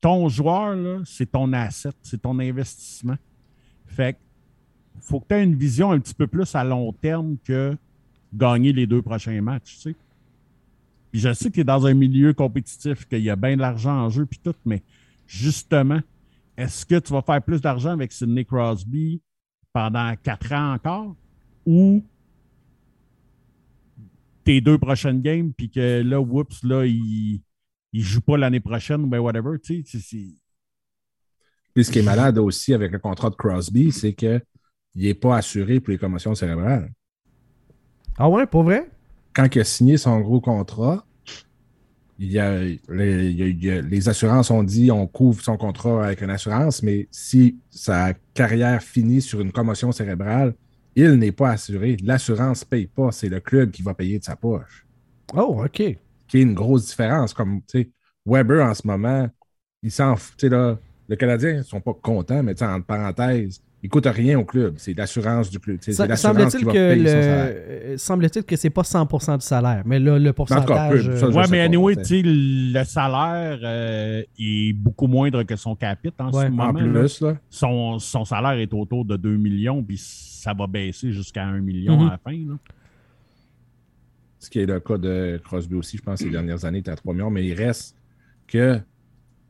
ton 0.00 0.28
joueur, 0.30 1.02
c'est 1.04 1.30
ton 1.30 1.52
asset, 1.52 1.92
c'est 2.02 2.22
ton 2.22 2.38
investissement. 2.38 3.18
Fait 3.86 4.14
que 4.14 4.18
faut 5.00 5.20
que 5.20 5.26
tu 5.28 5.34
aies 5.34 5.44
une 5.44 5.54
vision 5.54 5.92
un 5.92 6.00
petit 6.00 6.14
peu 6.14 6.26
plus 6.26 6.54
à 6.54 6.64
long 6.64 6.92
terme 6.94 7.36
que 7.44 7.76
gagner 8.32 8.72
les 8.72 8.86
deux 8.86 9.02
prochains 9.02 9.40
matchs. 9.42 9.78
Puis 11.10 11.20
je 11.20 11.32
sais 11.34 11.50
que 11.50 11.54
tu 11.56 11.60
es 11.60 11.64
dans 11.64 11.86
un 11.86 11.94
milieu 11.94 12.32
compétitif, 12.32 13.06
qu'il 13.06 13.20
y 13.20 13.28
a 13.28 13.36
bien 13.36 13.54
de 13.54 13.60
l'argent 13.60 14.04
en 14.04 14.08
jeu, 14.08 14.24
puis 14.24 14.40
tout, 14.42 14.54
mais 14.64 14.82
justement, 15.26 16.00
est-ce 16.56 16.86
que 16.86 16.98
tu 16.98 17.12
vas 17.12 17.22
faire 17.22 17.42
plus 17.42 17.60
d'argent 17.60 17.90
avec 17.90 18.12
Sidney 18.12 18.46
Crosby 18.46 19.20
pendant 19.74 20.14
quatre 20.22 20.52
ans 20.54 20.72
encore 20.72 21.14
ou 21.66 22.02
tes 24.48 24.62
deux 24.62 24.78
prochaines 24.78 25.20
games, 25.20 25.52
puis 25.52 25.68
que 25.68 26.00
là, 26.00 26.18
whoops, 26.18 26.62
là, 26.62 26.86
il 26.86 27.42
ne 27.92 28.00
joue 28.00 28.22
pas 28.22 28.38
l'année 28.38 28.60
prochaine 28.60 29.04
ben 29.06 29.18
whatever, 29.18 29.58
tu 29.62 29.82
sais, 29.82 29.82
c'est- 29.84 30.00
c'est- 30.00 30.34
Puis 31.74 31.84
ce 31.84 31.90
qui 31.90 31.98
est 31.98 32.02
malade 32.02 32.38
aussi 32.38 32.72
avec 32.72 32.90
le 32.90 32.98
contrat 32.98 33.28
de 33.28 33.34
Crosby, 33.34 33.92
c'est 33.92 34.14
qu'il 34.14 34.40
n'est 34.94 35.12
pas 35.12 35.36
assuré 35.36 35.80
pour 35.80 35.90
les 35.90 35.98
commotions 35.98 36.34
cérébrales. 36.34 36.90
Ah 38.16 38.26
ouais, 38.30 38.46
pas 38.46 38.62
vrai? 38.62 38.90
Quand 39.34 39.54
il 39.54 39.60
a 39.60 39.64
signé 39.64 39.98
son 39.98 40.18
gros 40.20 40.40
contrat, 40.40 41.04
il 42.18 42.32
y 42.32 42.38
a, 42.38 42.58
les, 42.58 42.80
il 42.88 43.64
y 43.64 43.70
a- 43.70 43.82
les 43.82 44.08
assurances 44.08 44.50
ont 44.50 44.62
dit 44.62 44.90
on 44.90 45.06
couvre 45.06 45.42
son 45.42 45.58
contrat 45.58 46.06
avec 46.06 46.22
une 46.22 46.30
assurance, 46.30 46.82
mais 46.82 47.06
si 47.10 47.58
sa 47.68 48.14
carrière 48.32 48.82
finit 48.82 49.20
sur 49.20 49.42
une 49.42 49.52
commotion 49.52 49.92
cérébrale, 49.92 50.54
il 51.04 51.14
n'est 51.14 51.32
pas 51.32 51.50
assuré. 51.50 51.96
L'assurance 52.04 52.62
ne 52.62 52.66
paye 52.68 52.86
pas, 52.86 53.10
c'est 53.12 53.28
le 53.28 53.40
club 53.40 53.70
qui 53.70 53.82
va 53.82 53.94
payer 53.94 54.18
de 54.18 54.24
sa 54.24 54.36
poche. 54.36 54.86
Oh, 55.34 55.62
OK. 55.64 55.72
qui 56.26 56.38
est 56.38 56.42
une 56.42 56.54
grosse 56.54 56.86
différence. 56.86 57.32
Comme, 57.34 57.60
tu 57.70 57.80
sais, 57.82 57.90
Weber, 58.26 58.64
en 58.66 58.74
ce 58.74 58.86
moment, 58.86 59.28
il 59.82 59.90
s'en 59.90 60.16
fout. 60.16 60.34
Tu 60.38 60.46
sais, 60.46 60.50
là, 60.54 60.78
le 61.08 61.16
Canadien, 61.16 61.56
ils 61.58 61.64
sont 61.64 61.80
pas 61.80 61.94
contents, 61.94 62.42
mais 62.42 62.54
tu 62.54 62.58
sais, 62.60 62.66
entre 62.70 62.84
parenthèses, 62.86 63.60
il 63.82 63.88
coûte 63.88 64.06
rien 64.06 64.38
au 64.38 64.44
club. 64.44 64.74
C'est 64.76 64.92
l'assurance 64.96 65.50
du 65.50 65.58
club. 65.60 65.78
C'est 65.80 65.96
l'assurance 66.06 66.56
qui 66.56 66.62
Semble-t-il 66.62 66.64
va 66.66 66.72
que 66.72 66.94
payer 66.94 67.06
son 67.06 67.12
salaire. 67.12 67.54
euh, 67.56 67.96
semble-t-il 67.96 68.44
que 68.44 68.56
c'est 68.56 68.70
pas 68.70 68.82
100% 68.82 69.38
du 69.38 69.46
salaire, 69.46 69.82
mais 69.86 70.00
là 70.00 70.18
le 70.18 70.32
pourcentage. 70.32 71.06
peu, 71.06 71.10
euh, 71.24 71.30
Ouais, 71.32 71.44
mais 71.48 71.60
anyway, 71.60 71.94
le 71.96 72.84
salaire 72.84 73.58
euh, 73.62 74.22
est 74.38 74.72
beaucoup 74.72 75.06
moindre 75.06 75.44
que 75.44 75.54
son 75.54 75.76
capite 75.76 76.20
en 76.20 76.32
Ouais. 76.32 76.46
ce 76.46 76.48
En 76.48 76.50
moment. 76.50 76.72
là. 76.72 77.00
plus, 77.02 77.20
là, 77.20 77.36
Son, 77.48 77.98
son 78.00 78.24
salaire 78.24 78.58
est 78.58 78.72
autour 78.74 79.04
de 79.04 79.16
2 79.16 79.36
millions, 79.36 79.80
puis 79.82 79.96
ça 80.48 80.54
va 80.54 80.66
baisser 80.66 81.12
jusqu'à 81.12 81.44
1 81.44 81.60
million 81.60 81.98
Mhm. 82.00 82.06
à 82.08 82.10
la 82.12 82.18
fin. 82.18 82.32
là. 82.32 82.56
ce 84.40 84.48
qui 84.48 84.60
est 84.60 84.66
le 84.66 84.78
cas 84.80 84.96
de 84.96 85.40
Crosby 85.44 85.74
aussi, 85.74 85.96
je 85.96 86.02
pense, 86.02 86.20
ces 86.20 86.30
dernières 86.30 86.64
années, 86.64 86.78
il 86.78 86.80
était 86.80 86.92
à 86.92 86.96
3 86.96 87.12
millions, 87.12 87.28
mais 87.30 87.44
il 87.44 87.54
reste 87.54 87.96
que 88.46 88.80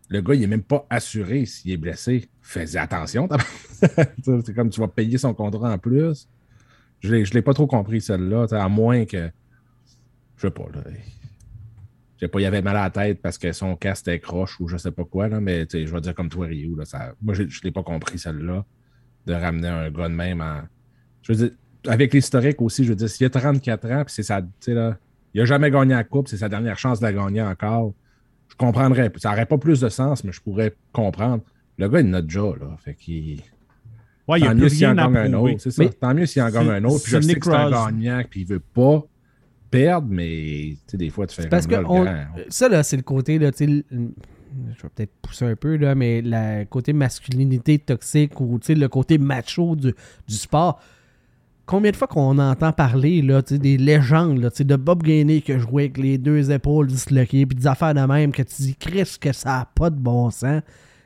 le 0.08 0.20
gars, 0.22 0.34
il 0.34 0.40
n'est 0.40 0.46
même 0.46 0.62
pas 0.62 0.86
assuré 0.88 1.44
s'il 1.44 1.70
est 1.72 1.76
blessé. 1.76 2.28
Fais 2.40 2.74
attention. 2.76 3.28
c'est 4.24 4.54
comme 4.54 4.70
tu 4.70 4.80
vas 4.80 4.88
payer 4.88 5.18
son 5.18 5.34
contrat 5.34 5.72
en 5.74 5.78
plus. 5.78 6.26
Je 7.00 7.14
ne 7.14 7.22
l'ai 7.34 7.42
pas 7.42 7.52
trop 7.52 7.66
compris, 7.66 8.00
celle-là, 8.00 8.46
à 8.50 8.68
moins 8.70 9.04
que. 9.04 9.30
Je 10.36 10.42
sais 10.42 10.50
pas, 10.50 10.64
là. 10.74 10.80
Je 12.16 12.20
sais 12.24 12.28
pas, 12.28 12.40
il 12.40 12.46
avait 12.46 12.62
mal 12.62 12.76
à 12.78 12.84
la 12.84 12.90
tête 12.90 13.20
parce 13.20 13.36
que 13.38 13.52
son 13.52 13.76
casque 13.76 14.08
était 14.08 14.18
croche 14.20 14.58
ou 14.58 14.66
je 14.68 14.78
sais 14.78 14.90
pas 14.90 15.04
quoi, 15.04 15.28
là, 15.28 15.38
mais 15.40 15.66
je 15.70 15.84
vais 15.92 16.00
dire 16.00 16.14
comme 16.14 16.30
toi, 16.30 16.46
Ryu. 16.46 16.74
Là, 16.76 16.86
ça, 16.86 17.14
moi, 17.20 17.34
je 17.34 17.42
ne 17.42 17.48
l'ai 17.62 17.70
pas 17.72 17.82
compris, 17.82 18.18
celle-là, 18.18 18.64
de 19.26 19.34
ramener 19.34 19.68
un 19.68 19.90
gars 19.90 20.08
de 20.08 20.14
même 20.14 20.40
en. 20.40 20.62
Je 21.28 21.32
veux 21.34 21.48
dire, 21.48 21.56
avec 21.86 22.12
l'historique 22.14 22.60
aussi, 22.62 22.84
je 22.84 22.90
veux 22.90 22.96
dire, 22.96 23.08
s'il 23.08 23.26
a 23.26 23.30
34 23.30 23.90
ans, 23.92 24.04
puis 24.04 24.14
c'est 24.14 24.22
sa. 24.22 24.40
Tu 24.42 24.48
sais, 24.60 24.74
là, 24.74 24.96
il 25.34 25.40
n'a 25.40 25.44
jamais 25.44 25.70
gagné 25.70 25.94
la 25.94 26.04
Coupe, 26.04 26.28
c'est 26.28 26.38
sa 26.38 26.48
dernière 26.48 26.78
chance 26.78 27.00
de 27.00 27.04
la 27.04 27.12
gagner 27.12 27.42
encore. 27.42 27.92
Je 28.48 28.56
comprendrais. 28.56 29.12
Ça 29.16 29.30
n'aurait 29.30 29.46
pas 29.46 29.58
plus 29.58 29.80
de 29.80 29.88
sens, 29.88 30.24
mais 30.24 30.32
je 30.32 30.40
pourrais 30.40 30.74
comprendre. 30.92 31.42
Le 31.76 31.88
gars, 31.88 32.00
il 32.00 32.08
en 32.10 32.14
a 32.14 32.22
déjà, 32.22 32.40
là. 32.40 32.76
Fait 32.78 32.94
qu'il. 32.94 33.40
Ouais, 34.26 34.40
Tant 34.40 34.54
mieux 34.54 34.68
s'il 34.68 34.86
en 34.86 34.94
gagne 34.94 35.16
un 35.16 35.32
autre. 35.34 35.54
C'est 35.58 35.70
ça. 35.70 35.84
Tant 35.88 36.14
mieux 36.14 36.26
s'il 36.26 36.42
en 36.42 36.50
gagne 36.50 36.68
un 36.70 36.84
autre. 36.84 37.02
Puis 37.02 37.12
je 37.12 37.20
sais 37.20 37.34
que 37.34 37.44
c'est 37.46 37.52
un 37.54 37.70
gagnant, 37.70 38.22
puis 38.28 38.40
il 38.42 38.46
veut 38.46 38.60
pas 38.60 39.02
perdre, 39.70 40.08
mais 40.10 40.70
tu 40.72 40.78
sais, 40.86 40.96
des 40.96 41.10
fois, 41.10 41.26
tu 41.26 41.36
fais 41.40 41.48
Parce 41.48 41.66
comme 41.66 41.76
que 41.76 41.82
là, 41.82 41.90
on- 41.90 41.98
le 42.00 42.04
grand. 42.06 42.26
ça, 42.48 42.68
là, 42.68 42.82
c'est 42.82 42.96
le 42.96 43.02
côté, 43.02 43.38
là, 43.38 43.52
tu 43.52 43.58
sais, 43.58 43.66
le- 43.66 43.84
je 43.90 44.82
vais 44.82 44.88
peut-être 44.94 45.12
pousser 45.22 45.44
un 45.44 45.56
peu, 45.56 45.76
là, 45.76 45.94
mais 45.94 46.22
le 46.24 46.64
côté 46.64 46.92
masculinité 46.94 47.78
toxique 47.78 48.40
ou 48.40 48.58
le 48.66 48.86
côté 48.88 49.18
macho 49.18 49.76
du, 49.76 49.94
du 50.26 50.34
sport. 50.34 50.80
Combien 51.68 51.90
de 51.90 51.96
fois 51.96 52.08
qu'on 52.08 52.38
entend 52.38 52.72
parler 52.72 53.20
là, 53.20 53.42
tu 53.42 53.54
sais, 53.54 53.58
des 53.58 53.76
légendes 53.76 54.38
là, 54.38 54.50
tu 54.50 54.56
sais, 54.56 54.64
de 54.64 54.74
Bob 54.74 55.02
Gainey 55.02 55.42
qui 55.42 55.52
a 55.52 55.58
joué 55.58 55.82
avec 55.84 55.98
les 55.98 56.16
deux 56.16 56.50
épaules 56.50 56.86
disloquées, 56.86 57.44
puis 57.44 57.56
des 57.58 57.66
affaires 57.66 57.92
de 57.92 58.00
même 58.00 58.32
que 58.32 58.40
tu 58.42 58.62
dis, 58.62 58.74
Chris, 58.74 59.16
que 59.20 59.32
ça 59.32 59.50
n'a 59.50 59.68
pas 59.74 59.90
de 59.90 59.96
bon 59.96 60.30
sens, 60.30 60.62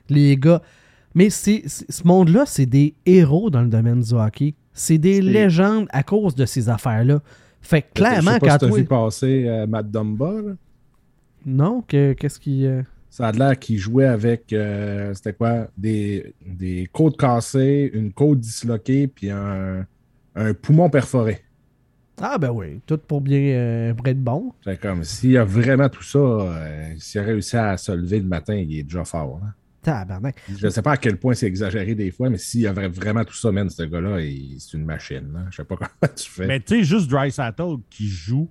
les 0.09 0.37
gars. 0.37 0.63
Mais 1.15 1.31
c'est, 1.31 1.65
ce 1.67 2.07
monde-là, 2.07 2.45
c'est 2.47 2.65
des 2.67 2.95
héros 3.05 3.51
dans 3.51 3.63
le 3.63 3.69
domaine 3.69 4.01
du 4.01 4.15
hockey. 4.15 4.55
C'est 4.73 4.99
des 4.99 5.21
légendes 5.21 5.89
à 5.91 6.05
cause 6.05 6.35
de 6.37 6.47
ces 6.47 6.69
affaires-là. 6.69 7.21
Fait 7.61 7.83
que 7.83 7.89
clairement, 7.95 8.39
quand 8.41 8.57
t'as 8.59 8.69
toi... 8.69 8.79
vu 8.79 8.85
passer 8.85 9.45
euh, 9.49 9.67
Matt 9.67 9.91
Dumba, 9.91 10.33
là. 10.33 10.53
Non, 11.45 11.83
que- 11.83 12.13
qu'est-ce 12.13 12.39
qui... 12.39 12.67
euh, 12.67 12.83
Ça 13.11 13.27
a 13.27 13.33
l'air 13.33 13.59
qu'il 13.59 13.79
jouait 13.79 14.07
avec, 14.07 14.53
euh, 14.53 15.13
c'était 15.13 15.33
quoi, 15.33 15.67
des, 15.77 16.33
des 16.47 16.89
côtes 16.93 17.19
cassées, 17.19 17.91
une 17.93 18.13
côte 18.13 18.39
disloquée, 18.41 19.09
puis 19.09 19.29
un, 19.29 19.85
un 20.35 20.55
poumon 20.55 20.89
perforé. 20.91 21.41
Ah 22.21 22.39
ben 22.39 22.51
oui, 22.51 22.81
tout 22.87 22.99
pour 22.99 23.21
bien 23.21 23.39
euh, 23.41 23.95
pour 23.95 24.07
être 24.07 24.23
bon. 24.23 24.53
C'est 24.63 24.79
comme, 24.81 25.03
s'il 25.03 25.31
y 25.33 25.39
a 25.39 25.45
vraiment 25.45 25.89
tout 25.89 26.03
ça, 26.03 26.19
euh, 26.19 26.93
s'il 26.99 27.21
a 27.21 27.25
réussi 27.25 27.57
à 27.57 27.77
se 27.77 27.91
lever 27.93 28.21
le 28.21 28.27
matin, 28.27 28.55
il 28.55 28.79
est 28.79 28.83
déjà 28.83 29.05
fort. 29.05 29.41
hein. 29.43 29.53
Tabarnak. 29.83 30.37
Je 30.57 30.67
ne 30.67 30.71
sais 30.71 30.83
pas 30.83 30.93
à 30.93 30.97
quel 30.97 31.17
point 31.17 31.35
c'est 31.35 31.47
exagéré 31.47 31.95
des 31.97 32.13
fois, 32.13 32.31
mais 32.31 32.39
s'il 32.39 32.61
y 32.61 32.67
avait 32.69 32.87
vraiment 32.87 33.25
tout 33.25 33.35
ça, 33.35 33.51
man, 33.51 33.69
ce 33.69 33.83
gars-là, 33.83 34.19
c'est 34.59 34.77
une 34.77 34.85
machine. 34.85 35.33
Là. 35.33 35.47
Je 35.51 35.57
sais 35.57 35.65
pas 35.65 35.75
comment 35.77 36.13
tu 36.15 36.31
fais. 36.31 36.47
Mais 36.47 36.61
tu 36.61 36.77
sais, 36.77 36.85
juste 36.85 37.11
Dry 37.11 37.33
Sattel 37.33 37.77
qui 37.91 38.07
joue, 38.07 38.49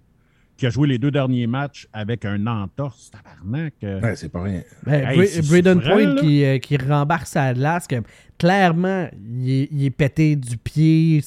qui 0.61 0.67
a 0.67 0.69
joué 0.69 0.87
les 0.87 0.99
deux 0.99 1.09
derniers 1.09 1.47
matchs 1.47 1.87
avec 1.91 2.23
un 2.23 2.45
entorse, 2.45 3.09
tabarnak. 3.09 3.73
euh, 3.83 3.99
Ouais, 3.99 4.15
c'est 4.15 4.29
pas 4.29 4.43
rien. 4.43 4.61
Ben, 4.83 5.07
Hey, 5.09 5.41
Braden 5.41 5.81
Point 5.81 6.13
là. 6.13 6.21
qui, 6.21 6.45
euh, 6.45 6.59
qui 6.59 6.77
rembarque 6.77 7.25
sa 7.25 7.51
glace, 7.55 7.87
que 7.87 7.95
clairement, 8.37 9.09
il 9.25 9.49
est, 9.49 9.69
il 9.71 9.85
est 9.85 9.89
pété 9.89 10.35
du 10.35 10.57
pied, 10.57 11.23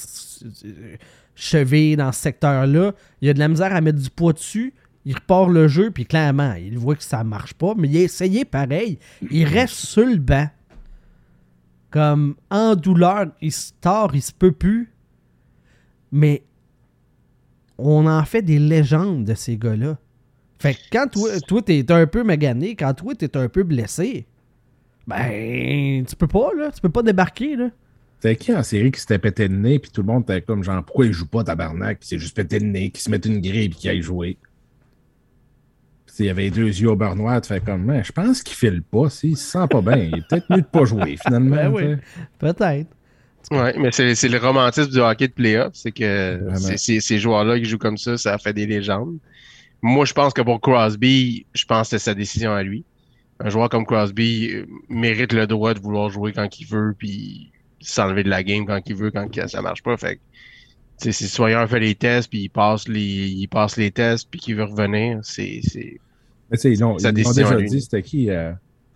cheville 1.35 1.97
dans 1.97 2.13
ce 2.13 2.21
secteur-là. 2.21 2.93
Il 3.23 3.29
a 3.29 3.35
de 3.35 3.41
la 3.41 3.49
misère 3.49 3.75
à 3.75 3.81
mettre 3.81 3.99
du 3.99 4.09
poids 4.09 4.33
dessus. 4.33 4.73
Il 5.05 5.17
repart 5.17 5.51
le 5.51 5.67
jeu, 5.67 5.91
puis 5.91 6.07
clairement, 6.07 6.53
il 6.55 6.79
voit 6.79 6.95
que 6.95 7.03
ça 7.03 7.25
marche 7.25 7.55
pas, 7.55 7.75
mais 7.77 7.89
il 7.89 7.97
a 7.97 8.03
essayé 8.03 8.45
pareil. 8.45 9.01
Il 9.33 9.47
reste 9.47 9.75
sur 9.75 10.07
le 10.07 10.17
banc. 10.19 10.49
Comme 11.91 12.37
en 12.51 12.77
douleur, 12.77 13.27
il 13.43 13.51
se 13.51 13.73
tord, 13.81 14.13
il 14.15 14.23
se 14.23 14.33
peut 14.33 14.53
plus. 14.53 14.93
Mais 16.13 16.45
on 17.79 18.07
en 18.07 18.25
fait 18.25 18.43
des 18.43 18.59
légendes 18.59 19.25
de 19.25 19.35
ces 19.35 19.57
gars-là. 19.57 19.99
Fait 20.59 20.75
que 20.75 20.81
quand 20.93 21.09
toi, 21.11 21.41
toi 21.41 21.63
t'es 21.63 21.91
un 21.91 22.07
peu 22.07 22.23
magané, 22.23 22.77
quand 22.77 22.95
toi, 22.95 23.15
t'es 23.15 23.37
un 23.37 23.49
peu 23.49 23.65
blessé, 23.65 24.27
ben, 25.07 26.05
tu 26.07 26.17
peux 26.17 26.27
pas, 26.27 26.51
là. 26.57 26.71
Tu 26.71 26.81
peux 26.81 26.89
pas 26.89 27.03
débarquer, 27.03 27.57
là. 27.57 27.71
C'était 28.19 28.37
qui 28.37 28.55
en 28.55 28.63
série 28.63 28.91
qui 28.91 29.01
s'était 29.01 29.19
pété 29.19 29.49
le 29.49 29.57
nez, 29.57 29.79
puis 29.79 29.91
tout 29.91 30.01
le 30.01 30.07
monde 30.07 30.23
était 30.23 30.41
comme 30.41 30.65
genre, 30.65 30.83
pourquoi 30.83 31.05
il 31.07 31.13
joue 31.13 31.27
pas 31.27 31.45
tabarnak, 31.45 31.99
puis 31.99 32.07
il 32.07 32.09
s'est 32.09 32.19
juste 32.19 32.35
pété 32.35 32.59
le 32.59 32.67
nez, 32.67 32.91
qui 32.91 33.03
se 33.03 33.11
mette 33.11 33.27
une 33.27 33.41
grille, 33.41 33.69
puis 33.69 33.79
qui 33.79 33.89
aille 33.91 34.01
jouer. 34.01 34.39
Puis 36.07 36.17
il 36.21 36.27
y 36.27 36.31
avait 36.31 36.45
les 36.45 36.51
deux 36.51 36.69
yeux 36.69 36.89
au 36.89 36.97
beurre 36.97 37.17
noir, 37.17 37.43
tu 37.43 37.49
fais 37.49 37.61
comme, 37.61 38.03
je 38.03 38.13
pense 38.13 38.43
qu'il 38.43 38.57
file 38.57 38.83
pas, 38.83 39.11
s'il 39.11 39.37
se 39.37 39.51
sent 39.51 39.67
pas 39.69 39.83
bien, 39.83 39.97
il 39.97 40.19
est 40.19 40.29
peut-être 40.29 40.47
mieux 40.49 40.63
de 40.63 40.67
pas 40.67 40.87
jouer, 40.87 41.17
finalement. 41.23 41.57
Ben 41.57 41.69
oui. 41.71 41.97
Peut-être. 42.39 42.89
Ouais, 43.51 43.75
mais 43.79 43.93
c'est 43.93 44.15
c'est 44.15 44.29
le 44.29 44.39
romantisme 44.39 44.91
du 44.91 45.01
hockey 45.01 45.29
de 45.29 45.33
playoff, 45.33 45.73
c'est 45.75 45.93
que 45.93 46.41
ces 46.77 47.19
joueurs-là 47.19 47.59
qui 47.59 47.67
jouent 47.67 47.79
comme 47.79 47.99
ça, 47.99 48.17
ça 48.17 48.39
fait 48.39 48.53
des 48.53 48.67
légendes. 48.67 49.19
Moi, 49.83 50.07
je 50.07 50.15
pense 50.15 50.33
que 50.33 50.41
pour 50.41 50.61
Crosby, 50.63 51.45
je 51.53 51.65
pense 51.67 51.91
que 51.91 51.99
c'est 51.99 52.05
sa 52.05 52.15
décision 52.15 52.53
à 52.53 52.63
lui. 52.63 52.85
Un 53.39 53.51
joueur 53.51 53.69
comme 53.69 53.85
Crosby 53.85 54.51
euh, 54.51 54.67
mérite 54.89 55.35
le 55.35 55.47
droit 55.47 55.75
de 55.75 55.81
vouloir 55.81 56.09
jouer 56.09 56.33
quand 56.33 56.59
il 56.59 56.67
veut, 56.67 56.95
puis 56.97 57.51
s'enlever 57.81 58.23
de 58.23 58.31
la 58.31 58.43
game 58.43 58.65
quand 58.65 58.81
il 58.87 58.95
veut, 58.95 59.11
quand 59.11 59.29
ça 59.47 59.61
marche 59.61 59.83
pas. 59.83 59.97
Fait 59.99 60.19
si 60.97 61.13
Soyer 61.13 61.67
fait 61.69 61.81
les 61.81 61.95
tests, 61.95 62.31
puis 62.31 62.45
il 62.45 62.49
passe 62.49 62.89
les, 62.89 63.01
il 63.01 63.49
passe 63.49 63.77
les 63.77 63.91
tests, 63.91 64.29
puis 64.31 64.41
qu'il 64.41 64.55
veut 64.55 64.65
revenir, 64.65 65.19
c'est, 65.23 65.61
c'est, 65.63 66.01
Mais 66.51 66.57
tu 66.57 66.63
sais, 66.63 66.73
ils 66.73 66.81
l'ont 66.81 66.97
déjà 66.97 67.13
dit, 67.13 67.81
c'était 67.83 68.03
qui 68.03 68.31
euh, 68.31 68.53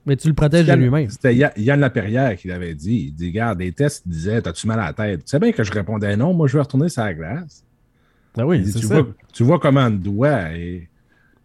Mais 0.09 0.17
tu 0.17 0.27
le 0.29 0.35
protèges 0.35 0.67
de 0.67 0.73
lui-même. 0.73 1.09
C'était 1.11 1.35
Ya- 1.37 1.53
Yann 1.57 1.79
Laperrière 1.81 2.35
qui 2.37 2.49
l'avait 2.49 2.75
dit. 2.75 3.09
Il 3.09 3.15
dit 3.15 3.27
Regarde, 3.29 3.61
les 3.61 3.71
tests 3.73 4.09
disaient 4.09 4.41
T'as-tu 4.43 4.67
mal 4.67 4.81
à 4.81 4.87
la 4.87 4.93
tête? 4.95 5.21
Tu 5.21 5.31
sais 5.31 5.39
bien 5.39 5.53
que 5.53 5.63
je 5.63 5.71
répondais 5.71 6.17
non, 6.17 6.33
moi 6.35 6.49
je 6.49 6.55
veux 6.55 6.63
retourner 6.63 6.89
sur 6.89 7.05
la 7.05 7.13
glace. 7.15 7.63
Ben 8.35 8.45
oui, 8.45 8.61
dit, 8.61 8.73
tu, 8.73 8.87
ça. 8.87 8.95
vois, 9.03 9.09
tu 9.33 9.43
vois 9.45 9.59
comment 9.59 9.87
on 9.87 9.91
doit. 9.91 10.53
Et... 10.53 10.89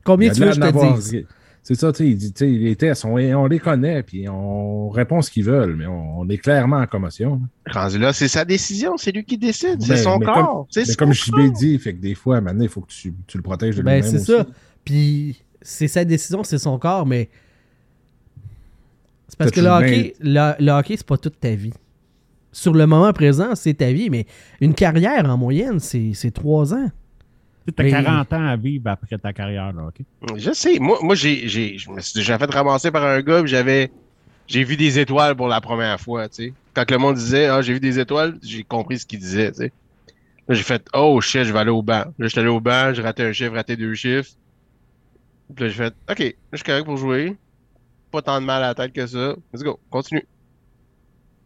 Combien 0.04 0.32
tu 0.32 0.40
veux 0.42 0.48
que 0.48 0.54
je 0.56 0.60
te 0.62 0.96
dise? 0.96 1.26
C'est 1.66 1.76
ça, 1.76 1.92
tu 1.94 2.00
sais, 2.00 2.10
il 2.10 2.18
dit, 2.18 2.34
tu 2.34 2.40
sais, 2.46 2.52
les 2.52 2.76
tests, 2.76 3.06
on, 3.06 3.14
on 3.16 3.46
les 3.48 3.58
connaît, 3.60 4.04
puis 4.04 4.28
on 4.28 4.90
répond 4.90 5.22
ce 5.22 5.32
qu'ils 5.32 5.46
veulent, 5.46 5.78
mais 5.78 5.86
on, 5.88 6.20
on 6.20 6.28
est 6.30 6.38
clairement 6.38 6.78
en 6.80 6.86
commotion. 6.88 7.42
rendu 7.72 7.98
là, 8.00 8.12
c'est 8.12 8.28
sa 8.28 8.44
décision, 8.44 8.98
c'est 8.98 9.14
lui 9.14 9.24
qui 9.24 9.38
décide, 9.38 9.82
c'est 9.82 9.94
Mais- 9.94 9.98
son 9.98 10.20
mais 10.20 10.26
corps. 10.26 10.68
c'est 10.70 10.86
Mais 10.88 10.96
comme 10.96 11.14
JB 11.14 11.32
corps. 11.34 11.52
dit, 11.52 11.80
fait 11.80 11.94
que 11.94 12.02
des 12.02 12.16
fois, 12.16 12.42
maintenant, 12.42 12.64
il 12.64 12.70
faut 12.70 12.82
que 12.82 12.92
tu, 12.92 13.14
tu 13.28 13.38
le 13.38 13.44
protèges 13.44 13.78
de 13.78 13.82
Ben, 13.82 14.02
lui-même 14.04 14.12
c'est 14.12 14.20
ça. 14.20 14.46
Puis, 14.84 15.42
c'est 15.62 15.88
sa 15.88 16.04
décision, 16.04 16.44
c'est 16.44 16.58
son 16.58 16.78
corps, 16.78 17.06
mais. 17.06 17.30
C'est 19.34 19.38
parce 19.38 19.50
que 19.50 19.62
le 19.62 19.68
hockey, 19.68 20.14
le, 20.20 20.54
le 20.64 20.72
hockey, 20.74 20.96
c'est 20.96 21.08
pas 21.08 21.18
toute 21.18 21.40
ta 21.40 21.56
vie. 21.56 21.74
Sur 22.52 22.74
le 22.76 22.86
moment 22.86 23.12
présent, 23.14 23.56
c'est 23.56 23.74
ta 23.74 23.92
vie, 23.92 24.12
mais 24.12 24.28
une 24.62 24.76
carrière 24.76 25.28
en 25.28 25.38
moyenne, 25.38 25.80
c'est 25.80 26.32
trois 26.32 26.72
ans. 26.76 26.92
Tu 27.66 27.74
as 27.80 27.84
Mais- 27.84 27.90
40 27.90 28.34
ans 28.34 28.46
à 28.46 28.56
vivre 28.56 28.92
après 28.92 29.18
ta 29.18 29.34
carrière, 29.34 29.74
là, 29.74 29.88
OK? 29.88 30.06
Je 30.38 30.52
sais. 30.52 30.78
Moi, 30.78 31.00
moi 31.02 31.16
j'ai, 31.16 31.48
j'ai, 31.48 31.80
je 31.80 31.90
me 31.90 32.00
suis 32.00 32.14
déjà 32.14 32.38
fait 32.38 32.46
ramasser 32.54 32.92
par 32.92 33.04
un 33.04 33.22
gars, 33.22 33.44
j'avais, 33.46 33.90
j'ai 34.46 34.64
vu 34.64 34.78
des 34.78 35.00
étoiles 35.00 35.36
pour 35.36 35.48
la 35.48 35.62
première 35.62 36.00
fois, 36.00 36.30
tu 36.30 36.36
sais. 36.36 36.54
Quand 36.76 36.92
le 36.92 37.00
monde 37.00 37.16
disait, 37.16 37.48
ah, 37.48 37.64
j'ai 37.64 37.74
vu 37.74 37.80
des 37.80 37.98
étoiles, 37.98 38.38
j'ai 38.44 38.64
compris 38.64 39.00
ce 39.00 39.08
qu'il 39.08 39.18
disait, 39.18 39.52
tu 39.52 39.58
sais. 39.62 39.72
Là, 40.48 40.54
j'ai 40.54 40.62
fait, 40.64 40.86
oh 40.94 41.20
shit, 41.22 41.44
je 41.46 41.54
vais 41.54 41.58
aller 41.60 41.72
au 41.72 41.82
banc. 41.82 42.04
Là, 42.20 42.28
j'étais 42.28 42.42
allé 42.42 42.50
au 42.50 42.60
banc, 42.60 42.94
j'ai 42.94 43.02
raté 43.02 43.24
un 43.24 43.32
chiffre, 43.34 43.54
raté 43.56 43.76
deux 43.78 43.96
chiffres. 43.96 44.30
Puis 45.56 45.64
là, 45.66 45.70
j'ai 45.72 45.76
fait, 45.86 45.94
ok, 46.08 46.20
là, 46.20 46.32
je 46.52 46.58
suis 46.58 46.64
correct 46.66 46.86
pour 46.86 46.98
jouer. 46.98 47.36
Pas 48.14 48.22
tant 48.22 48.40
de 48.40 48.46
mal 48.46 48.64
à 48.64 48.68
la 48.68 48.76
tête 48.76 48.94
que 48.94 49.08
ça. 49.08 49.36
Let's 49.52 49.64
go, 49.64 49.80
continue. 49.90 50.22
Tu 50.22 50.28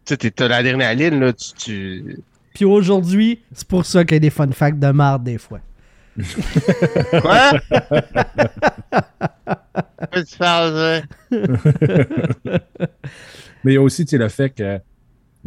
sais, 0.04 0.18
t'es- 0.18 0.32
t'as 0.32 0.50
la 0.50 0.62
dernière 0.62 0.94
ligne, 0.94 1.18
là, 1.18 1.32
tu, 1.32 1.54
tu... 1.54 2.20
Puis 2.54 2.66
aujourd'hui, 2.66 3.40
c'est 3.54 3.66
pour 3.68 3.86
ça 3.86 4.04
qu'il 4.04 4.16
y 4.16 4.18
a 4.18 4.20
des 4.20 4.30
fun 4.30 4.52
facts 4.52 4.78
de 4.78 4.92
marde 4.92 5.24
des 5.24 5.38
fois. 5.38 5.62
Quoi? 7.22 7.52
Qu'est-ce 10.12 10.26
que 10.26 10.30
tu 10.30 10.38
parles, 10.38 10.74
ça? 10.76 11.02
Mais 13.64 13.72
il 13.72 13.76
y 13.76 13.78
a 13.78 13.82
aussi 13.82 14.04
tu 14.04 14.12
sais, 14.12 14.18
le 14.18 14.28
fait 14.28 14.50
que 14.50 14.80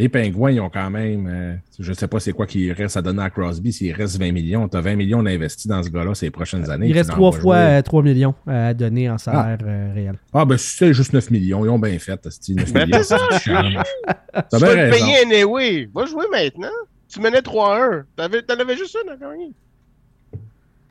les 0.01 0.09
Pingouins, 0.09 0.51
ils 0.51 0.61
ont 0.61 0.71
quand 0.71 0.89
même, 0.89 1.27
euh, 1.29 1.55
je 1.79 1.91
ne 1.91 1.95
sais 1.95 2.09
pas 2.09 2.21
c'est 2.21 2.33
quoi 2.33 2.47
qu'il 2.47 2.73
reste 2.73 2.97
à 2.97 3.03
donner 3.03 3.23
à 3.23 3.29
Crosby, 3.29 3.71
s'il 3.73 3.93
reste 3.93 4.19
20 4.19 4.33
millions, 4.33 4.67
tu 4.69 4.77
as 4.77 4.81
20 4.81 4.97
millions 4.97 5.23
d'investis 5.23 5.67
dans 5.67 5.83
ce 5.83 5.91
gars-là 5.91 6.15
ces 6.15 6.31
prochaines 6.31 6.71
années. 6.71 6.89
Il 6.89 6.93
reste 6.97 7.11
trois 7.11 7.33
fois 7.33 7.57
jouer. 7.67 7.75
euh, 7.79 7.83
3 7.83 8.03
millions 8.03 8.35
à 8.47 8.73
donner 8.73 9.11
en 9.11 9.19
salaire 9.19 9.59
euh, 9.63 9.93
réel. 9.95 10.15
Ah, 10.33 10.45
ben 10.47 10.57
c'est 10.57 10.95
juste 10.95 11.13
9 11.13 11.31
millions, 11.31 11.65
ils 11.65 11.69
ont 11.69 11.79
bien 11.79 11.99
fait, 11.99 12.25
esti, 12.27 12.55
9 12.55 12.73
Ben, 12.73 12.87
millions. 12.87 13.01
Tu 13.03 13.51
vas 14.59 14.69
raison. 14.69 14.97
payer 14.97 15.17
anyway. 15.27 15.89
Va 15.95 16.07
jouer 16.07 16.25
maintenant. 16.33 16.69
Tu 17.09 17.21
menais 17.21 17.41
3-1. 17.41 18.05
T'avais- 18.17 18.43
T'en 18.43 18.55
avais 18.55 18.77
juste 18.77 18.97
un 19.07 19.13
à 19.13 19.17
gagner. 19.17 19.51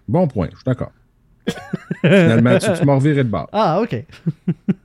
Bon 0.07 0.28
point, 0.28 0.47
je 0.51 0.55
suis 0.57 0.66
d'accord. 0.66 0.91
Finalement, 2.02 2.58
tu, 2.58 2.68
tu 2.80 2.86
m'as 2.86 2.95
reviré 2.95 3.24
de 3.24 3.30
bord. 3.30 3.50
Ah, 3.52 3.82
ok. 3.82 4.06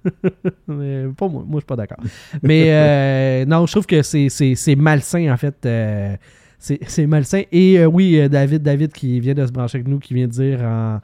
Mais 0.68 1.04
pas 1.16 1.28
moi. 1.28 1.44
Moi, 1.46 1.54
je 1.54 1.56
suis 1.58 1.66
pas 1.66 1.76
d'accord. 1.76 1.98
Mais 2.42 2.64
euh, 2.68 3.44
non, 3.46 3.66
je 3.66 3.72
trouve 3.72 3.86
que 3.86 4.02
c'est- 4.02 4.76
malsain, 4.76 5.32
en 5.32 5.36
fait. 5.36 5.54
euh, 5.66 6.16
c'est 6.58 6.78
c'est 6.86 7.06
malsain. 7.06 7.42
Et 7.52 7.78
euh, 7.78 7.86
oui, 7.86 8.28
David, 8.28 8.62
David 8.62 8.92
qui 8.92 9.20
vient 9.20 9.34
de 9.34 9.46
se 9.46 9.52
brancher 9.52 9.76
avec 9.78 9.88
nous, 9.88 9.98
qui 9.98 10.14
vient 10.14 10.26
de 10.26 10.32
dire 10.32 10.60
en, 10.62 11.00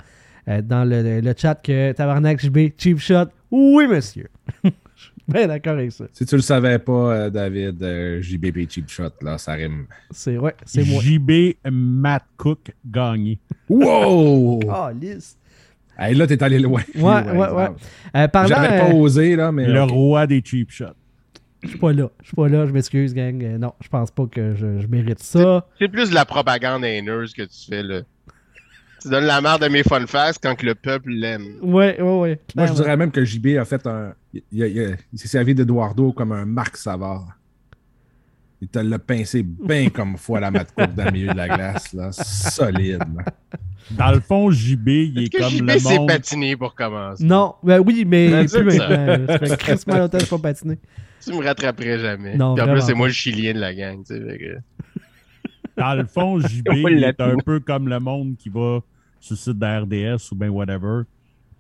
euh, 0.49 0.63
dans 0.63 0.85
le, 0.89 1.21
le 1.21 1.35
chat 1.37 1.55
que 1.57 1.93
Tabarnak 1.93 2.41
JB, 2.41 2.71
cheap 2.79 2.99
shot. 2.99 3.27
Oui, 3.51 3.87
monsieur. 3.87 4.29
Je 4.65 5.05
suis 5.07 5.13
bien 5.29 5.47
d'accord 5.47 5.75
avec 5.75 5.93
ça. 5.93 6.05
Si 6.13 6.27
tu 6.27 6.35
le 6.37 6.43
savais 6.43 6.79
pas, 6.79 6.93
euh, 6.93 7.31
David, 7.31 7.83
euh, 7.83 8.21
JBP 8.21 8.69
Cheap 8.71 8.89
Shot, 8.91 9.11
là, 9.23 9.39
ça 9.39 9.53
rime. 9.53 9.87
C'est 10.11 10.37
ouais, 10.37 10.55
c'est 10.67 10.85
moi. 10.85 11.01
JB 11.03 11.55
Matt 11.71 12.25
Cook 12.37 12.71
gagné. 12.85 13.39
Wow! 13.69 14.61
Ah, 14.69 14.91
lisse. 14.99 15.37
Hey, 16.01 16.15
là, 16.15 16.27
t'es 16.27 16.43
allé 16.43 16.59
loin. 16.59 16.81
Ouais, 16.97 17.03
ouais, 17.03 17.51
ouais. 17.51 17.69
Euh, 18.17 18.27
J'avais 18.47 18.79
pas 18.81 18.89
euh, 18.89 18.93
osé, 18.95 19.37
là, 19.37 19.53
mais. 19.53 19.67
Le 19.67 19.83
roi 19.83 20.27
des 20.27 20.43
cheap 20.45 20.71
shots. 20.71 20.87
je 21.63 21.69
suis 21.69 21.79
pas 21.79 21.93
là. 21.93 22.11
Je 22.23 22.29
suis 22.29 22.35
pas 22.37 22.49
là. 22.49 22.67
Je 22.67 22.73
m'excuse, 22.73 23.13
gang. 23.15 23.43
Euh, 23.45 23.59
non, 23.59 23.75
je 23.83 23.89
pense 23.89 24.11
pas 24.11 24.27
que 24.27 24.55
je, 24.55 24.81
je 24.81 24.87
mérite 24.87 25.19
ça. 25.21 25.67
C'est 25.79 25.89
plus 25.89 26.09
de 26.11 26.15
la 26.15 26.25
propagande 26.25 26.85
haineuse 26.85 27.35
que 27.35 27.43
tu 27.43 27.67
fais, 27.69 27.83
là. 27.83 28.01
Tu 29.03 29.09
donnes 29.09 29.25
la 29.25 29.41
merde 29.41 29.63
de 29.63 29.69
mes 29.69 29.83
fun 29.83 30.07
facts 30.07 30.39
quand 30.43 30.55
que 30.55 30.67
le 30.67 30.75
peuple 30.75 31.11
l'aime. 31.11 31.55
Ouais, 31.63 32.01
ouais, 32.01 32.19
ouais. 32.19 32.29
Moi, 32.29 32.39
je 32.39 32.53
clairement. 32.55 32.75
dirais 32.75 32.97
même 32.97 33.11
que 33.11 33.25
JB 33.25 33.57
a 33.59 33.65
fait 33.65 33.87
un. 33.87 34.13
Il, 34.33 34.43
il- 34.53 34.65
il- 34.67 34.97
il 35.13 35.19
s'est 35.19 35.29
servi 35.29 35.55
d'Eduardo 35.55 36.13
comme 36.13 36.33
un 36.33 36.45
Marc 36.47 36.77
Savard. 36.77 37.27
Il 38.63 38.69
te 38.69 38.79
l'a 38.79 38.99
pincé 38.99 39.43
bien 39.43 39.89
comme 39.95 40.17
foi 40.19 40.39
la 40.41 40.51
mat 40.51 40.67
dans 40.95 41.05
le 41.07 41.11
milieu 41.13 41.29
de 41.33 41.37
la 41.37 41.49
glace, 41.49 41.93
là. 41.95 42.11
Solide. 42.13 42.99
là. 43.17 43.25
Dans 43.97 44.13
le 44.13 44.21
fond, 44.21 44.51
JB, 44.51 44.89
il 44.89 45.19
est, 45.19 45.23
Est-ce 45.25 45.31
que 45.31 45.39
comme 45.39 45.49
JB 45.51 45.69
le 45.71 45.79
s'est 45.79 45.99
monde. 45.99 46.09
patiné 46.09 46.57
pour 46.57 46.75
commencer? 46.75 47.25
Non, 47.25 47.55
ben 47.63 47.81
oui, 47.85 48.05
mais 48.07 48.31
Ben, 48.31 48.41
plus 48.47 48.49
c'est 48.49 48.63
maintenant. 48.79 49.27
Ça 49.27 49.39
fait 49.39 49.57
crissement 49.59 49.99
longtemps 49.99 50.19
que 50.19 50.25
je 50.25 50.27
suis 50.29 50.37
pas 50.37 50.43
patiné. 50.43 50.79
Tu 51.25 51.33
me 51.33 51.45
rattraperais 51.45 51.99
jamais. 51.99 52.37
Non, 52.37 52.55
Puis 52.55 52.65
en 52.65 52.73
plus, 52.73 52.81
c'est 52.83 52.95
moi 52.95 53.09
le 53.09 53.13
chilien 53.13 53.53
de 53.53 53.59
la 53.59 53.75
gang, 53.75 53.99
tu 54.05 54.15
sais. 54.15 54.21
fait 54.21 54.39
que- 54.39 55.01
Dans 55.77 55.95
le 55.95 56.05
fond, 56.07 56.39
JB, 56.41 56.69
il 56.91 57.01
l'a 57.01 57.09
est 57.09 57.21
un 57.21 57.37
peu 57.45 57.61
comme 57.61 57.89
le 57.89 57.99
monde 58.01 58.37
qui 58.39 58.49
va 58.49 58.81
sur 59.19 59.35
le 59.35 59.37
site 59.39 59.59
de 59.59 60.15
RDS 60.17 60.33
ou 60.33 60.35
bien 60.35 60.49
whatever 60.51 61.03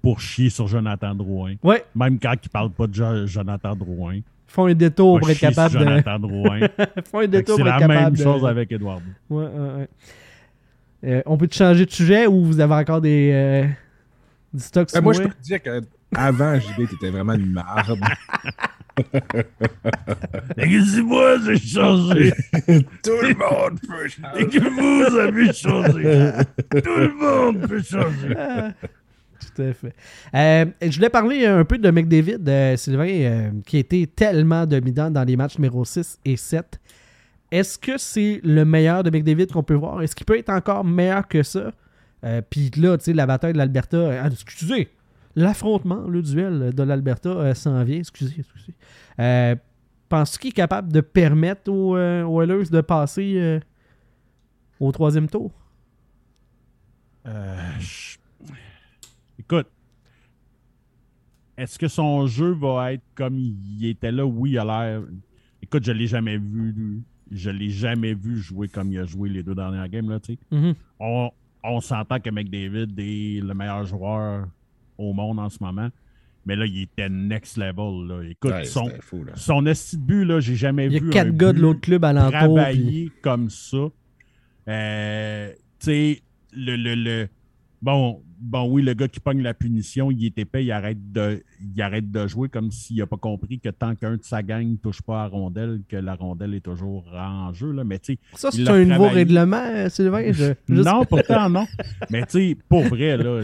pour 0.03 0.21
chier 0.21 0.49
sur 0.51 0.67
Jonathan 0.67 1.15
Drouin. 1.15 1.55
Ouais, 1.63 1.85
Même 1.95 2.19
quand 2.19 2.35
il 2.43 2.49
parle 2.49 2.71
pas 2.71 2.87
de 2.87 2.95
Jo- 2.95 3.27
Jonathan 3.27 3.75
Drouin. 3.77 4.15
ils 4.17 4.23
font 4.47 4.67
un 4.67 4.75
détour 4.75 5.19
pour 5.21 5.29
être 5.31 5.39
capable 5.41 5.75
de. 5.75 5.79
Jonathan 5.85 6.19
Drouin. 6.19 6.61
Ils 6.97 7.03
font 7.11 7.19
un 7.21 7.27
détour 7.29 7.57
C'est 7.57 7.63
pour 7.63 7.71
être 7.71 7.81
la 7.81 7.87
capable 7.87 8.05
même 8.05 8.13
de. 8.15 8.23
chose 8.23 8.45
avec 8.47 8.73
Eduardo. 8.73 9.05
Ouais, 9.29 9.45
ouais, 9.45 9.51
ouais. 9.77 9.89
Euh, 11.05 11.23
on 11.27 11.37
peut 11.39 11.49
te 11.49 11.55
changer 11.55 11.87
de 11.87 11.91
sujet 11.91 12.27
ou 12.27 12.45
vous 12.45 12.61
avez 12.61 12.75
encore 12.75 13.01
des. 13.01 13.31
euh, 13.33 13.67
du 14.53 14.63
stock 14.63 14.89
Ben, 14.89 14.93
sur 14.93 15.03
moi, 15.03 15.13
moi? 15.15 15.23
je 15.23 15.29
peux 15.29 15.35
te 15.35 15.43
dire 15.43 15.63
qu'avant 15.63 16.59
JB, 16.59 16.89
t'étais 16.91 17.11
vraiment 17.11 17.35
une 17.35 17.53
marde. 17.53 17.99
Excusez-moi, 20.57 21.37
j'ai 21.45 21.59
changé. 21.69 22.33
Tout 23.03 23.19
le 23.23 23.35
monde 23.39 23.79
peut 23.81 24.09
changer. 24.09 24.41
Et 24.43 24.47
que 24.47 25.09
vous 25.11 25.17
avez 25.19 25.53
changé. 25.53 26.33
Tout 26.83 26.97
le 26.97 27.15
monde 27.19 27.67
peut 27.69 27.83
changer. 27.83 28.35
Tout 29.41 29.47
Tout 29.57 29.63
à 29.63 29.73
fait. 29.73 29.95
Euh, 30.35 30.67
je 30.83 30.97
voulais 30.97 31.09
parler 31.09 31.47
un 31.47 31.65
peu 31.65 31.79
de 31.79 31.91
McDavid, 31.91 32.39
euh, 32.47 32.77
Sylvain, 32.77 33.09
euh, 33.09 33.51
qui 33.65 33.77
a 33.77 33.81
été 33.81 34.07
tellement 34.07 34.67
dominant 34.67 35.11
dans 35.11 35.25
les 35.25 35.37
matchs 35.37 35.57
numéro 35.59 35.85
6 35.85 36.19
et 36.25 36.37
7. 36.37 36.79
Est-ce 37.51 37.79
que 37.79 37.99
c'est 37.99 38.41
le 38.45 38.65
meilleur 38.65 39.03
de 39.03 39.11
McDavid 39.11 39.49
qu'on 39.49 39.63
peut 39.63 39.75
voir? 39.75 40.03
Est-ce 40.03 40.15
qu'il 40.15 40.27
peut 40.27 40.39
être 40.39 40.51
encore 40.51 40.85
meilleur 40.85 41.27
que 41.27 41.43
ça? 41.43 41.73
Euh, 42.25 42.43
Puis 42.49 42.71
là, 42.77 42.97
tu 42.99 43.05
sais, 43.05 43.13
la 43.13 43.27
bataille 43.27 43.53
de 43.53 43.59
l'Alberta. 43.59 44.23
ah, 44.23 44.29
excusez, 44.29 44.89
l'affrontement, 45.35 46.07
le 46.07 46.23
duel 46.23 46.73
de 46.75 46.83
l'Alberta 46.83 47.29
euh, 47.31 47.55
s'en 47.55 47.83
vient. 47.85 47.99
Excusez, 47.99 48.37
excusez. 48.39 48.75
Euh, 49.19 49.57
Penses-tu 50.09 50.39
qu'il 50.41 50.49
est 50.51 50.53
capable 50.53 50.93
de 50.93 51.01
permettre 51.01 51.71
aux 51.71 51.97
euh, 51.97 52.25
Oilers 52.25 52.69
de 52.69 52.81
passer 52.81 53.35
euh, 53.37 53.61
au 54.81 54.91
troisième 54.91 55.29
tour? 55.29 55.53
Euh, 57.27 57.57
Écoute, 59.39 59.69
est-ce 61.57 61.79
que 61.79 61.87
son 61.89 62.27
jeu 62.27 62.53
va 62.53 62.93
être 62.95 63.05
comme 63.15 63.39
il 63.39 63.87
était 63.87 64.11
là? 64.11 64.25
Oui, 64.27 64.51
il 64.51 64.59
a 64.59 64.65
l'air. 64.65 65.03
Écoute, 65.63 65.85
je 65.85 65.93
l'ai 65.93 66.07
jamais 66.07 66.39
vu. 66.39 67.03
Je 67.31 67.51
l'ai 67.51 67.71
jamais 67.71 68.15
vu 68.15 68.37
jouer 68.39 68.69
comme 68.69 68.91
il 68.93 68.99
a 68.99 69.05
joué 69.05 69.29
les 69.29 69.43
deux 69.43 69.55
dernières 69.55 69.89
games. 69.89 70.09
Là, 70.11 70.19
tu 70.21 70.35
sais. 70.35 70.39
Mhm. 70.51 70.75
on, 70.99 71.31
on 71.63 71.81
s'entend 71.81 72.19
que 72.19 72.31
McDavid 72.31 72.89
est 72.99 73.41
le 73.41 73.55
meilleur 73.55 73.85
joueur 73.85 74.49
au 74.99 75.13
monde 75.13 75.39
en 75.39 75.49
ce 75.49 75.59
moment. 75.63 75.89
Mais 76.47 76.57
là, 76.57 76.65
il 76.67 76.83
était 76.83 77.09
next 77.09 77.59
level. 77.59 78.07
Là. 78.09 78.23
Écoute, 78.29 78.51
Ouais, 78.51 78.65
son, 78.65 78.87
c'était 78.87 79.03
fou, 79.03 79.25
là. 79.25 79.33
son 79.37 79.67
esti 79.67 79.99
de 79.99 80.03
but, 80.03 80.25
là, 80.25 80.41
j'ai 80.41 80.57
jamais 80.57 80.87
Il 80.87 80.93
y 80.95 80.99
vu. 81.01 81.09
a 81.11 81.13
quatre 81.13 81.37
gars 81.37 81.53
de 81.53 81.61
l'autre 81.61 81.81
club 81.83 82.03
puis- 82.05 82.31
travailler 82.31 83.13
comme 83.23 83.51
ça. 83.51 83.89
Euh, 84.69 85.51
tu 85.79 85.85
sais, 85.87 86.23
le, 86.53 86.77
le, 86.77 86.95
le- 86.95 87.29
Bon, 87.83 88.23
bon, 88.41 88.69
oui, 88.71 88.83
le 88.83 88.95
gars 88.95 89.07
qui 89.09 89.21
pogne 89.21 89.43
la 89.43 89.55
punition, 89.55 90.11
il 90.11 90.25
est 90.25 90.39
épais, 90.39 90.65
il 90.65 90.73
arrête 90.73 91.13
de, 91.13 91.43
il 91.75 91.83
arrête 91.83 92.11
de 92.11 92.27
jouer 92.27 92.49
comme 92.49 92.71
s'il 92.71 92.97
n'a 92.97 93.07
pas 93.07 93.17
compris 93.17 93.59
que 93.61 93.69
tant 93.69 93.95
qu'un 93.95 94.17
de 94.17 94.23
sa 94.25 94.43
gang 94.43 94.67
ne 94.67 94.77
touche 94.77 95.03
pas 95.03 95.21
à 95.21 95.25
la 95.25 95.29
rondelle, 95.29 95.81
que 95.89 95.97
la 95.97 96.15
rondelle 96.15 96.55
est 96.55 96.61
toujours 96.65 97.05
en 97.15 97.53
jeu. 97.53 97.71
Là. 97.73 97.85
Mais 97.85 98.01
Ça, 98.35 98.51
c'est 98.51 98.69
un 98.69 98.85
nouveau 98.85 99.09
règlement, 99.09 99.89
Sylvain? 99.89 100.33
Je- 100.33 100.53
non, 100.69 101.05
pourtant, 101.05 101.49
non. 101.51 101.67
Mais 102.11 102.23
tu 102.23 102.31
sais, 102.51 102.57
pour 102.69 102.83
vrai, 102.85 103.17
là, 103.17 103.43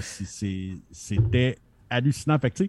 c'était 0.90 1.56
hallucinant. 1.90 2.38
Fait 2.38 2.50
que, 2.50 2.64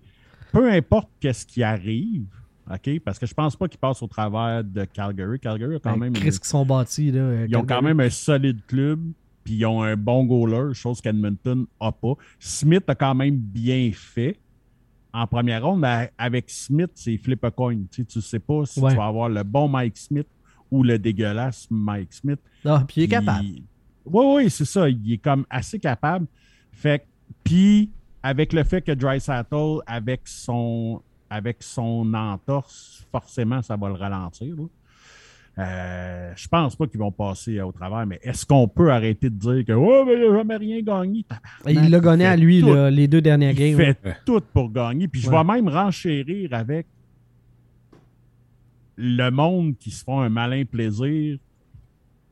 peu 0.52 0.70
importe 0.72 1.10
qu'est-ce 1.20 1.46
qui 1.46 1.64
arrive, 1.64 2.26
OK, 2.70 3.00
parce 3.00 3.18
que 3.18 3.26
je 3.26 3.34
pense 3.34 3.56
pas 3.56 3.68
qu'il 3.68 3.80
passe 3.80 4.02
au 4.04 4.08
travers 4.08 4.64
de 4.64 4.84
Calgary. 4.86 5.40
Calgary 5.40 5.76
a 5.76 5.80
quand 5.80 5.94
Ben, 5.94 6.00
même. 6.12 6.14
Chris 6.14 6.32
qui 6.42 6.48
sont 6.50 6.66
bâtis, 6.66 7.12
là. 7.12 7.20
euh, 7.22 7.46
Ils 7.50 7.56
ont 7.56 7.66
quand 7.66 7.82
même 7.82 8.00
un 8.02 8.10
solide 8.10 8.60
club, 8.68 9.00
puis 9.48 9.56
ils 9.56 9.66
ont 9.66 9.82
un 9.82 9.96
bon 9.96 10.26
goaler, 10.26 10.74
chose 10.74 11.00
qu'Edmonton 11.00 11.66
n'a 11.82 11.92
pas. 11.94 12.16
Smith 12.38 12.84
a 12.90 12.96
quand 12.96 13.16
même 13.16 13.38
bien 13.38 13.92
fait 13.94 14.38
en 15.14 15.26
première 15.26 15.64
ronde, 15.66 15.86
avec 16.18 16.50
Smith, 16.50 16.92
c'est 16.96 17.18
flip 17.18 17.42
a 17.46 17.50
coin. 17.50 17.76
Tu 17.90 18.02
sais, 18.02 18.04
tu 18.04 18.22
sais 18.22 18.40
pas 18.40 18.66
si 18.66 18.82
Ouais. 18.82 18.92
tu 18.92 18.98
vas 18.98 19.06
avoir 19.06 19.30
le 19.30 19.42
bon 19.44 19.70
Mike 19.70 19.96
Smith 19.98 20.28
ou 20.70 20.84
le 20.84 21.00
dégueulasse 21.00 21.66
Mike 21.72 22.12
Smith. 22.14 22.40
Ah, 22.66 22.84
puis 22.86 22.96
il 22.98 23.04
est 23.06 23.08
capable. 23.08 23.48
Oui, 24.06 24.26
oui, 24.36 24.50
c'est 24.50 24.66
ça. 24.66 24.90
Il 24.90 25.14
est 25.14 25.18
comme 25.18 25.46
assez 25.50 25.80
capable. 25.80 26.28
Fait 26.74 27.08
puis 27.42 27.90
avec 28.22 28.52
le 28.52 28.66
fait 28.66 28.82
que 28.82 28.92
Dry 28.92 29.22
Sattle, 29.22 29.78
avec 29.88 30.28
son, 30.28 31.02
avec 31.30 31.64
son 31.64 32.14
entorse, 32.14 33.08
forcément, 33.10 33.62
ça 33.62 33.78
va 33.78 33.88
le 33.88 33.96
ralentir. 33.96 34.56
là. 34.58 34.64
Euh, 35.60 36.34
je 36.36 36.48
pense 36.48 36.76
pas 36.76 36.86
qu'ils 36.86 37.00
vont 37.00 37.12
passer 37.12 37.60
au 37.62 37.72
travers, 37.72 38.06
mais 38.06 38.20
est-ce 38.22 38.46
qu'on 38.46 38.68
peut 38.68 38.92
arrêter 38.92 39.30
de 39.30 39.36
dire 39.36 39.66
que 39.66 39.72
oh, 39.74 40.04
mais 40.06 40.14
il 40.14 40.30
n'a 40.30 40.38
jamais 40.38 40.56
rien 40.58 40.82
gagné? 40.82 41.26
Il 41.68 41.90
l'a 41.90 42.00
gagné 42.00 42.26
fait 42.26 42.30
à 42.30 42.36
lui, 42.36 42.62
tout. 42.62 42.74
là, 42.74 42.92
les 42.92 43.08
deux 43.08 43.22
dernières 43.22 43.54
Il 43.54 43.76
games. 43.76 43.76
fait 43.78 43.98
Ouais. 44.06 44.16
tout 44.26 44.42
pour 44.54 44.72
gagner. 44.72 45.08
Puis 45.08 45.22
je 45.22 45.30
Ouais. 45.32 45.38
vais 45.38 45.44
même 45.44 45.68
renchérir 45.68 46.54
avec 46.54 46.86
le 48.98 49.30
monde 49.30 49.76
qui 49.78 49.92
se 49.92 50.04
font 50.04 50.22
un 50.22 50.30
malin 50.30 50.64
plaisir 50.66 51.38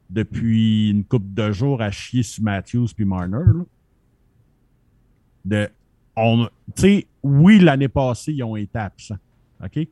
depuis 0.09 0.89
une 0.91 1.03
couple 1.03 1.33
de 1.33 1.51
jours 1.51 1.81
à 1.81 1.89
chier 1.91 2.23
sur 2.23 2.43
Matthews 2.43 2.87
puis 2.95 3.05
Marner. 3.05 3.37
là. 3.37 3.63
De, 5.45 5.69
on, 6.15 6.45
tu 6.75 6.81
sais, 6.81 7.07
oui, 7.23 7.59
l'année 7.59 7.87
passée, 7.87 8.33
ils 8.33 8.43
ont 8.43 8.55
été 8.55 8.77
absents. 8.79 9.17
OK? 9.63 9.87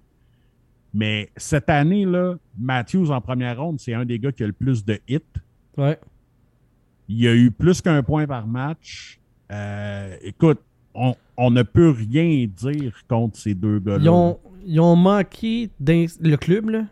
Mais 0.93 1.29
cette 1.37 1.69
année, 1.69 2.05
là, 2.05 2.35
Matthews 2.57 3.09
en 3.11 3.19
première 3.19 3.59
ronde, 3.59 3.79
c'est 3.79 3.93
un 3.93 4.05
des 4.05 4.19
gars 4.19 4.31
qui 4.31 4.43
a 4.43 4.47
le 4.47 4.53
plus 4.53 4.85
de 4.85 4.99
hits. 5.07 5.19
Ouais. 5.77 5.99
Il 7.07 7.19
y 7.19 7.27
a 7.27 7.33
eu 7.35 7.49
plus 7.51 7.81
qu'un 7.81 8.03
point 8.03 8.27
par 8.27 8.45
match. 8.47 9.19
Euh, 9.51 10.15
écoute, 10.21 10.59
on, 10.93 11.15
on 11.35 11.51
ne 11.51 11.63
peut 11.63 11.89
rien 11.89 12.47
dire 12.47 12.95
contre 13.07 13.37
ces 13.37 13.55
deux 13.55 13.79
gars-là. 13.79 14.03
Ils 14.03 14.09
ont, 14.09 14.39
ils 14.65 14.79
ont 14.79 14.95
manqué 14.95 15.69
le 15.79 16.35
club 16.35 16.69
là, 16.69 16.85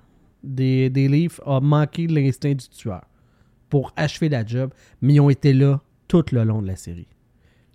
des, 0.43 0.89
des 0.89 1.08
Leafs 1.08 1.39
a 1.45 1.60
manqué 1.60 2.08
de 2.08 2.16
l'instinct 2.16 2.54
du 2.56 2.68
tueur 2.70 3.06
pour 3.70 3.93
achever 3.95 4.30
la 4.30 4.45
job, 4.45 4.72
mais 5.02 5.14
ils 5.14 5.20
ont 5.20 5.30
été 5.30 5.54
là 5.54 5.80
tout 6.08 6.26
le 6.32 6.43
long 6.43 6.62
de 6.62 6.68
la 6.68 6.76
série. 6.76 7.08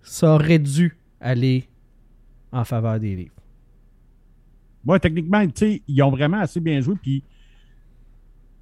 Ça 0.03 0.35
aurait 0.35 0.59
dû 0.59 0.95
aller 1.19 1.67
en 2.51 2.63
faveur 2.63 2.99
des 2.99 3.15
Leafs. 3.15 3.31
Moi, 4.87 5.01
techniquement, 5.01 5.45
ils 5.87 6.01
ont 6.01 6.11
vraiment 6.11 6.39
assez 6.39 6.61
bien 6.61 6.79
joué. 6.79 6.95
Puis 7.01 7.21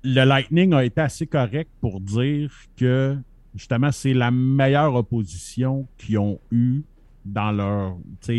le 0.04 0.24
Lightning 0.26 0.74
a 0.74 0.84
été 0.84 1.00
assez 1.00 1.28
correct 1.28 1.70
pour 1.80 2.02
dire 2.02 2.52
que 2.76 3.16
justement, 3.54 3.92
c'est 3.92 4.16
la 4.16 4.32
meilleure 4.32 4.96
opposition 4.96 5.88
qu'ils 6.00 6.18
ont 6.18 6.40
eue 6.52 6.82
dans 7.26 7.52
leur, 7.52 7.98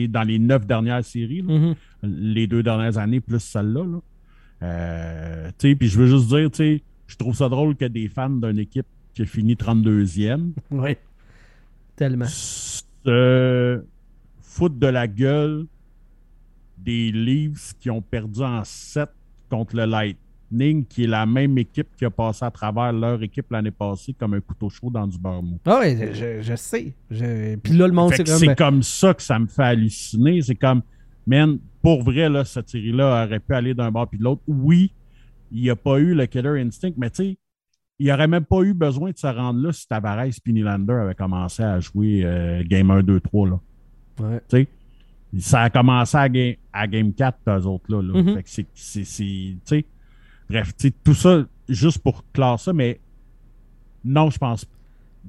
dans 0.08 0.22
les 0.26 0.40
neuf 0.40 0.66
dernières 0.66 1.04
séries, 1.04 1.42
là. 1.42 1.54
Mhm. 1.54 1.74
les 2.02 2.48
deux 2.48 2.64
dernières 2.64 2.98
années, 2.98 3.20
plus 3.20 3.38
celle-là. 3.38 3.84
là. 3.84 4.00
Euh, 4.62 5.50
puis 5.58 5.88
je 5.88 5.98
veux 5.98 6.06
juste 6.06 6.26
dire, 6.26 6.80
je 7.06 7.16
trouve 7.16 7.36
ça 7.36 7.48
drôle 7.48 7.76
que 7.76 7.84
des 7.84 8.08
fans 8.08 8.30
d'une 8.30 8.58
équipe 8.58 8.86
qui 9.14 9.22
a 9.22 9.26
fini 9.26 9.54
32e 9.54 10.50
Oui. 10.72 10.96
Tellement. 11.94 12.26
se 12.26 13.80
foutent 14.40 14.78
de 14.78 14.86
la 14.88 15.06
gueule 15.06 15.66
des 16.78 17.10
Leafs 17.12 17.74
qui 17.80 17.90
ont 17.90 18.02
perdu 18.02 18.40
en 18.42 18.62
7 18.64 19.08
contre 19.50 19.76
le 19.76 19.84
Lightning, 19.86 20.84
qui 20.86 21.04
est 21.04 21.08
la 21.08 21.26
même 21.26 21.56
équipe 21.58 21.88
qui 21.96 22.04
a 22.04 22.10
passé 22.10 22.44
à 22.44 22.50
travers 22.50 22.92
leur 22.92 23.22
équipe 23.22 23.50
l'année 23.50 23.70
passée 23.70 24.12
comme 24.12 24.34
un 24.34 24.40
couteau 24.40 24.68
chaud 24.68 24.90
dans 24.90 25.06
du 25.06 25.18
beurre 25.18 25.42
mou. 25.42 25.58
Ah 25.64 25.80
ouais, 25.80 26.12
je, 26.14 26.42
je 26.42 26.54
sais. 26.56 26.92
Je- 27.10 27.56
Puis 27.56 27.72
là, 27.74 27.86
le 27.86 27.92
monde, 27.92 28.10
c'est 28.16 28.24
comme. 28.24 28.38
C'est 28.38 28.54
comme 28.56 28.82
ça 28.82 29.14
que 29.14 29.22
ça 29.22 29.38
me 29.38 29.46
fait 29.46 29.62
halluciner. 29.62 30.42
C'est 30.42 30.54
comme, 30.54 30.82
man, 31.26 31.58
pour 31.82 32.02
vrai, 32.02 32.28
là, 32.28 32.44
cette 32.44 32.68
série-là 32.68 33.24
aurait 33.26 33.40
pu 33.40 33.54
aller 33.54 33.74
d'un 33.74 33.90
bord 33.90 34.08
puis 34.08 34.18
de 34.18 34.24
l'autre. 34.24 34.42
Oui, 34.46 34.92
il 35.52 35.62
n'y 35.62 35.70
a 35.70 35.76
pas 35.76 35.98
eu 35.98 36.14
le 36.14 36.26
killer 36.26 36.60
instinct, 36.60 36.90
mais 36.96 37.10
tu 37.10 37.16
sais, 37.24 37.38
il 37.98 38.06
n'y 38.06 38.12
aurait 38.12 38.28
même 38.28 38.44
pas 38.44 38.60
eu 38.62 38.74
besoin 38.74 39.10
de 39.10 39.16
se 39.16 39.26
rendre 39.26 39.58
là 39.60 39.72
si 39.72 39.88
Tavares 39.88 40.24
et 40.26 40.30
Nylander 40.52 40.92
avaient 40.92 41.14
commencé 41.14 41.62
à 41.62 41.80
jouer 41.80 42.22
euh, 42.24 42.62
Game 42.66 42.90
1, 42.90 43.02
2, 43.02 43.20
3. 43.20 43.48
Là. 43.48 43.60
Ouais. 44.20 44.66
Ça 45.38 45.62
a 45.62 45.70
commencé 45.70 46.16
à 46.16 46.28
Game, 46.28 46.54
à 46.72 46.86
game 46.86 47.12
4, 47.12 47.38
eux 47.48 47.66
autres. 47.66 47.84
Là, 47.88 48.02
là. 48.02 48.22
Mhm. 48.22 48.34
Fait 48.36 48.42
que 48.42 48.48
c'est, 48.50 48.66
c'est, 48.74 49.04
c'est- 49.04 49.24
tu 49.24 49.58
sais, 49.64 49.84
bref, 50.48 50.68
tu 50.76 50.88
sais, 50.88 50.94
tout 51.04 51.14
ça, 51.14 51.44
juste 51.68 51.98
pour 51.98 52.24
classer 52.32 52.64
ça, 52.66 52.72
mais 52.72 53.00
non, 54.04 54.30
je 54.30 54.38
pense 54.38 54.64
pas. 54.64 54.72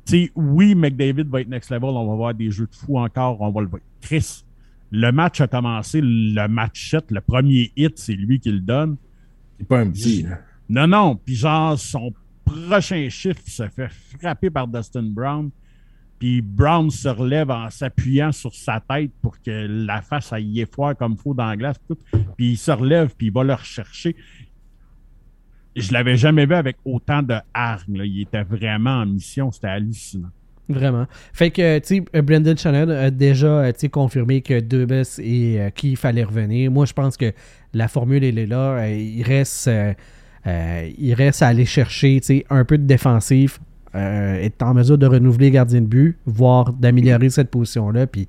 Tu 0.06 0.26
sais, 0.26 0.32
oui, 0.36 0.76
McDavid 0.76 1.24
va 1.24 1.42
être 1.42 1.50
next 1.50 1.72
level, 1.72 1.90
on 1.90 2.08
va 2.08 2.16
voir 2.16 2.34
des 2.34 2.52
jeux 2.52 2.68
de 2.68 2.76
fou 2.76 2.98
encore, 3.00 3.42
on 3.42 3.50
va 3.52 3.62
le 3.62 3.68
voir. 3.68 3.82
Chris, 4.02 4.44
le 4.92 5.12
match 5.12 5.42
a 5.42 5.48
commencé, 5.48 6.00
le 6.04 6.48
match 6.48 6.92
7, 6.92 7.12
le 7.12 7.20
premier 7.22 7.72
hit, 7.76 7.98
c'est 7.98 8.14
lui 8.14 8.40
qui 8.40 8.52
le 8.52 8.60
donne. 8.60 8.96
C'est 9.60 9.68
pas 9.68 9.80
un 9.80 9.90
petit. 9.90 10.22
là. 10.24 10.40
Non, 10.70 10.86
non, 10.88 11.16
puis 11.16 11.36
genre, 11.36 11.78
son 11.80 12.14
prochain 12.46 13.10
chiffre 13.10 13.42
se 13.48 13.68
fait 13.70 13.90
frapper 13.90 14.50
par 14.52 14.68
Dustin 14.68 15.04
Brown, 15.04 15.50
puis 16.20 16.42
Brown 16.42 16.90
se 16.90 17.08
relève 17.08 17.52
en 17.52 17.70
s'appuyant 17.70 18.32
sur 18.32 18.54
sa 18.54 18.80
tête 18.80 19.12
pour 19.22 19.42
que 19.42 19.68
la 19.68 20.02
face 20.02 20.34
aille 20.34 20.62
effoire 20.62 20.96
comme 20.96 21.18
faut 21.18 21.34
dans 21.34 21.48
la 21.48 21.58
glace, 21.58 21.80
puis 22.36 22.52
il 22.52 22.58
se 22.58 22.72
relève, 22.72 23.14
puis 23.16 23.28
il 23.28 23.34
va 23.34 23.44
le 23.44 23.54
rechercher. 23.54 24.16
Je 25.76 25.94
l'avais 25.94 26.18
jamais 26.18 26.46
vu 26.46 26.56
avec 26.56 26.78
autant 26.86 27.22
de 27.22 27.36
hargne. 27.54 28.02
Il 28.04 28.22
était 28.22 28.44
vraiment 28.44 29.02
en 29.02 29.06
mission, 29.06 29.52
c'était 29.52 29.68
hallucinant. 29.68 30.32
Vraiment. 30.70 31.06
Fait 31.32 31.50
que, 31.50 31.80
tu 31.80 32.04
sais, 32.14 32.22
Brendan 32.22 32.58
Shannon 32.58 32.90
a 32.90 33.10
déjà 33.10 33.48
euh, 33.48 33.72
confirmé 33.90 34.42
que 34.42 34.60
Dubas 34.60 35.18
et 35.24 35.62
euh, 35.62 35.70
qui 35.70 35.92
il 35.92 35.98
fallait 35.98 36.26
revenir. 36.26 36.72
Moi, 36.72 36.86
je 36.86 36.94
pense 36.94 37.16
que 37.16 37.32
la 37.74 37.88
formule, 37.88 38.24
elle 38.24 38.38
est 38.38 38.48
là. 38.48 38.80
Euh, 38.80 38.90
il, 38.90 39.24
reste, 39.24 39.68
euh, 39.68 39.94
euh, 40.46 40.90
il 40.98 41.14
reste 41.14 41.42
à 41.42 41.48
aller 41.48 41.66
chercher 41.66 42.22
un 42.50 42.66
peu 42.66 42.78
de 42.78 42.86
défensif, 42.86 43.60
euh, 43.98 44.36
être 44.42 44.62
en 44.64 44.74
mesure 44.74 44.98
de 44.98 45.06
renouveler 45.08 45.48
les 45.48 45.52
gardiens 45.52 45.82
de 45.82 45.88
but, 45.88 46.18
voire 46.26 46.72
d'améliorer 46.74 47.30
cette 47.30 47.50
position-là. 47.50 48.08
Puis 48.08 48.28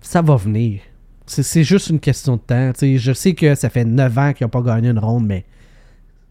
ça 0.00 0.22
va 0.22 0.36
venir. 0.36 0.80
C'est 1.26 1.42
c'est 1.42 1.64
juste 1.64 1.90
une 1.90 2.00
question 2.00 2.36
de 2.36 2.40
temps. 2.40 2.72
Tu 2.72 2.78
sais, 2.80 2.96
je 2.98 3.12
sais 3.12 3.34
que 3.34 3.54
ça 3.54 3.68
fait 3.70 3.84
9 3.84 4.18
ans 4.18 4.32
qu'ils 4.32 4.44
n'ont 4.46 4.50
pas 4.50 4.62
gagné 4.62 4.88
une 4.88 4.98
ronde, 4.98 5.26
mais 5.26 5.44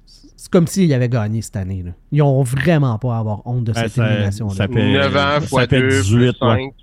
c'est 0.06 0.50
comme 0.52 0.68
s'ils 0.68 0.94
avaient 0.94 1.10
gagné 1.10 1.42
cette 1.42 1.56
année. 1.56 1.84
là. 1.84 1.92
Ils 2.12 2.22
ont 2.22 2.42
vraiment 2.44 2.98
pas 2.98 3.16
à 3.16 3.20
avoir 3.20 3.46
honte 3.46 3.64
de 3.66 3.74
cette 3.74 3.98
élimination-là. 3.98 4.56
ça 4.56 4.68
fait- 4.68 4.94
9 4.94 5.16
ans 5.16 5.40
ça 5.40 5.42
fois 5.42 5.68
fait 5.68 5.80
2, 5.80 5.90
18, 6.02 6.18
plus 6.18 6.34
5. 6.40 6.74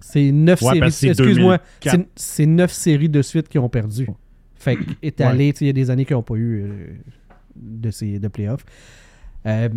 C'est 0.00 0.30
neuf 0.32 0.60
Ouais, 0.62 0.90
séries. 0.90 1.10
Excuse-moi, 1.12 1.58
2004. 1.58 1.90
c'est- 1.94 2.08
c'est 2.16 2.46
neuf 2.46 2.72
séries 2.72 3.08
de 3.08 3.22
suite 3.22 3.48
qui 3.48 3.58
ont 3.58 3.68
perdu. 3.68 4.06
Fait 4.56 4.76
que 4.76 4.82
étalé, 5.02 5.52
tu 5.52 5.58
sais, 5.60 5.64
il 5.64 5.68
y 5.68 5.70
a 5.70 5.72
des 5.72 5.90
années 5.90 6.04
qui 6.04 6.12
n'ont 6.12 6.22
pas 6.22 6.34
eu 6.34 6.62
euh, 6.64 6.86
de, 7.56 7.90
ces, 7.90 8.18
de 8.18 8.28
playoffs. 8.28 8.64
Euh, 9.46 9.68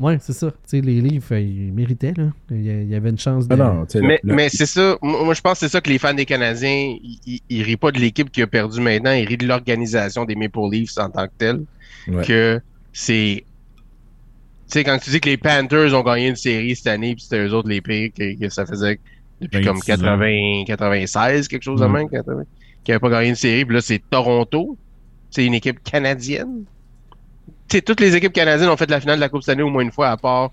ouais, 0.00 0.18
c'est 0.20 0.32
ça. 0.32 0.50
Tu 0.50 0.56
sais, 0.66 0.80
les 0.80 1.00
livres, 1.00 1.26
euh, 1.32 1.40
ils 1.40 1.72
méritaient. 1.72 2.14
Là. 2.16 2.30
Il 2.50 2.88
y 2.88 2.94
avait 2.94 3.10
une 3.10 3.18
chance 3.18 3.48
de. 3.48 3.54
Ah 3.54 3.56
non, 3.56 3.86
Mais, 4.02 4.20
le- 4.22 4.34
mais 4.34 4.48
c'est 4.48 4.66
ça. 4.66 4.96
Moi, 5.02 5.24
moi, 5.24 5.34
je 5.34 5.40
pense 5.40 5.54
que 5.54 5.58
c'est 5.66 5.68
ça 5.72 5.80
que 5.80 5.90
les 5.90 5.98
fans 5.98 6.14
des 6.14 6.24
Canadiens, 6.26 6.96
ils, 7.02 7.40
ils, 7.48 7.62
rient 7.62 7.76
pas 7.76 7.90
de 7.90 7.98
l'équipe 7.98 8.30
qui 8.30 8.42
a 8.42 8.46
perdu 8.46 8.80
maintenant, 8.80 9.12
ils 9.12 9.26
rient 9.26 9.36
de 9.38 9.46
l'organisation 9.46 10.24
des 10.24 10.34
Maple 10.34 10.60
Leafs 10.70 10.98
en 10.98 11.10
tant 11.10 11.26
que 11.26 11.32
telle. 11.38 11.64
Ouais. 12.08 12.24
Que 12.24 12.60
c'est. 12.92 13.44
Tu 14.66 14.78
sais, 14.78 14.84
quand 14.84 14.98
tu 14.98 15.10
dis 15.10 15.20
que 15.20 15.28
les 15.28 15.36
Panthers 15.36 15.92
ont 15.94 16.02
gagné 16.02 16.28
une 16.28 16.36
série 16.36 16.74
cette 16.76 16.86
année, 16.86 17.14
puis 17.14 17.24
c'était 17.24 17.44
eux 17.46 17.52
autres 17.52 17.68
les 17.68 17.80
pires, 17.82 18.10
que, 18.16 18.38
que 18.38 18.48
ça 18.48 18.64
faisait 18.64 18.98
depuis 19.40 19.62
comme 19.64 19.76
26 19.76 19.92
ans. 19.92 19.96
80, 20.18 20.64
96, 20.66 21.48
quelque 21.48 21.62
chose 21.62 21.80
de 21.80 21.86
Mm. 21.86 21.92
même, 21.92 22.08
80, 22.08 22.44
qui 22.84 22.90
n'avaient 22.90 23.00
pas 23.00 23.10
gagné 23.10 23.28
une 23.30 23.34
série, 23.34 23.64
puis 23.66 23.74
là, 23.74 23.80
c'est 23.82 24.00
Toronto. 24.10 24.76
C'est 25.30 25.44
une 25.44 25.54
équipe 25.54 25.82
canadienne. 25.82 26.64
Toutes 27.80 28.00
les 28.00 28.14
équipes 28.16 28.32
canadiennes 28.32 28.68
ont 28.68 28.76
fait 28.76 28.90
la 28.90 29.00
finale 29.00 29.16
de 29.16 29.20
la 29.20 29.28
Coupe 29.30 29.42
cette 29.42 29.54
année 29.54 29.62
au 29.62 29.70
moins 29.70 29.82
une 29.82 29.92
fois, 29.92 30.10
à 30.10 30.16
part 30.16 30.50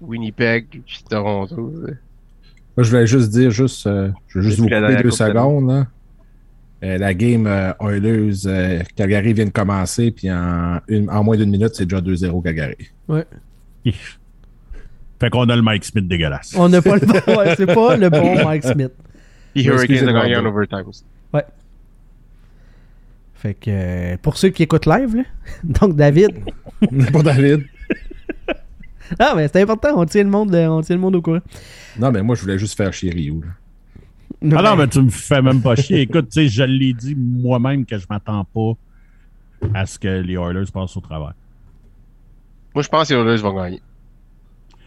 Winnipeg 0.00 0.66
puis 0.86 1.04
Toronto. 1.08 1.56
Moi, 2.76 2.84
je 2.84 2.90
voulais 2.90 3.06
juste 3.06 3.30
dire, 3.30 3.50
juste, 3.50 3.86
euh, 3.86 4.10
je 4.28 4.38
veux 4.38 4.44
juste 4.44 4.58
vous 4.58 4.64
couper 4.64 5.02
deux 5.02 5.10
secondes. 5.10 5.86
Euh, 6.82 6.98
la 6.98 7.14
game 7.14 7.46
euh, 7.46 7.72
Oilers, 7.80 8.46
euh, 8.46 8.82
Calgary 8.96 9.32
vient 9.32 9.44
de 9.46 9.50
commencer, 9.50 10.10
puis 10.10 10.30
en, 10.30 10.80
une- 10.88 11.08
en 11.08 11.22
moins 11.24 11.36
d'une 11.36 11.50
minute, 11.50 11.70
c'est 11.74 11.86
déjà 11.86 12.00
2-0 12.00 12.42
Calgary. 12.42 12.76
Ouais. 13.08 13.24
Fait 15.20 15.30
qu'on 15.30 15.48
a 15.48 15.56
le 15.56 15.62
Mike 15.62 15.84
Smith 15.84 16.06
dégueulasse. 16.08 16.54
On 16.58 16.68
n'a 16.68 16.82
pas 16.82 16.96
le 16.96 17.06
bon. 17.06 17.36
ouais, 17.38 17.54
c'est 17.56 17.66
pas 17.72 17.96
le 17.96 18.10
bon 18.10 18.34
Mike 18.44 18.64
Smith. 18.64 18.92
Puis 19.54 19.68
Ouais, 19.70 19.74
Hurricanes 19.76 20.08
a 20.08 20.12
gagné 20.12 20.36
en 20.36 20.44
overtime 20.46 20.84
aussi. 20.88 21.04
Fait 23.44 23.52
que 23.52 23.68
euh, 23.68 24.16
pour 24.22 24.38
ceux 24.38 24.48
qui 24.48 24.62
écoutent 24.62 24.86
live, 24.86 25.16
là, 25.16 25.22
donc 25.64 25.96
David. 25.96 26.30
Pour 27.12 27.22
David. 27.22 27.66
Ah, 29.18 29.34
mais 29.36 29.48
c'est 29.48 29.60
important, 29.60 29.90
on 29.96 30.06
tient, 30.06 30.24
le 30.24 30.30
monde, 30.30 30.52
on 30.54 30.80
tient 30.80 30.96
le 30.96 31.02
monde 31.02 31.14
au 31.16 31.20
courant. 31.20 31.42
Non, 32.00 32.10
mais 32.10 32.22
moi, 32.22 32.34
je 32.34 32.40
voulais 32.40 32.58
juste 32.58 32.74
faire 32.74 32.90
chier 32.90 33.10
Ryu. 33.12 33.42
là. 33.42 34.56
Ah 34.58 34.62
non, 34.62 34.76
mais 34.76 34.88
tu 34.88 35.02
me 35.02 35.10
fais 35.10 35.42
même 35.42 35.60
pas 35.60 35.76
chier. 35.76 36.00
Écoute, 36.00 36.30
tu 36.30 36.40
sais, 36.40 36.48
je 36.48 36.62
l'ai 36.62 36.94
dit 36.94 37.14
moi-même 37.14 37.84
que 37.84 37.98
je 37.98 38.06
m'attends 38.08 38.44
pas 38.46 38.72
à 39.74 39.84
ce 39.84 39.98
que 39.98 40.08
les 40.08 40.34
Oilers 40.34 40.70
passent 40.72 40.96
au 40.96 41.00
travers. 41.00 41.34
Moi, 42.74 42.82
je 42.82 42.88
pense 42.88 43.06
que 43.10 43.14
les 43.14 43.20
Oilers 43.20 43.42
vont 43.42 43.54
gagner. 43.54 43.82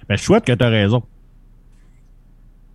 Ben, 0.10 0.18
je 0.18 0.24
souhaite 0.24 0.45
que 0.45 0.53
tu 0.53 0.66
as 0.66 0.70
raison. 0.70 1.03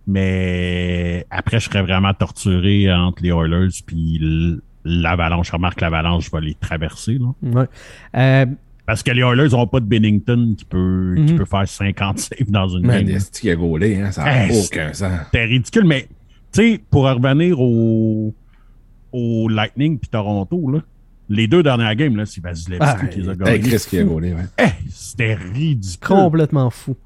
Mais 0.07 1.27
après, 1.29 1.59
je 1.59 1.65
serais 1.65 1.81
vraiment 1.81 2.13
torturé 2.13 2.91
entre 2.91 3.21
les 3.21 3.29
Oilers 3.31 3.81
puis 3.85 4.61
l'Avalanche. 4.85 5.47
Je 5.47 5.51
remarque 5.53 5.79
que 5.79 5.85
l'Avalanche 5.85 6.29
va 6.31 6.39
les 6.39 6.55
traverser. 6.55 7.17
Là. 7.19 7.33
Ouais. 7.41 7.65
Euh, 8.15 8.45
Parce 8.85 9.01
que 9.03 9.11
les 9.11 9.21
Oilers 9.21 9.49
n'ont 9.51 9.67
pas 9.67 9.79
de 9.79 9.85
Bennington 9.85 10.55
qui 10.57 10.65
peut, 10.65 11.13
qui 11.15 11.31
Mhm. 11.33 11.37
peut 11.37 11.45
faire 11.45 11.67
50 11.67 12.19
saves 12.19 12.49
dans 12.49 12.67
une 12.67 12.85
Man, 12.85 13.05
game. 13.05 13.19
qu'il 13.31 13.49
a 13.49 13.55
gaulé, 13.55 13.95
hein? 14.01 14.11
Ça 14.11 14.23
n'a 14.25 14.47
Hey, 14.47 14.59
aucun 14.65 14.91
sens. 14.93 15.11
C'était 15.25 15.45
ridicule. 15.45 15.85
Mais, 15.85 16.07
tu 16.51 16.73
sais, 16.73 16.81
pour 16.89 17.03
revenir 17.05 17.59
au, 17.61 18.33
au 19.13 19.47
Lightning 19.47 19.97
puis 19.97 20.09
Toronto, 20.09 20.69
là, 20.71 20.79
les 21.29 21.47
deux 21.47 21.63
dernières 21.63 21.95
games, 21.95 22.15
là, 22.17 22.25
c'est 22.25 22.41
Vasilevski 22.43 22.85
Ah, 22.85 23.05
qui 23.07 23.21
les 23.21 23.29
a 23.29 23.31
Hey, 23.31 23.37
gagnés. 23.37 23.59
Chris 23.59 23.85
qui 23.89 23.99
a 23.99 24.03
gaulé, 24.03 24.33
ouais. 24.33 24.73
C'était 24.89 25.35
ridicule. 25.35 26.05
complètement 26.07 26.69
fou. 26.69 26.97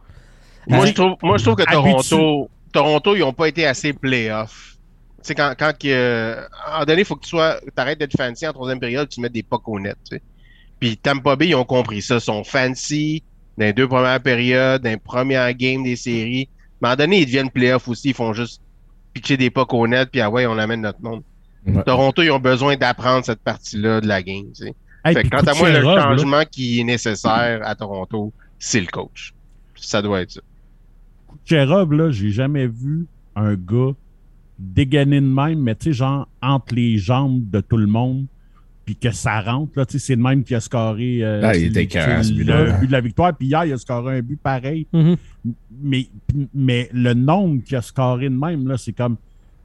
Moi, 0.68 0.86
je 0.88 0.94
trouve, 0.94 1.16
moi, 1.22 1.38
je 1.38 1.44
trouve 1.44 1.56
que. 1.56 1.72
Toronto, 1.72 2.50
Toronto, 2.74 3.16
ils 3.16 3.20
n'ont 3.20 3.34
pas 3.34 3.48
été 3.48 3.66
assez 3.68 3.94
playoffs. 3.94 4.77
Sais, 5.28 5.36
quand, 5.36 5.54
quand 5.60 5.78
que, 5.78 6.38
à 6.38 6.68
un 6.68 6.72
moment 6.72 6.86
donné, 6.86 7.02
il 7.02 7.06
faut 7.06 7.18
que 7.18 7.24
tu 7.24 7.30
sois, 7.30 7.60
arrêtes 7.76 8.00
d'être 8.00 8.16
fancy 8.16 8.48
en 8.48 8.54
troisième 8.54 8.80
période, 8.80 9.10
tu 9.10 9.20
mets 9.20 9.30
des 9.30 9.44
pucks 9.44 9.68
au 9.68 9.78
net. 9.78 9.98
Puis 10.80 10.96
Tampa 10.96 11.36
Bay, 11.36 11.50
ils 11.50 11.56
ont 11.56 11.66
compris 11.66 12.02
ça. 12.02 12.16
Ils 12.16 12.22
sont 12.22 12.46
fancy 12.46 13.24
dans 13.58 13.66
les 13.66 13.74
deux 13.74 13.90
premières 13.90 14.22
périodes, 14.22 14.84
dans 14.84 14.90
les 14.90 14.96
premières 14.96 15.54
games 15.54 15.84
des 15.84 15.98
séries. 15.98 16.48
Mais 16.82 16.88
à 16.88 16.92
un 16.92 16.96
moment 16.96 17.04
donné, 17.04 17.22
ils 17.22 17.26
deviennent 17.26 17.50
playoffs 17.50 17.90
aussi. 17.90 18.10
Ils 18.10 18.14
font 18.14 18.32
juste 18.32 18.62
pitcher 19.14 19.36
des 19.36 19.50
pucks 19.50 19.74
au 19.74 19.86
net, 19.86 20.10
puis 20.10 20.22
ah 20.22 20.30
ouais, 20.30 20.46
on 20.46 20.58
amène 20.58 20.80
notre 20.80 21.02
monde. 21.02 21.24
Ouais. 21.66 21.84
Toronto, 21.84 22.22
ils 22.22 22.32
ont 22.32 22.40
besoin 22.40 22.78
d'apprendre 22.78 23.26
cette 23.26 23.42
partie-là 23.42 24.00
de 24.00 24.08
la 24.08 24.24
game, 24.24 24.46
tu 24.56 24.64
sais. 24.64 24.76
Hey, 25.04 25.14
Fait 25.14 25.22
puis 25.22 25.30
que 25.30 25.36
quant 25.36 25.52
à 25.52 25.54
moi, 25.56 25.70
le 25.70 25.82
là, 25.82 26.04
changement 26.04 26.44
qui 26.50 26.80
est 26.80 26.84
nécessaire 26.86 27.60
à 27.64 27.76
Toronto, 27.76 28.32
c'est 28.60 28.80
le 28.80 28.88
coach. 28.88 29.34
Ça 29.76 30.02
doit 30.02 30.22
être 30.22 30.32
ça. 30.32 30.42
Kucherov, 31.46 31.92
là, 31.92 32.12
j'ai 32.12 32.32
jamais 32.32 32.68
vu 32.68 33.08
un 33.36 33.56
gars 33.56 33.94
dégainer 34.60 35.22
de 35.22 35.26
même, 35.26 35.60
mais 35.62 35.76
tu 35.76 35.86
sais, 35.86 35.94
genre, 35.94 36.28
entre 36.42 36.76
les 36.76 36.98
jambes 36.98 37.50
de 37.50 37.62
tout 37.62 37.78
le 37.78 37.88
monde, 37.88 38.26
puis 38.86 38.96
que 38.96 39.12
ça 39.12 39.42
rentre, 39.42 39.74
là, 39.76 39.86
tu 39.86 39.94
sais, 40.00 40.06
c'est 40.08 40.16
de 40.16 40.22
même 40.22 40.44
qui 40.44 40.56
a 40.56 40.60
scoré 40.62 41.20
euh, 41.24 41.42
Ah, 41.44 41.56
il 41.56 41.66
était 41.66 41.88
le- 42.44 42.66
le 42.66 42.80
but 42.80 42.88
de 42.88 42.92
la 42.92 43.02
victoire, 43.02 43.36
puis 43.36 43.48
hier, 43.48 43.66
il 43.66 43.74
a 43.74 43.78
scoré 43.78 44.18
un 44.18 44.22
but 44.22 44.40
pareil, 44.40 44.88
Mhm. 44.94 45.16
mais, 45.82 46.08
mais 46.54 46.90
le 46.94 47.14
nombre 47.14 47.62
qu'il 47.64 47.76
a 47.76 47.82
scoré 47.82 48.30
de 48.30 48.36
même, 48.36 48.68
là, 48.68 48.78
c'est 48.78 48.94
comme, 48.94 49.18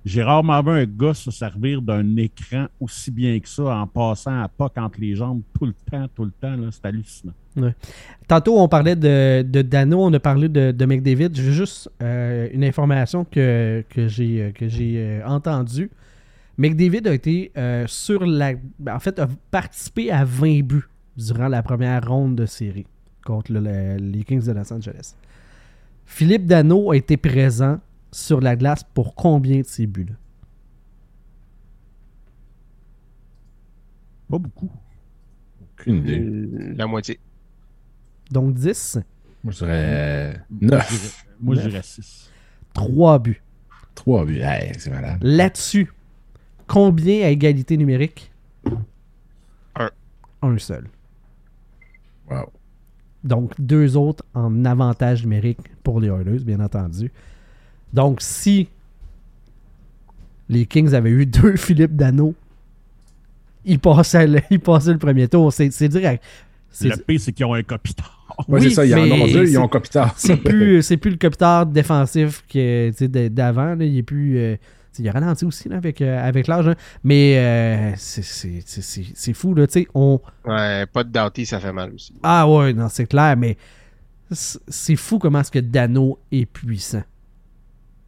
j'ai 0.05 0.23
rarement 0.25 0.61
vu 0.63 0.71
un 0.71 0.85
gars 0.85 1.15
se 1.15 1.31
servir 1.31 1.81
d'un 1.81 2.17
écran 2.17 2.67
aussi 2.81 3.13
bien 3.13 3.39
que 3.39 3.49
ça 3.49 3.77
en 3.79 3.87
passant 3.87 4.43
à 4.43 4.49
pas 4.49 4.69
entre 4.77 5.01
les 5.01 5.15
jambes 5.15 5.43
tout 5.57 5.67
le 5.67 5.75
temps, 5.89 6.07
tout 6.15 6.25
le 6.25 6.33
temps, 6.33 6.57
là, 6.57 6.69
c'est 6.73 6.85
hallucinant. 6.85 7.33
Tantôt, 8.29 8.59
on 8.59 8.69
parlait 8.69 8.97
de, 8.97 9.43
de 9.43 9.63
Dano, 9.63 10.05
on 10.05 10.13
a 10.15 10.21
parlé 10.21 10.49
de, 10.49 10.71
de 10.73 10.85
McDavid. 10.87 11.31
J'ai 11.35 11.53
juste 11.53 11.91
euh, 12.03 12.49
une 12.53 12.65
information 12.65 13.25
que, 13.25 13.85
que 13.91 14.09
j'ai 14.09 14.53
que 14.55 14.69
j'ai 14.69 14.95
euh, 14.99 15.27
entendue. 15.27 15.91
McDavid 16.57 17.07
a 17.09 17.15
été 17.15 17.51
euh, 17.59 17.85
sur 17.87 18.25
la. 18.25 18.53
En 18.91 19.01
fait, 19.01 19.19
a 19.19 19.29
participé 19.51 20.11
à 20.11 20.25
20 20.25 20.63
buts 20.63 20.89
durant 21.17 21.49
la 21.49 21.63
première 21.63 22.07
ronde 22.09 22.37
de 22.37 22.47
série 22.47 22.87
contre 23.25 23.53
le- 23.53 23.61
le- 23.61 23.97
les 23.97 24.25
Kings 24.25 24.45
de 24.47 24.53
Los 24.53 24.73
Angeles. 24.73 25.15
Philippe 26.07 26.47
Dano 26.47 26.91
a 26.93 26.97
été 26.97 27.17
présent 27.17 27.81
sur 28.11 28.41
la 28.41 28.57
glace 28.57 28.83
pour 28.95 29.15
combien 29.15 29.61
de 29.61 29.67
ces 29.67 29.87
buts-là? 29.87 30.15
Pas 34.31 34.39
beaucoup. 34.39 34.71
Aucune 35.79 35.97
idée. 35.97 36.21
Euh, 36.21 36.75
La 36.77 36.87
moitié. 36.87 37.19
Donc 38.33 38.55
10, 38.55 38.99
Moi, 39.45 39.53
je 39.53 39.59
dirais 39.59 40.41
Moi, 40.51 40.71
9. 40.71 40.91
je 40.91 40.97
dirais- 40.97 41.13
Moi, 41.41 41.55
je 41.57 41.69
dirais 41.69 41.83
6. 41.83 42.31
3 42.73 43.19
buts. 43.19 43.43
3 43.95 44.25
buts. 44.25 44.41
Hey, 44.41 44.73
c'est 44.79 44.91
malade. 44.91 45.19
Là-dessus, 45.23 45.93
combien 46.67 47.27
à 47.27 47.29
égalité 47.29 47.77
numérique? 47.77 48.33
Un. 49.77 49.91
Un 50.41 50.59
seul. 50.59 50.87
Wow. 52.31 52.51
Donc, 53.23 53.53
deux 53.61 53.97
autres 53.97 54.25
en 54.35 54.65
avantage 54.65 55.23
numérique 55.23 55.59
pour 55.83 56.01
les 56.01 56.09
Oilers, 56.09 56.41
bien 56.43 56.61
entendu. 56.61 57.13
Donc, 57.93 58.21
si 58.23 58.69
les 60.49 60.65
Kings 60.67 60.95
avaient 60.95 61.11
eu 61.11 61.27
deux 61.27 61.57
Philippe 61.57 61.95
Dano, 61.97 62.35
ils 63.65 63.79
passaient 63.79 64.27
le, 64.27 64.41
ils 64.51 64.59
passaient 64.61 64.93
le 64.93 64.99
premier 64.99 65.29
tour. 65.29 65.53
C'est 65.53 65.71
c'est 65.71 65.89
Le 66.81 66.97
pire, 66.97 67.21
c'est 67.21 67.33
qu'ils 67.33 67.47
ont 67.47 67.55
un 67.55 67.63
copitard. 67.63 68.19
Ouais, 68.49 68.61
Oui, 68.61 68.63
c'est 68.63 68.71
ça, 68.77 68.85
il 68.87 68.91
y 68.91 68.95
en 68.95 69.05
mais 69.05 69.13
a 69.23 69.27
deux, 69.27 69.47
c'est- 69.47 69.53
ils 69.53 69.59
ont 69.59 69.69
Kopitar. 69.69 70.15
c'est 70.17 70.37
plus, 70.43 70.83
c'est 70.83 70.97
plus 70.97 71.11
le 71.11 71.17
capitaine 71.19 71.71
défensif 71.71 72.43
d'avant. 72.55 73.77
Il 73.79 73.99
est 73.99 74.03
plus. 74.03 74.39
euh, 74.39 74.57
il 74.99 75.09
a 75.09 75.13
ralenti 75.13 75.45
aussi 75.45 75.69
là, 75.69 75.77
avec, 75.77 76.01
euh, 76.03 76.27
avec 76.29 76.47
l'âge. 76.47 76.69
hein. 76.69 76.75
Mais 77.05 77.37
euh, 77.39 77.93
c'est- 77.97 78.23
c'est 78.23 78.63
c'est- 78.65 78.83
c'est- 78.83 79.13
c'est 79.15 79.33
fou. 79.35 79.55
Là, 79.55 79.67
tu 79.67 79.81
sais, 79.83 79.89
on, 79.95 80.21
Ouais, 80.47 80.87
pas 80.87 81.05
de 81.05 81.11
Doughty, 81.11 81.45
ça 81.47 81.61
fait 81.61 81.73
mal 81.73 81.93
aussi. 81.95 82.15
Ah 82.23 82.49
ouais, 82.49 82.73
non, 82.73 82.89
c'est 82.89 83.07
clair, 83.07 83.37
mais 83.37 83.57
c'est 84.31 84.97
fou 84.97 85.19
comment 85.19 85.41
est-ce 85.41 85.51
que 85.51 85.59
Dano 85.59 86.19
est 86.31 86.47
puissant. 86.47 87.03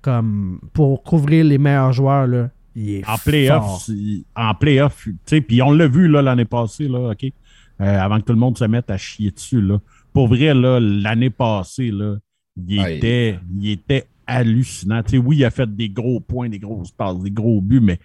Comme 0.03 0.61
pour 0.75 1.03
couvrir 1.03 1.45
les 1.45 1.57
meilleurs 1.59 1.93
joueurs, 1.93 2.27
là, 2.27 2.51
il 2.77 2.97
est 2.97 3.09
En 3.09 3.17
playoff, 3.17 3.89
en 4.37 4.55
playoff, 4.55 5.03
tu 5.05 5.17
sais, 5.25 5.41
puis 5.41 5.63
on 5.63 5.71
l'a 5.71 5.87
vu 5.89 6.09
là, 6.09 6.21
l'année 6.21 6.45
passée, 6.45 6.89
là, 6.89 7.11
OK? 7.13 7.33
Euh, 7.81 7.99
avant 8.01 8.21
que 8.21 8.25
tout 8.25 8.33
le 8.33 8.39
monde 8.39 8.57
se 8.57 8.65
mette 8.65 8.91
à 8.91 8.97
chier 8.97 9.31
dessus. 9.33 9.61
Là. 9.61 9.81
Pour 10.13 10.29
vrai, 10.29 10.55
l'année 10.55 11.31
passée, 11.31 11.91
là, 11.91 12.17
il, 12.69 12.79
Ah, 12.81 12.91
était, 12.91 13.39
il 13.59 13.71
était 13.71 14.07
hallucinant. 14.27 15.03
Tu 15.03 15.13
sais, 15.13 15.19
oui, 15.19 15.39
il 15.39 15.45
a 15.45 15.51
fait 15.51 15.75
des 15.75 15.89
gros 15.91 16.21
points, 16.21 16.49
des 16.49 16.61
grosses 16.61 16.93
passes, 16.93 17.21
des 17.21 17.31
gros 17.33 17.61
buts, 17.61 17.81
mais 17.81 17.99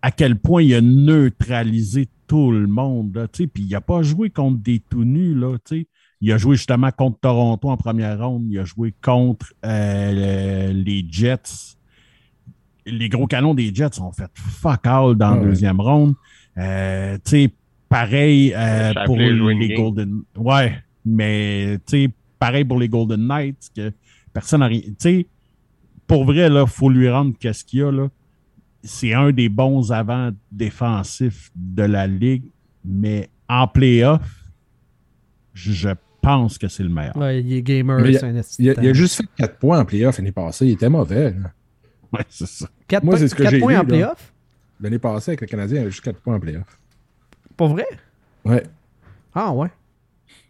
à 0.00 0.10
quel 0.10 0.36
point 0.36 0.62
il 0.62 0.74
a 0.74 0.80
neutralisé 0.80 2.08
tout 2.26 2.50
le 2.50 2.66
monde. 2.66 3.14
là, 3.14 3.28
tu 3.28 3.42
sais, 3.42 3.46
Puis 3.46 3.64
il 3.64 3.68
n'a 3.70 3.80
pas 3.82 4.02
joué 4.02 4.30
contre 4.30 4.62
des 4.62 4.80
tout 4.80 5.04
nus. 5.04 5.34
Là, 5.34 5.58
tu 5.64 5.80
sais. 5.80 5.86
il 6.22 6.32
a 6.32 6.38
joué 6.38 6.56
justement 6.56 6.90
contre 6.90 7.20
Toronto 7.20 7.68
en 7.68 7.76
première 7.76 8.18
ronde. 8.26 8.46
Il 8.48 8.58
a 8.58 8.64
joué 8.64 8.94
contre 9.02 9.52
euh, 9.66 10.70
le- 10.72 10.82
les 10.82 11.04
Jets. 11.08 11.76
Les 12.86 13.08
gros 13.08 13.26
canons 13.26 13.54
des 13.54 13.72
Jets 13.72 14.00
ont 14.00 14.12
fait 14.12 14.30
fuck 14.34 14.86
all 14.86 15.14
dans 15.14 15.26
Ah 15.32 15.34
la 15.36 15.40
ouais. 15.42 15.46
deuxième 15.48 15.80
ronde. 15.80 16.14
Euh, 16.58 17.16
tu 17.24 17.30
sais, 17.30 17.54
pareil 17.92 18.54
euh, 18.54 18.92
pour 19.06 19.16
a 19.16 19.52
les 19.52 19.68
game. 19.68 19.76
Golden. 19.82 20.22
Ouais, 20.36 20.82
mais 21.04 21.78
tu 21.86 22.04
sais, 22.04 22.10
pareil 22.38 22.64
pour 22.64 22.78
les 22.78 22.88
Golden 22.88 23.26
Knights, 23.26 23.70
que 23.74 23.92
personne 24.32 24.60
n'a 24.60 24.66
rien. 24.66 24.80
Tu 24.80 24.94
sais, 24.98 25.26
pour 26.06 26.24
vrai, 26.24 26.48
il 26.48 26.64
faut 26.66 26.90
lui 26.90 27.08
rendre 27.08 27.34
qu'est-ce 27.38 27.64
qu'il 27.64 27.80
y 27.80 27.82
a. 27.82 27.92
Là. 27.92 28.08
C'est 28.82 29.14
un 29.14 29.30
des 29.30 29.48
bons 29.48 29.92
avants 29.92 30.30
défensifs 30.50 31.50
de 31.54 31.82
la 31.82 32.06
Ligue, 32.06 32.44
mais 32.84 33.28
en 33.48 33.68
playoff, 33.68 34.22
je, 35.54 35.90
pense 36.22 36.56
que 36.56 36.68
c'est 36.68 36.84
le 36.84 36.88
meilleur. 36.88 37.16
Ouais, 37.16 37.40
il 37.42 37.52
est 37.52 37.62
gamer, 37.62 38.00
Mais 38.00 38.12
c'est 38.14 38.24
un 38.24 38.40
Il 38.58 38.70
a, 38.70 38.74
il 38.80 38.88
a 38.88 38.92
juste 38.92 39.16
fait 39.16 39.26
4 39.36 39.58
points 39.58 39.80
en 39.80 39.84
playoff 39.84 40.16
l'année 40.18 40.32
passée. 40.32 40.66
Il 40.66 40.72
était 40.72 40.88
mauvais. 40.88 41.32
là. 41.32 41.52
Ouais, 42.12 42.24
c'est 42.28 42.46
ça. 42.46 42.68
Quatre 42.86 43.02
Moi, 43.04 43.12
points- 43.12 43.20
c'est 43.20 43.28
ce 43.28 43.34
que 43.34 43.42
quatre 43.42 43.50
j'ai 43.52 43.58
points 43.58 43.72
lu, 43.72 43.78
en 43.78 43.82
là. 43.82 43.88
playoff? 43.88 44.32
L'année 44.80 44.98
passée, 44.98 45.32
avec 45.32 45.40
le 45.40 45.46
Canadien, 45.48 45.78
il 45.78 45.80
avait 45.80 45.90
juste 45.90 46.04
4 46.04 46.20
points 46.20 46.36
en 46.36 46.40
playoff. 46.40 46.78
Pas 47.62 47.68
vrai? 47.68 47.86
Ouais. 48.44 48.62
Ah 49.34 49.52
ouais. 49.52 49.68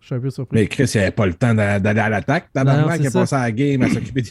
Je 0.00 0.06
suis 0.06 0.14
un 0.14 0.20
peu 0.20 0.30
surpris. 0.30 0.58
Mais 0.58 0.66
Chris, 0.66 0.90
il 0.94 0.98
n'avait 0.98 1.10
pas 1.10 1.26
le 1.26 1.34
temps 1.34 1.54
d'a- 1.54 1.78
d'aller 1.78 2.00
à 2.00 2.08
l'attaque. 2.08 2.48
Tabarnak, 2.52 2.96
c'est 2.96 3.02
il 3.02 3.06
a 3.06 3.10
passé 3.10 3.34
à 3.36 3.40
la 3.42 3.52
game 3.52 3.82
à 3.82 3.88
s'occuper 3.90 4.22
de. 4.22 4.28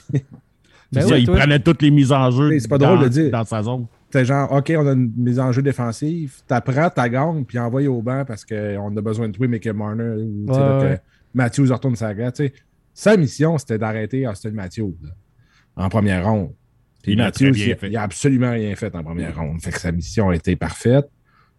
Ben 0.92 1.02
C'est 1.02 1.14
oui, 1.14 1.20
il 1.20 1.26
toi. 1.26 1.38
prenait 1.38 1.60
toutes 1.60 1.82
les 1.84 1.92
mises 1.92 2.12
en 2.12 2.30
jeu 2.32 2.60
c'est 2.60 2.68
pas 2.68 2.78
dans, 2.78 2.96
drôle 2.96 3.04
de 3.06 3.10
dire. 3.10 3.32
dans 3.32 3.46
sa 3.46 3.62
zone. 3.64 3.86
C'était 4.08 4.26
genre, 4.26 4.52
OK, 4.52 4.74
on 4.76 4.88
a 4.88 4.92
une 4.92 5.12
mise 5.16 5.40
en 5.40 5.52
jeu 5.54 5.62
défensive. 5.62 6.34
T'apprends 6.48 6.90
ta 6.90 7.08
gang, 7.08 7.46
puis 7.46 7.58
envoie 7.60 7.84
au 7.84 8.02
banc 8.02 8.26
parce 8.28 8.44
qu'on 8.44 8.98
a 8.98 9.02
besoin 9.02 9.30
de 9.30 9.34
toi, 9.34 9.48
mais 9.48 9.60
que 9.60 9.70
Marner 9.70 10.04
Ouais, 10.04 10.58
ouais. 10.58 10.96
que 10.98 11.02
Matthews 11.34 11.72
retourne 11.72 11.96
sa 11.96 12.14
sais. 12.34 12.52
Sa 12.94 13.16
mission, 13.16 13.58
c'était 13.58 13.78
d'arrêter 13.78 14.28
Austin 14.28 14.52
Matthews 14.52 14.96
là, 15.04 15.12
en 15.78 15.88
première 15.88 16.26
ronde. 16.26 16.52
Puis 17.02 17.14
Il 17.14 17.18
Matthews, 17.20 17.54
il, 17.56 17.78
il 17.84 17.96
a 17.98 18.02
absolument 18.02 18.52
rien 18.52 18.76
fait 18.76 18.94
en 18.94 19.02
première 19.04 19.36
ronde. 19.38 19.62
Fait 19.62 19.72
que 19.72 19.80
sa 19.80 19.92
mission 19.94 20.30
a 20.30 20.36
été 20.36 20.56
parfaite. 20.58 21.10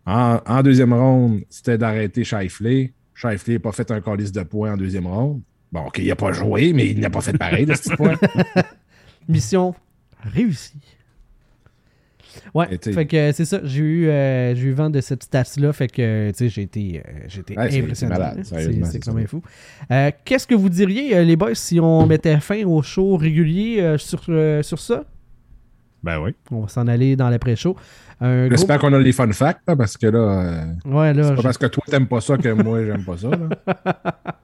En, 0.06 0.38
en 0.46 0.62
deuxième 0.62 0.92
ronde, 0.92 1.42
c'était 1.48 1.78
d'arrêter 1.78 2.24
Shifley. 2.24 2.92
Shifley 3.14 3.54
n'a 3.54 3.60
pas 3.60 3.72
fait 3.72 3.90
un 3.90 4.00
calice 4.00 4.32
de 4.32 4.42
points 4.42 4.72
en 4.72 4.76
deuxième 4.76 5.06
ronde. 5.06 5.42
Bon, 5.70 5.80
OK, 5.86 5.98
il 5.98 6.08
n'a 6.08 6.16
pas 6.16 6.32
joué, 6.32 6.72
mais 6.72 6.90
il 6.90 7.00
n'a 7.00 7.08
pas 7.10 7.20
fait 7.20 7.36
pareil 7.38 7.64
de 7.66 7.74
ce 7.74 7.82
petit 7.82 7.96
point. 7.96 8.14
Mission 9.28 9.74
réussie. 10.22 10.80
Ouais, 12.54 12.66
fait 12.82 13.06
que 13.06 13.16
euh, 13.16 13.32
c'est 13.32 13.44
ça. 13.44 13.60
J'ai 13.62 13.80
eu, 13.82 14.06
euh, 14.08 14.54
eu 14.54 14.70
vent 14.72 14.88
de 14.88 15.00
cette 15.02 15.22
stats-là. 15.24 15.72
Fait 15.74 15.88
que, 15.88 16.30
tu 16.30 16.36
sais, 16.38 16.48
j'ai 16.48 16.62
été, 16.62 17.02
euh, 17.06 17.40
été 17.40 17.56
Ouais, 17.58 17.78
impressionné. 17.78 18.14
c'est 18.84 19.00
quand 19.00 19.12
même 19.12 19.26
fou. 19.26 19.42
Euh, 19.90 20.10
Qu'est-ce 20.24 20.46
que 20.46 20.54
vous 20.54 20.70
diriez, 20.70 21.24
les 21.24 21.36
boys, 21.36 21.54
si 21.54 21.78
on 21.78 22.06
mettait 22.06 22.40
fin 22.40 22.64
au 22.64 22.80
show 22.82 23.16
régulier 23.16 23.96
sur, 23.98 24.24
sur 24.62 24.78
ça? 24.78 25.04
Ben 26.02 26.18
oui. 26.20 26.34
On 26.50 26.62
va 26.62 26.68
s'en 26.68 26.86
aller 26.88 27.14
dans 27.16 27.28
l'après-show. 27.28 27.76
Gros... 28.20 28.48
J'espère 28.50 28.78
qu'on 28.78 28.92
a 28.92 28.98
les 28.98 29.12
fun 29.12 29.30
facts, 29.32 29.62
parce 29.76 29.96
que 29.96 30.06
là, 30.06 30.18
euh, 30.18 30.64
Ouais, 30.84 31.12
là, 31.12 31.22
c'est 31.24 31.30
pas 31.30 31.36
je- 31.36 31.42
parce 31.42 31.58
que 31.58 31.66
toi, 31.66 31.82
t'aimes 31.88 32.06
pas 32.06 32.20
ça 32.20 32.36
que 32.36 32.48
moi, 32.50 32.84
j'aime 32.84 33.04
pas 33.04 33.16
ça. 33.16 33.28
Là. 33.30 33.48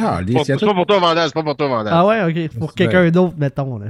Ah, 0.00 0.20
les 0.24 0.34
C'est 0.44 0.60
pas 0.60 0.74
pour 0.74 0.86
toi, 0.86 0.98
Vandal, 1.00 1.26
c'est 1.28 1.34
pas 1.34 1.42
pour 1.42 1.56
toi, 1.56 1.66
Vandal. 1.68 1.92
Ah 1.96 2.06
ouais, 2.06 2.22
ok. 2.46 2.58
Pour 2.58 2.74
quelqu'un 2.74 3.10
d'autre, 3.10 3.34
mettons. 3.38 3.78
Là. 3.78 3.86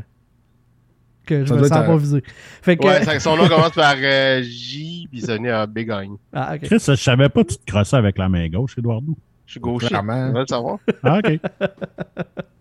Que 1.27 1.41
je 1.45 1.49
Ça 1.49 1.57
me 1.57 1.63
sens 1.65 1.71
pas 1.87 1.97
visé. 1.97 2.23
Fait 2.63 2.77
que... 2.77 2.87
Ouais, 2.87 3.05
ça- 3.05 3.19
son 3.21 3.37
nom 3.37 3.49
commence 3.49 3.73
par 3.73 3.95
euh, 4.01 4.41
J, 4.43 5.09
puis 5.11 5.21
ça 5.21 5.35
venait 5.35 5.51
à 5.51 5.67
Bégagne. 5.67 6.15
Ah, 6.33 6.53
ok. 6.55 6.61
Chris, 6.63 6.79
je 6.87 6.95
savais 6.95 7.29
pas 7.29 7.43
que 7.45 7.49
tu 7.53 7.59
te 7.59 7.71
crossais 7.71 7.97
avec 7.97 8.17
la 8.17 8.29
main 8.29 8.49
gauche, 8.49 8.79
Eduardo. 8.79 9.17
Je 9.45 9.53
suis 9.53 9.61
gaucher. 9.61 9.89
Clairement. 9.89 10.31
Va 10.33 10.41
le 10.41 10.47
savoir. 10.47 10.79
Ah, 11.03 11.19
OK. 11.19 11.39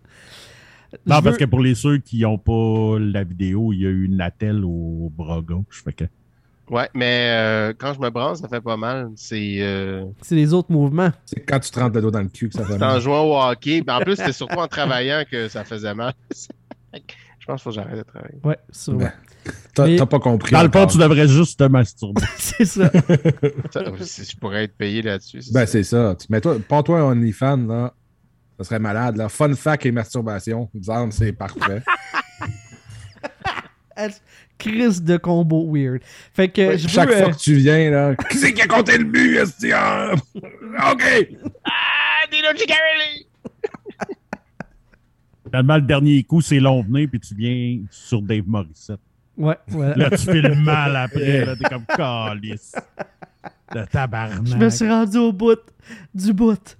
Non, 1.06 1.18
veux- 1.18 1.22
parce 1.24 1.38
que 1.38 1.46
pour 1.46 1.60
les 1.62 1.76
ceux 1.76 1.98
qui 2.00 2.22
n'ont 2.22 2.38
pas 2.38 2.98
la 3.00 3.24
vidéo, 3.24 3.72
il 3.74 3.82
y 3.82 3.86
a 3.86 3.90
eu 3.90 4.06
une 4.06 4.22
attelle 4.22 4.64
au 4.66 5.12
bras 5.16 5.42
gauche. 5.42 5.84
Fait 5.84 5.94
que... 5.94 6.04
Ouais, 6.70 6.90
mais 6.94 7.30
euh, 7.32 7.74
quand 7.78 7.94
je 7.94 8.00
me 8.02 8.10
branche, 8.10 8.40
ça 8.40 8.50
fait 8.50 8.60
pas 8.60 8.76
mal. 8.76 9.10
C'est 9.16 9.58
euh, 9.62 10.04
C'est 10.22 10.36
les 10.36 10.54
autres 10.54 10.70
mouvements. 10.72 11.12
C'est 11.26 11.40
quand 11.40 11.60
tu 11.60 11.72
te 11.72 11.80
rentres 11.80 11.96
le 11.96 12.02
dos 12.02 12.12
dans 12.12 12.22
le 12.22 12.28
cul 12.28 12.50
que 12.50 12.56
ça 12.56 12.66
fait 12.66 12.74
c'est 12.74 12.84
en 12.84 12.88
mal. 12.88 13.02
jouant 13.02 13.22
au 13.24 13.38
hockey. 13.52 13.82
Mais 13.88 13.94
en 13.94 14.00
plus, 14.02 14.18
c'était 14.18 14.34
surtout 14.34 14.58
en 14.60 14.68
travaillant 14.68 15.24
que 15.32 15.48
ça 15.48 15.64
faisait 15.64 15.94
mal. 15.94 16.14
je 16.94 17.00
pense 17.46 17.56
qu'il 17.56 17.58
faut 17.60 17.70
que 17.70 17.76
j'arrête 17.76 17.98
de 17.98 18.04
travailler. 18.04 18.40
Ouais, 18.44 18.58
sûrement. 18.72 19.00
Ben, 19.00 19.12
T'as 19.74 19.86
Mais- 19.88 20.06
pas 20.06 20.20
compris. 20.20 20.52
Dans 20.52 20.64
le 20.64 20.70
fond, 20.70 20.86
tu 20.88 20.98
devrais 20.98 21.30
juste 21.30 21.58
te 21.60 21.64
masturber. 21.64 22.22
c'est 22.38 22.66
ça. 22.66 22.92
Ça, 23.72 23.84
si 24.02 24.26
je 24.26 24.36
pourrais 24.38 24.66
être 24.66 24.76
payé 24.76 25.02
là-dessus. 25.02 25.42
c'est 25.44 25.54
Ben, 25.54 25.62
ça. 25.66 25.72
c'est 25.72 25.84
ça. 25.84 26.16
Mais 26.30 26.42
toi, 26.42 26.58
pas 26.68 26.84
toi, 26.84 27.06
OnlyFans, 27.06 27.66
là. 27.66 27.94
Ça 28.58 28.64
serait 28.64 28.80
malade, 28.80 29.18
là. 29.18 29.30
Fun 29.30 29.54
fact 29.54 29.86
et 29.86 29.92
masturbation. 29.92 30.70
Disons, 30.74 31.12
c'est 31.12 31.32
parfait. 31.32 31.84
Crise 34.58 35.04
de 35.04 35.18
combo 35.18 35.72
weird. 35.72 36.02
Fait 36.34 36.50
que 36.50 36.62
Ouais, 36.62 36.78
je 36.78 36.84
veux... 36.84 36.90
Chaque 36.90 37.10
euh, 37.10 37.24
fois 37.24 37.32
que 37.32 37.38
tu 37.38 37.56
viens, 37.56 37.92
là. 37.92 38.16
Qui 38.30 38.38
c'est 38.38 38.54
qui 38.54 38.62
a 38.62 38.68
compté 38.68 38.98
le 38.98 39.04
but? 39.04 39.40
Ah, 39.74 40.14
OK! 40.92 41.04
Ah, 41.66 42.26
Dino 42.32 42.48
Ciccarelli! 42.56 43.28
Finalement, 45.46 45.76
le 45.76 45.82
dernier 45.82 46.24
coup, 46.24 46.42
c'est 46.42 46.60
long 46.60 46.82
venir, 46.82 47.08
puis 47.10 47.20
tu 47.20 47.36
viens 47.36 47.80
sur 47.90 48.22
Dave 48.22 48.44
Morissette. 48.48 49.00
Ouais, 49.38 49.56
ouais. 49.72 49.96
Là, 49.96 50.10
tu 50.10 50.18
fais 50.18 50.42
le 50.42 50.56
mal 50.56 50.96
après. 50.96 51.46
Là, 51.46 51.56
t'es 51.56 51.70
comme 51.70 51.86
calice. 51.86 52.76
De 53.74 53.86
tabarnak. 53.86 54.46
Je 54.46 54.56
me 54.56 54.70
suis 54.70 54.90
rendu 54.90 55.18
au 55.18 55.32
bout 55.32 55.60
du 56.14 56.34
bout. 56.34 56.78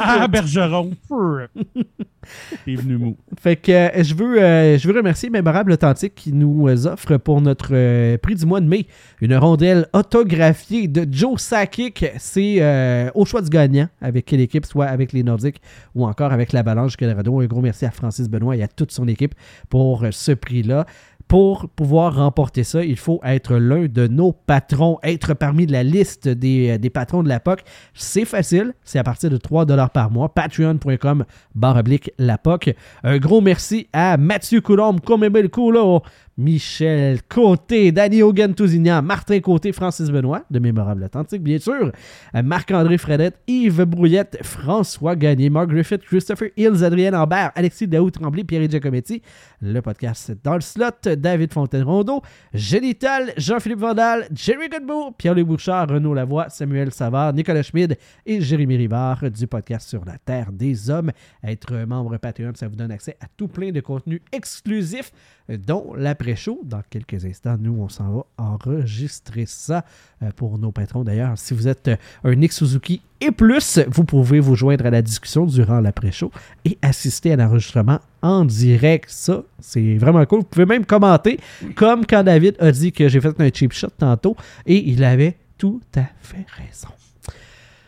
Ah. 0.00 0.26
Bergeron. 0.28 0.92
T'es 2.64 2.74
venu 2.74 2.96
mou. 2.96 3.16
Fait 3.38 3.56
que 3.56 3.70
euh, 3.70 4.02
je 4.02 4.14
veux, 4.14 4.42
euh, 4.42 4.78
je 4.78 4.88
veux 4.88 4.96
remercier 4.96 5.30
Mémorable 5.30 5.72
Authentique 5.72 6.14
qui 6.14 6.32
nous 6.32 6.68
euh, 6.68 6.86
offre 6.86 7.16
pour 7.18 7.40
notre 7.40 8.16
prix 8.16 8.34
du 8.34 8.46
mois 8.46 8.60
de 8.60 8.66
mai 8.66 8.86
une 9.20 9.36
rondelle 9.36 9.86
autographiée 9.92 10.88
de 10.88 11.06
Joe 11.10 11.40
Sakic. 11.40 12.06
C'est 12.18 13.10
au 13.14 13.24
choix 13.24 13.42
du 13.42 13.50
gagnant 13.50 13.88
avec 14.00 14.26
quelle 14.26 14.40
équipe, 14.40 14.66
soit 14.66 14.86
avec 14.86 15.12
les 15.12 15.22
Nordiques 15.22 15.60
ou 15.94 16.06
encore 16.06 16.32
avec 16.32 16.52
l'Avalanche 16.52 16.96
Colorado. 16.96 17.40
Un 17.40 17.46
gros 17.46 17.60
merci 17.60 17.84
à 17.84 17.90
Francis 17.90 18.28
Benoît 18.28 18.56
et 18.56 18.62
à 18.62 18.68
toute 18.68 18.92
son 18.92 19.06
équipe 19.08 19.34
pour 19.68 20.06
ce 20.10 20.32
prix-là. 20.32 20.86
Pour 21.34 21.68
pouvoir 21.68 22.14
remporter 22.14 22.62
ça, 22.62 22.84
il 22.84 22.96
faut 22.96 23.20
être 23.24 23.56
l'un 23.56 23.86
de 23.86 24.06
nos 24.06 24.30
patrons, 24.30 25.00
être 25.02 25.34
parmi 25.34 25.66
la 25.66 25.82
liste 25.82 26.28
des, 26.28 26.78
euh, 26.80 26.90
patrons 26.90 27.24
de 27.24 27.28
la 27.28 27.40
POC. 27.40 27.64
C'est 27.92 28.24
facile, 28.24 28.72
c'est 28.84 29.00
à 29.00 29.02
partir 29.02 29.30
de 29.30 29.36
3 29.36 29.66
par 29.88 30.12
mois. 30.12 30.32
Patreon.com 30.32 31.24
barre 31.56 31.82
la 32.18 32.38
POC. 32.38 32.76
Un 33.02 33.18
gros 33.18 33.40
merci 33.40 33.88
à 33.92 34.16
Mathieu 34.16 34.60
Coulombe, 34.60 35.00
Comébel 35.00 35.50
Coulot, 35.50 36.02
Michel 36.36 37.22
Côté, 37.28 37.92
Danny 37.92 38.22
Hogan 38.22 38.54
Tousignan, 38.54 39.02
Martin 39.02 39.38
Côté, 39.40 39.72
Francis 39.72 40.10
Benoît, 40.10 40.42
de 40.50 40.58
Mémorable 40.58 41.04
Authentique, 41.04 41.42
bien 41.42 41.58
sûr, 41.58 41.92
euh, 42.34 42.42
Marc-André 42.42 42.98
Fredette, 42.98 43.38
Yves 43.46 43.84
Brouillette, 43.84 44.38
François 44.42 45.14
Gagné, 45.14 45.50
Mark 45.50 45.68
Griffith, 45.68 46.02
Christopher 46.02 46.48
Hills, 46.56 46.82
Adrien 46.84 47.12
Lambert, 47.12 47.52
Alexis 47.54 47.86
Daou 47.86 48.10
Tremblay, 48.10 48.44
Pierre 48.44 48.68
Giacometti, 48.68 49.22
le 49.62 49.80
podcast 49.80 50.32
dans 50.42 50.54
le 50.54 50.60
slot, 50.60 51.14
David 51.16 51.52
Fontaine-Rondeau, 51.52 52.22
Génital, 52.52 53.32
Jean-Philippe 53.36 53.78
Vandal, 53.80 54.26
Jerry 54.34 54.68
Godbout, 54.68 55.12
Pierre-Luc 55.16 55.46
Bouchard, 55.46 55.88
Renaud 55.88 56.14
Lavoie, 56.14 56.48
Samuel 56.48 56.92
Savard, 56.92 57.32
Nicolas 57.32 57.62
Schmid 57.62 57.96
et 58.26 58.40
Jérémy 58.40 58.76
Rivard 58.76 59.30
du 59.30 59.46
podcast 59.46 59.88
Sur 59.88 60.04
la 60.04 60.18
Terre 60.18 60.50
des 60.52 60.90
Hommes. 60.90 61.12
Être 61.42 61.84
membre 61.86 62.16
Patreon, 62.16 62.52
ça 62.54 62.68
vous 62.68 62.76
donne 62.76 62.90
accès 62.90 63.16
à 63.20 63.26
tout 63.36 63.48
plein 63.48 63.70
de 63.70 63.80
contenus 63.80 64.20
exclusifs, 64.32 65.12
euh, 65.50 65.56
dont 65.56 65.94
l'après-show. 66.24 66.60
Dans 66.64 66.82
quelques 66.88 67.24
instants, 67.24 67.56
nous, 67.58 67.76
on 67.80 67.88
s'en 67.88 68.10
va 68.12 68.26
enregistrer 68.38 69.44
ça 69.46 69.84
euh, 70.22 70.30
pour 70.34 70.58
nos 70.58 70.72
patrons. 70.72 71.04
D'ailleurs, 71.04 71.36
si 71.36 71.54
vous 71.54 71.68
êtes 71.68 71.88
euh, 71.88 71.96
un 72.24 72.34
Nick 72.34 72.52
Suzuki 72.52 73.02
et 73.20 73.30
plus, 73.30 73.80
vous 73.88 74.04
pouvez 74.04 74.40
vous 74.40 74.54
joindre 74.54 74.86
à 74.86 74.90
la 74.90 75.02
discussion 75.02 75.46
durant 75.46 75.80
l'après-show 75.80 76.30
et 76.64 76.78
assister 76.82 77.32
à 77.32 77.36
l'enregistrement 77.36 78.00
en 78.22 78.44
direct. 78.44 79.08
Ça, 79.10 79.42
c'est 79.60 79.96
vraiment 79.96 80.24
cool. 80.26 80.40
Vous 80.40 80.46
pouvez 80.46 80.66
même 80.66 80.84
commenter, 80.84 81.38
comme 81.74 82.06
quand 82.06 82.22
David 82.22 82.56
a 82.58 82.72
dit 82.72 82.92
que 82.92 83.08
j'ai 83.08 83.20
fait 83.20 83.40
un 83.40 83.50
cheap 83.52 83.72
shot 83.72 83.88
tantôt, 83.98 84.36
et 84.66 84.90
il 84.90 85.04
avait 85.04 85.36
tout 85.58 85.80
à 85.96 86.06
fait 86.20 86.46
raison. 86.56 86.88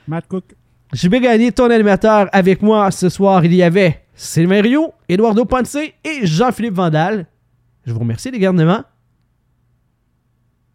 Matt 0.06 0.26
Cook. 0.28 0.44
J'ai 0.92 1.08
bien 1.08 1.20
gagné 1.20 1.50
ton 1.50 1.68
animateur 1.68 2.28
avec 2.32 2.62
moi 2.62 2.90
ce 2.92 3.08
soir. 3.08 3.44
Il 3.44 3.52
y 3.52 3.62
avait 3.62 4.02
Sylvain 4.14 4.62
Rio, 4.62 4.94
Eduardo 5.08 5.44
Ponce 5.44 5.76
et 5.76 6.26
Jean-Philippe 6.26 6.74
Vandal. 6.74 7.26
Je 7.86 7.92
vous 7.92 8.00
remercie 8.00 8.30
les 8.30 8.38
garnements. 8.38 8.82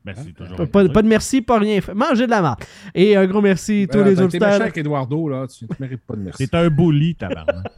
Ben, 0.04 0.16
c'est 0.18 0.34
toujours 0.34 0.68
Pas, 0.72 0.84
de 0.84 1.08
merci, 1.08 1.44
pas 1.44 1.60
rien 1.60 1.80
fait. 1.80 1.94
Mangez 1.94 2.26
de 2.26 2.32
la 2.32 2.42
marde. 2.42 2.64
Et 2.96 3.16
un 3.16 3.28
gros 3.28 3.40
merci 3.42 3.86
à 3.88 3.92
tous 3.94 4.00
Ben, 4.00 4.08
les 4.10 4.16
t'as 4.16 4.26
été 4.26 4.40
méchant 4.40 4.62
avec 4.62 4.78
Eduardo, 4.78 5.30
là. 5.30 5.46
Tu 5.46 5.66
ne 5.66 5.70
mérites 5.80 6.02
pas 6.02 6.16
de 6.16 6.22
merci. 6.22 6.44
C'est 6.44 6.56
un 6.56 6.70
bully, 6.70 7.14
tabarnak. 7.16 7.68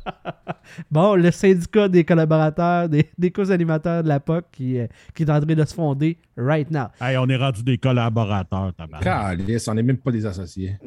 Bon, 0.90 1.16
le 1.16 1.30
syndicat 1.32 1.90
des 1.90 2.06
collaborateurs, 2.06 2.88
des, 2.88 3.10
des 3.18 3.32
co-animateurs 3.32 4.02
de 4.04 4.08
la 4.08 4.22
POC 4.22 4.46
qui, 4.52 4.80
euh, 4.80 4.88
qui 5.14 5.24
est 5.24 5.30
en 5.30 5.42
train 5.42 5.54
de 5.54 5.66
se 5.66 5.74
fonder 5.74 6.18
right 6.38 6.72
now. 6.72 6.86
hey, 7.02 7.18
on 7.18 7.28
est 7.28 7.36
rendu 7.36 7.62
des 7.64 7.78
collaborateurs, 7.78 8.74
tabarnak. 8.74 9.04
Calice, 9.04 9.68
on 9.68 9.74
n'est 9.74 9.84
même 9.84 9.98
pas 9.98 10.12
des 10.12 10.26
associés. 10.26 10.78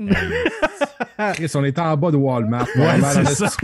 Chris, 1.35 1.51
on 1.55 1.65
est 1.65 1.79
en 1.79 1.97
bas 1.97 2.11
de 2.11 2.17
Walmart. 2.17 2.67
Ouais, 2.77 2.99
Normal, 2.99 3.27
c'est 3.27 3.43
on 3.45 3.49
ça. 3.49 3.57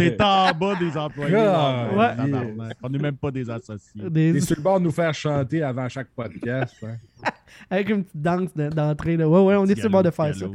est 0.00 0.20
en 0.20 0.52
bas 0.52 0.74
des 0.78 0.96
employés. 0.96 1.34
Ah, 1.36 1.86
ouais. 1.96 2.72
On 2.82 2.88
n'est 2.88 2.98
même 2.98 3.16
pas 3.16 3.30
des 3.30 3.48
associés. 3.50 4.02
Des- 4.10 4.32
T'es 4.34 4.40
sur 4.40 4.56
le 4.56 4.62
bord 4.62 4.78
de 4.78 4.84
nous 4.84 4.90
faire 4.92 5.12
chanter 5.14 5.62
avant 5.62 5.88
chaque 5.88 6.08
podcast. 6.14 6.74
hein. 6.84 6.96
avec 7.70 7.88
une 7.88 8.04
petite 8.04 8.20
danse 8.22 8.54
de- 8.54 8.68
d'entrée. 8.68 9.16
là. 9.16 9.28
Ouais, 9.28 9.40
ouais, 9.40 9.56
on 9.56 9.64
est 9.66 9.74
sur 9.74 9.84
le 9.84 9.90
bord 9.92 10.02
de 10.02 10.10
faire 10.10 10.34
ça. 10.34 10.46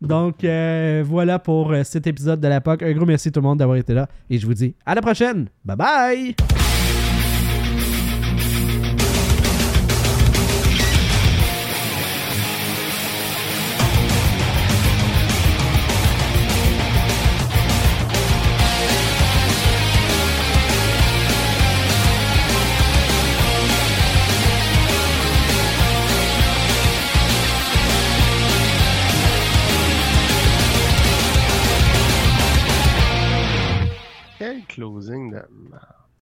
Donc, 0.00 0.44
euh, 0.44 1.02
voilà 1.06 1.38
pour 1.38 1.72
euh, 1.72 1.82
cet 1.84 2.06
épisode 2.06 2.40
de 2.40 2.48
la 2.48 2.60
POC. 2.60 2.82
Un 2.82 2.92
gros 2.92 3.06
merci 3.06 3.30
tout 3.32 3.40
le 3.40 3.46
monde 3.46 3.58
d'avoir 3.58 3.76
été 3.78 3.94
là. 3.94 4.08
Et 4.30 4.38
je 4.38 4.46
vous 4.46 4.54
dis 4.54 4.74
à 4.84 4.94
la 4.94 5.00
prochaine. 5.02 5.46
Bye 5.64 5.76
bye! 5.76 6.75